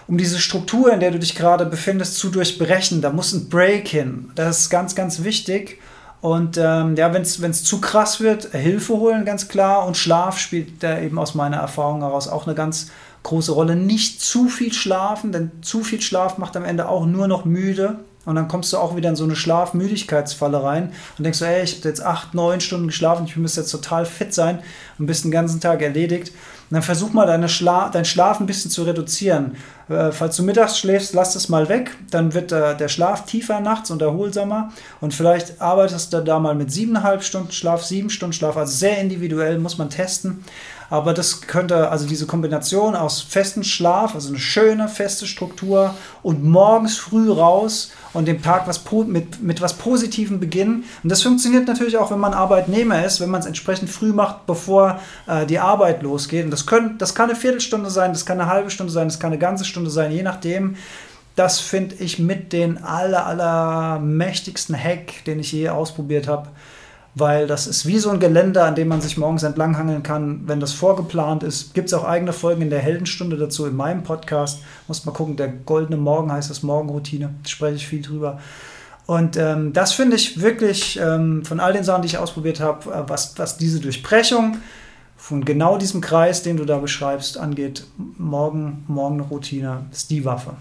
um 0.07 0.17
diese 0.17 0.39
Struktur, 0.39 0.91
in 0.91 0.99
der 0.99 1.11
du 1.11 1.19
dich 1.19 1.35
gerade 1.35 1.65
befindest, 1.65 2.15
zu 2.15 2.29
durchbrechen. 2.29 3.01
Da 3.01 3.11
muss 3.11 3.33
ein 3.33 3.49
Break 3.49 3.87
hin. 3.87 4.31
Das 4.35 4.59
ist 4.59 4.69
ganz, 4.69 4.95
ganz 4.95 5.23
wichtig. 5.23 5.79
Und 6.21 6.57
ähm, 6.57 6.95
ja, 6.95 7.13
wenn 7.13 7.23
es 7.23 7.63
zu 7.63 7.81
krass 7.81 8.19
wird, 8.19 8.51
Hilfe 8.51 8.93
holen, 8.93 9.25
ganz 9.25 9.47
klar. 9.47 9.87
Und 9.87 9.97
Schlaf 9.97 10.37
spielt 10.37 10.83
da 10.83 10.99
eben 10.99 11.17
aus 11.17 11.33
meiner 11.33 11.57
Erfahrung 11.57 12.01
heraus 12.01 12.27
auch 12.27 12.45
eine 12.45 12.55
ganz 12.55 12.91
große 13.23 13.51
Rolle. 13.51 13.75
Nicht 13.75 14.21
zu 14.21 14.47
viel 14.47 14.71
schlafen, 14.71 15.31
denn 15.31 15.51
zu 15.61 15.83
viel 15.83 16.01
Schlaf 16.01 16.37
macht 16.37 16.55
am 16.55 16.65
Ende 16.65 16.87
auch 16.87 17.05
nur 17.05 17.27
noch 17.27 17.45
müde. 17.45 17.99
Und 18.23 18.35
dann 18.35 18.47
kommst 18.47 18.71
du 18.71 18.77
auch 18.77 18.95
wieder 18.95 19.09
in 19.09 19.15
so 19.15 19.23
eine 19.23 19.35
Schlafmüdigkeitsfalle 19.35 20.61
rein 20.61 20.91
und 21.17 21.23
denkst 21.23 21.39
so, 21.39 21.45
ey, 21.45 21.63
ich 21.63 21.77
habe 21.77 21.89
jetzt 21.89 22.05
acht, 22.05 22.35
neun 22.35 22.61
Stunden 22.61 22.87
geschlafen, 22.87 23.25
ich 23.25 23.35
müsste 23.35 23.61
jetzt 23.61 23.71
total 23.71 24.05
fit 24.05 24.31
sein 24.31 24.59
und 24.99 25.07
bist 25.07 25.23
den 25.23 25.31
ganzen 25.31 25.59
Tag 25.59 25.81
erledigt. 25.81 26.31
Dann 26.71 26.81
versuch 26.81 27.11
mal 27.11 27.27
deine 27.27 27.49
Schla 27.49 27.89
dein 27.89 28.05
Schlaf 28.05 28.39
ein 28.39 28.45
bisschen 28.45 28.71
zu 28.71 28.83
reduzieren. 28.83 29.57
Äh, 29.89 30.11
falls 30.11 30.37
du 30.37 30.43
mittags 30.43 30.79
schläfst, 30.79 31.13
lass 31.13 31.35
es 31.35 31.49
mal 31.49 31.67
weg. 31.67 31.95
Dann 32.09 32.33
wird 32.33 32.53
äh, 32.53 32.77
der 32.77 32.87
Schlaf 32.87 33.25
tiefer 33.25 33.59
nachts 33.59 33.91
und 33.91 34.01
erholsamer. 34.01 34.71
Und 35.01 35.13
vielleicht 35.13 35.59
arbeitest 35.59 36.13
du 36.13 36.21
da 36.21 36.39
mal 36.39 36.55
mit 36.55 36.71
siebeneinhalb 36.71 37.23
Stunden 37.23 37.51
Schlaf, 37.51 37.83
sieben 37.83 38.09
Stunden 38.09 38.33
Schlaf. 38.33 38.55
Also 38.55 38.73
sehr 38.73 38.99
individuell 38.99 39.59
muss 39.59 39.77
man 39.77 39.89
testen. 39.89 40.45
Aber 40.91 41.13
das 41.13 41.39
könnte, 41.39 41.89
also 41.89 42.05
diese 42.05 42.27
Kombination 42.27 42.97
aus 42.97 43.21
festem 43.21 43.63
Schlaf, 43.63 44.13
also 44.13 44.27
eine 44.27 44.39
schöne 44.39 44.89
feste 44.89 45.25
Struktur 45.25 45.95
und 46.21 46.43
morgens 46.43 46.97
früh 46.97 47.31
raus 47.31 47.93
und 48.11 48.27
dem 48.27 48.41
Tag 48.41 48.67
was 48.67 48.83
mit, 49.07 49.41
mit 49.41 49.61
was 49.61 49.75
Positivem 49.75 50.41
beginnen. 50.41 50.83
Und 51.01 51.09
das 51.09 51.23
funktioniert 51.23 51.65
natürlich 51.65 51.97
auch, 51.97 52.11
wenn 52.11 52.19
man 52.19 52.33
Arbeitnehmer 52.33 53.05
ist, 53.05 53.21
wenn 53.21 53.29
man 53.29 53.39
es 53.39 53.47
entsprechend 53.47 53.89
früh 53.89 54.11
macht, 54.11 54.45
bevor 54.45 54.99
äh, 55.27 55.45
die 55.45 55.59
Arbeit 55.59 56.03
losgeht. 56.03 56.43
Und 56.43 56.51
das, 56.51 56.65
können, 56.65 56.97
das 56.97 57.15
kann 57.15 57.29
eine 57.29 57.39
Viertelstunde 57.39 57.89
sein, 57.89 58.11
das 58.11 58.25
kann 58.25 58.41
eine 58.41 58.51
halbe 58.51 58.69
Stunde 58.69 58.91
sein, 58.91 59.07
das 59.07 59.17
kann 59.17 59.31
eine 59.31 59.39
ganze 59.39 59.63
Stunde 59.63 59.89
sein, 59.89 60.11
je 60.11 60.23
nachdem. 60.23 60.75
Das 61.37 61.61
finde 61.61 61.95
ich 61.95 62.19
mit 62.19 62.51
den 62.51 62.83
aller, 62.83 63.25
aller 63.25 63.97
mächtigsten 63.99 64.75
Hack, 64.77 65.23
den 65.25 65.39
ich 65.39 65.53
je 65.53 65.69
ausprobiert 65.69 66.27
habe 66.27 66.49
weil 67.13 67.45
das 67.45 67.67
ist 67.67 67.85
wie 67.85 67.99
so 67.99 68.09
ein 68.09 68.19
Geländer, 68.19 68.65
an 68.65 68.75
dem 68.75 68.87
man 68.87 69.01
sich 69.01 69.17
morgens 69.17 69.43
entlanghangeln 69.43 70.01
kann, 70.03 70.43
wenn 70.47 70.59
das 70.59 70.71
vorgeplant 70.71 71.43
ist. 71.43 71.73
Gibt 71.73 71.87
es 71.87 71.93
auch 71.93 72.05
eigene 72.05 72.31
Folgen 72.31 72.61
in 72.61 72.69
der 72.69 72.79
Heldenstunde 72.79 73.37
dazu 73.37 73.65
in 73.65 73.75
meinem 73.75 74.03
Podcast. 74.03 74.59
Muss 74.87 75.05
mal 75.05 75.11
gucken, 75.11 75.35
der 75.35 75.49
goldene 75.49 75.97
Morgen 75.97 76.31
heißt 76.31 76.49
das 76.49 76.63
Morgenroutine, 76.63 77.33
da 77.43 77.49
spreche 77.49 77.75
ich 77.75 77.87
viel 77.87 78.01
drüber. 78.01 78.39
Und 79.07 79.35
ähm, 79.35 79.73
das 79.73 79.93
finde 79.93 80.15
ich 80.15 80.39
wirklich 80.39 80.97
ähm, 81.01 81.43
von 81.43 81.59
all 81.59 81.73
den 81.73 81.83
Sachen, 81.83 82.01
die 82.01 82.07
ich 82.07 82.17
ausprobiert 82.17 82.61
habe, 82.61 82.89
äh, 82.89 83.09
was, 83.09 83.37
was 83.37 83.57
diese 83.57 83.81
Durchbrechung 83.81 84.57
von 85.17 85.43
genau 85.43 85.77
diesem 85.77 86.01
Kreis, 86.01 86.43
den 86.43 86.57
du 86.57 86.65
da 86.65 86.77
beschreibst, 86.77 87.37
angeht, 87.37 87.85
morgen, 88.17 88.85
Morgenroutine 88.87 89.85
ist 89.91 90.11
die 90.11 90.23
Waffe. 90.23 90.53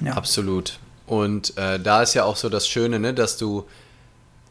Ja. 0.00 0.12
Absolut. 0.12 0.78
Und 1.06 1.56
äh, 1.58 1.80
da 1.80 2.02
ist 2.02 2.14
ja 2.14 2.24
auch 2.24 2.36
so 2.36 2.48
das 2.48 2.68
Schöne, 2.68 3.00
ne, 3.00 3.12
dass 3.12 3.36
du 3.36 3.64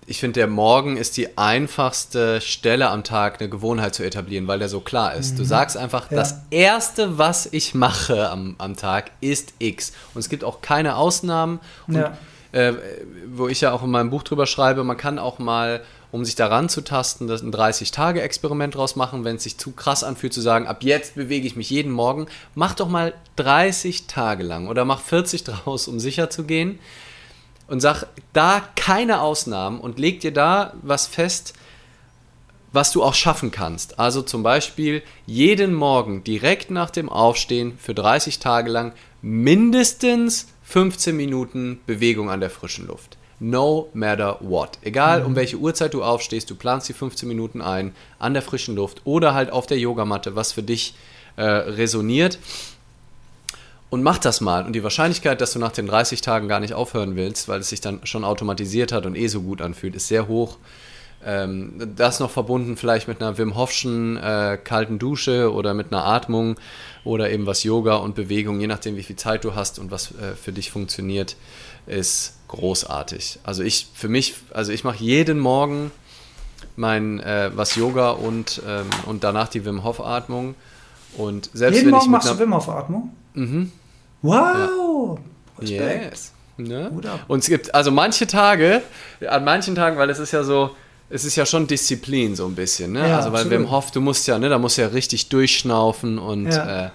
ich 0.09 0.19
finde, 0.19 0.39
der 0.39 0.47
Morgen 0.47 0.97
ist 0.97 1.17
die 1.17 1.37
einfachste 1.37 2.41
Stelle 2.41 2.89
am 2.89 3.03
Tag, 3.03 3.39
eine 3.39 3.47
Gewohnheit 3.47 3.93
zu 3.93 4.03
etablieren, 4.03 4.47
weil 4.47 4.57
der 4.57 4.67
so 4.67 4.79
klar 4.79 5.13
ist. 5.13 5.33
Mhm. 5.33 5.37
Du 5.37 5.43
sagst 5.43 5.77
einfach, 5.77 6.09
ja. 6.09 6.17
das 6.17 6.41
Erste, 6.49 7.19
was 7.19 7.47
ich 7.51 7.75
mache 7.75 8.27
am, 8.27 8.55
am 8.57 8.75
Tag, 8.75 9.11
ist 9.21 9.53
X. 9.59 9.93
Und 10.15 10.21
es 10.21 10.29
gibt 10.29 10.43
auch 10.43 10.61
keine 10.61 10.95
Ausnahmen. 10.95 11.59
Und, 11.87 11.93
ja. 11.93 12.17
äh, 12.53 12.73
wo 13.27 13.47
ich 13.47 13.61
ja 13.61 13.71
auch 13.71 13.83
in 13.83 13.91
meinem 13.91 14.09
Buch 14.09 14.23
drüber 14.23 14.47
schreibe, 14.47 14.83
man 14.83 14.97
kann 14.97 15.19
auch 15.19 15.37
mal, 15.37 15.81
um 16.11 16.25
sich 16.25 16.33
daran 16.33 16.69
zu 16.69 16.81
tasten, 16.81 17.27
das 17.27 17.43
ein 17.43 17.53
30-Tage-Experiment 17.53 18.73
draus 18.73 18.95
machen, 18.95 19.25
wenn 19.25 19.35
es 19.35 19.43
sich 19.43 19.59
zu 19.59 19.73
krass 19.73 20.03
anfühlt, 20.03 20.33
zu 20.33 20.41
sagen, 20.41 20.65
ab 20.65 20.81
jetzt 20.81 21.13
bewege 21.13 21.45
ich 21.45 21.55
mich 21.55 21.69
jeden 21.69 21.91
Morgen. 21.91 22.25
Mach 22.55 22.73
doch 22.73 22.89
mal 22.89 23.13
30 23.35 24.07
Tage 24.07 24.41
lang 24.41 24.69
oder 24.69 24.85
mach 24.85 25.01
40 25.01 25.43
draus, 25.43 25.87
um 25.87 25.99
sicher 25.99 26.31
zu 26.31 26.45
gehen 26.45 26.79
und 27.69 27.79
sag 27.79 28.05
da 28.33 28.61
keine 28.75 29.21
Ausnahmen 29.21 29.79
und 29.79 29.99
leg 29.99 30.19
dir 30.19 30.33
da 30.33 30.73
was 30.81 31.07
fest, 31.07 31.53
was 32.71 32.91
du 32.91 33.03
auch 33.03 33.13
schaffen 33.13 33.51
kannst. 33.51 33.99
Also 33.99 34.21
zum 34.21 34.43
Beispiel 34.43 35.01
jeden 35.25 35.73
Morgen 35.73 36.23
direkt 36.23 36.71
nach 36.71 36.89
dem 36.89 37.09
Aufstehen 37.09 37.77
für 37.79 37.93
30 37.93 38.39
Tage 38.39 38.69
lang 38.69 38.93
mindestens 39.21 40.47
15 40.63 41.15
Minuten 41.15 41.79
Bewegung 41.85 42.29
an 42.29 42.41
der 42.41 42.49
frischen 42.49 42.87
Luft. 42.87 43.17
No 43.39 43.89
matter 43.93 44.37
what. 44.41 44.77
Egal 44.81 45.21
mhm. 45.21 45.27
um 45.27 45.35
welche 45.35 45.57
Uhrzeit 45.57 45.93
du 45.93 46.03
aufstehst, 46.03 46.49
du 46.49 46.55
planst 46.55 46.89
die 46.89 46.93
15 46.93 47.27
Minuten 47.27 47.61
ein 47.61 47.95
an 48.19 48.33
der 48.33 48.43
frischen 48.43 48.75
Luft 48.75 49.01
oder 49.05 49.33
halt 49.33 49.51
auf 49.51 49.65
der 49.65 49.79
Yogamatte, 49.79 50.35
was 50.35 50.51
für 50.51 50.63
dich 50.63 50.93
äh, 51.37 51.43
resoniert. 51.43 52.37
Und 53.89 54.03
mach 54.03 54.19
das 54.19 54.39
mal. 54.39 54.65
Und 54.65 54.73
die 54.73 54.83
Wahrscheinlichkeit, 54.83 55.41
dass 55.41 55.53
du 55.53 55.59
nach 55.59 55.71
den 55.71 55.87
30 55.87 56.21
Tagen 56.21 56.47
gar 56.47 56.59
nicht 56.59 56.73
aufhören 56.73 57.15
willst, 57.15 57.47
weil 57.47 57.59
es 57.59 57.69
sich 57.69 57.81
dann 57.81 58.01
schon 58.03 58.23
automatisiert 58.23 58.91
hat 58.91 59.05
und 59.05 59.15
eh 59.15 59.27
so 59.27 59.41
gut 59.41 59.61
anfühlt, 59.61 59.95
ist 59.95 60.07
sehr 60.07 60.27
hoch. 60.27 60.57
Ähm, 61.25 61.73
das 61.95 62.19
noch 62.19 62.31
verbunden 62.31 62.77
vielleicht 62.77 63.07
mit 63.07 63.21
einer 63.21 63.37
Wim 63.37 63.55
Hofschen 63.55 64.15
äh, 64.17 64.57
kalten 64.63 64.99
Dusche 64.99 65.51
oder 65.51 65.73
mit 65.73 65.91
einer 65.91 66.05
Atmung 66.05 66.55
oder 67.03 67.29
eben 67.29 67.45
was 67.45 67.63
Yoga 67.63 67.95
und 67.95 68.15
Bewegung, 68.15 68.61
je 68.61 68.67
nachdem 68.67 68.95
wie 68.95 69.03
viel 69.03 69.17
Zeit 69.17 69.43
du 69.43 69.53
hast 69.53 69.79
und 69.79 69.91
was 69.91 70.11
äh, 70.11 70.35
für 70.41 70.53
dich 70.53 70.71
funktioniert, 70.71 71.35
ist 71.87 72.37
großartig. 72.47 73.39
Also 73.43 73.63
ich 73.63 73.89
für 73.93 74.07
mich, 74.07 74.35
also 74.53 74.71
ich 74.71 74.85
mache 74.85 75.03
jeden 75.03 75.39
Morgen 75.39 75.91
mein 76.77 77.19
äh, 77.19 77.51
was 77.53 77.75
Yoga 77.75 78.11
und, 78.11 78.61
ähm, 78.65 78.85
und 79.05 79.25
danach 79.25 79.49
die 79.49 79.65
Wim 79.65 79.83
Hof 79.83 79.99
Atmung 79.99 80.55
und 81.17 81.49
selbst 81.53 81.77
jeden 81.77 81.87
wenn 81.87 81.91
Morgen 81.91 82.05
ich 82.05 82.11
machst 82.11 82.29
du 82.29 82.39
Wim 82.39 82.55
Hof 82.55 82.69
Atmung? 82.69 83.11
Mhm. 83.33 83.71
Wow! 84.21 85.19
Ja. 85.61 85.83
Respekt. 85.83 86.11
Yes. 86.11 86.33
Ne? 86.57 86.91
Und 87.27 87.39
es 87.39 87.47
gibt 87.47 87.73
also 87.73 87.89
manche 87.89 88.27
Tage, 88.27 88.81
an 89.25 89.43
manchen 89.45 89.75
Tagen, 89.75 89.97
weil 89.97 90.09
es 90.09 90.19
ist 90.19 90.31
ja 90.31 90.43
so, 90.43 90.75
es 91.09 91.23
ist 91.23 91.35
ja 91.35 91.45
schon 91.45 91.67
Disziplin 91.67 92.35
so 92.35 92.45
ein 92.45 92.55
bisschen, 92.55 92.91
ne? 92.91 93.07
Ja, 93.07 93.17
also 93.17 93.31
weil 93.31 93.41
absolut. 93.41 93.59
Wim 93.59 93.71
Hof, 93.71 93.91
du 93.91 94.01
musst 94.01 94.27
ja, 94.27 94.37
ne, 94.37 94.49
da 94.49 94.59
musst 94.59 94.77
du 94.77 94.81
ja 94.81 94.89
richtig 94.89 95.29
durchschnaufen 95.29 96.19
und 96.19 96.51
ja. 96.51 96.87
äh, 96.87 96.89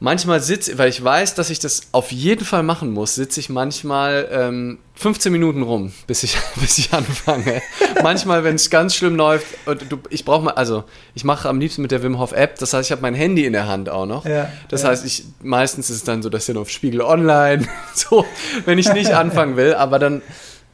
manchmal 0.00 0.40
sitze, 0.40 0.76
weil 0.78 0.88
ich 0.88 1.04
weiß, 1.04 1.34
dass 1.34 1.50
ich 1.50 1.60
das 1.60 1.82
auf 1.92 2.10
jeden 2.10 2.44
Fall 2.44 2.62
machen 2.62 2.90
muss, 2.90 3.14
sitze 3.14 3.38
ich 3.38 3.50
manchmal 3.50 4.28
ähm, 4.32 4.78
15 4.94 5.30
Minuten 5.30 5.62
rum, 5.62 5.92
bis 6.06 6.22
ich, 6.22 6.36
bis 6.56 6.78
ich 6.78 6.92
anfange. 6.92 7.62
manchmal, 8.02 8.42
wenn 8.42 8.56
es 8.56 8.70
ganz 8.70 8.96
schlimm 8.96 9.14
läuft, 9.14 9.46
und 9.66 9.92
du, 9.92 9.98
ich 10.08 10.24
brauche 10.24 10.42
mal, 10.42 10.52
also 10.52 10.84
ich 11.14 11.24
mache 11.24 11.48
am 11.48 11.60
liebsten 11.60 11.82
mit 11.82 11.92
der 11.92 12.02
Wim 12.02 12.18
Hof 12.18 12.32
App, 12.32 12.58
das 12.58 12.72
heißt, 12.72 12.88
ich 12.88 12.92
habe 12.92 13.02
mein 13.02 13.14
Handy 13.14 13.44
in 13.44 13.52
der 13.52 13.68
Hand 13.68 13.88
auch 13.88 14.06
noch. 14.06 14.24
Ja, 14.24 14.50
das 14.68 14.82
ja. 14.82 14.88
heißt, 14.88 15.04
ich 15.04 15.24
meistens 15.42 15.90
ist 15.90 15.96
es 15.96 16.04
dann 16.04 16.22
so, 16.22 16.30
dass 16.30 16.42
ich 16.42 16.54
dann 16.54 16.62
auf 16.62 16.70
Spiegel 16.70 17.02
Online, 17.02 17.68
so, 17.94 18.24
wenn 18.64 18.78
ich 18.78 18.92
nicht 18.92 19.12
anfangen 19.12 19.56
will, 19.56 19.74
aber 19.74 19.98
dann 19.98 20.22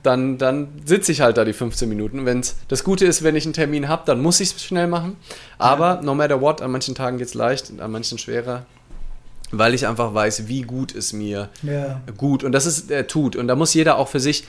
dann, 0.02 0.38
dann 0.38 0.68
sitze 0.84 1.10
ich 1.10 1.20
halt 1.20 1.36
da 1.36 1.44
die 1.44 1.52
15 1.52 1.88
Minuten. 1.88 2.26
Wenn's, 2.26 2.54
das 2.68 2.84
Gute 2.84 3.04
ist, 3.04 3.24
wenn 3.24 3.34
ich 3.34 3.44
einen 3.44 3.54
Termin 3.54 3.88
habe, 3.88 4.04
dann 4.06 4.22
muss 4.22 4.38
ich 4.38 4.54
es 4.54 4.62
schnell 4.62 4.86
machen. 4.86 5.16
Aber 5.58 6.00
no 6.00 6.14
matter 6.14 6.40
what, 6.40 6.62
an 6.62 6.70
manchen 6.70 6.94
Tagen 6.94 7.18
geht 7.18 7.26
es 7.26 7.34
leicht, 7.34 7.72
an 7.80 7.90
manchen 7.90 8.16
schwerer. 8.16 8.66
Weil 9.52 9.74
ich 9.74 9.86
einfach 9.86 10.12
weiß, 10.12 10.48
wie 10.48 10.62
gut 10.62 10.94
es 10.94 11.12
mir 11.12 11.50
ja. 11.62 12.00
gut 12.16 12.42
und 12.42 12.52
das 12.52 12.66
ist 12.66 12.90
äh, 12.90 13.06
tut. 13.06 13.36
Und 13.36 13.46
da 13.48 13.54
muss 13.54 13.74
jeder 13.74 13.98
auch 13.98 14.08
für 14.08 14.20
sich. 14.20 14.44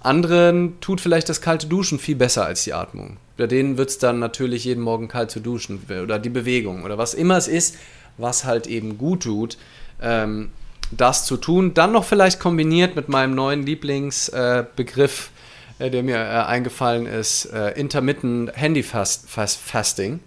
Anderen 0.00 0.80
tut 0.80 1.00
vielleicht 1.00 1.28
das 1.28 1.40
kalte 1.40 1.66
Duschen 1.66 1.98
viel 1.98 2.14
besser 2.14 2.46
als 2.46 2.62
die 2.62 2.72
Atmung. 2.72 3.16
Bei 3.36 3.48
denen 3.48 3.78
wird 3.78 3.90
es 3.90 3.98
dann 3.98 4.20
natürlich 4.20 4.64
jeden 4.64 4.82
Morgen 4.82 5.08
kalt 5.08 5.30
zu 5.32 5.40
duschen 5.40 5.82
oder 5.88 6.20
die 6.20 6.28
Bewegung 6.28 6.84
oder 6.84 6.98
was 6.98 7.14
immer 7.14 7.36
es 7.36 7.48
ist, 7.48 7.76
was 8.16 8.44
halt 8.44 8.68
eben 8.68 8.96
gut 8.96 9.24
tut. 9.24 9.58
Ähm, 10.00 10.50
das 10.90 11.24
zu 11.24 11.36
tun. 11.36 11.74
Dann 11.74 11.92
noch 11.92 12.04
vielleicht 12.04 12.40
kombiniert 12.40 12.96
mit 12.96 13.08
meinem 13.08 13.34
neuen 13.34 13.64
Lieblingsbegriff, 13.64 15.30
äh, 15.78 15.86
äh, 15.86 15.90
der 15.90 16.02
mir 16.02 16.16
äh, 16.16 16.44
eingefallen 16.44 17.06
ist, 17.06 17.46
äh, 17.46 17.72
Intermittent 17.72 18.52
Handy 18.54 18.80
-Fast 18.80 19.28
-Fast 19.28 19.58
Fasting. 19.58 20.20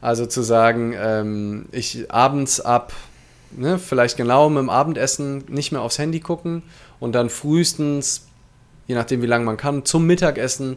Also 0.00 0.26
zu 0.26 0.42
sagen, 0.42 0.94
ähm, 0.96 1.66
ich 1.72 2.10
abends 2.10 2.60
ab, 2.60 2.92
ne, 3.56 3.78
vielleicht 3.78 4.16
genau 4.16 4.48
mit 4.48 4.60
dem 4.60 4.70
Abendessen 4.70 5.44
nicht 5.48 5.72
mehr 5.72 5.82
aufs 5.82 5.98
Handy 5.98 6.20
gucken 6.20 6.62
und 7.00 7.12
dann 7.12 7.30
frühestens, 7.30 8.26
je 8.86 8.94
nachdem 8.94 9.22
wie 9.22 9.26
lange 9.26 9.44
man 9.44 9.56
kann, 9.56 9.84
zum 9.84 10.06
Mittagessen 10.06 10.76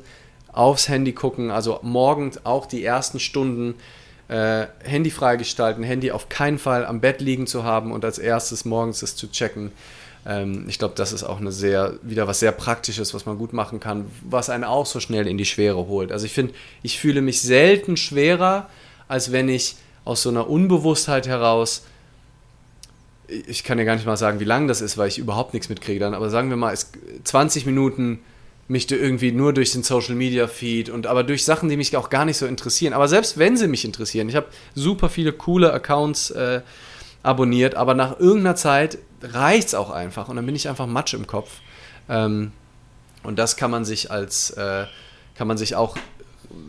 aufs 0.51 0.89
Handy 0.89 1.13
gucken. 1.13 1.51
Also 1.51 1.79
morgens 1.83 2.45
auch 2.45 2.65
die 2.65 2.83
ersten 2.83 3.19
Stunden 3.19 3.75
äh, 4.27 4.65
Handy 4.83 5.11
freigestalten, 5.11 5.83
Handy 5.83 6.11
auf 6.11 6.29
keinen 6.29 6.59
Fall 6.59 6.85
am 6.85 6.99
Bett 6.99 7.21
liegen 7.21 7.47
zu 7.47 7.63
haben 7.63 7.91
und 7.91 8.03
als 8.03 8.19
erstes 8.19 8.65
morgens 8.65 8.99
das 8.99 9.15
zu 9.15 9.31
checken. 9.31 9.71
Ähm, 10.25 10.65
ich 10.67 10.79
glaube, 10.79 10.95
das 10.95 11.13
ist 11.13 11.23
auch 11.23 11.39
eine 11.39 11.51
sehr, 11.51 11.93
wieder 12.01 12.27
was 12.27 12.39
sehr 12.39 12.51
Praktisches, 12.51 13.13
was 13.13 13.25
man 13.25 13.37
gut 13.37 13.53
machen 13.53 13.79
kann, 13.79 14.05
was 14.21 14.49
einen 14.49 14.65
auch 14.65 14.85
so 14.85 14.99
schnell 14.99 15.27
in 15.27 15.37
die 15.37 15.45
Schwere 15.45 15.87
holt. 15.87 16.11
Also 16.11 16.25
ich 16.25 16.33
finde, 16.33 16.53
ich 16.83 16.99
fühle 16.99 17.21
mich 17.21 17.41
selten 17.41 17.95
schwerer, 17.95 18.69
als 19.07 19.31
wenn 19.31 19.47
ich 19.47 19.77
aus 20.03 20.23
so 20.23 20.29
einer 20.29 20.49
Unbewusstheit 20.49 21.27
heraus 21.27 21.85
ich 23.27 23.63
kann 23.63 23.77
ja 23.77 23.83
gar 23.83 23.95
nicht 23.95 24.05
mal 24.05 24.17
sagen, 24.17 24.39
wie 24.39 24.45
lang 24.45 24.67
das 24.67 24.81
ist, 24.81 24.97
weil 24.97 25.07
ich 25.07 25.17
überhaupt 25.17 25.53
nichts 25.53 25.69
mitkriege 25.69 25.99
dann, 25.99 26.13
aber 26.13 26.29
sagen 26.29 26.49
wir 26.49 26.57
mal, 26.57 26.73
es 26.73 26.91
20 27.23 27.65
Minuten 27.65 28.19
mich 28.67 28.91
irgendwie 28.91 29.31
nur 29.31 29.53
durch 29.53 29.71
den 29.71 29.83
Social 29.83 30.15
Media 30.15 30.47
Feed 30.47 30.89
und 30.89 31.07
aber 31.07 31.23
durch 31.23 31.45
Sachen, 31.45 31.69
die 31.69 31.77
mich 31.77 31.95
auch 31.95 32.09
gar 32.09 32.25
nicht 32.25 32.37
so 32.37 32.45
interessieren. 32.45 32.93
Aber 32.93 33.07
selbst 33.07 33.37
wenn 33.37 33.55
sie 33.55 33.67
mich 33.67 33.85
interessieren, 33.85 34.27
ich 34.27 34.35
habe 34.35 34.47
super 34.75 35.09
viele 35.09 35.31
coole 35.31 35.71
Accounts 35.71 36.31
äh, 36.31 36.61
abonniert, 37.23 37.75
aber 37.75 37.93
nach 37.93 38.19
irgendeiner 38.19 38.55
Zeit 38.55 38.97
reicht 39.21 39.69
es 39.69 39.75
auch 39.75 39.89
einfach 39.89 40.27
und 40.27 40.35
dann 40.35 40.45
bin 40.45 40.55
ich 40.55 40.67
einfach 40.67 40.85
Matsch 40.85 41.13
im 41.13 41.27
Kopf. 41.27 41.59
Ähm, 42.09 42.51
und 43.23 43.39
das 43.39 43.55
kann 43.55 43.71
man 43.71 43.85
sich 43.85 44.11
als, 44.11 44.51
äh, 44.51 44.85
kann 45.35 45.47
man 45.47 45.57
sich 45.57 45.75
auch 45.75 45.97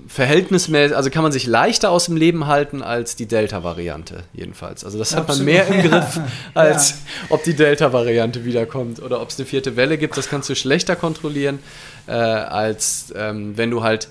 verhältnismäßig, 0.09 0.97
also 0.97 1.11
kann 1.11 1.23
man 1.23 1.33
sich 1.33 1.47
leichter 1.47 1.91
aus 1.91 2.07
dem 2.07 2.17
Leben 2.17 2.47
halten 2.47 2.83
als 2.83 3.15
die 3.15 3.27
Delta-Variante, 3.27 4.25
jedenfalls. 4.33 4.85
Also 4.85 4.99
das 4.99 5.15
hat 5.15 5.29
man 5.29 5.45
mehr 5.45 5.67
im 5.69 5.89
Griff, 5.89 6.21
als 6.55 6.91
ja. 6.91 6.97
ob 7.29 7.45
die 7.45 7.55
Delta-Variante 7.55 8.45
wiederkommt 8.45 9.01
oder 9.01 9.21
ob 9.21 9.29
es 9.29 9.39
eine 9.39 9.47
vierte 9.47 9.77
Welle 9.77 9.99
gibt. 9.99 10.17
Das 10.17 10.29
kannst 10.29 10.49
du 10.49 10.57
schlechter 10.57 10.97
kontrollieren, 10.97 11.59
äh, 12.07 12.13
als 12.13 13.13
ähm, 13.15 13.57
wenn 13.57 13.71
du 13.71 13.83
halt, 13.83 14.09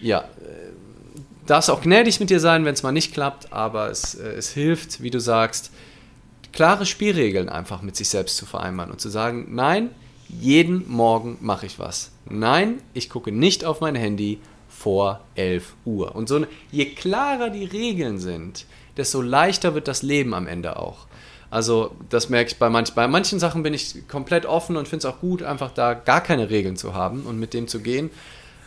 ja, 0.00 0.20
äh, 0.20 0.24
darfst 1.46 1.70
auch 1.70 1.80
gnädig 1.80 2.20
mit 2.20 2.30
dir 2.30 2.40
sein, 2.40 2.64
wenn 2.64 2.74
es 2.74 2.82
mal 2.82 2.92
nicht 2.92 3.12
klappt, 3.12 3.52
aber 3.52 3.90
es, 3.90 4.14
äh, 4.14 4.28
es 4.28 4.50
hilft, 4.50 5.02
wie 5.02 5.10
du 5.10 5.20
sagst, 5.20 5.70
klare 6.52 6.86
Spielregeln 6.86 7.48
einfach 7.48 7.82
mit 7.82 7.96
sich 7.96 8.08
selbst 8.08 8.36
zu 8.36 8.46
vereinbaren 8.46 8.92
und 8.92 9.00
zu 9.00 9.08
sagen, 9.08 9.48
nein, 9.50 9.90
jeden 10.28 10.88
Morgen 10.88 11.38
mache 11.40 11.66
ich 11.66 11.78
was. 11.78 12.10
Nein, 12.28 12.80
ich 12.92 13.10
gucke 13.10 13.32
nicht 13.32 13.64
auf 13.64 13.80
mein 13.80 13.94
Handy 13.94 14.38
vor 14.84 15.20
11 15.34 15.72
Uhr. 15.86 16.14
Und 16.14 16.28
so, 16.28 16.44
je 16.70 16.84
klarer 16.84 17.48
die 17.48 17.64
Regeln 17.64 18.18
sind, 18.18 18.66
desto 18.98 19.22
leichter 19.22 19.74
wird 19.74 19.88
das 19.88 20.02
Leben 20.02 20.34
am 20.34 20.46
Ende 20.46 20.78
auch. 20.78 21.06
Also 21.50 21.92
das 22.10 22.28
merke 22.28 22.50
ich 22.50 22.58
bei, 22.58 22.68
manch, 22.68 22.92
bei 22.92 23.08
manchen 23.08 23.38
Sachen 23.38 23.62
bin 23.62 23.72
ich 23.72 24.06
komplett 24.08 24.44
offen 24.44 24.76
und 24.76 24.86
finde 24.86 25.08
es 25.08 25.14
auch 25.14 25.20
gut, 25.20 25.42
einfach 25.42 25.70
da 25.70 25.94
gar 25.94 26.20
keine 26.20 26.50
Regeln 26.50 26.76
zu 26.76 26.92
haben 26.92 27.22
und 27.22 27.40
mit 27.40 27.54
dem 27.54 27.66
zu 27.66 27.80
gehen. 27.80 28.10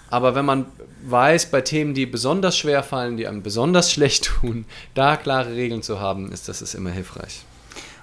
Aber 0.10 0.34
wenn 0.34 0.46
man 0.46 0.66
weiß, 1.04 1.52
bei 1.52 1.62
Themen, 1.62 1.94
die 1.94 2.08
besonders 2.08 2.58
schwer 2.58 2.82
fallen, 2.82 3.18
die 3.18 3.28
einem 3.28 3.44
besonders 3.44 3.92
schlecht 3.94 4.26
tun, 4.26 4.66
da 4.96 5.18
klare 5.18 5.54
Regeln 5.54 5.84
zu 5.84 6.00
haben, 6.00 6.32
ist 6.32 6.50
das 6.50 6.64
ist 6.64 6.74
immer 6.74 6.90
hilfreich. 6.90 7.46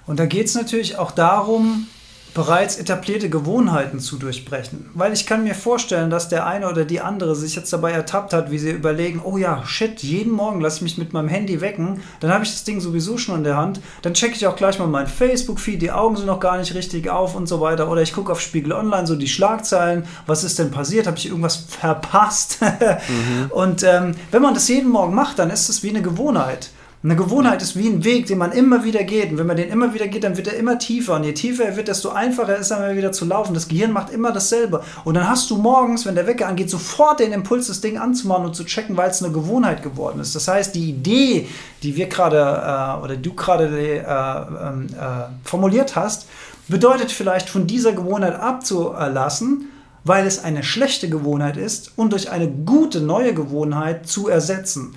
Und 0.07 0.21
da 0.21 0.25
geht 0.25 0.45
es 0.45 0.55
natürlich 0.55 0.97
auch 0.97 1.11
darum, 1.11 1.87
bereits 2.35 2.75
etablierte 2.75 3.29
Gewohnheiten 3.29 4.01
zu 4.01 4.17
durchbrechen. 4.17 4.89
Weil 4.93 5.13
ich 5.13 5.25
kann 5.25 5.45
mir 5.45 5.55
vorstellen, 5.55 6.09
dass 6.09 6.27
der 6.27 6.45
eine 6.45 6.69
oder 6.69 6.83
die 6.83 6.99
andere 6.99 7.33
sich 7.33 7.55
jetzt 7.55 7.71
dabei 7.71 7.91
ertappt 7.93 8.33
hat, 8.33 8.51
wie 8.51 8.59
sie 8.59 8.71
überlegen, 8.71 9.21
oh 9.23 9.37
ja, 9.37 9.65
shit, 9.65 10.03
jeden 10.03 10.33
Morgen 10.33 10.59
lasse 10.59 10.75
ich 10.77 10.81
mich 10.81 10.97
mit 10.97 11.13
meinem 11.13 11.29
Handy 11.29 11.61
wecken, 11.61 12.01
dann 12.19 12.33
habe 12.33 12.43
ich 12.43 12.51
das 12.51 12.65
Ding 12.65 12.81
sowieso 12.81 13.17
schon 13.17 13.37
in 13.37 13.43
der 13.45 13.55
Hand, 13.55 13.79
dann 14.01 14.13
checke 14.13 14.35
ich 14.35 14.45
auch 14.47 14.57
gleich 14.57 14.77
mal 14.77 14.87
mein 14.87 15.07
Facebook-Feed, 15.07 15.81
die 15.81 15.91
Augen 15.91 16.17
sind 16.17 16.25
noch 16.25 16.41
gar 16.41 16.57
nicht 16.57 16.75
richtig 16.75 17.09
auf 17.09 17.35
und 17.35 17.47
so 17.47 17.61
weiter. 17.61 17.89
Oder 17.89 18.01
ich 18.01 18.11
gucke 18.11 18.33
auf 18.33 18.41
Spiegel 18.41 18.73
Online 18.73 19.07
so 19.07 19.15
die 19.15 19.29
Schlagzeilen, 19.29 20.03
was 20.27 20.43
ist 20.43 20.59
denn 20.59 20.71
passiert, 20.71 21.07
habe 21.07 21.17
ich 21.17 21.27
irgendwas 21.27 21.55
verpasst? 21.55 22.59
mhm. 23.07 23.49
Und 23.51 23.83
ähm, 23.83 24.11
wenn 24.31 24.41
man 24.41 24.53
das 24.53 24.67
jeden 24.67 24.89
Morgen 24.89 25.15
macht, 25.15 25.39
dann 25.39 25.49
ist 25.49 25.69
es 25.69 25.83
wie 25.83 25.89
eine 25.89 26.01
Gewohnheit. 26.01 26.69
Eine 27.05 27.15
Gewohnheit 27.15 27.61
ist 27.61 27.75
wie 27.75 27.87
ein 27.87 28.03
Weg, 28.03 28.25
den 28.25 28.39
man 28.39 28.51
immer 28.51 28.83
wieder 28.83 29.03
geht. 29.03 29.29
Und 29.29 29.37
wenn 29.37 29.45
man 29.45 29.57
den 29.57 29.69
immer 29.69 29.93
wieder 29.93 30.07
geht, 30.07 30.23
dann 30.23 30.37
wird 30.37 30.47
er 30.47 30.55
immer 30.57 30.79
tiefer. 30.79 31.13
Und 31.13 31.23
je 31.23 31.33
tiefer 31.33 31.63
er 31.63 31.75
wird, 31.75 31.87
desto 31.87 32.09
einfacher 32.09 32.57
ist 32.57 32.71
er 32.71 32.95
wieder 32.95 33.11
zu 33.11 33.25
laufen. 33.25 33.53
Das 33.53 33.67
Gehirn 33.67 33.91
macht 33.91 34.09
immer 34.09 34.31
dasselbe. 34.31 34.81
Und 35.03 35.13
dann 35.13 35.29
hast 35.29 35.51
du 35.51 35.57
morgens, 35.57 36.07
wenn 36.07 36.15
der 36.15 36.25
Wecker 36.25 36.47
angeht, 36.47 36.71
sofort 36.71 37.19
den 37.19 37.31
Impuls, 37.31 37.67
das 37.67 37.79
Ding 37.79 37.99
anzumachen 37.99 38.45
und 38.45 38.55
zu 38.55 38.63
checken, 38.63 38.97
weil 38.97 39.11
es 39.11 39.21
eine 39.21 39.31
Gewohnheit 39.31 39.83
geworden 39.83 40.19
ist. 40.19 40.33
Das 40.33 40.47
heißt, 40.47 40.73
die 40.73 40.89
Idee, 40.89 41.47
die 41.83 41.95
wir 41.95 42.07
gerade 42.07 42.37
äh, 42.37 43.03
oder 43.03 43.17
du 43.17 43.35
gerade 43.35 43.65
äh, 43.67 43.99
ähm, 43.99 44.87
äh, 44.99 45.47
formuliert 45.47 45.95
hast, 45.95 46.25
bedeutet 46.67 47.11
vielleicht 47.11 47.49
von 47.49 47.67
dieser 47.67 47.93
Gewohnheit 47.93 48.33
abzulassen, 48.33 49.69
weil 50.05 50.25
es 50.25 50.43
eine 50.43 50.63
schlechte 50.63 51.07
Gewohnheit 51.07 51.57
ist 51.57 51.91
und 51.97 52.13
durch 52.13 52.31
eine 52.31 52.47
gute 52.47 52.99
neue 52.99 53.35
Gewohnheit 53.35 54.07
zu 54.07 54.27
ersetzen. 54.27 54.95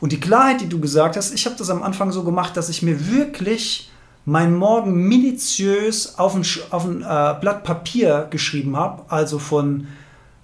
Und 0.00 0.12
die 0.12 0.20
Klarheit, 0.20 0.60
die 0.60 0.68
du 0.68 0.80
gesagt 0.80 1.16
hast, 1.16 1.32
ich 1.32 1.44
habe 1.46 1.56
das 1.56 1.70
am 1.70 1.82
Anfang 1.82 2.12
so 2.12 2.22
gemacht, 2.22 2.56
dass 2.56 2.68
ich 2.68 2.82
mir 2.82 3.10
wirklich 3.10 3.90
mein 4.24 4.54
Morgen 4.54 5.08
minutiös 5.08 6.18
auf 6.18 6.34
ein, 6.34 6.44
auf 6.70 6.84
ein 6.84 7.02
äh, 7.02 7.34
Blatt 7.40 7.64
Papier 7.64 8.26
geschrieben 8.30 8.76
habe, 8.76 9.02
also 9.08 9.38
von 9.38 9.88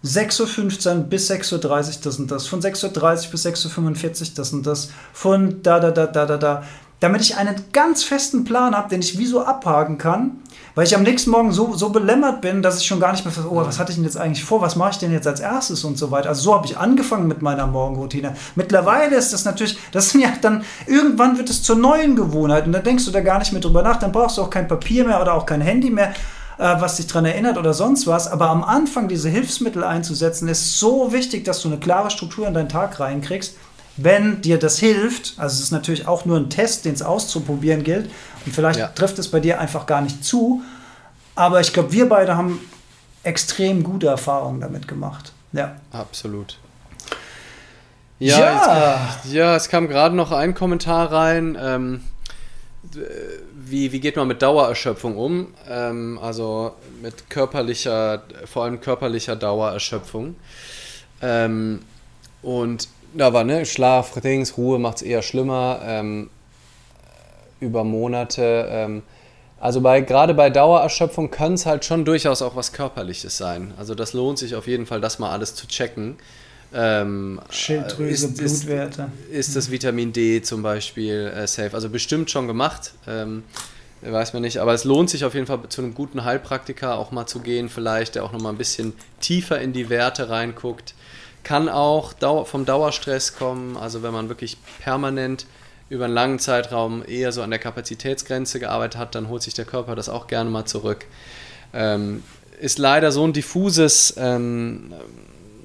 6.15 0.05 0.97
Uhr 0.97 1.03
bis 1.05 1.31
6.30 1.31 1.53
Uhr 1.53 1.95
das 2.03 2.19
und 2.19 2.31
das, 2.31 2.47
von 2.47 2.61
6.30 2.61 3.27
Uhr 3.27 3.31
bis 3.31 3.47
6.45 3.47 4.21
Uhr 4.21 4.35
das 4.37 4.53
und 4.53 4.67
das, 4.67 4.91
von 5.13 5.63
da, 5.63 5.81
da, 5.81 5.91
da, 5.91 6.07
da, 6.07 6.27
da, 6.27 6.37
da. 6.37 6.63
Damit 7.05 7.21
ich 7.21 7.37
einen 7.37 7.55
ganz 7.75 8.03
festen 8.03 8.45
Plan 8.45 8.75
habe, 8.75 8.89
den 8.89 9.01
ich 9.01 9.19
wie 9.19 9.27
so 9.27 9.45
abhaken 9.45 9.99
kann, 9.99 10.39
weil 10.75 10.87
ich 10.87 10.97
am 10.97 11.03
nächsten 11.03 11.29
Morgen 11.29 11.53
so, 11.53 11.75
so 11.75 11.91
belämmert 11.91 12.41
bin, 12.41 12.63
dass 12.63 12.81
ich 12.81 12.87
schon 12.87 12.99
gar 12.99 13.13
nicht 13.13 13.27
mehr, 13.27 13.35
oh, 13.47 13.57
was 13.57 13.79
hatte 13.79 13.91
ich 13.93 13.97
denn 13.97 14.07
jetzt 14.07 14.17
eigentlich 14.17 14.43
vor, 14.43 14.63
was 14.63 14.75
mache 14.75 14.93
ich 14.93 14.97
denn 14.97 15.13
jetzt 15.13 15.27
als 15.27 15.41
erstes 15.41 15.85
und 15.85 15.99
so 15.99 16.11
weiter. 16.11 16.31
Also 16.31 16.41
so 16.41 16.55
habe 16.55 16.67
ich 16.67 16.79
angefangen 16.79 17.29
mit 17.29 17.43
meiner 17.43 17.67
Morgenroutine. 17.67 18.35
Mittlerweile 18.55 19.17
ist 19.17 19.35
das 19.35 19.45
natürlich, 19.45 19.77
das 19.93 20.15
ja 20.15 20.31
dann, 20.41 20.65
irgendwann 20.87 21.37
wird 21.37 21.51
es 21.51 21.63
zur 21.63 21.77
neuen 21.77 22.17
Gewohnheit 22.17 22.65
und 22.65 22.73
da 22.73 22.79
denkst 22.79 23.05
du 23.05 23.11
da 23.11 23.21
gar 23.21 23.39
nicht 23.39 23.53
mehr 23.53 23.61
drüber 23.61 23.83
nach, 23.83 23.99
dann 23.99 24.11
brauchst 24.11 24.39
du 24.39 24.43
auch 24.43 24.49
kein 24.49 24.67
Papier 24.67 25.05
mehr 25.05 25.21
oder 25.21 25.35
auch 25.35 25.45
kein 25.45 25.61
Handy 25.61 25.91
mehr 25.91 26.15
äh, 26.57 26.77
was 26.81 26.97
dich 26.97 27.07
daran 27.07 27.27
erinnert 27.27 27.59
oder 27.59 27.75
sonst 27.75 28.07
was. 28.07 28.33
Aber 28.33 28.49
am 28.49 28.65
Anfang 28.65 29.09
diese 29.09 29.29
Hilfsmittel 29.29 29.85
einzusetzen, 29.85 30.49
ist 30.49 30.79
so 30.79 31.13
wichtig, 31.13 31.45
dass 31.45 31.61
du 31.61 31.69
eine 31.69 31.77
klare 31.77 32.11
Struktur 32.11 32.49
in 32.49 32.55
deinen 32.55 32.71
Tag 32.71 32.99
reinkriegst. 32.99 33.57
Wenn 33.97 34.43
dir 34.43 34.59
das 34.59 34.79
hilft, 34.79 35.35
also 35.37 35.55
es 35.55 35.61
ist 35.61 35.71
natürlich 35.71 36.09
auch 36.09 36.25
nur 36.25 36.37
ein 36.37 36.51
Test, 36.51 36.85
den 36.85 36.95
es 36.95 37.03
auszuprobieren 37.03 37.85
gilt, 37.85 38.11
und 38.45 38.55
vielleicht 38.55 38.79
ja. 38.79 38.89
trifft 38.89 39.19
es 39.19 39.31
bei 39.31 39.41
dir 39.41 39.61
einfach 39.61 39.87
gar 39.87 40.01
nicht 40.01 40.25
zu, 40.25 40.63
aber 41.35 41.61
ich 41.61 41.73
glaube, 41.73 41.93
wir 41.93 42.09
beide 42.09 42.37
haben 42.37 42.61
extrem 43.23 43.83
gute 43.83 44.09
Erfahrungen 44.09 44.61
damit 44.61 44.89
gemacht. 44.89 45.33
Ja. 45.53 45.77
Absolut. 45.93 46.59
Ja, 48.19 48.39
ja. 48.39 49.11
Jetzt, 49.23 49.33
ja 49.33 49.57
es 49.57 49.69
kam 49.69 49.89
gerade 49.89 50.15
noch 50.15 50.33
ein 50.33 50.55
Kommentar 50.55 51.11
rein. 51.13 51.57
Ähm, 51.61 52.01
wie, 53.55 53.93
wie 53.93 54.01
geht 54.01 54.17
man 54.17 54.29
mit 54.29 54.43
Dauererschöpfung 54.43 55.17
um? 55.17 55.55
Ähm, 55.69 56.19
also 56.21 56.75
mit 57.03 57.31
körperlicher, 57.31 58.23
vor 58.45 58.65
allem 58.65 58.81
körperlicher 58.81 59.37
Dauererschöpfung. 59.37 60.37
Ähm, 61.23 61.81
und 62.43 62.89
da 63.15 63.33
war 63.33 63.45
ne, 63.45 63.65
Schlaf, 63.67 64.21
Dings, 64.21 64.57
Ruhe 64.57 64.79
macht 64.79 64.97
es 64.97 65.03
eher 65.03 65.23
schlimmer 65.23 65.81
ähm, 65.85 66.31
über 67.61 67.85
Monate. 67.85 68.67
Ähm, 68.69 69.03
also 69.61 69.81
bei, 69.81 70.01
gerade 70.01 70.35
bei 70.35 70.51
Dauererschöpfung 70.51 71.31
kann 71.31 71.55
es 71.55 71.65
halt 71.65 71.85
schon 71.85 72.05
durchaus 72.05 72.43
auch 72.43 72.57
was 72.57 72.73
Körperliches 72.73 73.37
sein. 73.37 73.73
Also 73.79 73.95
das 73.95 74.13
lohnt 74.13 74.39
sich 74.39 74.55
auf 74.55 74.67
jeden 74.67 74.87
Fall, 74.87 75.01
das 75.01 75.19
mal 75.19 75.31
alles 75.31 75.55
zu 75.55 75.67
checken. 75.67 76.17
Ähm, 76.75 77.41
Schilddrüse, 77.51 78.27
ist, 78.27 78.37
Blutwerte. 78.37 79.11
Ist, 79.31 79.49
ist, 79.49 79.57
das 79.57 79.71
Vitamin 79.71 80.13
D 80.13 80.43
zum 80.43 80.63
Beispiel 80.63 81.33
äh, 81.35 81.47
safe? 81.47 81.73
Also 81.73 81.89
bestimmt 81.89 82.31
schon 82.31 82.47
gemacht. 82.49 82.93
Ähm, 83.07 83.45
weiß 84.03 84.35
man 84.35 84.43
nicht, 84.43 84.59
aber 84.59 84.75
es 84.75 84.85
lohnt 84.85 85.09
sich 85.09 85.25
auf 85.25 85.35
jeden 85.35 85.47
Fall 85.47 85.61
zu 85.69 85.81
einem 85.81 85.95
guten 85.95 86.25
Heilpraktiker 86.25 86.99
auch 86.99 87.11
mal 87.11 87.27
zu 87.27 87.41
gehen, 87.41 87.69
vielleicht, 87.69 88.17
der 88.17 88.25
auch 88.25 88.33
nochmal 88.33 88.53
ein 88.53 88.59
bisschen 88.59 88.93
tiefer 89.21 89.61
in 89.61 89.73
die 89.73 89.89
Werte 89.89 90.29
reinguckt. 90.29 90.95
Kann 91.45 91.69
auch 91.69 92.15
vom 92.47 92.65
Dauerstress 92.65 93.37
kommen, 93.37 93.77
also 93.77 94.03
wenn 94.03 94.13
man 94.13 94.29
wirklich 94.29 94.57
permanent 94.81 95.47
über 95.89 96.07
einen 96.07 96.15
langen 96.15 96.39
Zeitraum 96.39 97.05
eher 97.07 97.31
so 97.33 97.43
an 97.43 97.51
der 97.51 97.59
Kapazitätsgrenze 97.59 98.59
gearbeitet 98.59 98.99
hat, 98.99 99.15
dann 99.15 99.29
holt 99.29 99.43
sich 99.43 99.55
der 99.55 99.65
Körper 99.65 99.95
das 99.95 100.09
auch 100.09 100.27
gerne 100.27 100.51
mal 100.51 100.65
zurück. 100.65 101.07
Ähm, 101.73 102.23
ist 102.61 102.79
leider 102.79 103.13
so 103.13 103.25
ein 103.25 103.33
diffuses 103.33 104.15
ähm, 104.17 104.95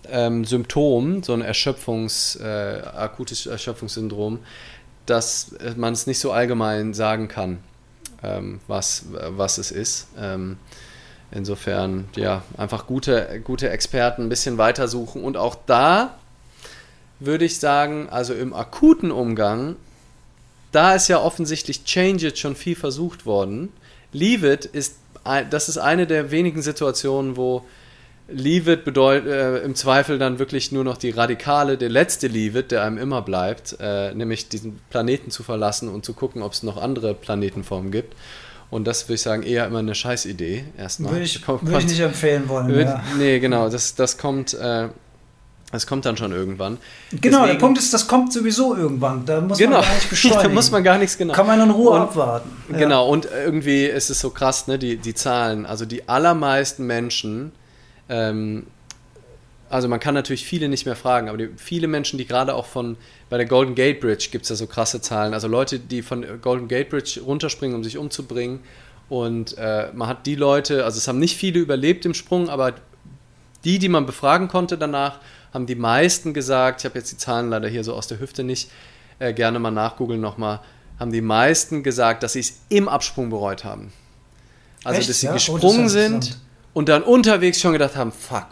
ähm, 0.10 0.46
Symptom, 0.46 1.24
so 1.24 1.34
ein 1.34 1.42
Erschöpfungs, 1.42 2.36
äh, 2.36 2.82
akutes 2.96 3.46
Erschöpfungssyndrom, 3.46 4.40
dass 5.06 5.56
man 5.76 5.94
es 5.94 6.08
nicht 6.08 6.20
so 6.20 6.32
allgemein 6.32 6.94
sagen 6.94 7.28
kann, 7.28 7.60
ähm, 8.22 8.60
was, 8.68 9.06
was 9.12 9.58
es 9.58 9.72
ist. 9.72 10.08
Insofern, 11.32 12.10
ja, 12.16 12.44
einfach 12.58 12.88
gute, 12.88 13.42
gute 13.44 13.70
Experten 13.70 14.24
ein 14.24 14.30
bisschen 14.30 14.58
weitersuchen. 14.58 15.24
Und 15.24 15.38
auch 15.38 15.56
da 15.66 16.16
würde 17.20 17.46
ich 17.46 17.60
sagen, 17.60 18.08
also 18.10 18.34
im 18.34 18.54
akuten 18.54 19.12
Umgang, 19.12 19.76
da 20.72 20.96
ist 20.96 21.08
ja 21.08 21.20
offensichtlich 21.20 21.84
Change 21.84 22.28
It 22.28 22.40
schon 22.40 22.56
viel 22.56 22.76
versucht 22.76 23.26
worden. 23.26 23.70
Leave 24.12 24.52
It 24.52 24.66
ist, 24.66 24.96
das 25.50 25.70
ist 25.70 25.78
eine 25.78 26.08
der 26.08 26.32
wenigen 26.32 26.62
Situationen, 26.62 27.38
wo 27.38 27.66
Leave 28.32 28.74
it 28.74 28.86
bedeutet 28.86 29.28
äh, 29.28 29.58
im 29.60 29.74
Zweifel 29.74 30.20
dann 30.20 30.38
wirklich 30.38 30.72
nur 30.72 30.84
noch 30.84 30.98
die 30.98 31.10
radikale, 31.10 31.78
der 31.78 31.90
letzte 31.90 32.28
Leave 32.28 32.60
it, 32.60 32.72
der 32.72 32.84
einem 32.84 32.98
immer 32.98 33.22
bleibt, 33.24 33.78
äh, 33.80 34.14
nämlich 34.14 34.50
diesen 34.50 34.80
Planeten 34.90 35.32
zu 35.32 35.42
verlassen 35.42 35.90
und 35.90 36.06
zu 36.06 36.14
gucken, 36.14 36.44
ob 36.44 36.54
es 36.54 36.62
noch 36.62 36.78
andere 36.78 37.16
Planetenformen 37.16 37.92
gibt. 37.92 38.16
Und 38.72 38.86
das 38.86 39.06
würde 39.06 39.16
ich 39.16 39.22
sagen, 39.22 39.44
eher 39.44 39.66
immer 39.66 39.80
eine 39.80 39.96
Scheißidee 39.96 40.66
erstmal. 40.78 41.14
Würde 41.14 41.26
ich, 41.26 41.48
würde 41.48 41.80
ich 41.80 41.88
nicht 41.88 42.00
empfehlen 42.00 42.48
wollen. 42.48 42.68
Würd, 42.68 42.88
ja. 42.88 43.04
Nee, 43.18 43.40
genau, 43.40 43.70
das, 43.70 43.96
das 43.96 44.18
kommt. 44.18 44.54
Äh, 44.54 44.90
das 45.72 45.86
kommt 45.86 46.04
dann 46.06 46.18
schon 46.18 46.32
irgendwann. 46.32 46.80
Genau, 47.12 47.42
Deswegen, 47.42 47.46
der 47.46 47.60
Punkt 47.60 47.78
ist, 47.78 47.94
das 47.94 48.08
kommt 48.08 48.34
sowieso 48.34 48.76
irgendwann. 48.76 49.24
Da 49.26 49.40
muss 49.40 49.60
genau, 49.60 49.78
man 49.78 49.82
gar 49.84 49.94
nicht 49.94 50.10
beschleunigen. 50.10 50.44
da 50.44 50.50
muss 50.50 50.72
man 50.72 50.84
gar 50.84 50.98
nichts 50.98 51.16
genau. 51.16 51.34
Kann 51.34 51.46
man 51.46 51.62
in 51.62 51.70
Ruhe 51.70 51.92
und, 51.92 52.02
abwarten. 52.02 52.50
Ja. 52.72 52.78
Genau, 52.80 53.08
und 53.08 53.28
irgendwie 53.32 53.86
ist 53.86 54.10
es 54.10 54.20
so 54.20 54.32
krass, 54.32 54.66
ne, 54.66 54.80
die, 54.80 54.98
die 54.98 55.14
Zahlen. 55.14 55.68
Also 55.68 55.86
die 55.86 56.10
allermeisten 56.10 56.88
Menschen 56.88 57.52
ähm, 58.10 58.66
also 59.70 59.88
man 59.88 60.00
kann 60.00 60.16
natürlich 60.16 60.46
viele 60.46 60.68
nicht 60.68 60.86
mehr 60.86 60.96
fragen, 60.96 61.30
aber 61.30 61.38
die, 61.38 61.50
viele 61.56 61.88
Menschen, 61.88 62.18
die 62.18 62.26
gerade 62.26 62.56
auch 62.56 62.66
von, 62.66 62.98
bei 63.30 63.38
der 63.38 63.46
Golden 63.46 63.76
Gate 63.76 64.00
Bridge 64.00 64.30
gibt 64.32 64.44
es 64.44 64.50
ja 64.50 64.56
so 64.56 64.68
krasse 64.68 65.02
Zahlen, 65.02 65.34
also 65.34 65.48
Leute, 65.48 65.80
die 65.80 66.02
von 66.02 66.26
Golden 66.42 66.68
Gate 66.68 66.90
Bridge 66.90 67.22
runterspringen, 67.24 67.76
um 67.76 67.84
sich 67.84 67.98
umzubringen 67.98 68.62
und 69.10 69.58
äh, 69.58 69.90
man 69.94 70.08
hat 70.08 70.26
die 70.26 70.36
Leute, 70.36 70.86
also 70.86 70.98
es 70.98 71.08
haben 71.08 71.20
nicht 71.20 71.38
viele 71.38 71.60
überlebt 71.60 72.06
im 72.06 72.14
Sprung, 72.14 72.50
aber 72.50 72.74
die, 73.64 73.80
die 73.80 73.90
man 73.90 74.06
befragen 74.06 74.48
konnte 74.48 74.78
danach, 74.78 75.20
haben 75.54 75.66
die 75.66 75.76
meisten 75.76 76.34
gesagt, 76.34 76.82
ich 76.82 76.86
habe 76.86 76.98
jetzt 76.98 77.12
die 77.12 77.18
Zahlen 77.18 77.50
leider 77.50 77.68
hier 77.68 77.84
so 77.84 77.94
aus 77.94 78.08
der 78.08 78.20
Hüfte 78.20 78.44
nicht, 78.44 78.70
äh, 79.20 79.34
gerne 79.34 79.60
mal 79.60 79.72
nachgoogeln 79.72 80.22
nochmal, 80.22 80.62
haben 81.00 81.12
die 81.12 81.22
meisten 81.22 81.84
gesagt, 81.84 82.24
dass 82.24 82.34
sie 82.34 82.40
es 82.40 82.62
im 82.70 82.88
Absprung 82.88 83.30
bereut 83.30 83.64
haben. 83.64 83.92
Also, 84.84 85.00
Echt? 85.00 85.10
dass 85.10 85.20
sie 85.20 85.26
ja? 85.28 85.34
gesprungen 85.34 85.86
oh, 85.86 85.90
sind 85.90 86.38
und 86.74 86.90
dann 86.90 87.04
unterwegs 87.04 87.60
schon 87.60 87.74
gedacht 87.74 87.96
haben, 87.96 88.12
fuck, 88.12 88.48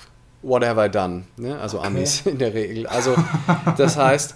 what 0.48 0.64
have 0.64 0.84
I 0.84 0.90
done? 0.90 1.24
Ne? 1.36 1.60
Also 1.60 1.80
okay. 1.80 1.88
Amis 1.88 2.22
in 2.26 2.38
der 2.38 2.53
Regel. 2.53 2.88
Also 2.88 3.15
das 3.78 3.98
heißt, 3.98 4.36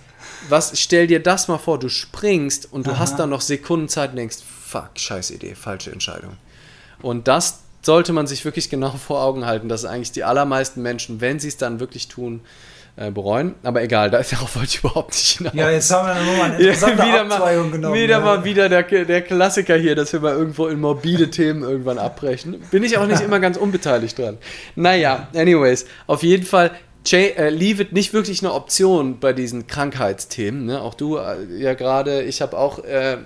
was, 0.49 0.79
stell 0.79 1.07
dir 1.07 1.21
das 1.21 1.47
mal 1.47 1.57
vor, 1.57 1.79
du 1.79 1.89
springst 1.89 2.71
und 2.71 2.87
du 2.87 2.91
Aha. 2.91 2.99
hast 2.99 3.17
dann 3.17 3.29
noch 3.29 3.41
Sekundenzeit 3.41 4.11
und 4.11 4.17
denkst, 4.17 4.37
fuck, 4.43 4.89
scheiß 4.95 5.31
Idee, 5.31 5.55
falsche 5.55 5.91
Entscheidung. 5.91 6.37
Und 7.01 7.27
das 7.27 7.59
sollte 7.81 8.13
man 8.13 8.27
sich 8.27 8.45
wirklich 8.45 8.69
genau 8.69 8.91
vor 9.07 9.21
Augen 9.21 9.45
halten, 9.45 9.69
dass 9.69 9.85
eigentlich 9.85 10.11
die 10.11 10.23
allermeisten 10.23 10.81
Menschen, 10.81 11.21
wenn 11.21 11.39
sie 11.39 11.47
es 11.47 11.57
dann 11.57 11.79
wirklich 11.79 12.07
tun, 12.07 12.41
äh, 13.01 13.11
bereuen. 13.11 13.55
Aber 13.63 13.81
egal, 13.81 14.11
darauf 14.11 14.55
wollte 14.55 14.69
ich 14.69 14.79
überhaupt 14.79 15.11
nicht 15.11 15.37
hinaus. 15.37 15.53
Ja, 15.55 15.69
jetzt 15.71 15.91
haben 15.91 16.07
wir 16.07 16.13
nochmal 16.13 16.51
eine 16.51 16.59
interessante 16.59 17.03
wieder 17.03 17.21
Abzweigung 17.21 17.65
mal, 17.65 17.71
genommen. 17.71 17.95
Wieder 17.95 18.19
ja. 18.19 18.19
mal 18.19 18.43
wieder 18.43 18.69
der, 18.69 18.83
der 18.83 19.21
Klassiker 19.21 19.75
hier, 19.75 19.95
dass 19.95 20.13
wir 20.13 20.19
mal 20.19 20.33
irgendwo 20.33 20.67
in 20.67 20.79
morbide 20.79 21.29
Themen 21.29 21.63
irgendwann 21.63 21.97
abbrechen. 21.97 22.61
Bin 22.69 22.83
ich 22.83 22.97
auch 22.97 23.07
nicht 23.07 23.21
immer 23.21 23.39
ganz 23.39 23.57
unbeteiligt 23.57 24.19
dran. 24.19 24.37
Naja, 24.75 25.29
anyways, 25.33 25.85
auf 26.05 26.23
jeden 26.23 26.45
Fall 26.45 26.71
Jay, 27.05 27.29
äh, 27.35 27.49
Leave 27.49 27.81
It 27.81 27.93
nicht 27.93 28.13
wirklich 28.13 28.43
eine 28.43 28.53
Option 28.53 29.19
bei 29.19 29.33
diesen 29.33 29.65
Krankheitsthemen. 29.65 30.65
Ne? 30.65 30.81
Auch 30.81 30.93
du 30.93 31.17
äh, 31.17 31.37
ja 31.57 31.73
gerade, 31.73 32.21
ich 32.21 32.41
habe 32.41 32.57
auch 32.57 32.83
äh, 32.83 33.17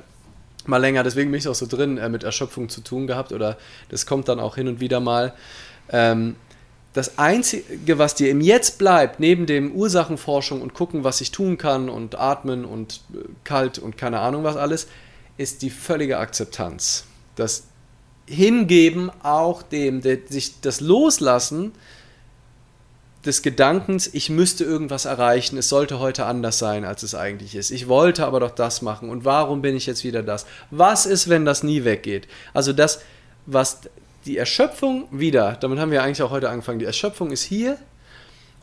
mal 0.66 0.78
länger, 0.78 1.04
deswegen 1.04 1.32
bin 1.32 1.40
ich 1.40 1.48
auch 1.48 1.56
so 1.56 1.66
drin, 1.66 1.98
äh, 1.98 2.08
mit 2.08 2.24
Erschöpfung 2.24 2.70
zu 2.70 2.82
tun 2.82 3.08
gehabt 3.08 3.34
oder 3.34 3.58
das 3.90 4.06
kommt 4.06 4.30
dann 4.30 4.40
auch 4.40 4.56
hin 4.56 4.68
und 4.68 4.80
wieder 4.80 5.02
mal. 5.02 5.34
Ähm, 5.92 6.36
das 6.96 7.20
Einzige, 7.20 7.98
was 8.00 8.16
dir 8.16 8.32
im 8.32 8.40
Jetzt 8.40 8.78
bleibt, 8.78 9.20
neben 9.20 9.46
dem 9.46 9.74
Ursachenforschung 9.74 10.62
und 10.62 10.74
gucken, 10.74 11.04
was 11.04 11.20
ich 11.20 11.30
tun 11.30 11.58
kann 11.58 11.90
und 11.90 12.18
atmen 12.18 12.64
und 12.64 13.02
äh, 13.14 13.18
kalt 13.44 13.78
und 13.80 13.98
keine 13.98 14.22
Ahnung 14.22 14.46
was 14.46 14.56
alles, 14.56 14.88
ist 15.38 15.62
die 15.62 15.70
völlige 15.70 16.18
Akzeptanz. 16.18 17.04
Das 17.36 17.66
Hingeben 18.28 19.12
auch 19.22 19.62
dem, 19.62 20.02
der, 20.02 20.20
sich 20.30 20.62
das 20.62 20.80
Loslassen 20.80 21.74
des 23.26 23.42
Gedankens, 23.42 24.10
ich 24.14 24.30
müsste 24.30 24.64
irgendwas 24.64 25.04
erreichen, 25.04 25.58
es 25.58 25.68
sollte 25.68 26.00
heute 26.00 26.26
anders 26.26 26.60
sein, 26.60 26.86
als 26.86 27.04
es 27.04 27.14
eigentlich 27.14 27.56
ist. 27.56 27.72
Ich 27.72 27.90
wollte 27.90 28.26
aber 28.26 28.40
doch 28.40 28.52
das 28.52 28.82
machen 28.82 29.10
und 29.10 29.26
warum 29.26 29.62
bin 29.62 29.76
ich 29.76 29.86
jetzt 29.86 30.06
wieder 30.06 30.24
das? 30.24 30.46
Was 30.72 31.06
ist, 31.06 31.28
wenn 31.28 31.44
das 31.44 31.62
nie 31.62 31.84
weggeht? 31.84 32.30
Also 32.54 32.72
das, 32.72 33.02
was 33.46 33.82
die 34.26 34.38
Erschöpfung 34.38 35.08
wieder, 35.12 35.58
damit 35.60 35.80
haben 35.80 35.92
wir 35.92 36.04
eigentlich 36.04 36.22
auch 36.22 36.32
heute 36.32 36.50
angefangen, 36.50 36.80
die 36.80 36.86
Erschöpfung 36.86 37.32
ist 37.32 37.44
hier 37.44 37.78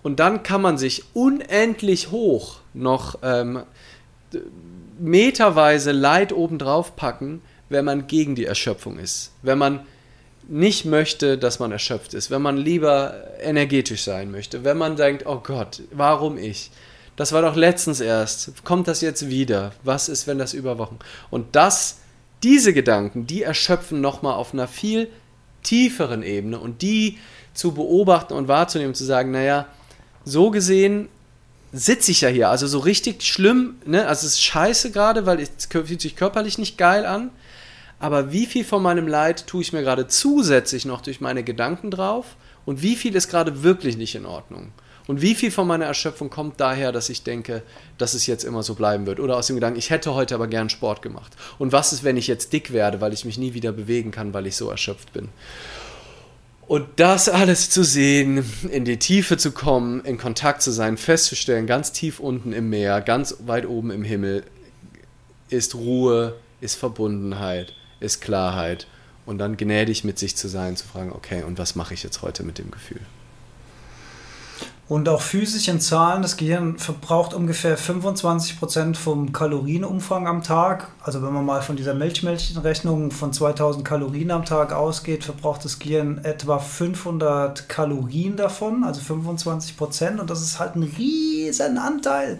und 0.03 0.19
dann 0.21 0.43
kann 0.43 0.61
man 0.61 0.79
sich 0.79 1.05
unendlich 1.15 2.11
hoch 2.11 2.59
noch 2.75 3.19
ähm, 3.23 3.63
meterweise 4.99 5.93
Leid 5.93 6.33
obendrauf 6.33 6.97
packen, 6.97 7.43
wenn 7.69 7.85
man 7.85 8.07
gegen 8.07 8.35
die 8.35 8.45
Erschöpfung 8.45 8.99
ist. 8.99 9.33
Wenn 9.43 9.59
man 9.59 9.81
nicht 10.49 10.85
möchte, 10.85 11.39
dass 11.39 11.61
man 11.61 11.71
erschöpft 11.71 12.15
ist, 12.15 12.31
wenn 12.31 12.43
man 12.43 12.57
lieber 12.57 13.15
energetisch 13.41 14.03
sein 14.03 14.31
möchte, 14.31 14.65
wenn 14.65 14.77
man 14.77 14.97
denkt, 14.97 15.27
oh 15.27 15.41
Gott, 15.43 15.83
warum 15.93 16.37
ich? 16.37 16.71
Das 17.15 17.33
war 17.33 17.43
doch 17.43 17.57
letztens 17.57 18.01
erst, 18.01 18.65
kommt 18.65 18.89
das 18.89 19.01
jetzt 19.01 19.29
wieder? 19.29 19.73
Was 19.85 20.09
ist, 20.09 20.27
wenn 20.27 20.39
das 20.39 20.55
über 20.55 20.79
Wochen? 20.79 20.99
Und 21.31 21.55
das, 21.55 21.99
diese 22.43 22.73
Gedanken, 22.73 23.27
die 23.27 23.43
erschöpfen 23.43 24.01
nochmal 24.01 24.35
auf 24.35 24.53
einer 24.53 24.67
viel 24.67 25.09
tieferen 25.63 26.23
Ebene 26.23 26.59
und 26.59 26.83
die 26.83 27.19
zu 27.55 27.73
beobachten 27.73 28.35
und 28.35 28.49
wahrzunehmen, 28.49 28.95
zu 28.95 29.05
sagen, 29.05 29.31
naja, 29.31 29.67
so 30.25 30.51
gesehen 30.51 31.09
sitze 31.73 32.11
ich 32.11 32.21
ja 32.21 32.29
hier. 32.29 32.51
Also 32.51 32.67
so 32.67 32.79
richtig 32.79 33.23
schlimm, 33.23 33.77
ne? 33.87 34.07
Also 34.07 34.27
es 34.27 34.35
ist 34.35 34.43
scheiße 34.43 34.91
gerade, 34.91 35.27
weil 35.27 35.41
es 35.41 35.67
fühlt 35.67 36.01
sich 36.01 36.17
körperlich 36.17 36.59
nicht 36.59 36.79
geil 36.79 37.07
an. 37.07 37.31
Aber 37.99 38.33
wie 38.33 38.47
viel 38.47 38.65
von 38.65 38.83
meinem 38.83 39.07
Leid 39.07 39.47
tue 39.47 39.63
ich 39.63 39.73
mir 39.73 39.83
gerade 39.83 40.09
zusätzlich 40.09 40.85
noch 40.85 41.01
durch 41.03 41.21
meine 41.21 41.45
Gedanken 41.45 41.91
drauf? 41.91 42.37
Und 42.65 42.83
wie 42.83 42.97
viel 42.97 43.15
ist 43.15 43.29
gerade 43.29 43.63
wirklich 43.63 43.97
nicht 43.97 44.15
in 44.15 44.27
Ordnung? 44.27 44.73
Und 45.13 45.21
wie 45.21 45.35
viel 45.35 45.51
von 45.51 45.67
meiner 45.67 45.85
Erschöpfung 45.85 46.31
kommt 46.31 46.59
daher, 46.59 46.91
dass 46.91 47.11
ich 47.11 47.23
denke, 47.23 47.63
dass 47.99 48.15
es 48.15 48.27
jetzt 48.27 48.45
immer 48.45 48.63
so 48.63 48.75
bleiben 48.75 49.05
wird? 49.05 49.21
Oder 49.21 49.37
aus 49.37 49.47
dem 49.47 49.57
Gedanken, 49.57 49.79
ich 49.79 49.91
hätte 49.91 50.15
heute 50.15 50.35
aber 50.35 50.47
gern 50.47 50.71
Sport 50.71 51.03
gemacht. 51.03 51.37
Und 51.59 51.71
was 51.71 51.93
ist, 51.93 52.03
wenn 52.03 52.17
ich 52.17 52.29
jetzt 52.29 52.55
dick 52.55 52.73
werde, 52.73 53.03
weil 53.03 53.13
ich 53.13 53.27
mich 53.27 53.37
nie 53.37 53.53
wieder 53.53 53.73
bewegen 53.73 54.11
kann, 54.11 54.33
weil 54.33 54.47
ich 54.47 54.57
so 54.57 54.71
erschöpft 54.71 55.13
bin? 55.13 55.29
Und 56.67 56.87
das 56.97 57.29
alles 57.29 57.69
zu 57.69 57.85
sehen, 57.85 58.43
in 58.71 58.87
die 58.87 58.97
Tiefe 58.97 59.37
zu 59.37 59.53
kommen, 59.53 60.03
in 60.03 60.17
Kontakt 60.17 60.63
zu 60.63 60.71
sein, 60.71 60.97
festzustellen, 60.97 61.67
ganz 61.67 61.93
tief 61.93 62.19
unten 62.19 62.55
im 62.55 62.71
Meer, 62.71 63.03
ganz 63.03 63.37
weit 63.45 63.67
oben 63.67 63.91
im 63.91 64.05
Himmel, 64.05 64.45
ist 65.51 65.75
Ruhe, 65.75 66.37
ist 66.63 66.77
Verbundenheit, 66.77 67.75
ist 68.01 68.23
Klarheit. 68.23 68.87
Und 69.27 69.37
dann 69.37 69.59
gnädig 69.59 70.05
mit 70.05 70.19
sich 70.19 70.37
zu 70.37 70.49
sein, 70.49 70.75
zu 70.79 70.87
fragen, 70.87 71.13
okay, 71.13 71.43
und 71.43 71.59
was 71.59 71.75
mache 71.75 71.93
ich 71.93 72.03
jetzt 72.03 72.23
heute 72.23 72.45
mit 72.45 72.57
dem 72.57 72.71
Gefühl? 72.71 73.03
Und 74.89 75.09
auch 75.09 75.23
physisch 75.23 75.69
in 75.69 75.81
Zahlen, 75.81 76.23
das 76.23 76.37
Gehirn 76.37 76.77
verbraucht 76.77 77.35
ungefähr 77.35 77.79
25% 77.79 78.97
vom 78.97 79.33
Kalorienumfang 79.33 80.27
am 80.27 80.43
Tag. 80.43 80.89
Also 81.03 81.23
wenn 81.23 81.33
man 81.33 81.47
mal 81.47 81.63
von 81.63 81.77
dieser 81.77 81.95
Milchmädchenrechnung 81.95 83.11
von 83.11 83.33
2000 83.33 83.85
Kalorien 83.85 84.33
am 84.33 84.45
Tag 84.45 84.73
ausgeht, 84.73 85.25
verbraucht 85.25 85.65
das 85.65 85.79
Gehirn 85.79 86.21
etwa 86.25 86.59
500 86.59 87.69
Kalorien 87.69 88.37
davon, 88.37 88.83
also 88.85 89.01
25%. 89.01 90.19
Und 90.19 90.29
das 90.29 90.43
ist 90.43 90.59
halt 90.59 90.75
ein 90.75 90.83
riesen 90.83 91.79
Anteil. 91.79 92.39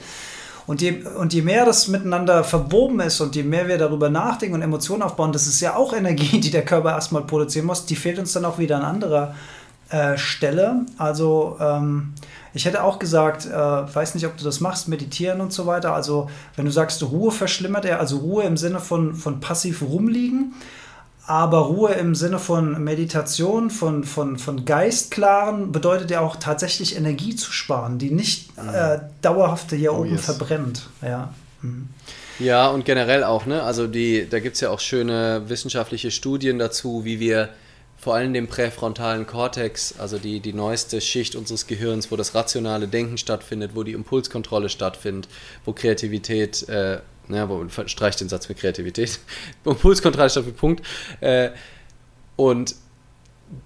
Und 0.67 0.81
je, 0.81 1.03
und 1.19 1.33
je 1.33 1.43
mehr 1.43 1.65
das 1.65 1.89
miteinander 1.89 2.45
verwoben 2.45 3.01
ist 3.01 3.21
und 3.21 3.35
je 3.35 3.43
mehr 3.43 3.67
wir 3.67 3.79
darüber 3.79 4.11
nachdenken 4.11 4.55
und 4.55 4.63
Emotionen 4.63 5.03
aufbauen, 5.03 5.33
das 5.33 5.47
ist 5.47 5.61
ja 5.61 5.75
auch 5.75 5.93
Energie, 5.93 6.41
die 6.41 6.51
der 6.51 6.65
Körper 6.65 6.91
erstmal 6.91 7.23
produzieren 7.23 7.67
muss, 7.67 7.87
die 7.87 7.97
fehlt 7.97 8.19
uns 8.19 8.33
dann 8.33 8.45
auch 8.45 8.59
wieder 8.59 8.77
an 8.77 8.83
anderer 8.83 9.35
äh, 9.93 10.17
Stelle. 10.17 10.87
Also 10.99 11.57
ähm, 11.61 12.15
ich 12.55 12.65
hätte 12.65 12.83
auch 12.83 12.99
gesagt, 12.99 13.47
äh, 13.47 13.51
weiß 13.51 14.15
nicht, 14.15 14.27
ob 14.27 14.37
du 14.37 14.45
das 14.45 14.61
machst, 14.61 14.89
meditieren 14.89 15.41
und 15.41 15.53
so 15.53 15.67
weiter. 15.67 15.95
Also, 15.95 16.29
wenn 16.57 16.65
du 16.65 16.71
sagst, 16.71 17.03
Ruhe 17.03 17.31
verschlimmert 17.31 17.85
er, 17.85 18.01
also 18.01 18.19
Ruhe 18.19 18.45
im 18.45 18.57
Sinne 18.57 18.81
von, 18.81 19.15
von 19.15 19.41
passiv 19.41 19.83
rumliegen, 19.83 20.55
aber 21.27 21.59
Ruhe 21.61 21.93
im 21.93 22.15
Sinne 22.15 22.39
von 22.39 22.83
Meditation, 22.83 23.71
von, 23.71 24.05
von, 24.05 24.39
von 24.39 24.65
Geistklaren, 24.65 25.73
bedeutet 25.73 26.11
ja 26.11 26.21
auch 26.21 26.37
tatsächlich 26.37 26.97
Energie 26.97 27.37
zu 27.37 27.53
sparen, 27.53 27.99
die 27.99 28.11
nicht 28.11 28.57
mhm. 28.61 28.69
äh, 28.75 28.99
dauerhaft 29.23 29.71
hier 29.71 29.95
oh, 29.95 30.01
oben 30.01 30.13
yes. 30.13 30.25
verbrennt. 30.25 30.89
Ja. 31.01 31.33
Mhm. 31.63 31.89
Ja, 32.39 32.69
und 32.69 32.85
generell 32.85 33.25
auch, 33.25 33.47
ne? 33.47 33.63
Also 33.63 33.87
die, 33.87 34.27
da 34.29 34.41
gibt 34.41 34.57
es 34.57 34.61
ja 34.61 34.71
auch 34.71 34.81
schöne 34.81 35.43
wissenschaftliche 35.49 36.11
Studien 36.11 36.59
dazu, 36.59 37.05
wie 37.05 37.21
wir 37.21 37.51
vor 38.03 38.17
allem 38.17 38.35
dem 38.35 38.49
präfrontalen 38.49 39.29
Kortex, 39.29 39.95
also 39.97 40.19
die, 40.19 40.41
die 40.41 40.53
neueste 40.53 41.01
Schicht 41.01 41.37
unseres 41.37 41.69
Gehirns, 41.69 42.11
wo 42.11 42.17
das 42.17 42.35
rationale 42.35 42.89
Denken 42.89 43.17
stattfindet, 43.17 43.77
wo 43.77 43.85
die 43.85 43.93
Impulskontrolle 43.93 44.69
stattfindet, 44.71 45.29
wo 45.65 45.73
Kreativität, 45.73 46.69
äh, 46.69 46.99
na, 47.29 47.49
wo 47.49 47.65
streicht 47.87 48.21
den 48.21 48.29
Satz 48.29 48.49
mit 48.49 48.59
Kreativität, 48.59 49.21
Impulskontrolle 49.65 50.31
stattfindet, 50.31 50.61
Punkt. 50.61 50.87
Äh, 51.21 51.51
und 52.35 52.75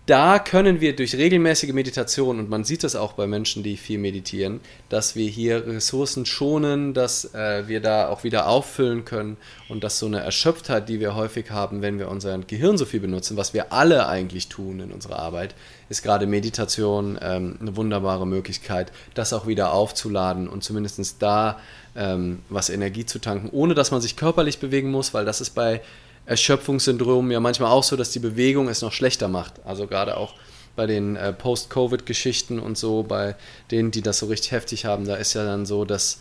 da 0.07 0.41
können 0.41 0.81
wir 0.81 0.97
durch 0.97 1.15
regelmäßige 1.15 1.73
Meditation, 1.73 2.41
und 2.41 2.51
man 2.51 2.65
sieht 2.65 2.83
das 2.83 2.97
auch 2.97 3.13
bei 3.13 3.29
Menschen, 3.29 3.63
die 3.63 3.77
viel 3.77 3.99
meditieren, 3.99 4.61
dass 4.89 5.15
wir 5.15 5.29
hier 5.29 5.65
Ressourcen 5.65 6.27
schonen, 6.27 6.93
dass 6.93 7.35
äh, 7.35 7.69
wir 7.69 7.81
da 7.81 8.09
auch 8.09 8.25
wieder 8.25 8.49
auffüllen 8.49 9.05
können 9.05 9.37
und 9.69 9.85
dass 9.85 10.01
so 10.01 10.07
eine 10.07 10.21
Erschöpftheit, 10.21 10.89
die 10.89 10.99
wir 10.99 11.15
häufig 11.15 11.51
haben, 11.51 11.83
wenn 11.83 12.01
wir 12.01 12.09
unser 12.09 12.37
Gehirn 12.39 12.79
so 12.79 12.85
viel 12.85 12.99
benutzen, 12.99 13.37
was 13.37 13.55
wir 13.55 13.73
alle 13.73 14.09
eigentlich 14.09 14.49
tun 14.49 14.81
in 14.81 14.91
unserer 14.91 15.21
Arbeit, 15.21 15.55
ist 15.89 16.03
gerade 16.03 16.27
Meditation 16.27 17.17
ähm, 17.23 17.57
eine 17.61 17.77
wunderbare 17.77 18.27
Möglichkeit, 18.27 18.91
das 19.15 19.33
auch 19.33 19.47
wieder 19.47 19.73
aufzuladen 19.73 20.49
und 20.49 20.65
zumindest 20.65 21.23
da 21.23 21.61
ähm, 21.95 22.41
was 22.49 22.71
Energie 22.71 23.07
zu 23.07 23.21
tanken, 23.21 23.51
ohne 23.53 23.75
dass 23.75 23.93
man 23.93 24.01
sich 24.01 24.17
körperlich 24.17 24.59
bewegen 24.59 24.91
muss, 24.91 25.15
weil 25.15 25.25
das 25.25 25.41
ist 25.41 25.51
bei 25.51 25.81
Erschöpfungssyndrom 26.27 27.31
ja 27.31 27.41
manchmal 27.41 27.71
auch 27.71 27.85
so, 27.85 27.97
dass 27.97 28.11
die 28.11 28.19
Bewegung 28.19 28.69
es 28.69 28.83
noch 28.83 28.93
schlechter 28.93 29.29
macht. 29.29 29.55
Also 29.65 29.87
gerade 29.87 30.17
auch 30.17 30.35
bei 30.75 30.87
den 30.87 31.17
äh, 31.17 31.33
Post-Covid-Geschichten 31.33 32.59
und 32.59 32.77
so, 32.77 33.03
bei 33.03 33.35
denen, 33.71 33.91
die 33.91 34.03
das 34.03 34.19
so 34.19 34.27
richtig 34.27 34.53
heftig 34.53 34.85
haben, 34.85 35.07
da 35.07 35.17
ist 35.17 35.35
ja 35.35 35.45
dann 35.45 35.65
so, 35.65 35.85
dass 35.85 36.21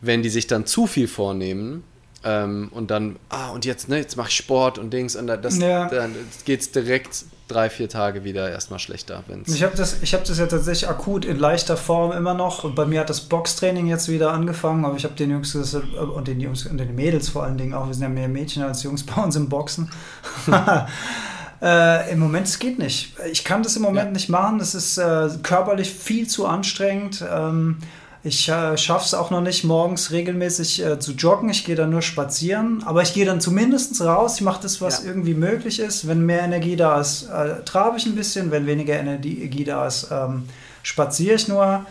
wenn 0.00 0.22
die 0.22 0.28
sich 0.28 0.46
dann 0.46 0.66
zu 0.66 0.86
viel 0.86 1.08
vornehmen 1.08 1.84
ähm, 2.22 2.68
und 2.72 2.90
dann, 2.90 3.16
ah, 3.30 3.50
und 3.50 3.64
jetzt, 3.64 3.88
ne, 3.88 3.96
jetzt 3.98 4.16
mache 4.16 4.28
ich 4.28 4.36
Sport 4.36 4.78
und 4.78 4.92
Dings, 4.92 5.16
und 5.16 5.26
das, 5.26 5.58
ja. 5.58 5.88
dann 5.88 6.14
geht 6.44 6.60
es 6.60 6.70
direkt 6.70 7.24
drei, 7.50 7.68
vier 7.68 7.88
Tage 7.88 8.24
wieder 8.24 8.50
erstmal 8.50 8.78
schlechter. 8.78 9.24
Wenn's 9.26 9.52
ich 9.52 9.62
habe 9.62 9.76
das, 9.76 9.96
hab 10.02 10.24
das 10.24 10.38
ja 10.38 10.46
tatsächlich 10.46 10.88
akut 10.88 11.24
in 11.24 11.38
leichter 11.38 11.76
Form 11.76 12.12
immer 12.12 12.34
noch. 12.34 12.64
Und 12.64 12.74
bei 12.74 12.86
mir 12.86 13.00
hat 13.00 13.10
das 13.10 13.22
Boxtraining 13.22 13.86
jetzt 13.86 14.08
wieder 14.08 14.32
angefangen, 14.32 14.84
aber 14.84 14.96
ich 14.96 15.04
habe 15.04 15.14
den 15.14 15.30
Jungs 15.30 15.54
und 15.54 16.28
den 16.28 16.40
Jungs 16.40 16.66
und 16.66 16.78
den 16.78 16.94
Mädels 16.94 17.28
vor 17.28 17.44
allen 17.44 17.58
Dingen 17.58 17.74
auch, 17.74 17.86
wir 17.86 17.94
sind 17.94 18.02
ja 18.02 18.08
mehr 18.08 18.28
Mädchen 18.28 18.62
als 18.62 18.82
Jungs 18.82 19.02
bei 19.06 19.22
uns 19.22 19.34
im 19.36 19.48
Boxen. 19.48 19.90
äh, 21.62 22.12
Im 22.12 22.18
Moment, 22.20 22.46
es 22.46 22.58
geht 22.58 22.78
nicht. 22.78 23.14
Ich 23.32 23.44
kann 23.44 23.62
das 23.62 23.76
im 23.76 23.82
Moment 23.82 24.08
ja. 24.08 24.12
nicht 24.12 24.28
machen. 24.28 24.60
Es 24.60 24.74
ist 24.74 24.98
äh, 24.98 25.28
körperlich 25.42 25.90
viel 25.90 26.28
zu 26.28 26.46
anstrengend. 26.46 27.24
Ähm, 27.28 27.78
ich 28.22 28.48
äh, 28.50 28.76
schaffe 28.76 29.06
es 29.06 29.14
auch 29.14 29.30
noch 29.30 29.40
nicht, 29.40 29.64
morgens 29.64 30.10
regelmäßig 30.10 30.84
äh, 30.84 30.98
zu 30.98 31.12
joggen. 31.12 31.48
Ich 31.48 31.64
gehe 31.64 31.74
dann 31.74 31.90
nur 31.90 32.02
spazieren. 32.02 32.82
Aber 32.84 33.00
ich 33.00 33.14
gehe 33.14 33.24
dann 33.24 33.40
zumindest 33.40 33.98
raus. 34.02 34.36
Ich 34.36 34.42
mache 34.42 34.62
das, 34.62 34.80
was 34.82 35.02
ja. 35.02 35.08
irgendwie 35.08 35.32
möglich 35.32 35.80
ist. 35.80 36.06
Wenn 36.06 36.26
mehr 36.26 36.42
Energie 36.42 36.76
da 36.76 37.00
ist, 37.00 37.28
äh, 37.30 37.62
trabe 37.64 37.96
ich 37.96 38.04
ein 38.04 38.14
bisschen. 38.14 38.50
Wenn 38.50 38.66
weniger 38.66 38.98
Energie 38.98 39.64
da 39.64 39.86
ist, 39.86 40.08
ähm, 40.10 40.44
spaziere 40.82 41.36
ich 41.36 41.48
nur. 41.48 41.86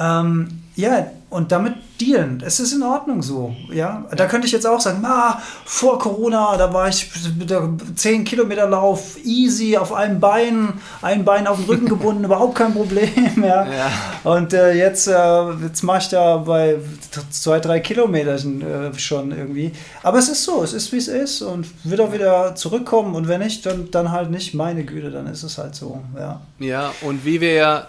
Ähm, 0.00 0.48
ja, 0.76 1.06
und 1.28 1.52
damit 1.52 1.74
dealen. 2.00 2.42
Es 2.44 2.58
ist 2.58 2.72
in 2.72 2.82
Ordnung 2.82 3.22
so. 3.22 3.54
Ja? 3.72 4.04
Da 4.16 4.26
könnte 4.26 4.46
ich 4.46 4.52
jetzt 4.52 4.66
auch 4.66 4.80
sagen, 4.80 5.04
ah, 5.04 5.40
vor 5.64 5.98
Corona, 5.98 6.56
da 6.56 6.72
war 6.72 6.88
ich 6.88 7.08
mit 7.38 7.50
der 7.50 7.68
10 7.94 8.24
Kilometer 8.24 8.68
Lauf 8.68 9.16
easy 9.24 9.76
auf 9.76 9.92
einem 9.92 10.18
Bein, 10.18 10.72
ein 11.02 11.24
Bein 11.24 11.46
auf 11.46 11.58
den 11.58 11.66
Rücken 11.66 11.86
gebunden, 11.88 12.24
überhaupt 12.24 12.56
kein 12.56 12.72
Problem. 12.72 13.44
Ja? 13.44 13.66
ja. 13.70 13.90
Und 14.24 14.52
äh, 14.52 14.72
jetzt, 14.72 15.06
äh, 15.06 15.50
jetzt 15.62 15.82
mache 15.82 15.98
ich 15.98 16.08
da 16.08 16.38
bei 16.38 16.78
zwei, 17.30 17.60
drei 17.60 17.80
Kilometern 17.80 18.62
äh, 18.62 18.98
schon 18.98 19.30
irgendwie. 19.30 19.72
Aber 20.02 20.18
es 20.18 20.28
ist 20.28 20.42
so, 20.44 20.64
es 20.64 20.72
ist 20.72 20.90
wie 20.92 20.98
es 20.98 21.08
ist 21.08 21.42
und 21.42 21.66
wird 21.84 22.00
auch 22.00 22.12
wieder 22.12 22.54
zurückkommen. 22.56 23.14
Und 23.14 23.28
wenn 23.28 23.40
nicht, 23.40 23.64
dann, 23.66 23.90
dann 23.90 24.10
halt 24.10 24.30
nicht. 24.30 24.54
Meine 24.54 24.84
Güte, 24.84 25.10
dann 25.10 25.26
ist 25.26 25.42
es 25.42 25.58
halt 25.58 25.74
so. 25.74 26.00
Ja, 26.16 26.40
ja 26.58 26.92
und 27.02 27.24
wie 27.24 27.40
wir 27.40 27.52
ja 27.52 27.86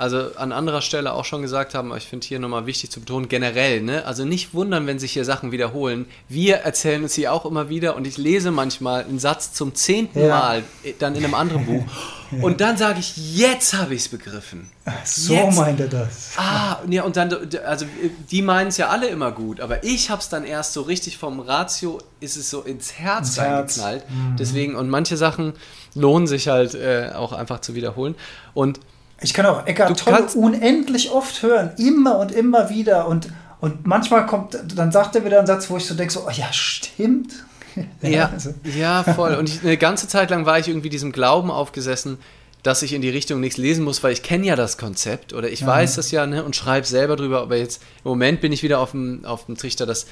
also 0.00 0.34
an 0.36 0.50
anderer 0.50 0.80
Stelle 0.80 1.12
auch 1.12 1.26
schon 1.26 1.42
gesagt 1.42 1.74
haben, 1.74 1.88
aber 1.88 1.98
ich 1.98 2.06
finde 2.06 2.26
hier 2.26 2.38
nochmal 2.38 2.64
wichtig 2.64 2.90
zu 2.90 3.00
betonen, 3.00 3.28
generell, 3.28 3.82
ne? 3.82 4.06
also 4.06 4.24
nicht 4.24 4.54
wundern, 4.54 4.86
wenn 4.86 4.98
sich 4.98 5.12
hier 5.12 5.26
Sachen 5.26 5.52
wiederholen. 5.52 6.06
Wir 6.26 6.56
erzählen 6.56 7.02
uns 7.02 7.12
hier 7.12 7.34
auch 7.34 7.44
immer 7.44 7.68
wieder 7.68 7.96
und 7.96 8.06
ich 8.06 8.16
lese 8.16 8.50
manchmal 8.50 9.04
einen 9.04 9.18
Satz 9.18 9.52
zum 9.52 9.74
zehnten 9.74 10.20
ja. 10.20 10.28
Mal, 10.28 10.62
äh, 10.84 10.94
dann 10.98 11.14
in 11.16 11.24
einem 11.24 11.34
anderen 11.34 11.66
Buch. 11.66 11.84
ja. 12.30 12.42
Und 12.42 12.62
dann 12.62 12.78
sage 12.78 12.98
ich, 12.98 13.36
jetzt 13.36 13.74
habe 13.74 13.94
ich 13.94 14.00
es 14.00 14.08
begriffen. 14.08 14.70
So 15.04 15.34
jetzt. 15.34 15.56
meint 15.56 15.80
er 15.80 15.88
das. 15.88 16.32
Ah, 16.38 16.78
ja, 16.88 17.02
und 17.02 17.16
dann, 17.18 17.50
also 17.66 17.84
die 18.30 18.40
meinen 18.40 18.68
es 18.68 18.78
ja 18.78 18.88
alle 18.88 19.08
immer 19.08 19.32
gut, 19.32 19.60
aber 19.60 19.84
ich 19.84 20.08
habe 20.08 20.22
es 20.22 20.30
dann 20.30 20.44
erst 20.44 20.72
so 20.72 20.80
richtig 20.80 21.18
vom 21.18 21.40
Ratio, 21.40 21.98
ist 22.20 22.36
es 22.36 22.48
so 22.48 22.62
ins 22.62 22.94
Herz 22.94 23.28
ins 23.28 23.38
reingeknallt. 23.38 24.02
Herz. 24.02 24.10
Mhm. 24.10 24.36
Deswegen, 24.38 24.76
und 24.76 24.88
manche 24.88 25.18
Sachen 25.18 25.52
lohnen 25.94 26.26
sich 26.26 26.48
halt 26.48 26.74
äh, 26.74 27.10
auch 27.14 27.32
einfach 27.32 27.60
zu 27.60 27.74
wiederholen. 27.74 28.14
Und 28.54 28.80
ich 29.22 29.34
kann 29.34 29.46
auch 29.46 29.66
Eckart 29.66 29.98
Tolle 29.98 30.26
unendlich 30.34 31.10
oft 31.10 31.42
hören, 31.42 31.72
immer 31.76 32.18
und 32.18 32.32
immer 32.32 32.70
wieder. 32.70 33.06
Und, 33.06 33.28
und 33.60 33.86
manchmal 33.86 34.26
kommt, 34.26 34.58
dann 34.74 34.92
sagt 34.92 35.14
er 35.16 35.24
wieder 35.24 35.38
einen 35.38 35.46
Satz, 35.46 35.68
wo 35.70 35.76
ich 35.76 35.84
so 35.84 35.94
denke, 35.94 36.12
so, 36.12 36.26
oh 36.26 36.30
ja, 36.30 36.52
stimmt. 36.52 37.32
ja, 38.02 38.30
also. 38.32 38.54
ja, 38.64 39.04
voll. 39.04 39.34
Und 39.34 39.48
ich, 39.48 39.62
eine 39.62 39.76
ganze 39.76 40.08
Zeit 40.08 40.30
lang 40.30 40.46
war 40.46 40.58
ich 40.58 40.68
irgendwie 40.68 40.88
diesem 40.88 41.12
Glauben 41.12 41.50
aufgesessen, 41.50 42.18
dass 42.62 42.82
ich 42.82 42.92
in 42.92 43.02
die 43.02 43.08
Richtung 43.08 43.40
nichts 43.40 43.58
lesen 43.58 43.84
muss, 43.84 44.02
weil 44.02 44.12
ich 44.12 44.22
kenne 44.22 44.46
ja 44.46 44.56
das 44.56 44.76
Konzept 44.76 45.32
oder 45.32 45.50
ich 45.50 45.60
ja. 45.60 45.66
weiß 45.66 45.96
das 45.96 46.10
ja 46.10 46.26
ne, 46.26 46.44
und 46.44 46.56
schreibe 46.56 46.86
selber 46.86 47.16
drüber. 47.16 47.42
Aber 47.42 47.56
jetzt 47.56 47.82
im 48.04 48.10
Moment 48.10 48.40
bin 48.40 48.52
ich 48.52 48.62
wieder 48.62 48.80
auf 48.80 48.90
dem, 48.90 49.24
auf 49.24 49.46
dem 49.46 49.56
Trichter, 49.56 49.86
dass 49.86 50.06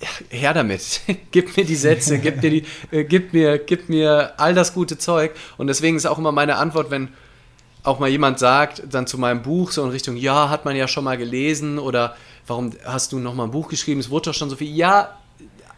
ja, 0.00 0.08
her 0.28 0.54
damit. 0.54 1.00
gib 1.30 1.56
mir 1.56 1.64
die 1.64 1.76
Sätze, 1.76 2.18
gib 2.18 2.42
mir, 2.42 2.50
die, 2.50 2.64
äh, 2.90 3.04
gib, 3.04 3.32
mir, 3.32 3.58
gib 3.58 3.88
mir 3.88 4.32
all 4.36 4.54
das 4.54 4.74
gute 4.74 4.98
Zeug. 4.98 5.32
Und 5.56 5.68
deswegen 5.68 5.96
ist 5.96 6.06
auch 6.06 6.18
immer 6.18 6.32
meine 6.32 6.56
Antwort, 6.56 6.90
wenn 6.90 7.08
auch 7.84 7.98
mal 7.98 8.08
jemand 8.08 8.38
sagt, 8.38 8.82
dann 8.90 9.06
zu 9.06 9.18
meinem 9.18 9.42
Buch 9.42 9.70
so 9.70 9.84
in 9.84 9.90
Richtung, 9.90 10.16
ja, 10.16 10.48
hat 10.48 10.64
man 10.64 10.74
ja 10.74 10.88
schon 10.88 11.04
mal 11.04 11.16
gelesen 11.16 11.78
oder 11.78 12.16
warum 12.46 12.72
hast 12.84 13.12
du 13.12 13.18
noch 13.18 13.34
mal 13.34 13.44
ein 13.44 13.50
Buch 13.50 13.68
geschrieben, 13.68 14.00
es 14.00 14.10
wurde 14.10 14.30
doch 14.30 14.34
schon 14.34 14.50
so 14.50 14.56
viel. 14.56 14.74
Ja, 14.74 15.10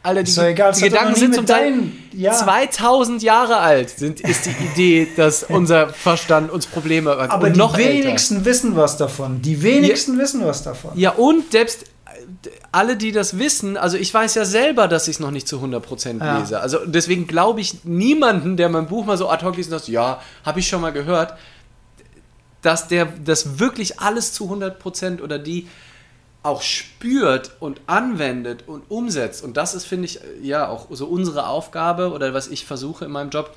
Alter, 0.02 0.22
die, 0.22 0.40
egal, 0.40 0.72
die 0.72 0.82
Gedanken 0.82 1.16
sind 1.16 1.34
zum 1.34 1.46
Teil 1.46 1.74
ja. 2.12 2.32
2000 2.32 3.24
Jahre 3.24 3.56
alt, 3.56 3.90
sind, 3.90 4.20
ist 4.20 4.46
die 4.46 4.54
Idee, 4.72 5.08
dass 5.16 5.42
unser 5.48 5.88
Verstand 5.88 6.50
uns 6.52 6.66
Probleme 6.66 7.16
macht. 7.16 7.30
Aber 7.30 7.50
die 7.50 7.58
noch 7.58 7.76
älter. 7.76 8.04
wenigsten 8.04 8.44
wissen 8.44 8.76
was 8.76 8.96
davon. 8.96 9.42
Die 9.42 9.62
wenigsten 9.64 10.16
wissen 10.16 10.46
was 10.46 10.62
davon. 10.62 10.92
Ja, 10.94 11.10
und 11.10 11.50
selbst 11.50 11.82
äh, 11.82 12.48
alle, 12.70 12.96
die 12.96 13.10
das 13.10 13.40
wissen, 13.40 13.76
also 13.76 13.96
ich 13.96 14.14
weiß 14.14 14.36
ja 14.36 14.44
selber, 14.44 14.86
dass 14.86 15.08
ich 15.08 15.16
es 15.16 15.20
noch 15.20 15.32
nicht 15.32 15.48
zu 15.48 15.58
100% 15.58 16.24
Ja. 16.24 16.38
lese. 16.38 16.60
Also 16.60 16.78
deswegen 16.86 17.26
glaube 17.26 17.60
ich 17.60 17.82
niemanden, 17.82 18.56
der 18.56 18.68
mein 18.68 18.86
Buch 18.86 19.06
mal 19.06 19.18
so 19.18 19.28
ad 19.28 19.44
hoc 19.44 19.56
liest 19.56 19.72
und 19.72 19.78
sagt, 19.78 19.88
ja, 19.88 20.20
habe 20.44 20.60
ich 20.60 20.68
schon 20.68 20.82
mal 20.82 20.92
gehört, 20.92 21.34
dass 22.66 22.88
der 22.88 23.06
das 23.06 23.60
wirklich 23.60 24.00
alles 24.00 24.32
zu 24.32 24.52
100% 24.52 25.22
oder 25.22 25.38
die 25.38 25.68
auch 26.42 26.62
spürt 26.62 27.52
und 27.60 27.80
anwendet 27.86 28.64
und 28.66 28.90
umsetzt. 28.90 29.44
Und 29.44 29.56
das 29.56 29.74
ist, 29.74 29.84
finde 29.84 30.06
ich, 30.06 30.18
ja 30.42 30.68
auch 30.68 30.88
so 30.90 31.06
unsere 31.06 31.46
Aufgabe 31.46 32.10
oder 32.10 32.34
was 32.34 32.48
ich 32.48 32.66
versuche 32.66 33.04
in 33.04 33.12
meinem 33.12 33.30
Job, 33.30 33.54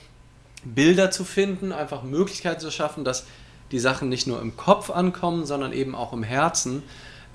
Bilder 0.63 1.09
zu 1.09 1.23
finden, 1.23 1.71
einfach 1.71 2.03
Möglichkeiten 2.03 2.59
zu 2.59 2.69
schaffen, 2.69 3.03
dass 3.03 3.25
die 3.71 3.79
Sachen 3.79 4.09
nicht 4.09 4.27
nur 4.27 4.41
im 4.41 4.55
Kopf 4.57 4.91
ankommen, 4.91 5.47
sondern 5.47 5.73
eben 5.73 5.95
auch 5.95 6.13
im 6.13 6.23
Herzen, 6.23 6.83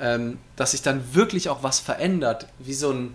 ähm, 0.01 0.39
dass 0.55 0.73
sich 0.73 0.83
dann 0.83 1.15
wirklich 1.15 1.49
auch 1.49 1.65
was 1.65 1.81
verändert, 1.81 2.47
wie 2.61 2.75
so 2.75 2.91
ein, 2.91 3.15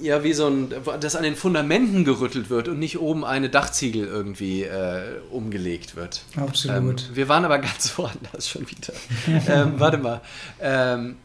ja, 0.00 0.22
wie 0.24 0.32
so 0.32 0.46
ein, 0.48 0.72
dass 1.00 1.16
an 1.16 1.22
den 1.22 1.36
Fundamenten 1.36 2.04
gerüttelt 2.04 2.50
wird 2.50 2.68
und 2.68 2.78
nicht 2.78 2.98
oben 3.00 3.24
eine 3.24 3.48
Dachziegel 3.50 4.06
irgendwie 4.06 4.62
äh, 4.64 5.02
umgelegt 5.30 5.96
wird. 5.96 6.22
Absolut. 6.36 7.02
Ähm, 7.08 7.16
wir 7.16 7.28
waren 7.28 7.44
aber 7.44 7.58
ganz 7.58 7.92
woanders 7.98 8.48
schon 8.48 8.66
wieder. 8.68 8.92
ähm, 9.48 9.74
warte 9.78 9.98
mal. 9.98 10.20
Ähm, 10.60 11.16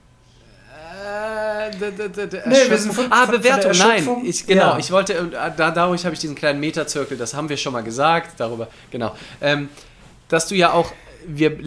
äh, 1.06 1.70
Nee, 2.46 2.70
wir 2.70 2.78
sind 2.78 2.94
von- 2.94 3.12
ah, 3.12 3.26
Bewertung, 3.26 3.72
nein. 3.78 4.08
Ich, 4.26 4.46
genau, 4.46 4.72
Ja. 4.74 4.78
ich 4.78 4.92
wollte, 4.92 5.14
äh, 5.14 5.52
da, 5.56 5.72
dadurch 5.72 6.06
habe 6.06 6.14
ich 6.14 6.20
diesen 6.20 6.36
kleinen 6.36 6.60
Metazirkel, 6.60 7.18
das 7.18 7.34
haben 7.34 7.50
wir 7.50 7.58
schon 7.58 7.74
mal 7.74 7.84
gesagt, 7.84 8.40
darüber, 8.40 8.68
genau. 8.92 9.16
Ähm, 9.42 9.70
dass 10.30 10.48
du 10.48 10.56
ja 10.56 10.72
auch, 10.74 10.92
wir 11.26 11.58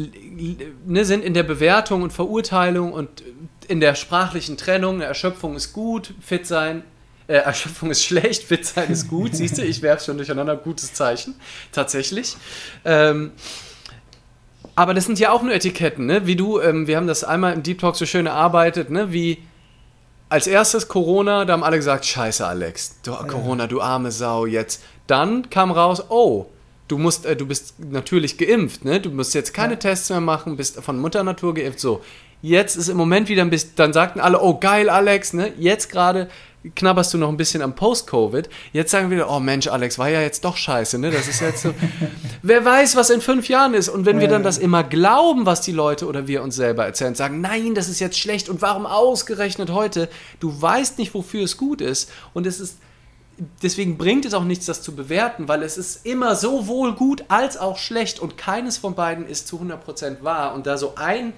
ne, 0.86 1.04
sind 1.04 1.24
in 1.24 1.34
der 1.34 1.42
Bewertung 1.42 2.02
und 2.02 2.12
Verurteilung 2.12 2.92
und 2.92 3.22
in 3.68 3.80
der 3.80 3.94
sprachlichen 3.94 4.56
Trennung, 4.56 5.00
Erschöpfung 5.00 5.56
ist 5.56 5.72
gut, 5.72 6.14
fit 6.20 6.46
sein, 6.46 6.82
äh, 7.28 7.34
Erschöpfung 7.34 7.90
ist 7.90 8.04
schlecht, 8.04 8.44
fit 8.44 8.64
sein 8.64 8.90
ist 8.90 9.08
gut, 9.08 9.34
siehst 9.34 9.58
du, 9.58 9.62
ich 9.62 9.82
werfe 9.82 10.04
schon 10.04 10.16
durcheinander, 10.16 10.56
gutes 10.56 10.94
Zeichen, 10.94 11.34
tatsächlich. 11.72 12.36
Ähm, 12.84 13.32
aber 14.74 14.92
das 14.92 15.06
sind 15.06 15.18
ja 15.18 15.32
auch 15.32 15.42
nur 15.42 15.54
Etiketten, 15.54 16.06
ne? 16.06 16.26
Wie 16.26 16.36
du, 16.36 16.60
ähm, 16.60 16.86
wir 16.86 16.96
haben 16.98 17.06
das 17.06 17.24
einmal 17.24 17.54
im 17.54 17.62
Deep 17.62 17.78
Talk 17.80 17.96
so 17.96 18.04
schön 18.04 18.26
erarbeitet, 18.26 18.90
ne? 18.90 19.12
Wie 19.12 19.38
als 20.28 20.46
erstes 20.46 20.88
Corona, 20.88 21.44
da 21.44 21.54
haben 21.54 21.62
alle 21.64 21.76
gesagt, 21.76 22.04
scheiße 22.04 22.46
Alex, 22.46 23.00
du, 23.02 23.12
Corona, 23.12 23.66
du 23.66 23.80
arme 23.80 24.10
Sau, 24.10 24.44
jetzt. 24.44 24.82
Dann 25.06 25.48
kam 25.50 25.70
raus, 25.70 26.04
oh, 26.10 26.46
du 26.88 26.98
musst, 26.98 27.26
äh, 27.26 27.36
du 27.36 27.46
bist 27.46 27.74
natürlich 27.78 28.36
geimpft, 28.38 28.84
ne? 28.84 29.00
Du 29.00 29.10
musst 29.10 29.34
jetzt 29.34 29.54
keine 29.54 29.78
Tests 29.78 30.10
mehr 30.10 30.20
machen, 30.20 30.56
bist 30.56 30.82
von 30.82 30.98
Mutter 30.98 31.22
Natur 31.22 31.54
geimpft, 31.54 31.80
so. 31.80 32.02
Jetzt 32.42 32.76
ist 32.76 32.88
im 32.88 32.98
Moment 32.98 33.28
wieder 33.28 33.42
ein 33.42 33.50
bisschen, 33.50 33.72
dann 33.76 33.92
sagten 33.94 34.20
alle, 34.20 34.40
oh 34.42 34.58
geil 34.58 34.90
Alex, 34.90 35.32
ne? 35.32 35.52
Jetzt 35.58 35.90
gerade 35.90 36.28
knabberst 36.74 37.14
du 37.14 37.18
noch 37.18 37.28
ein 37.28 37.36
bisschen 37.36 37.62
am 37.62 37.74
Post-Covid. 37.74 38.48
Jetzt 38.72 38.90
sagen 38.90 39.10
wir, 39.10 39.30
oh 39.30 39.40
Mensch, 39.40 39.68
Alex, 39.68 39.98
war 39.98 40.08
ja 40.08 40.20
jetzt 40.20 40.44
doch 40.44 40.56
scheiße, 40.56 40.98
ne? 40.98 41.10
Das 41.10 41.28
ist 41.28 41.40
jetzt 41.40 41.62
so. 41.62 41.74
Wer 42.42 42.64
weiß, 42.64 42.96
was 42.96 43.10
in 43.10 43.20
fünf 43.20 43.48
Jahren 43.48 43.74
ist. 43.74 43.88
Und 43.88 44.06
wenn 44.06 44.20
wir 44.20 44.28
dann 44.28 44.42
das 44.42 44.58
immer 44.58 44.82
glauben, 44.84 45.46
was 45.46 45.60
die 45.60 45.72
Leute 45.72 46.06
oder 46.06 46.26
wir 46.26 46.42
uns 46.42 46.56
selber 46.56 46.84
erzählen, 46.84 47.14
sagen, 47.14 47.40
nein, 47.40 47.74
das 47.74 47.88
ist 47.88 48.00
jetzt 48.00 48.18
schlecht 48.18 48.48
und 48.48 48.62
warum 48.62 48.86
ausgerechnet 48.86 49.70
heute? 49.70 50.08
Du 50.40 50.60
weißt 50.60 50.98
nicht, 50.98 51.14
wofür 51.14 51.44
es 51.44 51.56
gut 51.56 51.80
ist. 51.80 52.10
Und 52.34 52.46
es 52.46 52.60
ist 52.60 52.78
deswegen 53.62 53.98
bringt 53.98 54.24
es 54.24 54.34
auch 54.34 54.44
nichts, 54.44 54.66
das 54.66 54.82
zu 54.82 54.94
bewerten, 54.94 55.48
weil 55.48 55.62
es 55.62 55.76
ist 55.76 56.06
immer 56.06 56.34
sowohl 56.36 56.94
gut 56.94 57.24
als 57.28 57.56
auch 57.56 57.78
schlecht 57.78 58.18
und 58.18 58.38
keines 58.38 58.78
von 58.78 58.94
beiden 58.94 59.26
ist 59.26 59.46
zu 59.46 59.60
100% 59.60 60.22
wahr. 60.22 60.54
Und 60.54 60.66
da 60.66 60.78
so 60.78 60.94
ein 60.96 61.32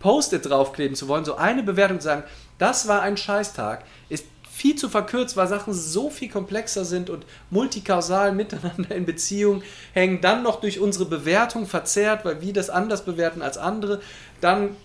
Post-it 0.00 0.46
draufkleben 0.46 0.96
zu 0.96 1.08
wollen, 1.08 1.24
so 1.24 1.36
eine 1.36 1.62
Bewertung 1.62 2.00
zu 2.00 2.06
sagen, 2.06 2.24
das 2.58 2.88
war 2.88 3.02
ein 3.02 3.16
Scheißtag, 3.16 3.84
ist 4.08 4.26
viel 4.62 4.76
zu 4.76 4.88
verkürzt, 4.88 5.36
weil 5.36 5.48
Sachen 5.48 5.74
so 5.74 6.08
viel 6.08 6.28
komplexer 6.30 6.84
sind 6.84 7.10
und 7.10 7.26
multikausal 7.50 8.30
miteinander 8.32 8.94
in 8.94 9.04
Beziehung 9.06 9.62
hängen, 9.92 10.20
dann 10.20 10.44
noch 10.44 10.60
durch 10.60 10.78
unsere 10.78 11.04
Bewertung 11.04 11.66
verzerrt, 11.66 12.24
weil 12.24 12.40
wir 12.40 12.52
das 12.52 12.70
anders 12.70 13.04
bewerten 13.04 13.42
als 13.42 13.58
andere, 13.58 14.00
dann 14.40 14.76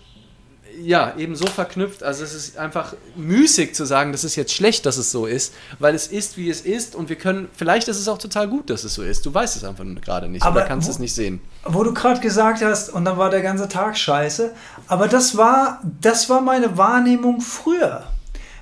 ja, 0.82 1.14
eben 1.16 1.34
so 1.36 1.46
verknüpft. 1.46 2.02
Also 2.02 2.24
es 2.24 2.34
ist 2.34 2.58
einfach 2.58 2.94
müßig 3.16 3.74
zu 3.74 3.84
sagen, 3.84 4.10
das 4.12 4.24
ist 4.24 4.34
jetzt 4.36 4.52
schlecht, 4.52 4.84
dass 4.84 4.96
es 4.96 5.12
so 5.12 5.26
ist, 5.26 5.54
weil 5.78 5.94
es 5.94 6.08
ist, 6.08 6.36
wie 6.36 6.50
es 6.50 6.60
ist 6.60 6.96
und 6.96 7.08
wir 7.08 7.16
können, 7.16 7.48
vielleicht 7.56 7.86
ist 7.88 7.98
es 8.00 8.08
auch 8.08 8.18
total 8.18 8.48
gut, 8.48 8.70
dass 8.70 8.82
es 8.84 8.94
so 8.94 9.02
ist. 9.02 9.24
Du 9.26 9.32
weißt 9.32 9.56
es 9.56 9.62
einfach 9.64 9.84
gerade 10.04 10.28
nicht 10.28 10.42
Aber 10.44 10.56
oder 10.60 10.66
kannst 10.68 10.88
wo- 10.88 10.92
es 10.92 10.98
nicht 10.98 11.14
sehen. 11.14 11.40
Wo 11.64 11.84
du 11.84 11.94
gerade 11.94 12.20
gesagt 12.20 12.62
hast, 12.62 12.90
und 12.90 13.04
dann 13.04 13.16
war 13.16 13.30
der 13.30 13.42
ganze 13.42 13.68
Tag 13.68 13.96
scheiße. 13.96 14.52
Aber 14.88 15.06
das 15.08 15.36
war, 15.36 15.80
das 16.00 16.28
war 16.28 16.40
meine 16.40 16.76
Wahrnehmung 16.76 17.40
früher. 17.40 18.04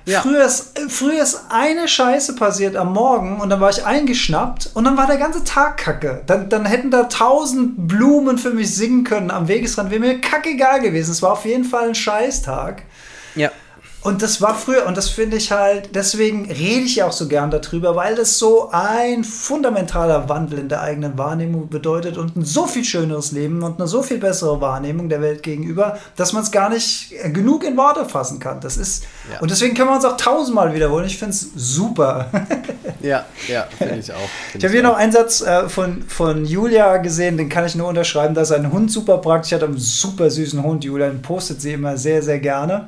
Ja. 0.07 0.21
Früher, 0.21 0.45
ist, 0.45 0.79
früher 0.87 1.21
ist 1.21 1.41
eine 1.49 1.85
Scheiße 1.85 2.35
passiert 2.35 2.77
am 2.77 2.93
Morgen 2.93 3.41
und 3.41 3.49
dann 3.49 3.59
war 3.59 3.69
ich 3.69 3.85
eingeschnappt 3.85 4.69
und 4.73 4.85
dann 4.85 4.95
war 4.95 5.05
der 5.05 5.17
ganze 5.17 5.43
Tag 5.43 5.75
kacke. 5.75 6.21
Dann, 6.25 6.47
dann 6.47 6.65
hätten 6.65 6.91
da 6.91 7.03
tausend 7.03 7.89
Blumen 7.89 8.37
für 8.37 8.51
mich 8.51 8.73
singen 8.73 9.03
können 9.03 9.31
am 9.31 9.49
Wegesrand. 9.49 9.91
Wäre 9.91 9.99
mir 9.99 10.21
kackegal 10.21 10.79
gewesen. 10.79 11.11
Es 11.11 11.21
war 11.21 11.33
auf 11.33 11.43
jeden 11.43 11.65
Fall 11.65 11.89
ein 11.89 11.95
Scheißtag. 11.95 12.83
Ja. 13.35 13.51
Und 14.07 14.21
das 14.21 14.41
war 14.41 14.55
früher, 14.55 14.85
und 14.85 14.95
das 14.95 15.09
finde 15.09 15.35
ich 15.35 15.51
halt, 15.51 15.93
deswegen 15.93 16.45
rede 16.49 16.85
ich 16.85 16.95
ja 16.95 17.07
auch 17.07 17.11
so 17.11 17.27
gern 17.27 17.51
darüber, 17.51 17.93
weil 17.97 18.15
das 18.15 18.37
so 18.39 18.69
ein 18.71 19.25
fundamentaler 19.25 20.29
Wandel 20.29 20.59
in 20.59 20.69
der 20.69 20.79
eigenen 20.81 21.17
Wahrnehmung 21.17 21.67
bedeutet 21.67 22.17
und 22.17 22.37
ein 22.37 22.45
so 22.45 22.67
viel 22.67 22.85
schöneres 22.85 23.33
Leben 23.33 23.63
und 23.63 23.79
eine 23.81 23.87
so 23.89 24.01
viel 24.01 24.17
bessere 24.17 24.61
Wahrnehmung 24.61 25.09
der 25.09 25.21
Welt 25.21 25.43
gegenüber, 25.43 25.97
dass 26.15 26.31
man 26.31 26.43
es 26.43 26.51
gar 26.51 26.69
nicht 26.69 27.11
genug 27.33 27.65
in 27.65 27.75
Worte 27.75 28.05
fassen 28.05 28.39
kann. 28.39 28.61
Das 28.61 28.77
ist, 28.77 29.03
Ja. 29.29 29.41
und 29.41 29.51
deswegen 29.51 29.75
können 29.75 29.89
wir 29.89 29.95
uns 29.95 30.05
auch 30.05 30.15
tausendmal 30.15 30.73
wiederholen. 30.73 31.05
Ich 31.05 31.17
finde 31.17 31.33
es 31.33 31.49
super. 31.55 32.31
Ja, 32.99 33.25
ja, 33.47 33.67
finde 33.77 33.97
ich 33.99 34.11
auch. 34.11 34.17
Find 34.51 34.63
Ich 34.63 34.63
habe 34.63 34.71
hier 34.73 34.81
auch. 34.87 34.93
noch 34.93 34.97
einen 34.97 35.11
Satz 35.11 35.41
äh, 35.41 35.69
von, 35.69 36.01
von 36.07 36.45
Julia 36.45 36.97
gesehen, 36.97 37.37
den 37.37 37.47
kann 37.47 37.63
ich 37.65 37.75
nur 37.75 37.87
unterschreiben. 37.87 38.33
Da 38.33 38.41
ist 38.41 38.51
ein 38.51 38.71
Hund 38.71 38.91
super 38.91 39.19
praktisch. 39.19 39.51
Hatte 39.53 39.65
einen 39.65 39.77
super 39.77 40.31
süßen 40.31 40.63
Hund. 40.63 40.83
Julia 40.83 41.11
postet 41.21 41.61
sie 41.61 41.73
immer 41.73 41.95
sehr, 41.95 42.23
sehr 42.23 42.39
gerne. 42.39 42.87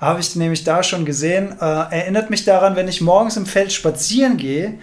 Habe 0.00 0.20
ich 0.20 0.34
nämlich 0.36 0.64
da 0.64 0.82
schon 0.82 1.04
gesehen. 1.04 1.54
Äh, 1.60 1.64
erinnert 1.64 2.30
mich 2.30 2.44
daran, 2.44 2.76
wenn 2.76 2.88
ich 2.88 3.00
morgens 3.00 3.36
im 3.36 3.46
Feld 3.46 3.72
spazieren 3.72 4.36
gehe, 4.36 4.74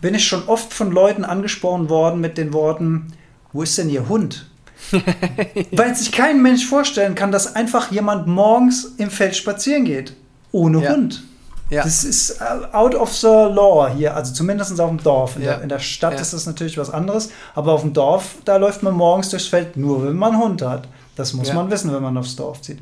bin 0.00 0.14
ich 0.14 0.26
schon 0.26 0.46
oft 0.48 0.72
von 0.72 0.90
Leuten 0.92 1.24
angesprochen 1.24 1.88
worden 1.88 2.20
mit 2.20 2.38
den 2.38 2.52
Worten: 2.52 3.12
Wo 3.52 3.62
ist 3.62 3.76
denn 3.78 3.90
Ihr 3.90 4.08
Hund? 4.08 4.48
Weil 5.72 5.94
sich 5.96 6.12
kein 6.12 6.40
Mensch 6.42 6.64
vorstellen 6.66 7.14
kann, 7.14 7.32
dass 7.32 7.54
einfach 7.56 7.90
jemand 7.90 8.26
morgens 8.26 8.94
im 8.98 9.10
Feld 9.10 9.34
spazieren 9.36 9.84
geht. 9.84 10.14
Ohne 10.52 10.82
Ja. 10.82 10.92
Hund. 10.92 11.22
Ja. 11.70 11.82
Das 11.82 12.04
ist 12.04 12.40
äh, 12.40 12.44
out 12.74 12.94
of 12.94 13.14
the 13.14 13.26
law 13.26 13.90
hier, 13.94 14.16
also 14.16 14.32
zumindest 14.32 14.80
auf 14.80 14.88
dem 14.88 15.02
Dorf. 15.02 15.36
In, 15.36 15.42
Ja. 15.42 15.54
der, 15.54 15.62
in 15.62 15.68
der 15.68 15.80
Stadt 15.80 16.14
Ja. 16.14 16.20
ist 16.20 16.32
das 16.32 16.46
natürlich 16.46 16.78
was 16.78 16.88
anderes, 16.88 17.30
aber 17.54 17.72
auf 17.72 17.82
dem 17.82 17.92
Dorf, 17.92 18.36
da 18.46 18.56
läuft 18.56 18.82
man 18.82 18.94
morgens 18.94 19.28
durchs 19.28 19.48
Feld 19.48 19.76
nur, 19.76 20.06
wenn 20.06 20.16
man 20.16 20.32
einen 20.32 20.42
Hund 20.42 20.62
hat. 20.62 20.88
Das 21.16 21.34
muss 21.34 21.52
man 21.52 21.70
wissen, 21.70 21.92
wenn 21.92 22.02
man 22.02 22.16
aufs 22.16 22.36
Dorf 22.36 22.62
zieht. 22.62 22.78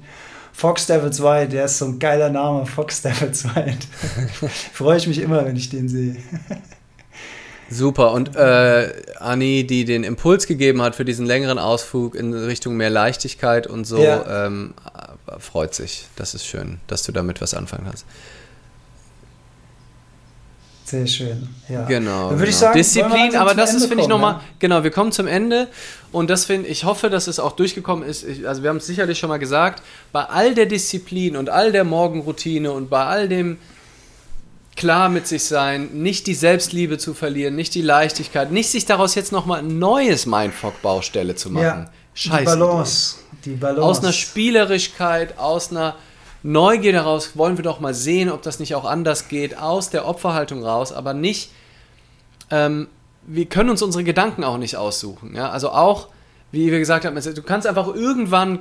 Fox 0.57 0.87
Devil 0.87 1.13
2, 1.13 1.47
der 1.47 1.67
ist 1.67 1.77
so 1.77 1.85
ein 1.85 1.99
geiler 1.99 2.31
Name, 2.31 2.65
Fox 2.65 3.03
Devil 3.03 3.31
2. 3.31 3.77
Freue 4.73 4.97
ich 4.97 5.07
mich 5.07 5.19
immer, 5.19 5.45
wenn 5.45 5.55
ich 5.55 5.69
den 5.69 5.87
sehe. 5.87 6.17
Super. 7.69 8.13
Und 8.13 8.35
äh, 8.37 8.93
Anni, 9.19 9.67
die 9.67 9.85
den 9.85 10.03
Impuls 10.03 10.47
gegeben 10.47 10.81
hat 10.81 10.95
für 10.95 11.05
diesen 11.05 11.27
längeren 11.27 11.59
Ausflug 11.59 12.15
in 12.15 12.33
Richtung 12.33 12.77
mehr 12.77 12.89
Leichtigkeit 12.89 13.67
und 13.67 13.85
so, 13.85 13.99
Ja. 14.03 14.47
ähm, 14.47 14.73
äh, 15.27 15.39
freut 15.41 15.75
sich. 15.75 16.07
Das 16.17 16.33
ist 16.33 16.47
schön, 16.47 16.79
dass 16.87 17.03
du 17.03 17.13
damit 17.13 17.43
was 17.43 17.53
anfangen 17.53 17.85
kannst. 17.87 18.07
Sehr 20.87 21.07
schön. 21.09 21.49
Ja. 21.69 21.85
Genau. 21.85 22.31
Dann 22.31 22.39
würde 22.39 22.51
ich 22.51 22.55
genau. 22.55 22.61
sagen, 22.61 22.79
Disziplin, 22.79 23.35
aber 23.35 23.55
das 23.55 23.71
ist, 23.71 23.77
Ende 23.77 23.89
finde 23.89 24.03
ich, 24.05 24.09
nochmal, 24.09 24.35
ja? 24.35 24.41
genau, 24.61 24.85
wir 24.85 24.93
kommen 24.93 25.11
zum 25.11 25.27
Ende 25.27 25.67
und 26.13 26.31
das 26.31 26.45
finde 26.45 26.69
ich, 26.69 26.85
hoffe, 26.85 27.11
dass 27.11 27.27
es 27.27 27.41
auch 27.41 27.53
durchgekommen 27.53 28.09
ist. 28.09 28.23
Ich, 28.23 28.47
also 28.47 28.63
wir 28.63 28.71
haben 28.71 28.77
es 28.77 28.87
sicherlich 28.87 29.19
schon 29.19 29.29
mal 29.29 29.39
gesagt, 29.39 29.83
bei 30.13 30.23
all 30.23 30.55
der 30.55 30.67
Disziplin 30.67 31.37
und 31.37 31.51
all 31.51 31.73
der 31.73 31.83
Morgenroutine 31.83 32.71
und 32.71 32.89
bei 32.89 33.05
all 33.05 33.29
dem 33.29 33.59
klar 34.77 35.09
mit 35.09 35.27
sich 35.27 35.43
sein, 35.43 35.89
nicht 35.93 36.29
die 36.29 36.35
Selbstliebe 36.35 36.99
zu 36.99 37.15
verlieren, 37.15 37.57
nicht 37.57 37.75
die 37.75 37.83
Leichtigkeit, 37.83 38.53
nicht 38.53 38.71
sich 38.71 38.87
daraus 38.87 39.17
jetzt 39.17 39.33
nochmal 39.33 39.61
ein 39.61 39.81
neues 39.81 40.25
Mindfuck-Baustelle 40.27 41.35
zu 41.35 41.51
machen. 41.51 41.65
Ja, 41.65 41.85
die 42.15 42.21
Scheiße. 42.21 42.45
Balance. 42.45 43.17
Die 43.45 43.55
Balance. 43.55 43.83
Aus 43.83 43.99
einer 44.01 44.13
Spielerischkeit, 44.13 45.37
aus 45.37 45.73
einer 45.73 45.97
Neugier 46.47 46.93
daraus, 46.93 47.37
wollen 47.37 47.57
wir 47.57 47.65
doch 47.65 47.81
mal 47.81 47.93
sehen, 47.93 48.31
ob 48.31 48.43
das 48.43 48.61
nicht 48.61 48.77
auch 48.77 48.85
anders 48.85 49.29
geht, 49.29 49.59
aus 49.59 49.91
der 49.91 50.07
Opferhaltung 50.07 50.63
raus, 50.63 50.93
aber 50.93 51.13
nicht, 51.13 51.51
ähm, 52.51 52.87
wir 53.27 53.47
können 53.47 53.71
uns 53.71 53.83
unsere 53.83 54.05
Gedanken 54.05 54.45
auch 54.45 54.57
nicht 54.57 54.77
aussuchen. 54.77 55.35
Ja? 55.35 55.51
Also 55.51 55.71
auch, 55.71 56.09
wie 56.53 56.71
wir 56.71 56.79
gesagt 56.79 57.05
haben, 57.05 57.17
du 57.21 57.43
kannst 57.43 57.67
einfach 57.67 57.93
irgendwann, 57.93 58.61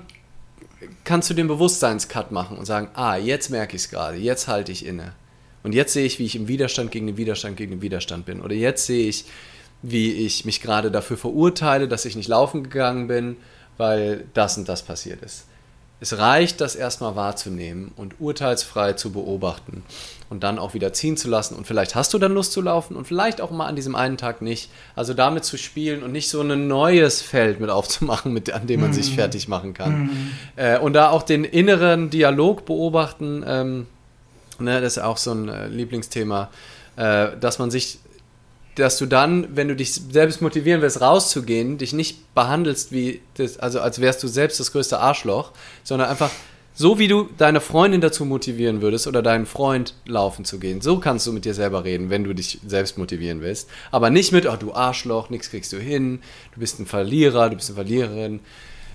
kannst 1.03 1.29
du 1.29 1.35
den 1.35 1.47
Bewusstseinscut 1.47 2.31
machen 2.31 2.57
und 2.57 2.65
sagen, 2.65 2.89
ah, 2.95 3.17
jetzt 3.17 3.51
merke 3.51 3.75
ich 3.75 3.83
es 3.83 3.89
gerade, 3.89 4.17
jetzt 4.17 4.47
halte 4.47 4.71
ich 4.71 4.83
inne. 4.83 5.13
Und 5.61 5.75
jetzt 5.75 5.93
sehe 5.93 6.05
ich, 6.05 6.17
wie 6.17 6.25
ich 6.25 6.35
im 6.35 6.47
Widerstand 6.47 6.89
gegen 6.89 7.05
den 7.05 7.17
Widerstand 7.17 7.55
gegen 7.55 7.71
den 7.71 7.81
Widerstand 7.83 8.25
bin. 8.25 8.41
Oder 8.41 8.55
jetzt 8.55 8.87
sehe 8.87 9.07
ich, 9.07 9.25
wie 9.83 10.11
ich 10.11 10.43
mich 10.43 10.59
gerade 10.59 10.89
dafür 10.89 11.17
verurteile, 11.17 11.87
dass 11.87 12.05
ich 12.05 12.15
nicht 12.15 12.29
laufen 12.29 12.63
gegangen 12.63 13.07
bin, 13.07 13.37
weil 13.77 14.25
das 14.33 14.57
und 14.57 14.67
das 14.67 14.81
passiert 14.81 15.21
ist. 15.21 15.45
Es 16.05 16.19
reicht, 16.19 16.61
das 16.61 16.75
erstmal 16.75 17.15
wahrzunehmen 17.15 17.91
und 17.95 18.19
urteilsfrei 18.19 18.93
zu 18.93 19.11
beobachten 19.11 19.83
und 20.29 20.43
dann 20.43 20.59
auch 20.59 20.75
wieder 20.75 20.93
ziehen 20.93 21.17
zu 21.17 21.27
lassen. 21.27 21.55
Und 21.55 21.65
vielleicht 21.65 21.95
hast 21.95 22.13
du 22.13 22.19
dann 22.19 22.31
Lust 22.31 22.51
zu 22.51 22.61
laufen 22.61 22.95
und 22.95 23.07
vielleicht 23.07 23.41
auch 23.41 23.49
mal 23.49 23.65
an 23.65 23.75
diesem 23.75 23.95
einen 23.95 24.15
Tag 24.15 24.43
nicht. 24.43 24.69
Also 24.95 25.15
damit 25.15 25.45
zu 25.45 25.57
spielen 25.57 26.03
und 26.03 26.11
nicht 26.11 26.29
so 26.29 26.41
ein 26.41 26.67
neues 26.67 27.23
Feld 27.23 27.59
mit 27.59 27.71
aufzumachen, 27.71 28.31
mit, 28.31 28.51
an 28.51 28.67
dem 28.67 28.81
man 28.81 28.93
sich 28.93 29.09
mhm. 29.09 29.15
fertig 29.15 29.47
machen 29.47 29.73
kann. 29.73 30.03
Mhm. 30.03 30.31
Äh, 30.57 30.77
und 30.77 30.93
da 30.93 31.09
auch 31.09 31.23
den 31.23 31.43
inneren 31.43 32.11
Dialog 32.11 32.67
beobachten, 32.67 33.43
ähm, 33.47 33.87
ne, 34.59 34.81
das 34.81 34.97
ist 34.97 35.03
auch 35.03 35.17
so 35.17 35.31
ein 35.31 35.49
äh, 35.49 35.69
Lieblingsthema, 35.69 36.51
äh, 36.97 37.29
dass 37.39 37.57
man 37.57 37.71
sich 37.71 37.97
dass 38.75 38.97
du 38.97 39.05
dann, 39.05 39.55
wenn 39.55 39.67
du 39.67 39.75
dich 39.75 39.93
selbst 39.93 40.41
motivieren 40.41 40.81
willst, 40.81 41.01
rauszugehen, 41.01 41.77
dich 41.77 41.93
nicht 41.93 42.33
behandelst 42.35 42.91
wie 42.91 43.21
das, 43.35 43.57
also 43.57 43.79
als 43.79 44.01
wärst 44.01 44.21
du 44.21 44.27
selbst 44.27 44.59
das 44.59 44.71
größte 44.71 44.99
Arschloch, 44.99 45.51
sondern 45.83 46.09
einfach 46.09 46.31
so 46.77 46.99
wie 46.99 47.07
du 47.07 47.29
deine 47.37 47.61
Freundin 47.61 48.01
dazu 48.01 48.25
motivieren 48.25 48.81
würdest 48.81 49.07
oder 49.07 49.21
deinen 49.21 49.45
Freund 49.45 49.93
laufen 50.05 50.43
zu 50.43 50.59
gehen. 50.59 50.81
So 50.81 50.99
kannst 50.99 51.25
du 51.25 51.31
mit 51.31 51.45
dir 51.45 51.53
selber 51.53 51.85
reden, 51.85 52.09
wenn 52.09 52.25
du 52.25 52.33
dich 52.33 52.59
selbst 52.67 52.97
motivieren 52.97 53.39
willst. 53.39 53.69
Aber 53.91 54.09
nicht 54.09 54.33
mit, 54.33 54.45
oh 54.45 54.57
du 54.57 54.73
Arschloch, 54.73 55.29
nichts 55.29 55.49
kriegst 55.49 55.71
du 55.71 55.77
hin, 55.77 56.19
du 56.53 56.59
bist 56.59 56.79
ein 56.79 56.85
Verlierer, 56.85 57.49
du 57.49 57.55
bist 57.55 57.69
eine 57.69 57.75
Verliererin, 57.75 58.41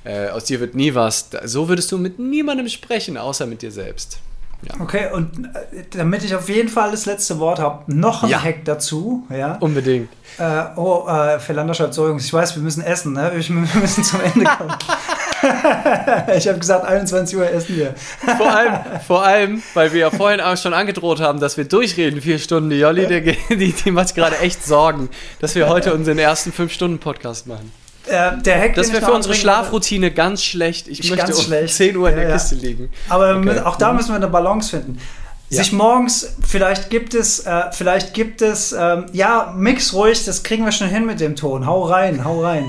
äh, 0.04 0.28
aus 0.28 0.44
dir 0.44 0.60
wird 0.60 0.74
nie 0.74 0.94
was. 0.94 1.30
So 1.44 1.70
würdest 1.70 1.90
du 1.90 1.96
mit 1.96 2.18
niemandem 2.18 2.68
sprechen, 2.68 3.16
außer 3.16 3.46
mit 3.46 3.62
dir 3.62 3.72
selbst. 3.72 4.18
Ja. 4.62 4.74
Okay, 4.78 5.08
und 5.12 5.46
äh, 5.46 5.84
damit 5.90 6.22
ich 6.22 6.34
auf 6.34 6.48
jeden 6.48 6.68
Fall 6.68 6.90
das 6.90 7.06
letzte 7.06 7.38
Wort 7.38 7.58
habe, 7.58 7.82
noch 7.86 8.22
ein 8.22 8.28
ja. 8.28 8.42
Hack 8.42 8.64
dazu. 8.64 9.26
Ja? 9.30 9.56
Unbedingt. 9.60 10.10
Äh, 10.38 10.64
oh, 10.76 11.06
äh, 11.08 11.38
Philander 11.40 11.72
schreibt 11.72 11.94
so, 11.94 12.06
Jungs, 12.06 12.26
ich 12.26 12.32
weiß, 12.32 12.56
wir 12.56 12.62
müssen 12.62 12.82
essen, 12.82 13.14
ne? 13.14 13.32
wir 13.34 13.54
müssen 13.80 14.04
zum 14.04 14.20
Ende 14.20 14.44
kommen. 14.44 14.74
ich 16.36 16.46
habe 16.46 16.58
gesagt, 16.58 16.84
21 16.84 17.38
Uhr 17.38 17.50
essen 17.50 17.76
wir. 17.76 17.94
vor, 18.36 18.54
allem, 18.54 18.72
vor 19.06 19.24
allem, 19.24 19.62
weil 19.72 19.92
wir 19.92 20.00
ja 20.00 20.10
vorhin 20.10 20.40
auch 20.40 20.56
schon 20.56 20.74
angedroht 20.74 21.20
haben, 21.20 21.40
dass 21.40 21.56
wir 21.56 21.64
durchreden, 21.64 22.20
vier 22.20 22.38
Stunden. 22.38 22.68
Die 22.70 22.76
Jolli, 22.76 23.06
die, 23.06 23.56
die, 23.56 23.72
die 23.72 23.90
macht 23.90 24.14
gerade 24.14 24.38
echt 24.38 24.64
Sorgen, 24.64 25.08
dass 25.40 25.54
wir 25.54 25.68
heute 25.68 25.94
unseren 25.94 26.18
ersten 26.18 26.50
5-Stunden-Podcast 26.50 27.46
machen. 27.46 27.72
Äh, 28.10 28.42
der 28.42 28.60
Hack, 28.60 28.74
das 28.74 28.92
wäre 28.92 29.04
für 29.04 29.12
unsere 29.12 29.34
Schlafroutine 29.34 30.10
ganz 30.10 30.42
schlecht. 30.42 30.88
Ich, 30.88 31.00
ich 31.00 31.10
möchte 31.10 31.34
um 31.34 31.40
schlecht. 31.40 31.74
10 31.74 31.96
Uhr 31.96 32.08
in 32.08 32.16
der 32.16 32.28
ja, 32.28 32.32
Kiste 32.32 32.56
liegen. 32.56 32.90
Aber 33.08 33.36
okay. 33.36 33.60
auch 33.60 33.76
da 33.76 33.92
müssen 33.92 34.08
wir 34.08 34.16
eine 34.16 34.28
Balance 34.28 34.70
finden. 34.70 34.98
Ja. 35.48 35.62
Sich 35.62 35.72
morgens, 35.72 36.36
vielleicht 36.46 36.90
gibt 36.90 37.14
es, 37.14 37.40
äh, 37.46 37.72
vielleicht 37.72 38.14
gibt 38.14 38.42
es, 38.42 38.72
ähm, 38.72 39.06
ja, 39.12 39.52
mix 39.56 39.92
ruhig, 39.94 40.24
das 40.24 40.42
kriegen 40.42 40.64
wir 40.64 40.72
schon 40.72 40.88
hin 40.88 41.06
mit 41.06 41.20
dem 41.20 41.36
Ton. 41.36 41.66
Hau 41.66 41.82
rein, 41.84 42.24
hau 42.24 42.42
rein. 42.42 42.64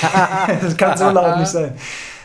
das 0.62 0.76
kann 0.76 0.96
so 0.96 1.08
laut 1.10 1.38
nicht 1.38 1.48
sein. 1.48 1.74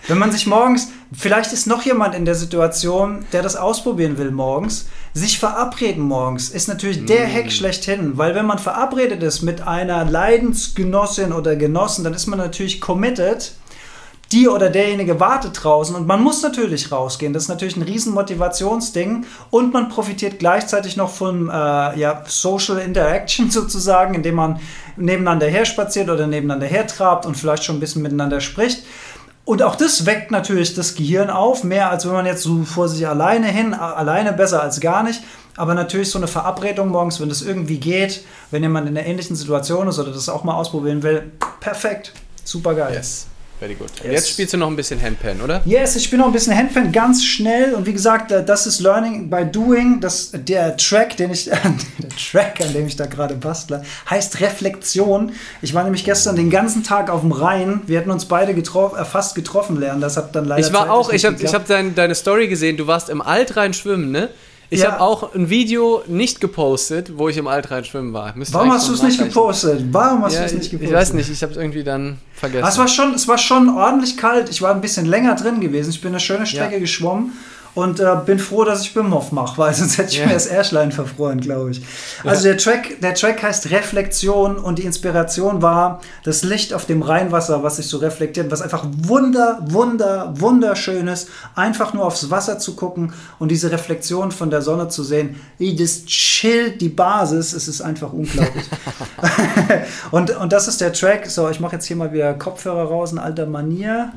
Wenn 0.08 0.18
man 0.18 0.32
sich 0.32 0.48
morgens, 0.48 0.90
vielleicht 1.14 1.54
ist 1.54 1.66
noch 1.66 1.84
jemand 1.84 2.14
in 2.14 2.26
der 2.26 2.36
Situation, 2.36 3.26
der 3.32 3.42
das 3.42 3.56
ausprobieren 3.56 4.18
will 4.18 4.32
morgens, 4.32 4.88
sich 5.14 5.40
verabreden 5.40 6.04
morgens 6.04 6.50
ist 6.50 6.68
natürlich 6.68 7.06
der 7.06 7.28
mm. 7.28 7.32
Hack 7.34 7.52
schlechthin, 7.52 8.18
weil 8.18 8.36
wenn 8.36 8.46
man 8.46 8.60
verabredet 8.60 9.24
ist 9.24 9.44
mit 9.44 9.66
einer 9.66 10.04
Leidensgenossin 10.04 11.32
oder 11.32 11.56
Genossen, 11.56 12.04
dann 12.04 12.14
ist 12.14 12.28
man 12.28 12.40
natürlich 12.40 12.82
committed. 12.82 13.54
Die 14.32 14.50
oder 14.50 14.72
derjenige 14.72 15.20
wartet 15.20 15.64
draußen 15.64 15.96
und 15.96 16.08
man 16.08 16.22
muss 16.24 16.42
natürlich 16.42 16.92
rausgehen. 16.92 17.34
Das 17.34 17.44
ist 17.44 17.50
natürlich 17.50 17.78
ein 17.78 17.84
riesen 17.84 18.16
Motivationsding 18.16 19.26
und 19.52 19.74
man 19.74 19.90
profitiert 19.90 20.40
gleichzeitig 20.40 20.98
noch 20.98 21.12
von 21.12 21.50
äh, 21.50 21.52
ja, 21.52 22.24
Social 22.26 22.80
Interaction 22.80 23.52
sozusagen, 23.52 24.16
indem 24.16 24.36
man 24.36 24.60
nebeneinander 24.98 25.48
her 25.48 25.66
spaziert 25.66 26.10
oder 26.10 26.26
nebeneinander 26.26 26.66
hertrabt 26.66 27.28
und 27.28 27.38
vielleicht 27.38 27.64
schon 27.64 27.78
ein 27.78 27.80
bisschen 27.80 28.02
miteinander 28.02 28.42
spricht. 28.42 28.84
Und 29.46 29.62
auch 29.62 29.76
das 29.76 30.06
weckt 30.06 30.32
natürlich 30.32 30.74
das 30.74 30.96
Gehirn 30.96 31.30
auf, 31.30 31.64
mehr 31.64 31.90
als 31.90 32.06
wenn 32.06 32.14
man 32.14 32.26
jetzt 32.26 32.44
so 32.44 32.64
vor 32.64 32.88
sich 32.88 33.06
alleine 33.08 33.48
hin, 33.48 33.74
alleine 33.74 34.32
besser 34.32 34.62
als 34.62 34.80
gar 34.80 35.04
nicht. 35.04 35.22
Aber 35.58 35.74
natürlich 35.74 36.10
so 36.10 36.18
eine 36.18 36.28
Verabredung 36.28 36.90
morgens, 36.90 37.20
wenn 37.20 37.30
das 37.30 37.42
irgendwie 37.42 37.78
geht, 37.78 38.24
wenn 38.52 38.64
jemand 38.64 38.88
in 38.88 38.98
einer 38.98 39.06
ähnlichen 39.06 39.36
Situation 39.36 39.88
ist 39.88 40.00
oder 40.00 40.12
das 40.12 40.30
auch 40.30 40.44
mal 40.44 40.56
ausprobieren 40.56 41.04
will, 41.04 41.32
perfekt, 41.60 42.14
super 42.44 42.74
geil. 42.74 42.94
Yes. 42.94 43.28
Very 43.64 43.76
good. 43.76 43.92
Yes. 44.04 44.12
Jetzt 44.12 44.30
spielst 44.32 44.54
du 44.54 44.58
noch 44.58 44.68
ein 44.68 44.76
bisschen 44.76 45.02
Handpan, 45.02 45.40
oder? 45.40 45.62
Yes, 45.64 45.96
ich 45.96 46.04
spiele 46.04 46.20
noch 46.20 46.28
ein 46.28 46.34
bisschen 46.34 46.54
Handpan 46.54 46.92
ganz 46.92 47.24
schnell. 47.24 47.74
Und 47.74 47.86
wie 47.86 47.94
gesagt, 47.94 48.30
äh, 48.34 48.44
das 48.44 48.68
ist 48.68 48.82
Learning 48.82 49.30
by 49.30 49.46
Doing. 49.46 50.02
Das, 50.02 50.32
der 50.34 50.76
Track, 50.76 51.16
den 51.16 51.32
ich, 51.32 51.46
der 51.46 51.62
Track, 52.30 52.60
an 52.60 52.74
dem 52.74 52.88
ich 52.88 52.98
da 52.98 53.06
gerade 53.06 53.36
bastle, 53.36 53.82
heißt 54.10 54.42
Reflexion. 54.42 55.32
Ich 55.62 55.74
war 55.74 55.86
nämlich 55.86 56.04
gestern 56.04 56.36
den 56.36 56.50
ganzen 56.50 56.84
Tag 56.84 57.10
auf 57.10 57.22
dem 57.22 57.32
Rhein. 57.32 57.80
Wir 57.88 58.00
hätten 58.00 58.12
uns 58.12 58.26
beide 58.26 58.54
getroffen, 58.54 59.00
äh, 59.00 59.06
fast 59.06 59.34
getroffen 59.34 59.80
lernen. 59.80 60.02
Das 60.02 60.18
hat 60.18 60.36
dann 60.36 60.44
leider. 60.44 60.68
Ich 60.68 60.74
war 60.74 60.92
auch, 60.92 61.10
ich 61.14 61.24
habe 61.24 61.38
hab 61.38 61.66
dein, 61.66 61.96
deine 61.96 62.16
Story 62.16 62.50
gesehen. 62.50 62.76
Du 62.76 62.88
warst 62.88 63.10
im 63.10 63.22
Altrhein 63.22 63.74
schwimmen, 63.74 64.12
ne? 64.12 64.28
Ich 64.70 64.82
ja. 64.82 64.92
habe 64.92 65.02
auch 65.02 65.36
ein 65.36 65.50
Video 65.50 66.04
nicht 66.08 66.42
gepostet, 66.42 67.18
wo 67.18 67.30
ich 67.30 67.38
im 67.38 67.48
Altrhein 67.48 67.86
schwimmen 67.86 68.14
war. 68.14 68.36
Müsste 68.36 68.56
Warum 68.56 68.72
hast 68.72 68.90
du 68.90 68.94
es 68.94 69.04
nicht 69.04 69.20
gepostet? 69.20 69.84
Warum 69.92 70.24
hast 70.24 70.34
ja, 70.34 70.40
du 70.40 70.46
es 70.46 70.54
nicht 70.54 70.72
gepostet? 70.72 70.90
Ich 70.90 70.96
weiß 70.96 71.14
nicht, 71.14 71.30
ich 71.30 71.44
habe 71.44 71.52
es 71.52 71.58
irgendwie 71.58 71.84
dann 71.84 72.18
vergessen. 72.34 72.68
es 72.68 72.78
war, 72.78 72.88
schon, 72.88 73.14
es 73.14 73.28
war 73.28 73.38
schon 73.38 73.70
ordentlich 73.70 74.18
kalt. 74.18 74.50
Ich 74.50 74.62
war 74.62 74.74
ein 74.74 74.82
bisschen 74.82 75.06
länger 75.06 75.36
drin 75.36 75.60
gewesen. 75.60 75.92
Ich 75.92 76.02
bin 76.02 76.10
eine 76.10 76.20
schöne 76.20 76.46
Strecke 76.46 76.74
ja. 76.74 76.80
geschwommen 76.80 77.34
und 77.76 78.00
äh, 78.00 78.16
bin 78.26 78.40
froh, 78.40 78.64
dass 78.64 78.82
ich 78.82 78.94
BIMOV 78.94 79.32
mache, 79.32 79.58
weil 79.58 79.74
sonst 79.76 79.98
hätte 79.98 80.12
ich 80.12 80.20
yeah. 80.20 80.28
mir 80.28 80.34
das 80.34 80.48
Ärschlein 80.48 80.92
verfroren, 80.92 81.40
glaube 81.40 81.72
ich. 81.72 81.82
Also 82.24 82.48
ja. 82.48 82.54
der, 82.54 82.58
Track, 82.58 83.02
der 83.02 83.14
Track 83.16 83.44
heißt 83.44 83.72
Reflexion 83.72 84.58
und 84.58 84.80
die 84.80 84.84
Inspiration 84.84 85.62
war 85.62 86.02
das 86.24 86.44
Licht 86.44 86.74
auf 86.74 86.86
dem 86.86 87.02
Rheinwasser, 87.02 87.64
was 87.64 87.78
sich 87.78 87.88
so 87.88 87.98
reflektiert, 87.98 88.52
was 88.52 88.62
einfach 88.62 88.86
wunder, 88.98 89.60
wunder, 89.62 90.34
wunderschön 90.38 91.08
ist, 91.08 91.30
einfach 91.56 91.94
nur 91.94 92.06
aufs 92.06 92.30
Wasser 92.30 92.60
zu 92.60 92.76
gucken 92.76 93.14
und 93.40 93.50
diese 93.50 93.72
Reflexion 93.72 94.32
von 94.32 94.50
der 94.50 94.62
Sonne 94.62 94.88
zu 94.90 95.04
sehen. 95.04 95.36
Das 95.60 96.06
chillt 96.06 96.82
die 96.82 96.90
Basis, 96.90 97.54
es 97.54 97.68
ist 97.68 97.82
einfach 97.82 98.14
unglaublich. 98.14 98.66
und, 100.12 100.36
und 100.38 100.54
das 100.54 100.68
ist 100.68 100.82
der 100.82 100.94
Track. 100.94 101.28
So, 101.28 101.50
ich 101.50 101.60
mache 101.60 101.76
jetzt 101.76 101.86
hier 101.86 101.96
mal 101.96 102.12
wieder 102.12 102.34
Kopfhörer 102.34 102.84
raus 102.84 103.12
in 103.12 103.20
alter 103.20 103.46
Manier. 103.46 104.14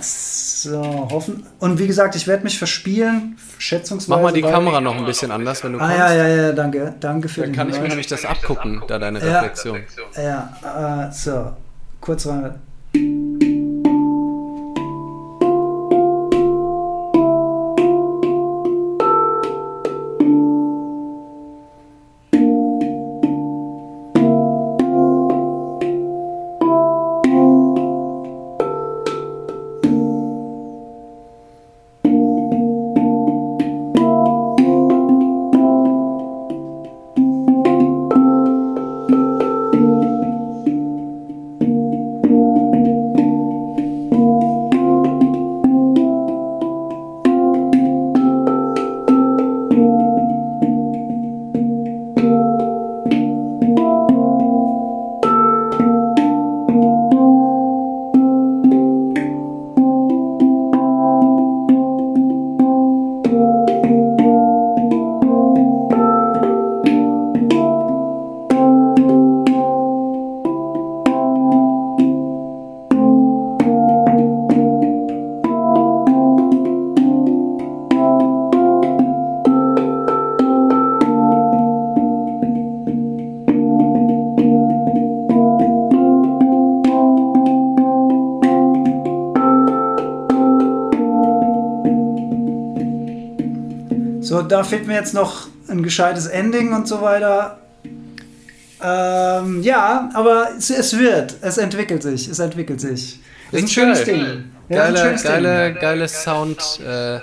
So, 0.00 1.08
hoffen. 1.10 1.46
Und 1.58 1.78
wie 1.78 1.86
gesagt, 1.86 2.16
ich 2.16 2.26
werde 2.26 2.44
mich 2.44 2.56
verspielen, 2.56 3.36
schätzungsweise. 3.58 4.10
Mach 4.10 4.22
mal 4.22 4.32
die 4.32 4.40
Kamera 4.40 4.80
noch 4.80 4.96
ein 4.96 5.04
bisschen 5.04 5.30
anders, 5.30 5.62
wenn 5.64 5.74
du 5.74 5.78
ah, 5.80 5.86
kommst. 5.86 6.00
Ah, 6.00 6.14
ja, 6.14 6.26
ja, 6.26 6.42
ja, 6.46 6.52
danke. 6.52 6.94
Danke 6.98 7.28
für 7.28 7.42
Dann 7.42 7.50
den 7.50 7.56
kann 7.56 7.68
ich 7.68 7.80
mir 7.80 7.88
nämlich 7.88 8.06
das 8.06 8.24
abgucken, 8.24 8.82
da 8.88 8.98
deine 8.98 9.20
Reflexion. 9.20 9.80
Ja, 10.16 10.50
ja 10.62 11.08
äh, 11.08 11.12
so. 11.12 11.52
Kurz 12.00 12.26
rein. 12.26 12.54
Da 94.42 94.64
fehlt 94.64 94.86
mir 94.86 94.94
jetzt 94.94 95.14
noch 95.14 95.46
ein 95.68 95.82
gescheites 95.82 96.26
Ending 96.26 96.72
und 96.72 96.88
so 96.88 97.00
weiter. 97.00 97.58
Ähm, 98.82 99.62
ja, 99.62 100.10
aber 100.14 100.48
es, 100.58 100.70
es, 100.70 100.98
wird, 100.98 101.36
es 101.40 101.56
entwickelt 101.58 102.02
sich, 102.02 102.28
es 102.28 102.38
entwickelt 102.38 102.80
sich. 102.80 103.20
Das 103.50 103.60
ist 103.60 103.66
ein 103.66 103.68
schönes 103.68 104.04
geil. 104.04 104.06
Ding. 104.06 104.52
Ja, 104.68 104.84
geile, 104.84 104.98
schönes 104.98 105.22
geile, 105.22 105.72
Ding. 105.72 105.80
geile 105.80 106.08
Sound, 106.08 106.80
äh, 106.80 107.20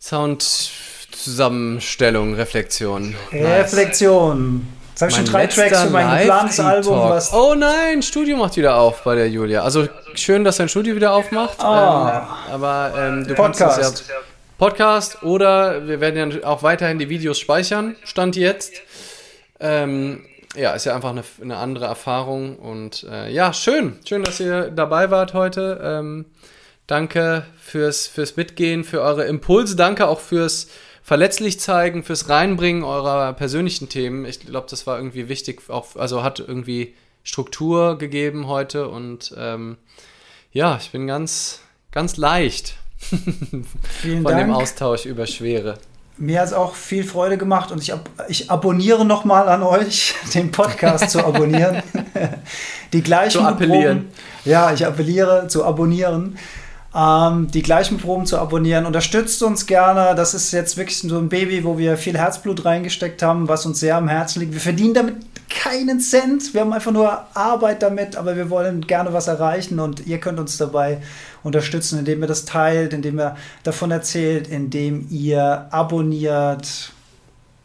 Sound 0.00 0.70
Zusammenstellung, 1.12 2.34
Reflexion. 2.34 3.14
Reflexion. 3.32 4.66
Jetzt 4.90 5.00
habe 5.02 5.10
ich 5.10 5.16
schon 5.16 5.26
drei 5.26 5.46
Tracks 5.46 5.82
für 5.82 5.90
mein 5.90 6.18
geplantes 6.18 6.60
Album. 6.60 6.98
Was 6.98 7.32
oh 7.32 7.54
nein, 7.54 8.02
Studio 8.02 8.36
macht 8.36 8.56
wieder 8.56 8.76
auf 8.76 9.02
bei 9.02 9.14
der 9.14 9.28
Julia. 9.28 9.62
Also 9.62 9.88
schön, 10.14 10.44
dass 10.44 10.58
dein 10.58 10.68
Studio 10.68 10.94
wieder 10.94 11.14
aufmacht. 11.14 11.56
Oh. 11.60 11.64
Ähm, 11.64 12.20
aber 12.52 12.92
ähm, 12.96 13.26
du 13.26 13.34
Podcast. 13.34 13.80
kannst 13.80 14.08
ja 14.08 14.14
Podcast 14.58 15.22
oder 15.22 15.88
wir 15.88 16.00
werden 16.00 16.30
ja 16.30 16.46
auch 16.46 16.62
weiterhin 16.62 16.98
die 16.98 17.08
Videos 17.08 17.38
speichern, 17.38 17.96
Stand 18.04 18.36
jetzt. 18.36 18.74
Ähm, 19.58 20.24
ja, 20.54 20.72
ist 20.72 20.84
ja 20.84 20.94
einfach 20.94 21.10
eine, 21.10 21.24
eine 21.42 21.56
andere 21.56 21.86
Erfahrung. 21.86 22.56
Und 22.56 23.04
äh, 23.10 23.32
ja, 23.32 23.52
schön. 23.52 23.98
Schön, 24.06 24.22
dass 24.22 24.38
ihr 24.40 24.70
dabei 24.70 25.10
wart 25.10 25.34
heute. 25.34 25.80
Ähm, 25.82 26.26
danke 26.86 27.44
fürs, 27.60 28.06
fürs 28.06 28.36
Mitgehen, 28.36 28.84
für 28.84 29.00
eure 29.00 29.24
Impulse. 29.24 29.74
Danke 29.74 30.06
auch 30.06 30.20
fürs 30.20 30.68
verletzlich 31.02 31.58
zeigen, 31.58 32.04
fürs 32.04 32.28
Reinbringen 32.28 32.84
eurer 32.84 33.32
persönlichen 33.32 33.88
Themen. 33.88 34.24
Ich 34.24 34.40
glaube, 34.40 34.68
das 34.70 34.86
war 34.86 34.96
irgendwie 34.96 35.28
wichtig. 35.28 35.68
Auch, 35.68 35.96
also 35.96 36.22
hat 36.22 36.38
irgendwie 36.38 36.94
Struktur 37.24 37.98
gegeben 37.98 38.46
heute. 38.46 38.88
Und 38.88 39.34
ähm, 39.36 39.76
ja, 40.52 40.78
ich 40.80 40.92
bin 40.92 41.08
ganz, 41.08 41.60
ganz 41.90 42.16
leicht 42.16 42.76
von 44.02 44.24
Dank. 44.24 44.38
dem 44.38 44.52
Austausch 44.52 45.06
über 45.06 45.26
Schwere. 45.26 45.78
Mir 46.16 46.40
hat 46.40 46.48
es 46.48 46.52
auch 46.52 46.74
viel 46.76 47.02
Freude 47.02 47.36
gemacht 47.36 47.72
und 47.72 47.82
ich, 47.82 47.92
ab, 47.92 48.08
ich 48.28 48.50
abonniere 48.50 49.04
nochmal 49.04 49.48
an 49.48 49.62
euch, 49.62 50.14
den 50.34 50.52
Podcast 50.52 51.10
zu 51.10 51.24
abonnieren. 51.24 51.82
die 52.92 53.02
gleichen 53.02 53.40
zu 53.40 53.42
appellieren. 53.42 54.04
Proben, 54.04 54.12
ja, 54.44 54.72
ich 54.72 54.86
appelliere 54.86 55.48
zu 55.48 55.64
abonnieren. 55.64 56.38
Ähm, 56.94 57.50
die 57.50 57.62
gleichen 57.62 57.98
Proben 57.98 58.26
zu 58.26 58.38
abonnieren. 58.38 58.86
Unterstützt 58.86 59.42
uns 59.42 59.66
gerne. 59.66 60.14
Das 60.14 60.34
ist 60.34 60.52
jetzt 60.52 60.76
wirklich 60.76 60.98
so 60.98 61.18
ein 61.18 61.28
Baby, 61.28 61.64
wo 61.64 61.78
wir 61.78 61.96
viel 61.96 62.16
Herzblut 62.16 62.64
reingesteckt 62.64 63.20
haben, 63.20 63.48
was 63.48 63.66
uns 63.66 63.80
sehr 63.80 63.96
am 63.96 64.06
Herzen 64.06 64.38
liegt. 64.40 64.52
Wir 64.52 64.60
verdienen 64.60 64.94
damit 64.94 65.16
keinen 65.50 65.98
Cent. 65.98 66.54
Wir 66.54 66.60
haben 66.60 66.72
einfach 66.72 66.92
nur 66.92 67.24
Arbeit 67.34 67.82
damit, 67.82 68.14
aber 68.14 68.36
wir 68.36 68.50
wollen 68.50 68.86
gerne 68.86 69.12
was 69.12 69.26
erreichen 69.26 69.80
und 69.80 70.06
ihr 70.06 70.18
könnt 70.18 70.38
uns 70.38 70.56
dabei 70.56 71.00
unterstützen, 71.44 72.00
indem 72.00 72.22
ihr 72.22 72.26
das 72.26 72.44
teilt, 72.44 72.92
indem 72.92 73.20
ihr 73.20 73.36
davon 73.62 73.90
erzählt, 73.90 74.48
indem 74.48 75.06
ihr 75.10 75.68
abonniert, 75.70 76.92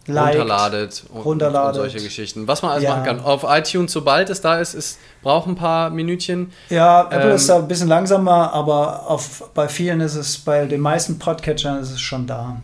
liked, 0.06 0.36
runterladet, 0.36 1.04
und, 1.12 1.22
runterladet. 1.22 1.82
Und 1.82 1.90
solche 1.90 2.06
Geschichten. 2.06 2.48
Was 2.48 2.62
man 2.62 2.72
also 2.72 2.86
ja. 2.86 2.92
machen 2.92 3.06
kann. 3.06 3.20
Auf 3.22 3.46
iTunes, 3.48 3.92
sobald 3.92 4.30
es 4.30 4.42
da 4.42 4.60
ist, 4.60 4.74
es 4.76 5.00
braucht 5.24 5.48
ein 5.48 5.56
paar 5.56 5.90
Minütchen. 5.90 6.52
Ja, 6.70 7.04
Apple 7.10 7.30
ähm, 7.30 7.36
ist 7.36 7.50
da 7.50 7.58
ein 7.58 7.68
bisschen 7.68 7.88
langsamer, 7.88 8.54
aber 8.54 9.10
auf, 9.10 9.50
bei 9.54 9.68
vielen 9.68 10.02
ist 10.02 10.16
es, 10.16 10.38
bei 10.38 10.66
den 10.66 10.82
meisten 10.82 11.18
Podcatchern 11.18 11.80
ist 11.80 11.92
es 11.92 12.02
schon 12.02 12.28
da. 12.28 12.58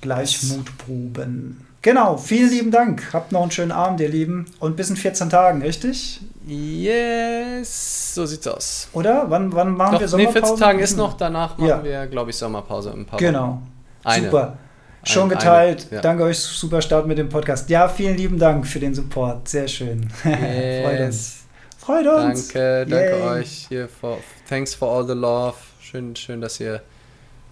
Gleichmutproben. 0.00 1.66
Genau, 1.82 2.18
vielen 2.18 2.50
lieben 2.50 2.70
Dank. 2.70 3.12
Habt 3.12 3.32
noch 3.32 3.42
einen 3.42 3.50
schönen 3.50 3.72
Abend, 3.72 4.00
ihr 4.00 4.08
Lieben. 4.08 4.46
Und 4.58 4.76
bis 4.76 4.90
in 4.90 4.96
14 4.96 5.30
Tagen, 5.30 5.62
richtig? 5.62 6.20
Yes, 6.50 8.14
so 8.14 8.26
sieht's 8.26 8.46
aus. 8.48 8.88
Oder? 8.92 9.24
Wann, 9.28 9.52
wann 9.52 9.76
machen 9.76 9.92
Doch, 9.92 10.00
wir 10.00 10.08
Sommerpause? 10.08 10.38
Nee, 10.40 10.46
14 10.48 10.64
Tagen 10.64 10.78
ist 10.80 10.96
noch, 10.96 11.16
danach 11.16 11.56
machen 11.56 11.68
ja. 11.68 11.84
wir, 11.84 12.06
glaube 12.08 12.30
ich, 12.30 12.36
Sommerpause 12.36 12.90
ein 12.92 13.06
paar 13.06 13.20
Genau. 13.20 13.62
Eine. 14.02 14.26
Super. 14.26 14.58
Schon 15.04 15.30
eine, 15.30 15.34
geteilt. 15.34 15.86
Eine, 15.86 15.96
ja. 15.96 16.00
Danke 16.02 16.24
euch, 16.24 16.38
super 16.40 16.82
Start 16.82 17.06
mit 17.06 17.18
dem 17.18 17.28
Podcast. 17.28 17.70
Ja, 17.70 17.88
vielen 17.88 18.16
lieben 18.16 18.38
Dank 18.38 18.66
für 18.66 18.80
den 18.80 18.94
Support. 18.94 19.48
Sehr 19.48 19.68
schön. 19.68 20.08
Yes. 20.24 20.82
Freut 20.82 21.00
uns. 21.00 21.36
Freut 21.78 22.06
uns. 22.06 22.48
Danke, 22.48 22.86
danke 22.90 23.10
Yay. 23.10 23.22
euch. 23.22 23.66
Hier 23.68 23.88
for, 23.88 24.18
thanks 24.48 24.74
for 24.74 24.90
all 24.92 25.06
the 25.06 25.14
love. 25.14 25.54
Schön, 25.80 26.16
schön, 26.16 26.40
dass 26.40 26.58
ihr 26.58 26.82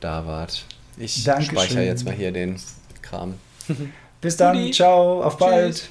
da 0.00 0.26
wart. 0.26 0.64
Ich 0.96 1.22
Dankeschön. 1.22 1.56
speichere 1.56 1.84
jetzt 1.84 2.04
mal 2.04 2.14
hier 2.14 2.32
den 2.32 2.56
Kram. 3.00 3.34
Bis 4.20 4.36
dann, 4.36 4.72
ciao, 4.72 5.22
auf 5.22 5.38
bald. 5.38 5.88